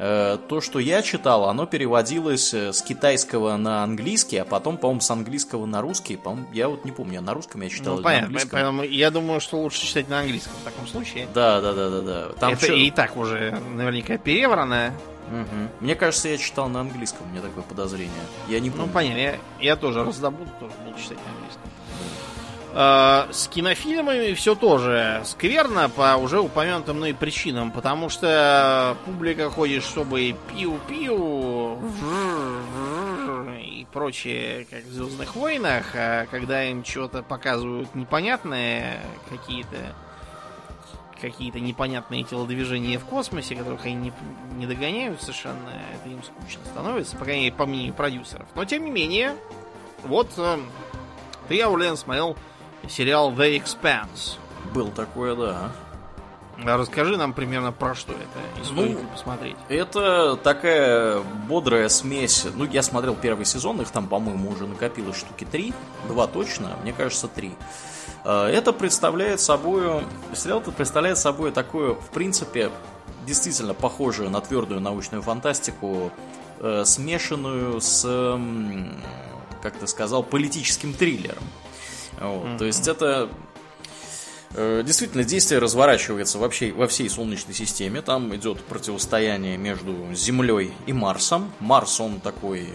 то, 0.00 0.60
что 0.62 0.78
я 0.78 1.02
читал, 1.02 1.44
оно 1.44 1.66
переводилось 1.66 2.54
э, 2.54 2.72
с 2.72 2.80
китайского 2.80 3.56
на 3.58 3.84
английский, 3.84 4.38
а 4.38 4.46
потом, 4.46 4.78
по-моему, 4.78 5.00
с 5.02 5.10
английского 5.10 5.66
на 5.66 5.82
русский, 5.82 6.16
по 6.16 6.38
я 6.52 6.70
вот 6.70 6.86
не 6.86 6.90
помню, 6.90 7.20
на 7.20 7.34
русском 7.34 7.60
я 7.60 7.68
читал 7.68 7.96
ну, 7.96 8.02
понятно, 8.02 8.38
поэтому 8.50 8.82
я 8.82 9.10
думаю, 9.10 9.40
что 9.40 9.60
лучше 9.60 9.84
читать 9.84 10.08
на 10.08 10.20
английском 10.20 10.54
в 10.60 10.64
таком 10.64 10.86
случае. 10.86 11.28
Да, 11.34 11.60
да, 11.60 11.74
да, 11.74 11.90
да, 11.90 12.00
да. 12.00 12.28
Там 12.40 12.52
это 12.54 12.64
что... 12.64 12.74
и 12.74 12.90
так 12.90 13.16
уже 13.16 13.60
наверняка 13.74 14.16
переврано. 14.16 14.94
Угу. 15.28 15.84
Мне 15.84 15.94
кажется, 15.94 16.28
я 16.28 16.38
читал 16.38 16.68
на 16.68 16.80
английском, 16.80 17.26
у 17.26 17.30
меня 17.30 17.42
такое 17.42 17.62
подозрение. 17.62 18.10
Я 18.48 18.58
не 18.60 18.70
ну, 18.70 18.76
помню. 18.76 18.86
Ну, 18.88 18.92
понятно, 18.94 19.18
я, 19.18 19.38
я 19.60 19.76
тоже 19.76 20.02
раздобуду, 20.02 20.50
тоже 20.58 20.72
буду 20.84 20.98
читать 20.98 21.18
на 21.26 21.32
английском. 21.32 21.70
Э, 22.72 23.26
с 23.32 23.48
кинофильмами 23.48 24.32
все 24.34 24.54
тоже 24.54 25.22
скверно 25.24 25.88
по 25.88 26.16
уже 26.16 26.40
упомянутым 26.40 26.98
мной 26.98 27.14
причинам, 27.14 27.72
потому 27.72 28.08
что 28.08 28.96
публика 29.04 29.50
ходит, 29.50 29.82
чтобы 29.82 30.36
пиу-пиу 30.48 31.78
и 33.60 33.86
прочее, 33.92 34.66
как 34.70 34.84
в 34.84 34.92
Звездных 34.92 35.34
войнах, 35.34 35.86
а 35.94 36.26
когда 36.26 36.64
им 36.64 36.84
что-то 36.84 37.22
показывают 37.22 37.94
непонятное, 37.94 39.00
какие-то 39.28 39.94
какие-то 41.20 41.60
непонятные 41.60 42.24
телодвижения 42.24 42.98
в 42.98 43.04
космосе, 43.04 43.54
которых 43.54 43.84
они 43.84 43.94
не, 43.94 44.12
не 44.56 44.66
догоняют 44.66 45.20
совершенно, 45.20 45.68
это 45.94 46.08
им 46.08 46.22
скучно 46.22 46.64
становится, 46.64 47.14
по 47.16 47.24
крайней 47.24 47.44
мере, 47.44 47.54
по 47.54 47.66
мнению 47.66 47.92
продюсеров. 47.92 48.46
Но, 48.54 48.64
тем 48.64 48.86
не 48.86 48.90
менее, 48.90 49.34
вот 50.02 50.30
э, 50.38 50.58
ты, 51.48 51.60
Аулен, 51.60 51.98
смотрел 51.98 52.38
сериал 52.88 53.32
The 53.32 53.62
Expanse. 53.62 54.38
Был 54.72 54.88
такое, 54.88 55.34
да. 55.34 55.72
А 56.64 56.76
расскажи 56.76 57.16
нам 57.16 57.32
примерно 57.32 57.72
про 57.72 57.94
что 57.94 58.12
это, 58.12 58.60
и 58.60 58.74
ну, 58.74 58.98
посмотреть. 59.12 59.56
Это 59.68 60.36
такая 60.36 61.20
бодрая 61.48 61.88
смесь. 61.88 62.46
Ну, 62.54 62.64
я 62.64 62.82
смотрел 62.82 63.14
первый 63.14 63.46
сезон, 63.46 63.80
их 63.80 63.90
там, 63.90 64.06
по-моему, 64.08 64.50
уже 64.50 64.66
накопилось 64.66 65.16
штуки 65.16 65.46
три. 65.50 65.72
Два 66.06 66.26
точно, 66.26 66.76
мне 66.82 66.92
кажется, 66.92 67.28
три. 67.28 67.54
Э, 68.24 68.46
это 68.46 68.72
представляет 68.72 69.40
собой... 69.40 70.04
Сериал 70.34 70.60
это 70.60 70.72
представляет 70.72 71.16
собой 71.16 71.50
такую, 71.50 71.94
в 71.94 72.10
принципе, 72.10 72.70
действительно 73.26 73.72
похожую 73.72 74.28
на 74.28 74.40
твердую 74.40 74.80
научную 74.80 75.22
фантастику, 75.22 76.10
э, 76.58 76.84
смешанную 76.84 77.80
с, 77.80 78.02
как 79.62 79.78
ты 79.78 79.86
сказал, 79.86 80.22
политическим 80.22 80.92
триллером. 80.92 81.44
Вот, 82.20 82.44
mm-hmm. 82.44 82.58
То 82.58 82.64
есть 82.66 82.86
это 82.86 83.28
действительно, 84.54 85.22
действие 85.22 85.60
разворачивается 85.60 86.38
вообще 86.38 86.72
во 86.72 86.88
всей 86.88 87.08
Солнечной 87.08 87.54
системе. 87.54 88.02
Там 88.02 88.34
идет 88.34 88.60
противостояние 88.64 89.56
между 89.56 90.12
Землей 90.12 90.72
и 90.86 90.92
Марсом. 90.92 91.52
Марс, 91.60 92.00
он 92.00 92.20
такой, 92.20 92.62
э, 92.62 92.66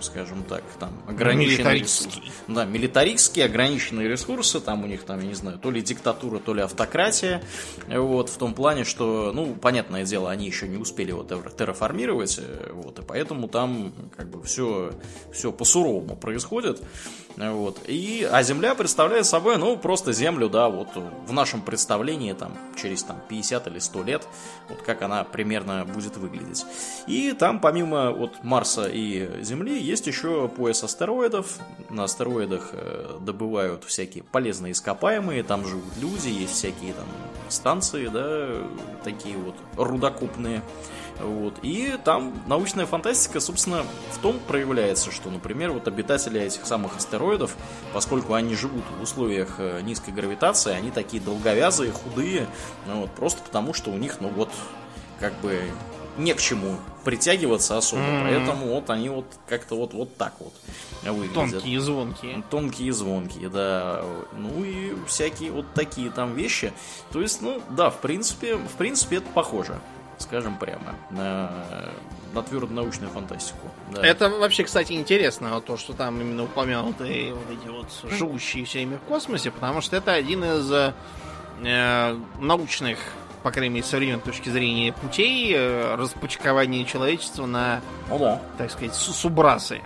скажем 0.00 0.44
так, 0.44 0.62
там 0.78 0.90
ограниченный 1.08 1.80
ресурс. 1.80 2.20
Да, 2.46 2.64
милитаристские, 2.64 3.46
ограниченные 3.46 4.08
ресурсы. 4.08 4.60
Там 4.60 4.84
у 4.84 4.86
них, 4.86 5.02
там, 5.02 5.20
я 5.20 5.26
не 5.26 5.34
знаю, 5.34 5.58
то 5.58 5.72
ли 5.72 5.82
диктатура, 5.82 6.38
то 6.38 6.54
ли 6.54 6.62
автократия. 6.62 7.42
Вот, 7.88 8.28
в 8.28 8.36
том 8.36 8.54
плане, 8.54 8.84
что, 8.84 9.32
ну, 9.34 9.54
понятное 9.54 10.04
дело, 10.04 10.30
они 10.30 10.46
еще 10.46 10.68
не 10.68 10.76
успели 10.76 11.08
его 11.08 11.24
терраформировать. 11.24 12.38
Э, 12.38 12.70
вот, 12.72 13.00
и 13.00 13.02
поэтому 13.02 13.48
там 13.48 13.92
как 14.16 14.30
бы 14.30 14.40
все, 14.44 14.92
все 15.32 15.50
по-суровому 15.50 16.14
происходит. 16.14 16.80
Вот. 17.36 17.80
И, 17.88 18.28
а 18.30 18.42
Земля 18.44 18.76
представляет 18.76 19.26
собой, 19.26 19.58
ну, 19.58 19.76
просто 19.76 20.12
Землю, 20.12 20.48
да, 20.48 20.68
вот 20.68 20.88
в 21.26 21.32
нашем 21.32 21.62
представлении, 21.62 22.32
там, 22.32 22.52
через 22.76 23.02
там, 23.02 23.20
50 23.28 23.66
или 23.66 23.78
100 23.78 24.02
лет, 24.02 24.28
вот 24.68 24.82
как 24.82 25.02
она 25.02 25.24
примерно 25.24 25.84
будет 25.84 26.16
выглядеть. 26.16 26.64
И 27.06 27.32
там, 27.32 27.60
помимо 27.60 28.12
вот 28.12 28.42
Марса 28.42 28.88
и 28.90 29.42
Земли, 29.42 29.78
есть 29.78 30.06
еще 30.06 30.48
пояс 30.48 30.82
астероидов. 30.84 31.58
На 31.90 32.04
астероидах 32.04 32.70
э, 32.72 33.18
добывают 33.20 33.84
всякие 33.84 34.24
полезные 34.24 34.72
ископаемые, 34.72 35.42
там 35.42 35.66
живут 35.66 35.96
люди, 36.00 36.28
есть 36.28 36.54
всякие 36.54 36.92
там 36.92 37.06
станции, 37.48 38.08
да, 38.08 38.48
такие 39.02 39.36
вот 39.36 39.54
рудокупные. 39.76 40.62
Вот. 41.20 41.54
И 41.62 41.96
там 42.04 42.34
научная 42.46 42.86
фантастика, 42.86 43.40
собственно, 43.40 43.84
в 44.12 44.18
том 44.18 44.38
проявляется, 44.38 45.10
что, 45.12 45.30
например, 45.30 45.70
вот 45.70 45.86
обитатели 45.86 46.40
этих 46.40 46.66
самых 46.66 46.96
астероидов, 46.96 47.56
поскольку 47.92 48.34
они 48.34 48.54
живут 48.54 48.84
в 48.98 49.02
условиях 49.02 49.54
э, 49.58 49.80
низкой 49.82 50.10
гравитации, 50.10 50.72
они 50.72 50.90
такие 50.90 51.22
долговязые, 51.22 51.92
худые, 51.92 52.48
ну, 52.86 53.02
вот, 53.02 53.10
просто 53.10 53.42
потому, 53.42 53.74
что 53.74 53.90
у 53.90 53.96
них, 53.96 54.20
ну 54.20 54.28
вот, 54.28 54.50
как 55.20 55.34
бы 55.40 55.60
не 56.16 56.34
к 56.34 56.40
чему 56.40 56.76
притягиваться 57.04 57.76
особо, 57.76 58.02
mm-hmm. 58.02 58.22
поэтому 58.22 58.66
вот 58.74 58.90
они 58.90 59.08
вот 59.08 59.26
как-то 59.48 59.76
вот, 59.76 59.94
вот 59.94 60.16
так 60.16 60.34
вот 60.38 60.54
выглядят. 61.02 61.34
Тонкие 61.34 61.74
и 61.74 61.78
звонкие. 61.78 62.42
Тонкие 62.50 62.88
и 62.88 62.90
звонкие, 62.92 63.48
да. 63.48 64.04
Ну 64.32 64.64
и 64.64 64.94
всякие 65.06 65.50
вот 65.50 65.66
такие 65.74 66.10
там 66.10 66.34
вещи. 66.34 66.72
То 67.12 67.20
есть, 67.20 67.42
ну 67.42 67.60
да, 67.70 67.90
в 67.90 67.98
принципе, 67.98 68.56
в 68.56 68.72
принципе 68.78 69.16
это 69.16 69.26
похоже 69.34 69.78
скажем 70.18 70.56
прямо, 70.56 70.94
на, 71.10 71.50
на 72.32 72.42
твердую 72.42 72.74
научную 72.74 73.10
фантастику. 73.10 73.68
Да. 73.92 74.02
Это 74.06 74.28
вообще, 74.28 74.64
кстати, 74.64 74.92
интересно, 74.92 75.60
то, 75.60 75.76
что 75.76 75.92
там 75.92 76.20
именно 76.20 76.44
упомянуты 76.44 77.32
вот 77.32 77.50
эти 77.50 77.68
вот 77.68 78.12
живущие 78.12 78.64
все 78.64 78.78
время 78.78 78.98
в 78.98 79.02
космосе, 79.02 79.50
потому 79.50 79.80
что 79.80 79.96
это 79.96 80.12
один 80.12 80.44
из 80.44 80.70
э, 80.70 82.16
научных, 82.38 82.98
по 83.42 83.50
крайней 83.50 83.74
мере, 83.74 83.86
современной 83.86 84.22
точки 84.22 84.48
зрения, 84.48 84.92
путей 84.92 85.52
э, 85.54 85.94
распочкования 85.96 86.84
человечества 86.84 87.46
на, 87.46 87.80
ну, 88.08 88.18
да. 88.18 88.42
так 88.58 88.70
сказать, 88.70 88.94
субрасы. 88.94 89.80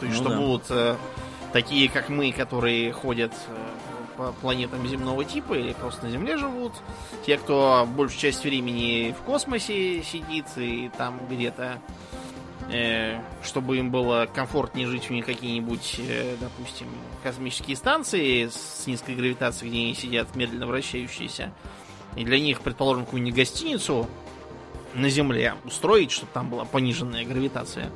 То 0.00 0.06
есть, 0.06 0.18
ну, 0.18 0.24
что 0.24 0.28
да. 0.30 0.36
будут 0.36 0.64
э, 0.70 0.96
такие, 1.52 1.88
как 1.88 2.08
мы, 2.08 2.32
которые 2.32 2.92
ходят 2.92 3.32
э, 3.48 3.73
по 4.16 4.32
планетам 4.32 4.86
земного 4.86 5.24
типа 5.24 5.54
или 5.54 5.72
просто 5.72 6.06
на 6.06 6.12
Земле 6.12 6.36
живут. 6.36 6.72
Те, 7.26 7.38
кто 7.38 7.86
большую 7.96 8.20
часть 8.20 8.44
времени 8.44 9.14
в 9.18 9.22
космосе 9.22 10.02
сидит 10.02 10.46
и 10.56 10.90
там 10.96 11.20
где-то, 11.28 11.80
э, 12.70 13.20
чтобы 13.42 13.78
им 13.78 13.90
было 13.90 14.28
комфортнее 14.32 14.86
жить, 14.86 15.10
у 15.10 15.14
них 15.14 15.26
какие-нибудь, 15.26 15.96
э, 15.98 16.36
допустим, 16.40 16.88
космические 17.22 17.76
станции 17.76 18.46
с 18.46 18.86
низкой 18.86 19.14
гравитацией, 19.14 19.70
где 19.70 19.78
они 19.80 19.94
сидят 19.94 20.34
медленно 20.36 20.66
вращающиеся. 20.66 21.52
И 22.16 22.24
для 22.24 22.38
них, 22.38 22.60
предположим, 22.60 23.04
какую-нибудь 23.04 23.36
гостиницу 23.36 24.08
на 24.94 25.08
Земле 25.08 25.54
устроить, 25.64 26.12
чтобы 26.12 26.30
там 26.32 26.48
была 26.48 26.64
пониженная 26.64 27.24
гравитация. 27.24 27.90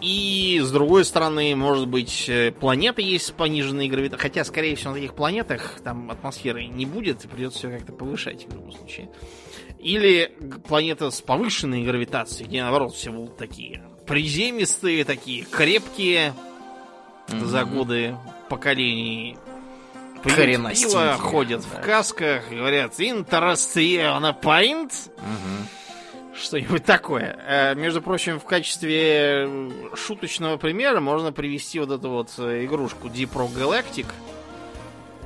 И 0.00 0.60
с 0.62 0.70
другой 0.70 1.04
стороны, 1.04 1.54
может 1.56 1.88
быть, 1.88 2.28
э, 2.28 2.52
планеты 2.52 3.02
есть 3.02 3.26
с 3.26 3.30
пониженной 3.30 3.88
гравитацией. 3.88 4.22
Хотя, 4.22 4.44
скорее 4.44 4.76
всего, 4.76 4.90
на 4.90 4.96
таких 4.96 5.14
планетах 5.14 5.80
там 5.82 6.10
атмосферы 6.10 6.66
не 6.66 6.86
будет, 6.86 7.24
и 7.24 7.28
придется 7.28 7.58
все 7.58 7.70
как-то 7.70 7.92
повышать 7.92 8.46
в 8.46 8.52
любом 8.54 8.72
случае. 8.72 9.10
Или 9.78 10.32
планета 10.66 11.10
с 11.10 11.20
повышенной 11.20 11.84
гравитацией, 11.84 12.48
где 12.48 12.62
наоборот 12.62 12.94
все 12.94 13.10
будут 13.10 13.36
такие 13.36 13.82
приземистые, 14.06 15.04
такие 15.04 15.44
крепкие 15.44 16.32
mm-hmm. 17.28 17.44
за 17.44 17.64
годы 17.64 18.16
поколений. 18.48 19.36
Пиво 20.24 21.12
ходят 21.14 21.62
да. 21.62 21.78
в 21.78 21.84
касках, 21.84 22.50
говорят 22.50 22.98
«Interstellar 22.98 24.34
Paint». 24.40 25.10
Угу. 25.16 25.87
Что-нибудь 26.40 26.84
такое. 26.84 27.38
Э, 27.46 27.74
между 27.74 28.00
прочим, 28.00 28.38
в 28.38 28.44
качестве 28.44 29.48
шуточного 29.94 30.56
примера 30.56 31.00
можно 31.00 31.32
привести 31.32 31.80
вот 31.80 31.90
эту 31.90 32.10
вот 32.10 32.30
э, 32.38 32.64
игрушку 32.64 33.08
Deep 33.08 33.32
Rock 33.32 33.54
Galactic, 33.54 34.06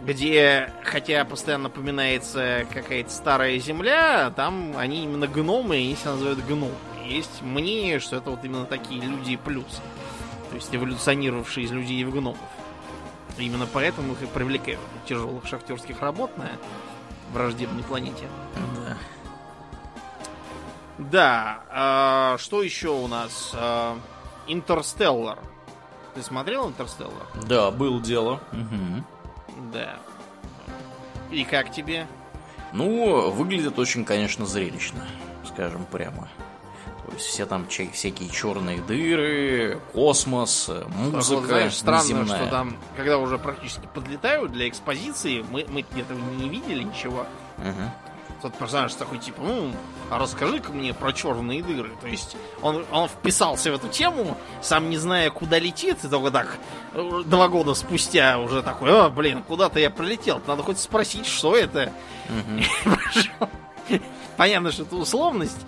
где, 0.05 0.72
хотя 0.84 1.24
постоянно 1.24 1.64
напоминается 1.64 2.66
какая-то 2.72 3.10
старая 3.10 3.59
земля, 3.59 4.32
там 4.34 4.74
они 4.76 5.05
именно 5.05 5.26
гномы, 5.26 5.76
и 5.76 5.80
они 5.80 5.97
себя 5.97 6.12
называют 6.12 6.44
гном. 6.47 6.72
Есть 7.06 7.43
мнение, 7.43 8.01
что 8.01 8.16
это 8.16 8.30
вот 8.30 8.44
именно 8.44 8.64
такие 8.64 9.01
люди 9.01 9.36
плюс. 9.36 9.80
То 10.51 10.56
есть 10.56 10.74
эволюционировавшие 10.74 11.66
из 11.66 11.72
людей 11.72 12.02
в 12.05 12.10
гномов. 12.10 12.39
Именно 13.39 13.66
поэтому 13.72 14.12
их 14.14 14.22
и 14.22 14.26
привлекают 14.26 14.80
тяжелых 15.06 15.47
шахтерских 15.47 16.01
работ 16.01 16.36
на 16.36 16.51
враждебной 17.32 17.82
планете. 17.82 18.26
Да. 18.86 18.97
Да, 20.98 21.62
а, 21.70 22.36
что 22.39 22.62
еще 22.62 22.89
у 22.89 23.06
нас? 23.09 23.55
Интерстеллар. 24.47 25.39
Ты 26.14 26.23
смотрел 26.23 26.69
Интерстеллар? 26.69 27.27
Да, 27.47 27.70
был 27.70 28.01
дело. 28.01 28.40
Угу. 28.52 29.05
Да. 29.73 29.97
И 31.31 31.44
как 31.44 31.73
тебе? 31.73 32.06
Ну, 32.73 33.31
выглядит 33.31 33.78
очень, 33.78 34.05
конечно, 34.05 34.44
зрелищно, 34.44 35.06
скажем 35.47 35.86
прямо. 35.86 36.28
есть 37.12 37.27
все 37.27 37.47
там 37.47 37.66
всякие 37.69 38.28
черные 38.31 38.81
дыры, 38.81 39.81
космос, 39.93 40.70
музыка 40.89 41.40
вот, 41.40 41.47
знаешь, 41.47 41.74
странно, 41.74 42.02
неземная. 42.02 42.39
что 42.39 42.47
там, 42.51 42.77
когда 42.97 43.19
уже 43.19 43.39
практически 43.39 43.89
подлетают 43.93 44.52
для 44.52 44.69
экспозиции, 44.69 45.44
мы, 45.51 45.66
мы 45.69 45.81
этого 45.81 46.19
не 46.19 46.48
видели 46.48 46.82
ничего. 46.82 47.27
Угу 47.59 47.90
тот 48.43 48.55
персонаж 48.55 48.93
такой, 48.94 49.19
типа, 49.19 49.40
ну, 49.40 49.73
а 50.10 50.19
расскажи-ка 50.19 50.73
мне 50.73 50.93
про 50.93 51.12
черные 51.12 51.62
дыры. 51.62 51.93
То 52.01 52.09
есть 52.09 52.36
он, 52.60 52.85
он 52.90 53.09
вписался 53.09 53.70
в 53.70 53.77
эту 53.77 53.89
тему, 53.89 54.36
сам 54.60 54.90
не 54.90 54.98
зная, 54.98 55.31
куда 55.31 55.59
летит, 55.59 55.98
и 56.05 56.09
только 56.09 56.31
так 56.31 56.59
э, 56.93 57.23
два 57.24 57.48
года 57.48 57.74
спустя 57.74 58.39
уже 58.39 58.62
такой, 58.62 58.90
о, 58.93 59.09
блин, 59.09 59.43
куда-то 59.43 59.78
я 59.78 59.90
пролетел. 59.90 60.43
Надо 60.47 60.62
хоть 60.62 60.78
спросить, 60.78 61.27
что 61.27 61.56
это. 61.56 61.93
Понятно, 64.36 64.73
что 64.73 64.82
это 64.82 64.97
условность 64.97 65.60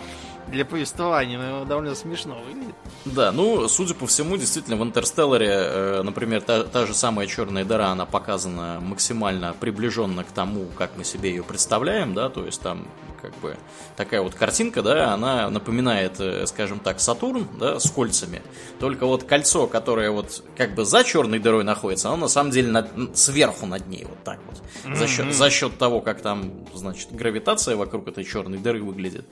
для 0.54 0.64
повествования, 0.64 1.38
но 1.38 1.64
довольно 1.64 1.94
смешно 1.94 2.36
выглядит. 2.46 2.74
Да, 3.04 3.32
ну, 3.32 3.68
судя 3.68 3.94
по 3.94 4.06
всему, 4.06 4.36
действительно, 4.36 4.76
в 4.76 4.82
Интерстелларе, 4.82 5.50
э, 5.50 6.02
например, 6.02 6.42
та, 6.42 6.64
та 6.64 6.86
же 6.86 6.94
самая 6.94 7.26
черная 7.26 7.64
дыра, 7.64 7.88
она 7.88 8.06
показана 8.06 8.80
максимально 8.80 9.54
приближенно 9.58 10.24
к 10.24 10.28
тому, 10.28 10.66
как 10.78 10.92
мы 10.96 11.04
себе 11.04 11.30
ее 11.30 11.42
представляем, 11.42 12.14
да, 12.14 12.28
то 12.28 12.44
есть 12.44 12.60
там 12.62 12.86
как 13.24 13.40
бы 13.40 13.56
такая 13.96 14.20
вот 14.20 14.34
картинка, 14.34 14.82
да, 14.82 15.14
она 15.14 15.48
напоминает, 15.48 16.20
э, 16.20 16.46
скажем 16.46 16.78
так, 16.78 17.00
Сатурн, 17.00 17.48
да, 17.58 17.80
с 17.80 17.90
кольцами. 17.90 18.42
Только 18.78 19.06
вот 19.06 19.24
кольцо, 19.24 19.66
которое 19.66 20.10
вот 20.10 20.44
как 20.56 20.74
бы 20.74 20.84
за 20.84 21.04
черной 21.04 21.38
дырой 21.38 21.64
находится, 21.64 22.08
оно 22.08 22.18
на 22.18 22.28
самом 22.28 22.50
деле 22.50 22.70
над, 22.70 23.16
сверху 23.16 23.64
над 23.64 23.86
ней, 23.88 24.04
вот 24.04 24.22
так 24.24 24.40
вот. 24.46 24.60
Mm-hmm. 24.84 24.96
За, 24.96 25.06
счет, 25.06 25.34
за 25.34 25.50
счет 25.50 25.78
того, 25.78 26.02
как 26.02 26.20
там, 26.20 26.52
значит, 26.74 27.12
гравитация 27.12 27.76
вокруг 27.76 28.08
этой 28.08 28.24
черной 28.24 28.58
дыры 28.58 28.82
выглядит. 28.82 29.24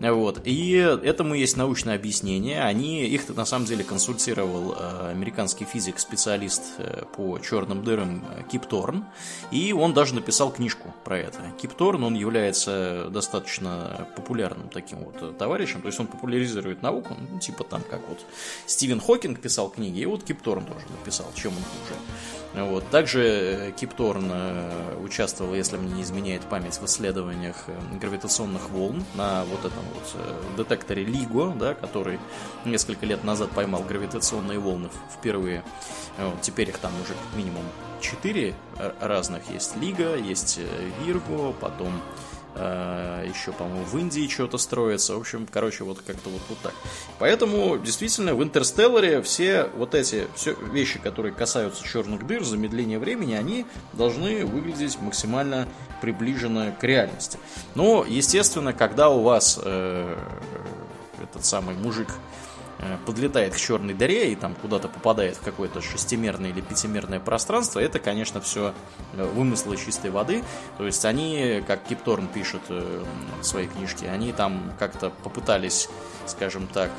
Вот. 0.00 0.40
И 0.44 0.72
этому 0.72 1.34
есть 1.34 1.56
научное 1.56 1.94
объяснение. 1.94 2.62
Они, 2.62 3.06
их 3.06 3.28
на 3.28 3.44
самом 3.44 3.66
деле 3.66 3.84
консультировал 3.84 4.74
э, 4.76 5.10
американский 5.12 5.64
физик, 5.64 6.00
специалист 6.00 6.62
э, 6.78 7.04
по 7.16 7.38
черным 7.38 7.84
дырам 7.84 8.24
Кип 8.50 8.66
Торн. 8.66 9.04
И 9.52 9.72
он 9.72 9.94
даже 9.94 10.14
написал 10.16 10.50
книжку 10.50 10.92
про 11.04 11.18
это. 11.18 11.38
Кип 11.60 11.74
Торн, 11.74 12.02
он 12.02 12.14
является 12.14 13.08
достаточно 13.10 13.27
достаточно 13.28 14.08
популярным 14.16 14.68
таким 14.68 15.04
вот 15.04 15.16
э, 15.20 15.32
товарищем, 15.38 15.82
то 15.82 15.88
есть 15.88 16.00
он 16.00 16.06
популяризирует 16.06 16.82
науку, 16.82 17.14
ну, 17.30 17.38
типа 17.38 17.62
там 17.62 17.82
как 17.82 18.00
вот 18.08 18.24
Стивен 18.66 19.00
Хокинг 19.00 19.40
писал 19.40 19.68
книги, 19.68 20.00
и 20.00 20.06
вот 20.06 20.24
Кип 20.24 20.40
Торн 20.40 20.64
тоже 20.64 20.86
написал, 20.98 21.26
чем 21.34 21.52
он 21.52 21.62
хуже. 21.62 22.64
Вот. 22.70 22.88
Также 22.88 23.20
э, 23.22 23.72
Кип 23.72 23.92
Торн 23.92 24.28
э, 24.30 24.96
участвовал, 25.02 25.54
если 25.54 25.76
мне 25.76 25.92
не 25.92 26.02
изменяет 26.02 26.42
память, 26.42 26.78
в 26.78 26.84
исследованиях 26.86 27.66
гравитационных 28.00 28.70
волн 28.70 29.04
на 29.14 29.44
вот 29.44 29.60
этом 29.60 29.84
вот 29.94 30.56
детекторе 30.56 31.04
LIGO, 31.04 31.58
да, 31.58 31.74
который 31.74 32.18
несколько 32.64 33.04
лет 33.04 33.24
назад 33.24 33.50
поймал 33.50 33.82
гравитационные 33.82 34.58
волны 34.58 34.88
впервые. 35.12 35.62
Вот. 36.16 36.40
Теперь 36.40 36.70
их 36.70 36.78
там 36.78 36.92
уже 37.02 37.12
как 37.12 37.36
минимум 37.36 37.64
четыре 38.00 38.54
разных 39.00 39.50
есть. 39.50 39.76
Лига, 39.76 40.16
есть 40.16 40.60
Вирго, 41.04 41.52
потом 41.52 41.92
еще, 42.58 43.52
по-моему, 43.52 43.84
в 43.84 43.96
Индии 43.98 44.28
что-то 44.28 44.58
строится. 44.58 45.14
В 45.14 45.20
общем, 45.20 45.46
короче, 45.50 45.84
вот 45.84 46.00
как-то 46.06 46.28
вот, 46.28 46.42
вот 46.48 46.58
так. 46.58 46.74
Поэтому, 47.18 47.78
действительно, 47.78 48.34
в 48.34 48.42
Интерстелларе 48.42 49.22
все 49.22 49.70
вот 49.76 49.94
эти 49.94 50.26
все 50.34 50.54
вещи, 50.72 50.98
которые 50.98 51.32
касаются 51.32 51.84
черных 51.84 52.26
дыр, 52.26 52.44
замедления 52.44 52.98
времени, 52.98 53.34
они 53.34 53.66
должны 53.92 54.44
выглядеть 54.44 55.00
максимально 55.00 55.68
приближенно 56.00 56.74
к 56.78 56.82
реальности. 56.84 57.38
Но, 57.74 58.04
естественно, 58.06 58.72
когда 58.72 59.08
у 59.10 59.22
вас 59.22 59.58
э, 59.62 60.16
этот 61.22 61.44
самый 61.44 61.74
мужик 61.74 62.08
подлетает 63.06 63.54
к 63.54 63.56
черной 63.58 63.94
дыре 63.94 64.32
и 64.32 64.36
там 64.36 64.54
куда-то 64.54 64.88
попадает 64.88 65.36
в 65.36 65.40
какое-то 65.40 65.80
шестимерное 65.80 66.50
или 66.50 66.60
пятимерное 66.60 67.20
пространство, 67.20 67.80
это, 67.80 67.98
конечно, 67.98 68.40
все 68.40 68.72
э, 69.14 69.24
вымыслы 69.24 69.76
чистой 69.76 70.10
воды. 70.10 70.44
То 70.76 70.86
есть 70.86 71.04
они, 71.04 71.62
как 71.66 71.84
Кипторн 71.84 72.28
пишет 72.28 72.62
э, 72.68 73.04
в 73.40 73.44
своей 73.44 73.68
книжке, 73.68 74.08
они 74.08 74.32
там 74.32 74.72
как-то 74.78 75.10
попытались, 75.10 75.88
скажем 76.26 76.66
так, 76.66 76.90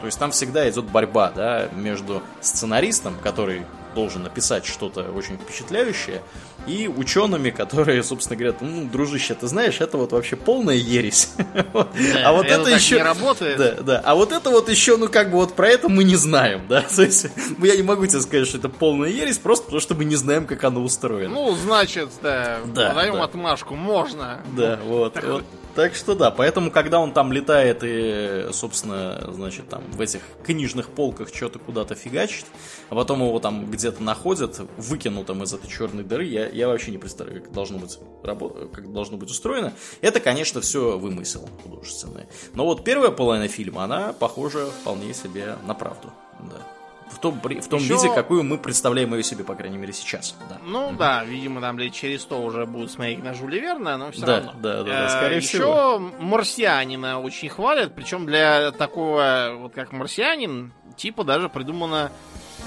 то 0.00 0.06
есть 0.06 0.18
там 0.18 0.30
всегда 0.30 0.68
идет 0.68 0.86
борьба 0.86 1.30
да, 1.30 1.68
между 1.74 2.22
сценаристом, 2.40 3.14
который 3.22 3.66
должен 3.94 4.22
написать 4.22 4.64
что-то 4.66 5.10
очень 5.10 5.36
впечатляющее, 5.36 6.22
и 6.66 6.88
учеными, 6.88 7.50
которые, 7.50 8.02
собственно, 8.02 8.36
говорят, 8.36 8.60
ну, 8.60 8.84
дружище, 8.84 9.34
ты 9.34 9.46
знаешь, 9.46 9.80
это 9.80 9.96
вот 9.96 10.12
вообще 10.12 10.36
полная 10.36 10.74
ересь. 10.74 11.30
а 11.74 12.32
вот 12.32 12.46
это, 12.46 12.70
еще... 12.70 12.96
не 12.96 13.02
работает. 13.02 13.58
Да, 13.58 13.72
да. 13.82 14.02
А 14.04 14.14
вот 14.14 14.32
это 14.32 14.50
вот 14.50 14.68
еще, 14.68 14.96
ну, 14.96 15.08
как 15.08 15.30
бы 15.30 15.38
вот 15.38 15.54
про 15.54 15.68
это 15.68 15.88
мы 15.88 16.04
не 16.04 16.16
знаем, 16.16 16.66
да. 16.68 16.82
То 16.94 17.02
есть, 17.02 17.26
я 17.58 17.76
не 17.76 17.82
могу 17.82 18.06
тебе 18.06 18.20
сказать, 18.20 18.46
что 18.46 18.58
это 18.58 18.68
полная 18.68 19.08
ересь, 19.08 19.38
просто 19.38 19.64
потому 19.64 19.80
что 19.80 19.94
мы 19.94 20.04
не 20.04 20.16
знаем, 20.16 20.46
как 20.46 20.62
оно 20.64 20.82
устроено. 20.82 21.34
Ну, 21.34 21.56
значит, 21.56 22.10
да, 22.22 22.58
да 22.66 22.94
даем 22.94 23.14
да. 23.14 23.24
отмашку, 23.24 23.74
можно. 23.74 24.40
Да, 24.56 24.78
вот. 24.84 25.16
вот. 25.22 25.44
Так 25.74 25.94
что 25.94 26.14
да, 26.14 26.30
поэтому, 26.30 26.70
когда 26.70 26.98
он 26.98 27.12
там 27.12 27.32
летает 27.32 27.80
и, 27.82 28.48
собственно, 28.52 29.30
значит, 29.32 29.68
там 29.68 29.84
в 29.92 30.00
этих 30.00 30.20
книжных 30.42 30.88
полках 30.88 31.32
что-то 31.32 31.58
куда-то 31.58 31.94
фигачит, 31.94 32.46
а 32.88 32.96
потом 32.96 33.20
его 33.20 33.38
там 33.38 33.70
где-то 33.70 34.02
находят, 34.02 34.60
выкинутым 34.76 35.44
из 35.44 35.54
этой 35.54 35.68
черной 35.70 36.02
дыры, 36.02 36.24
я, 36.24 36.48
я 36.48 36.66
вообще 36.66 36.90
не 36.90 36.98
представляю, 36.98 37.42
как 37.42 37.52
должно 37.52 37.78
быть 37.78 37.98
работа, 38.24 38.66
как 38.66 38.92
должно 38.92 39.16
быть 39.16 39.30
устроено. 39.30 39.72
Это, 40.00 40.18
конечно, 40.18 40.60
все 40.60 40.98
вымысел 40.98 41.48
художественный. 41.62 42.26
Но 42.54 42.64
вот 42.64 42.82
первая 42.82 43.10
половина 43.12 43.46
фильма, 43.46 43.84
она 43.84 44.12
похожа 44.12 44.66
вполне 44.66 45.14
себе 45.14 45.56
на 45.66 45.74
правду. 45.74 46.12
Да 46.40 46.79
в 47.10 47.18
том, 47.18 47.40
в 47.40 47.68
том 47.68 47.80
Еще... 47.80 47.94
виде, 47.94 48.14
какую 48.14 48.42
мы 48.44 48.58
представляем 48.58 49.14
ее 49.14 49.22
себе, 49.22 49.44
по 49.44 49.54
крайней 49.54 49.78
мере, 49.78 49.92
сейчас. 49.92 50.34
Да. 50.48 50.58
Ну 50.64 50.88
угу. 50.88 50.96
да, 50.96 51.24
видимо, 51.24 51.60
там 51.60 51.78
лет 51.78 51.92
через 51.92 52.22
сто 52.22 52.42
уже 52.42 52.66
будут 52.66 52.90
смотреть 52.90 53.22
на 53.22 53.34
Жюля 53.34 53.60
Верна, 53.60 53.98
но 53.98 54.10
все 54.10 54.26
да, 54.26 54.36
равно. 54.36 54.52
Да, 54.60 54.82
да, 54.82 54.84
да, 54.84 55.08
скорее 55.08 55.36
Еще 55.36 55.48
всего. 55.48 55.94
Еще 55.94 56.24
марсианина 56.24 57.20
очень 57.20 57.48
хвалят, 57.48 57.94
причем 57.94 58.26
для 58.26 58.70
такого, 58.72 59.56
вот 59.58 59.74
как 59.74 59.92
марсианин, 59.92 60.72
типа 60.96 61.24
даже 61.24 61.48
придумано, 61.48 62.12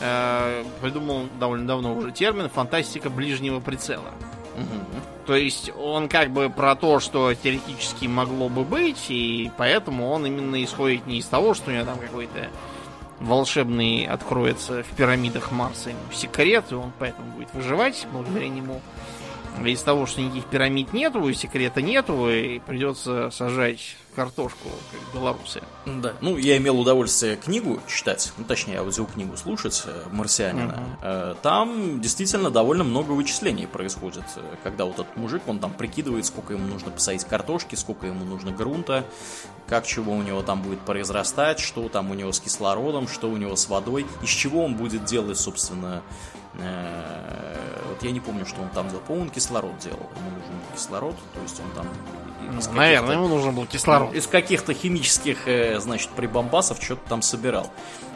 э, 0.02 0.64
придумал 0.82 1.28
довольно 1.40 1.68
давно 1.68 1.96
уже 1.96 2.12
термин 2.12 2.50
фантастика 2.50 3.10
ближнего 3.10 3.60
прицела. 3.60 4.12
Угу. 4.56 5.26
То 5.26 5.36
есть 5.36 5.72
он 5.78 6.10
как 6.10 6.32
бы 6.32 6.50
про 6.50 6.76
то, 6.76 7.00
что 7.00 7.34
теоретически 7.34 8.08
могло 8.08 8.50
бы 8.50 8.64
быть, 8.64 9.06
и 9.10 9.52
поэтому 9.58 10.10
он 10.10 10.26
именно 10.26 10.62
исходит 10.64 11.08
не 11.08 11.20
из 11.20 11.26
того, 11.26 11.54
что 11.54 11.72
у 11.72 11.74
него 11.74 11.86
там 11.86 11.98
какой-то 11.98 12.50
волшебный 13.24 14.06
откроется 14.06 14.84
в 14.84 14.96
пирамидах 14.96 15.52
Марса 15.52 15.90
ему 15.90 16.00
секрет, 16.14 16.66
и 16.72 16.76
он 16.76 16.92
поэтому 17.00 17.32
будет 17.32 17.54
выживать 17.54 18.06
благодаря 18.12 18.50
нему. 18.50 18.82
Из 19.66 19.82
того, 19.82 20.06
что 20.06 20.22
никаких 20.22 20.46
пирамид 20.46 20.94
нету, 20.94 21.32
секрета 21.34 21.82
нету, 21.82 22.30
и 22.30 22.60
придется 22.60 23.30
сажать 23.32 23.96
картошку, 24.16 24.70
как 24.92 25.14
белорусы. 25.14 25.62
Да. 25.86 26.14
Ну, 26.22 26.38
я 26.38 26.58
имел 26.58 26.80
удовольствие 26.80 27.36
книгу 27.36 27.80
читать, 27.88 28.32
ну, 28.38 28.44
точнее, 28.46 28.80
аудиокнигу 28.80 29.36
слушать 29.38 29.84
э, 29.86 30.04
«Марсианина». 30.12 30.84
Угу. 31.02 31.38
Там 31.42 32.02
действительно 32.02 32.50
довольно 32.50 32.84
много 32.84 33.12
вычислений 33.12 33.68
происходит, 33.68 34.24
э, 34.36 34.42
когда 34.64 34.86
вот 34.86 35.00
этот 35.00 35.18
мужик, 35.18 35.42
он 35.48 35.60
там 35.60 35.74
прикидывает, 35.74 36.26
сколько 36.26 36.54
ему 36.54 36.68
нужно 36.68 36.92
посадить 36.92 37.26
картошки, 37.26 37.76
сколько 37.76 38.08
ему 38.08 38.24
нужно 38.24 38.52
грунта, 38.52 39.04
как 39.68 39.86
чего 39.86 40.14
у 40.14 40.22
него 40.22 40.42
там 40.42 40.62
будет 40.62 40.80
произрастать, 40.82 41.60
что 41.60 41.90
там 41.90 42.12
у 42.12 42.14
него 42.14 42.32
с 42.32 42.40
кислородом, 42.40 43.08
что 43.08 43.30
у 43.30 43.38
него 43.38 43.56
с 43.56 43.68
водой, 43.68 44.06
из 44.22 44.30
чего 44.30 44.64
он 44.64 44.76
будет 44.76 45.06
делать, 45.06 45.40
собственно, 45.40 46.04
вот 46.56 48.04
я 48.04 48.12
не 48.12 48.20
помню, 48.20 48.46
что 48.46 48.62
он 48.62 48.70
там 48.70 48.90
делал. 48.90 49.02
По-моему, 49.02 49.28
он 49.28 49.32
кислород 49.32 49.78
делал. 49.80 50.10
Ему 50.16 50.30
нужен 50.32 50.54
был 50.54 50.76
кислород, 50.76 51.16
то 51.34 51.42
есть 51.42 51.60
он 51.60 51.72
там 51.72 51.88
Наверное, 52.74 53.16
ему 53.16 53.28
нужен 53.28 53.56
был 53.56 53.66
кислород. 53.66 54.14
Из 54.14 54.28
каких-то 54.28 54.74
химических, 54.74 55.48
э, 55.48 55.80
значит, 55.80 56.10
прибамбасов 56.10 56.82
что-то 56.82 57.02
там 57.10 57.22
собирал. 57.22 57.72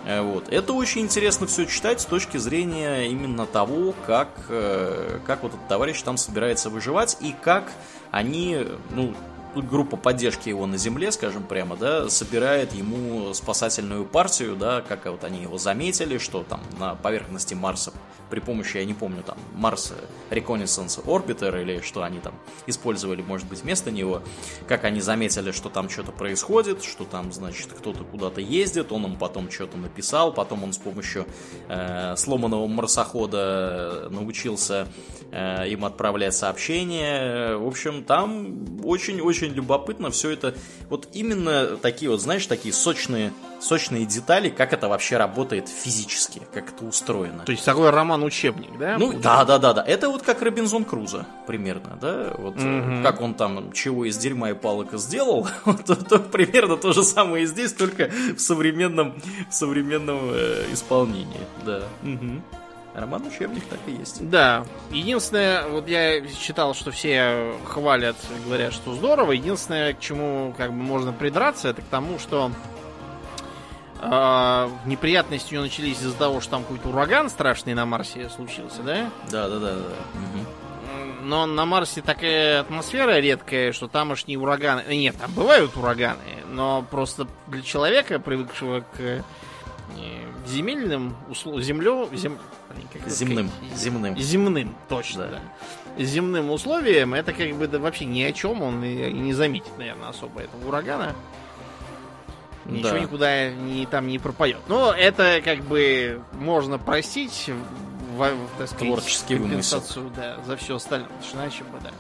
Э, 0.06 0.22
вот. 0.22 0.50
Это 0.50 0.74
очень 0.74 1.02
интересно 1.02 1.48
все 1.48 1.66
читать 1.66 2.02
с 2.02 2.06
точки 2.06 2.38
зрения 2.38 3.08
именно 3.08 3.46
того, 3.46 3.94
как, 4.06 4.30
э, 4.50 5.20
как 5.26 5.44
вот 5.44 5.54
этот 5.54 5.68
товарищ 5.68 6.02
там 6.02 6.18
собирается 6.18 6.70
выживать 6.70 7.18
и 7.22 7.34
как 7.42 7.72
они, 8.12 8.66
ну, 8.92 9.16
группа 9.56 9.98
поддержки 9.98 10.50
его 10.50 10.66
на 10.66 10.78
земле, 10.78 11.12
скажем 11.12 11.44
прямо, 11.44 11.76
да, 11.76 12.10
собирает 12.10 12.74
ему 12.74 13.34
спасательную 13.34 14.06
партию, 14.06 14.56
да, 14.56 14.84
как 14.88 15.06
вот 15.06 15.24
они 15.24 15.42
его 15.42 15.58
заметили, 15.58 16.18
что 16.18 16.44
там 16.44 16.62
на 16.80 16.96
поверхности 16.96 17.54
Марса 17.54 17.92
при 18.30 18.40
помощи, 18.40 18.78
я 18.78 18.86
не 18.86 18.94
помню, 18.94 19.24
там, 19.24 19.38
Марс 19.56 19.94
Reconnaissance 20.30 21.04
Orbiter 21.06 21.62
или 21.62 21.82
что 21.82 22.04
они 22.04 22.20
там 22.20 22.36
использовали, 22.68 23.22
может 23.22 23.48
быть, 23.48 23.62
вместо 23.62 23.90
него, 23.90 24.22
как 24.68 24.84
они 24.84 25.02
заметили, 25.02 25.52
что 25.52 25.70
там 25.70 25.90
что-то 25.90 26.12
происходит, 26.12 26.84
что 26.84 27.06
там, 27.06 27.32
значит, 27.32 27.72
кто-то 27.72 28.04
куда-то 28.04 28.42
ездит, 28.42 28.92
он 28.92 29.06
им 29.06 29.16
потом 29.18 29.50
что-то 29.50 29.78
написал, 29.78 30.34
потом 30.34 30.64
он 30.64 30.74
с 30.74 30.78
помощью 30.78 31.26
э, 31.70 32.16
сломанного 32.18 32.68
марсохода 32.68 34.10
научился 34.12 34.88
э, 35.32 35.70
им 35.70 35.86
отправлять 35.86 36.36
сообщения. 36.36 37.56
В 37.56 37.66
общем, 37.66 38.04
там 38.04 38.84
очень-очень 38.84 39.38
очень 39.38 39.54
любопытно 39.54 40.10
все 40.12 40.32
это, 40.32 40.56
вот 40.90 41.08
именно 41.14 41.78
такие 41.78 42.10
вот, 42.10 42.22
знаешь, 42.22 42.46
такие 42.46 42.74
сочные, 42.74 43.34
сочные 43.60 44.06
детали, 44.06 44.50
как 44.50 44.74
это 44.74 44.88
вообще 44.88 45.18
работает 45.18 45.70
физически, 45.70 46.42
как 46.54 46.70
это 46.70 46.86
устроено. 46.86 47.44
То 47.46 47.52
есть 47.52 47.66
такой 47.66 47.90
роман-учебник, 47.90 48.78
да? 48.78 48.98
Ну, 48.98 49.14
да, 49.14 49.46
да, 49.46 49.58
да, 49.58 49.74
да. 49.74 49.84
Это 49.84 50.10
вот 50.10 50.24
как 50.24 50.42
Робинзон 50.42 50.86
Крузо, 50.86 51.26
примерно, 51.46 51.98
да? 52.00 52.34
Вот 52.38 52.56
угу. 52.58 53.04
как 53.04 53.22
он 53.22 53.34
там 53.34 53.72
чего 53.72 54.06
из 54.06 54.18
дерьма 54.18 54.52
и 54.52 54.54
палок 54.54 54.94
сделал, 54.94 55.48
то, 55.86 55.96
то 55.96 56.20
примерно 56.20 56.78
то 56.78 56.94
же 56.94 57.04
самое 57.04 57.44
и 57.44 57.48
здесь, 57.48 57.74
только 57.74 58.10
в 58.36 58.40
современном, 58.40 59.16
в 59.50 59.54
современном 59.54 60.20
э, 60.32 60.66
исполнении, 60.72 61.42
да. 61.66 61.84
Угу. 62.04 62.42
Роман-учебник 62.98 63.64
так 63.66 63.80
и 63.86 63.92
есть. 63.92 64.28
Да. 64.28 64.66
Единственное, 64.90 65.68
вот 65.68 65.88
я 65.88 66.26
читал, 66.28 66.74
что 66.74 66.90
все 66.90 67.54
хвалят, 67.66 68.16
говорят, 68.44 68.74
что 68.74 68.96
здорово. 68.96 69.34
Единственное, 69.34 69.94
к 69.94 70.00
чему 70.00 70.56
как 70.58 70.72
бы 70.72 70.78
можно 70.78 71.14
придраться, 71.14 71.68
это 71.68 71.84
к 71.84 71.86
тому, 71.86 72.18
что 72.18 72.52
э, 74.02 74.70
неприятности 74.86 75.54
у 75.54 75.56
него 75.56 75.64
начались 75.64 76.00
из-за 76.00 76.16
того, 76.16 76.42
что 76.42 76.52
там 76.52 76.64
какой-то 76.64 76.90
ураган 76.90 77.30
страшный 77.30 77.74
на 77.74 77.86
Марсе 77.86 78.30
случился, 78.30 78.82
да? 78.84 79.10
Да, 79.30 79.50
да, 79.50 79.60
да, 79.60 79.76
да. 79.76 79.80
Угу. 79.80 81.24
Но 81.24 81.46
на 81.46 81.66
Марсе 81.66 82.02
такая 82.02 82.62
атмосфера 82.62 83.20
редкая, 83.20 83.74
что 83.74 83.88
тамошние 83.88 84.40
ураганы... 84.40 84.84
Нет, 84.96 85.18
там 85.18 85.32
бывают 85.34 85.76
ураганы, 85.76 86.44
но 86.50 86.86
просто 86.90 87.28
для 87.48 87.62
человека, 87.62 88.20
привыкшего 88.20 88.82
к 88.96 89.24
земельным 90.48 91.16
условиям, 91.30 91.64
землю, 91.64 92.10
зем... 92.14 92.38
земным, 93.06 93.52
земным, 93.76 94.18
земным, 94.18 94.76
точно, 94.90 95.28
да. 95.28 95.42
да. 95.98 96.04
Земным 96.04 96.52
условиям 96.52 97.14
это 97.14 97.34
как 97.34 97.54
бы 97.56 97.68
да, 97.68 97.80
вообще 97.80 98.06
ни 98.06 98.22
о 98.22 98.32
чем 98.32 98.62
он 98.62 98.84
и, 98.84 99.10
и 99.10 99.14
не 99.14 99.34
заметит, 99.34 99.78
наверное, 99.78 100.10
особо 100.10 100.42
этого 100.42 100.68
урагана. 100.68 101.16
Ничего 102.68 102.92
да. 102.92 103.00
никуда 103.00 103.50
не, 103.50 103.86
там 103.86 104.08
не 104.08 104.20
пропоет. 104.20 104.60
Но 104.68 104.94
это 104.94 105.42
как 105.44 105.60
бы 105.64 106.22
можно 106.34 106.78
простить 106.78 107.50
в, 108.18 108.36
так 108.58 108.68
сказать, 108.68 108.88
Творческий 108.88 109.38
компенсацию 109.38 110.06
вымысел. 110.06 110.22
да, 110.22 110.44
за 110.44 110.58
все 110.58 110.76
остальное. 110.76 111.10
Иначе 111.34 111.64
бы, 111.64 111.80
да. 111.82 111.92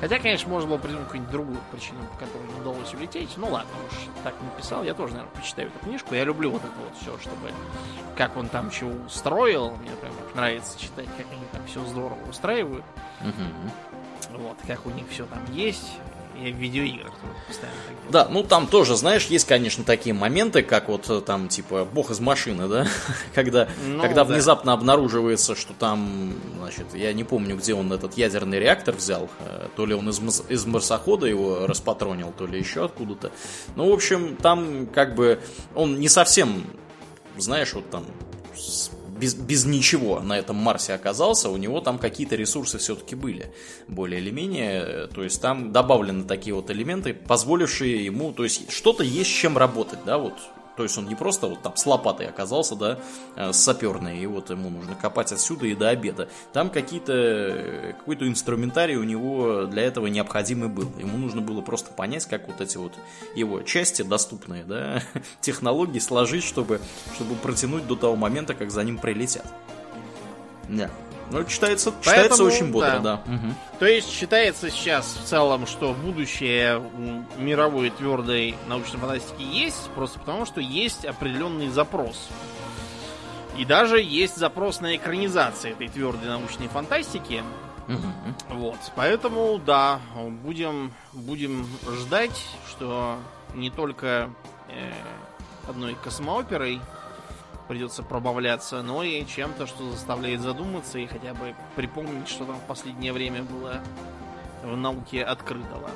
Хотя, 0.00 0.18
конечно, 0.18 0.48
можно 0.48 0.68
было 0.68 0.78
придумать 0.78 1.06
какую-нибудь 1.06 1.32
другую 1.32 1.58
причину, 1.70 1.98
по 2.12 2.24
которой 2.24 2.46
не 2.46 2.60
удалось 2.60 2.92
улететь. 2.94 3.30
Ну 3.36 3.48
ладно, 3.48 3.70
уж 3.86 3.94
так 4.24 4.34
написал. 4.42 4.84
Я 4.84 4.94
тоже, 4.94 5.14
наверное, 5.14 5.34
почитаю 5.34 5.68
эту 5.68 5.78
книжку. 5.80 6.14
Я 6.14 6.24
люблю 6.24 6.50
вот 6.50 6.62
это 6.62 6.72
вот 6.78 6.96
все, 7.00 7.18
чтобы 7.18 7.52
как 8.16 8.36
он 8.36 8.48
там 8.48 8.70
чего 8.70 8.90
устроил. 9.06 9.70
Мне 9.76 9.90
прям 10.00 10.12
нравится 10.34 10.78
читать, 10.78 11.08
как 11.16 11.26
они 11.30 11.44
там 11.52 11.66
все 11.66 11.84
здорово 11.86 12.18
устраивают. 12.28 12.84
Угу. 13.20 14.38
Вот, 14.38 14.56
как 14.66 14.84
у 14.86 14.90
них 14.90 15.06
все 15.10 15.24
там 15.26 15.40
есть. 15.52 15.98
Я 16.42 16.52
в 16.52 16.56
видеоиграх 16.56 17.12
постоянно 17.48 17.78
так 17.86 18.10
Да, 18.10 18.28
ну 18.30 18.42
там 18.42 18.66
тоже, 18.66 18.96
знаешь, 18.96 19.26
есть, 19.26 19.46
конечно, 19.46 19.84
такие 19.84 20.14
моменты, 20.14 20.62
как 20.62 20.88
вот 20.88 21.08
э, 21.08 21.20
там, 21.20 21.48
типа, 21.48 21.84
бог 21.84 22.10
из 22.10 22.20
машины, 22.20 22.68
да? 22.68 22.86
когда 23.34 23.68
ну, 23.86 24.00
когда 24.00 24.24
да. 24.24 24.32
внезапно 24.32 24.72
обнаруживается, 24.72 25.54
что 25.54 25.72
там, 25.72 26.34
значит, 26.58 26.86
я 26.94 27.12
не 27.12 27.24
помню, 27.24 27.56
где 27.56 27.74
он 27.74 27.92
этот 27.92 28.16
ядерный 28.18 28.58
реактор 28.58 28.94
взял. 28.94 29.30
Э, 29.40 29.68
то 29.74 29.86
ли 29.86 29.94
он 29.94 30.08
из, 30.10 30.20
из 30.48 30.66
марсохода 30.66 31.26
его 31.26 31.66
распатронил, 31.66 32.32
то 32.36 32.46
ли 32.46 32.58
еще 32.58 32.84
откуда-то. 32.84 33.32
Ну, 33.74 33.90
в 33.90 33.92
общем, 33.92 34.36
там 34.36 34.86
как 34.86 35.14
бы 35.14 35.40
он 35.74 35.98
не 35.98 36.08
совсем, 36.08 36.64
знаешь, 37.36 37.72
вот 37.72 37.88
там 37.90 38.04
без, 39.18 39.34
без 39.34 39.64
ничего 39.64 40.20
на 40.20 40.38
этом 40.38 40.56
Марсе 40.56 40.94
оказался, 40.94 41.50
у 41.50 41.56
него 41.56 41.80
там 41.80 41.98
какие-то 41.98 42.36
ресурсы 42.36 42.78
все-таки 42.78 43.14
были, 43.14 43.52
более 43.88 44.20
или 44.20 44.30
менее. 44.30 45.08
То 45.08 45.22
есть 45.22 45.40
там 45.40 45.72
добавлены 45.72 46.24
такие 46.24 46.54
вот 46.54 46.70
элементы, 46.70 47.14
позволившие 47.14 48.04
ему, 48.04 48.32
то 48.32 48.44
есть 48.44 48.70
что-то 48.70 49.02
есть 49.02 49.30
с 49.30 49.34
чем 49.34 49.58
работать, 49.58 50.00
да, 50.04 50.18
вот 50.18 50.34
то 50.76 50.82
есть 50.82 50.96
он 50.98 51.08
не 51.08 51.14
просто 51.14 51.46
вот 51.46 51.62
там 51.62 51.76
с 51.76 51.86
лопатой 51.86 52.28
оказался, 52.28 52.76
да, 52.76 52.98
э, 53.36 53.52
с 53.52 53.56
саперной, 53.56 54.18
и 54.18 54.26
вот 54.26 54.50
ему 54.50 54.70
нужно 54.70 54.94
копать 54.94 55.32
отсюда 55.32 55.66
и 55.66 55.74
до 55.74 55.88
обеда. 55.88 56.28
Там 56.52 56.70
какие-то, 56.70 57.12
э, 57.12 57.92
какой-то 57.98 58.28
инструментарий 58.28 58.96
у 58.96 59.04
него 59.04 59.64
для 59.64 59.82
этого 59.82 60.06
необходимый 60.06 60.68
был. 60.68 60.90
Ему 60.98 61.16
нужно 61.16 61.40
было 61.40 61.62
просто 61.62 61.92
понять, 61.92 62.26
как 62.26 62.46
вот 62.46 62.60
эти 62.60 62.76
вот 62.76 62.92
его 63.34 63.62
части 63.62 64.02
доступные, 64.02 64.64
да, 64.64 65.02
технологии 65.40 65.98
сложить, 65.98 66.44
чтобы, 66.44 66.80
чтобы 67.14 67.34
протянуть 67.36 67.86
до 67.86 67.96
того 67.96 68.16
момента, 68.16 68.54
как 68.54 68.70
за 68.70 68.84
ним 68.84 68.98
прилетят. 68.98 69.46
Да. 70.68 70.90
Ну, 71.30 71.44
читается, 71.44 71.90
Поэтому, 71.90 72.04
читается 72.04 72.44
очень 72.44 72.72
бодро, 72.72 72.98
да. 73.00 73.22
да. 73.26 73.34
Угу. 73.34 73.54
То 73.80 73.86
есть 73.86 74.10
считается 74.10 74.70
сейчас 74.70 75.16
в 75.22 75.26
целом, 75.26 75.66
что 75.66 75.92
будущее 75.92 76.82
мировой 77.36 77.90
твердой 77.90 78.54
научной 78.68 78.98
фантастики 78.98 79.42
есть, 79.42 79.90
просто 79.94 80.18
потому 80.18 80.46
что 80.46 80.60
есть 80.60 81.04
определенный 81.04 81.68
запрос. 81.68 82.28
И 83.56 83.64
даже 83.64 84.00
есть 84.00 84.36
запрос 84.36 84.80
на 84.80 84.94
экранизацию 84.96 85.72
этой 85.72 85.88
твердой 85.88 86.28
научной 86.28 86.68
фантастики. 86.68 87.42
Угу. 87.88 88.56
Вот. 88.58 88.78
Поэтому, 88.94 89.58
да, 89.58 90.00
будем, 90.42 90.92
будем 91.12 91.66
ждать, 92.00 92.44
что 92.68 93.18
не 93.54 93.70
только 93.70 94.30
э, 94.68 94.92
одной 95.68 95.94
космооперой 95.94 96.80
придется 97.68 98.02
пробавляться, 98.02 98.82
но 98.82 99.02
и 99.02 99.24
чем-то, 99.26 99.66
что 99.66 99.90
заставляет 99.90 100.40
задуматься 100.40 100.98
и 100.98 101.06
хотя 101.06 101.34
бы 101.34 101.54
припомнить, 101.74 102.28
что 102.28 102.44
там 102.44 102.56
в 102.56 102.66
последнее 102.66 103.12
время 103.12 103.42
было 103.42 103.80
в 104.62 104.76
науке 104.76 105.22
открытого. 105.22 105.90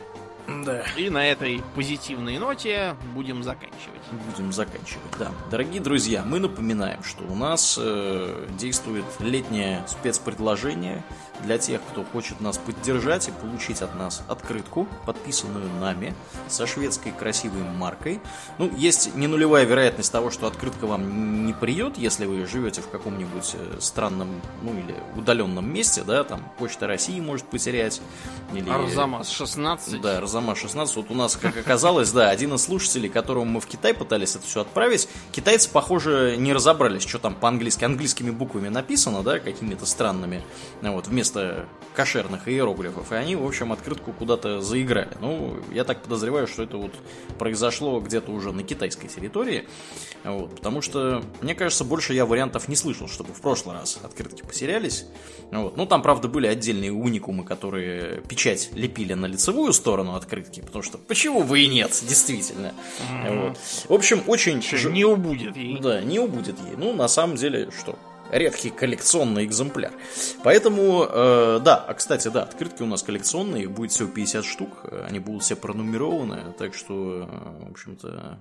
Да. 0.65 0.83
И 0.97 1.11
на 1.11 1.27
этой 1.27 1.63
позитивной 1.75 2.39
ноте 2.39 2.97
будем 3.15 3.43
заканчивать. 3.43 4.01
Будем 4.31 4.53
заканчивать, 4.53 5.13
да. 5.19 5.31
Дорогие 5.51 5.81
друзья, 5.81 6.25
мы 6.25 6.41
напоминаем, 6.41 7.03
что 7.05 7.23
у 7.25 7.37
нас 7.37 7.79
э, 7.81 8.47
действует 8.59 9.05
летнее 9.21 9.85
спецпредложение 9.87 11.05
для 11.45 11.59
тех, 11.59 11.81
кто 11.91 12.05
хочет 12.05 12.41
нас 12.41 12.59
поддержать 12.59 13.29
и 13.29 13.33
получить 13.33 13.83
от 13.83 13.95
нас 13.97 14.23
открытку, 14.29 14.87
подписанную 15.07 15.69
нами, 15.81 16.15
со 16.49 16.67
шведской 16.67 17.13
красивой 17.13 17.63
маркой. 17.63 18.21
Ну, 18.59 18.71
есть 18.77 19.15
не 19.15 19.27
нулевая 19.27 19.65
вероятность 19.65 20.13
того, 20.13 20.31
что 20.31 20.47
открытка 20.47 20.87
вам 20.87 21.47
не 21.47 21.53
придет, 21.53 21.99
если 21.99 22.27
вы 22.27 22.47
живете 22.47 22.83
в 22.83 22.89
каком-нибудь 22.89 23.55
э, 23.55 23.79
странном, 23.81 24.41
ну 24.63 24.73
или 24.73 24.95
удаленном 25.17 25.73
месте, 25.73 26.03
да, 26.03 26.25
там 26.25 26.43
Почта 26.59 26.87
России 26.87 27.21
может 27.21 27.47
потерять. 27.47 28.01
Или... 28.53 28.69
Арзамас 28.69 29.31
16. 29.31 30.01
Да, 30.01 30.19
Арзамас 30.19 30.59
16. 30.59 30.97
Вот 30.97 31.11
у 31.11 31.15
нас, 31.15 31.37
как 31.37 31.57
оказалось, 31.57 32.11
да, 32.13 32.31
один 32.31 32.55
из 32.55 32.63
слушателей, 32.63 33.09
которому 33.09 33.47
мы 33.47 33.61
в 33.61 33.67
Китай 33.67 33.95
пытались 33.95 34.37
это 34.37 34.47
все 34.47 34.63
отправить, 34.63 35.09
китайцы, 35.33 35.71
похоже, 35.71 36.37
не 36.39 36.53
разобрались, 36.53 37.07
что 37.07 37.19
там 37.19 37.35
по-английски, 37.35 37.85
английскими 37.85 38.31
буквами 38.31 38.69
написано, 38.69 39.23
да, 39.23 39.39
какими-то 39.39 39.87
странными, 39.87 40.43
вот, 40.83 41.07
вместо 41.07 41.30
вместо 41.31 41.67
кошерных 41.95 42.49
иероглифов, 42.49 43.13
и 43.13 43.15
они, 43.15 43.37
в 43.37 43.45
общем, 43.45 43.73
открытку 43.73 44.13
куда-то 44.13 44.61
заиграли. 44.61 45.11
Ну, 45.21 45.59
я 45.73 45.85
так 45.85 46.03
подозреваю, 46.03 46.47
что 46.47 46.63
это 46.63 46.77
вот 46.77 46.93
произошло 47.39 48.01
где-то 48.01 48.31
уже 48.31 48.53
на 48.53 48.63
китайской 48.63 49.09
территории, 49.09 49.69
вот, 50.25 50.57
потому 50.57 50.83
что, 50.83 51.23
мне 51.41 51.55
кажется, 51.55 51.85
больше 51.85 52.15
я 52.15 52.27
вариантов 52.27 52.69
не 52.69 52.77
слышал, 52.77 53.09
чтобы 53.09 53.33
в 53.33 53.41
прошлый 53.41 53.75
раз 53.75 53.99
открытки 54.03 54.43
потерялись. 54.43 55.07
Вот. 55.51 55.77
Ну, 55.77 55.87
там, 55.87 56.03
правда, 56.03 56.29
были 56.29 56.47
отдельные 56.47 56.93
уникумы, 56.93 57.45
которые 57.45 58.23
печать 58.23 58.71
лепили 58.73 59.15
на 59.15 59.27
лицевую 59.27 59.73
сторону 59.73 60.15
открытки, 60.15 60.61
потому 60.61 60.83
что 60.83 60.97
почему 60.97 61.43
вы 61.43 61.63
и 61.63 61.69
нет, 61.69 61.91
действительно. 62.09 62.73
Mm-hmm. 63.13 63.49
Вот. 63.49 63.59
В 63.89 63.93
общем, 63.93 64.23
очень... 64.27 64.63
Не 64.91 65.05
убудет 65.05 65.57
ей. 65.57 65.79
Да, 65.81 66.01
не 66.01 66.19
убудет 66.19 66.57
ей. 66.61 66.77
Ну, 66.77 66.93
на 66.93 67.09
самом 67.09 67.37
деле, 67.37 67.71
что? 67.77 67.99
Редкий 68.31 68.71
коллекционный 68.71 69.45
экземпляр. 69.45 69.93
Поэтому, 70.43 71.07
э, 71.09 71.61
да, 71.63 71.77
а 71.77 71.95
кстати, 71.95 72.29
да, 72.29 72.43
открытки 72.43 72.83
у 72.83 72.87
нас 72.87 73.03
коллекционные, 73.03 73.65
их 73.65 73.71
будет 73.71 73.93
всего 73.93 74.09
50 74.09 74.45
штук, 74.45 74.71
они 75.07 75.19
будут 75.19 75.43
все 75.43 75.57
пронумерованы, 75.57 76.53
так 76.59 76.75
что, 76.75 77.29
э, 77.29 77.65
в 77.67 77.71
общем-то, 77.71 78.39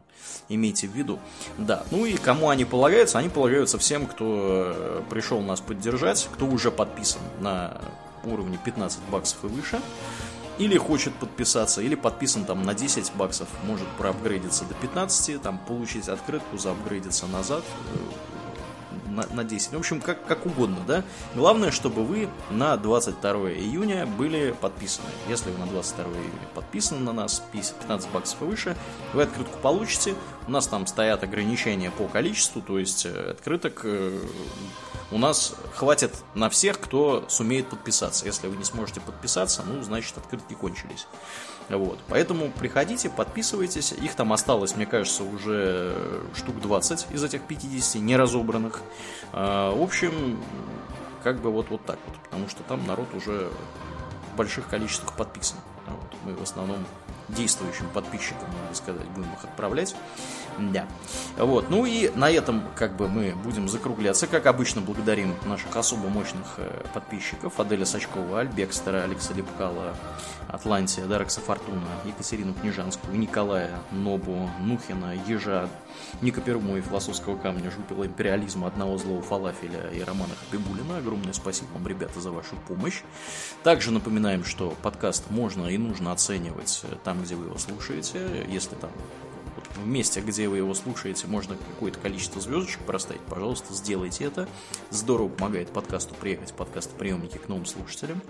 имейте 0.50 0.88
в 0.88 0.92
виду. 0.92 1.20
Да, 1.58 1.84
ну 1.92 2.06
и 2.06 2.16
кому 2.16 2.50
они 2.50 2.66
полагаются? 2.66 3.20
Они 3.20 3.30
полагаются 3.30 3.78
всем, 3.78 4.06
кто 4.06 4.74
э, 4.76 5.02
пришел 5.10 5.42
нас 5.42 5.62
поддержать, 5.62 6.28
кто 6.34 6.46
уже 6.46 6.72
подписан 6.72 7.22
на 7.40 7.82
уровне 8.24 8.60
15 8.64 9.00
баксов 9.10 9.44
и 9.44 9.48
выше 9.48 9.80
или 10.60 10.78
хочет 10.78 11.14
подписаться, 11.16 11.82
или 11.82 11.96
подписан 11.96 12.44
там 12.44 12.64
на 12.64 12.74
10 12.76 13.14
баксов, 13.16 13.48
может 13.64 13.88
проапгрейдиться 13.98 14.66
до 14.66 14.74
15, 14.76 15.42
там 15.42 15.58
получить 15.58 16.10
открытку, 16.10 16.58
заапгрейдиться 16.58 17.28
назад, 17.28 17.64
на, 19.20 19.36
на 19.36 19.44
10. 19.44 19.74
В 19.74 19.78
общем, 19.78 20.02
как, 20.02 20.26
как 20.26 20.46
угодно, 20.46 20.78
да. 20.88 21.04
Главное, 21.36 21.72
чтобы 21.72 22.04
вы 22.04 22.30
на 22.50 22.78
22 22.78 23.52
июня 23.52 24.06
были 24.06 24.52
подписаны. 24.52 25.08
Если 25.28 25.52
вы 25.52 25.58
на 25.60 25.68
22 25.68 26.06
июня 26.06 26.48
подписаны 26.54 27.02
на 27.02 27.14
нас, 27.14 27.44
15 27.52 28.10
баксов 28.12 28.42
и 28.42 28.46
выше, 28.46 28.78
вы 29.14 29.24
открытку 29.24 29.58
получите. 29.60 30.16
У 30.48 30.52
нас 30.52 30.68
там 30.68 30.88
стоят 30.88 31.24
ограничения 31.24 31.92
по 31.92 32.08
количеству, 32.08 32.62
то 32.62 32.80
есть 32.80 33.06
э, 33.06 33.32
открыток 33.32 33.82
э, 33.84 34.20
у 35.12 35.18
нас 35.18 35.56
хватит 35.74 36.12
на 36.36 36.50
всех, 36.50 36.80
кто 36.80 37.26
сумеет 37.30 37.68
подписаться. 37.68 38.26
Если 38.26 38.48
вы 38.48 38.58
не 38.58 38.64
сможете 38.64 39.02
подписаться, 39.02 39.64
ну, 39.66 39.82
значит, 39.82 40.18
открытки 40.18 40.54
кончились. 40.54 41.08
Вот. 41.70 42.00
Поэтому 42.08 42.52
приходите, 42.52 43.10
подписывайтесь. 43.10 43.92
Их 43.92 44.16
там 44.16 44.34
осталось, 44.34 44.76
мне 44.76 44.86
кажется, 44.86 45.24
уже 45.24 45.96
штук 46.36 46.60
20 46.62 47.08
из 47.12 47.24
этих 47.24 47.44
50 47.44 48.02
неразобранных. 48.02 48.82
А, 49.34 49.74
в 49.76 49.82
общем, 49.82 50.40
как 51.24 51.40
бы 51.42 51.52
вот, 51.52 51.70
вот 51.70 51.86
так 51.86 52.00
вот. 52.08 52.18
Потому 52.24 52.50
что 52.50 52.64
там 52.64 52.86
народ 52.88 53.14
уже 53.14 53.50
в 54.34 54.38
больших 54.38 54.68
количествах 54.68 55.14
подписан. 55.16 55.58
Вот. 55.88 56.16
Мы 56.26 56.36
в 56.36 56.42
основном 56.42 56.86
действующим 57.30 57.88
подписчикам, 57.94 58.48
надо 58.64 58.76
сказать, 58.76 59.08
будем 59.10 59.32
их 59.34 59.44
отправлять. 59.44 59.96
Да. 60.58 60.88
Вот. 61.38 61.70
Ну 61.70 61.86
и 61.86 62.10
на 62.16 62.30
этом 62.30 62.64
как 62.76 62.96
бы 62.96 63.08
мы 63.08 63.34
будем 63.44 63.70
закругляться. 63.70 64.28
Как 64.28 64.46
обычно, 64.46 64.82
благодарим 64.82 65.36
наших 65.46 65.76
особо 65.76 66.10
мощных 66.10 66.56
э, 66.58 66.86
подписчиков. 66.94 67.60
Аделя 67.60 67.86
Сачкова, 67.86 68.42
Альбекстера, 68.42 69.04
Алекса 69.04 69.34
Лепкала, 69.34 69.96
Атлантия, 70.50 71.06
Дарекса 71.06 71.42
Фортуна, 71.42 71.88
Екатерину 72.06 72.54
Книжанскую, 72.56 73.18
Николая 73.18 73.80
Нобу, 73.92 74.50
Нухина, 74.60 75.14
Ежа, 75.28 75.70
Ника 76.22 76.42
Перму 76.42 76.78
и 76.78 76.82
Философского 76.82 77.38
камня, 77.38 77.70
Жупила 77.70 78.06
империализма, 78.06 78.68
Одного 78.68 78.98
злого 78.98 79.22
фалафеля 79.22 79.90
и 79.92 80.02
Романа 80.02 80.34
Хабибулина. 80.36 80.98
Огромное 80.98 81.34
спасибо 81.34 81.68
вам, 81.74 81.88
ребята, 81.88 82.20
за 82.20 82.32
вашу 82.32 82.56
помощь. 82.68 83.04
Также 83.64 83.92
напоминаем, 83.92 84.44
что 84.44 84.76
подкаст 84.82 85.30
можно 85.30 85.68
и 85.68 85.78
нужно 85.78 86.12
оценивать 86.12 86.84
там, 87.04 87.22
где 87.22 87.36
вы 87.36 87.46
его 87.46 87.58
слушаете. 87.60 88.46
Если 88.50 88.76
там 88.76 88.90
в 89.76 89.88
месте, 89.88 90.20
где 90.20 90.48
вы 90.48 90.58
его 90.58 90.74
слушаете, 90.74 91.28
можно 91.28 91.56
какое-то 91.56 92.00
количество 92.00 92.42
звездочек 92.42 92.82
проставить, 92.82 93.22
пожалуйста, 93.22 93.74
сделайте 93.74 94.26
это. 94.26 94.48
Здорово 94.90 95.30
помогает 95.30 95.70
подкасту 95.70 96.16
приехать 96.16 96.52
в 96.52 96.56
подкастоприемники 96.56 97.38
к 97.38 97.48
новым 97.48 97.66
слушателям. 97.66 98.22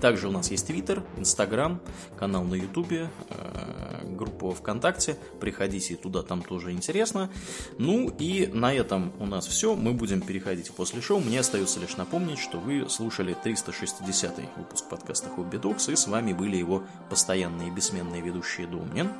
Также 0.00 0.28
у 0.28 0.30
нас 0.30 0.50
есть 0.50 0.66
Твиттер, 0.66 1.02
Инстаграм, 1.16 1.80
канал 2.18 2.44
на 2.44 2.54
Ютубе, 2.54 3.10
э, 3.30 4.06
группа 4.08 4.52
ВКонтакте. 4.52 5.16
Приходите 5.40 5.96
туда, 5.96 6.22
там 6.22 6.42
тоже 6.42 6.72
интересно. 6.72 7.30
Ну 7.78 8.10
и 8.18 8.46
на 8.46 8.72
этом 8.72 9.12
у 9.18 9.26
нас 9.26 9.46
все. 9.46 9.74
Мы 9.74 9.92
будем 9.92 10.20
переходить 10.20 10.70
после 10.72 11.00
шоу. 11.00 11.20
Мне 11.20 11.40
остается 11.40 11.80
лишь 11.80 11.96
напомнить, 11.96 12.38
что 12.38 12.58
вы 12.58 12.88
слушали 12.88 13.36
360 13.42 14.38
выпуск 14.56 14.88
подкаста 14.88 15.28
Хобби 15.28 15.56
Докс, 15.56 15.88
и 15.88 15.96
с 15.96 16.06
вами 16.06 16.32
были 16.32 16.56
его 16.56 16.82
постоянные 17.10 17.70
бессменные 17.70 18.22
ведущие 18.22 18.66
Домнин 18.66 19.10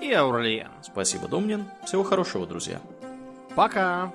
и 0.00 0.12
Аурлиен. 0.12 0.70
Спасибо, 0.82 1.28
Домнин. 1.28 1.64
Всего 1.86 2.02
хорошего, 2.02 2.46
друзья. 2.46 2.80
Пока. 3.54 4.12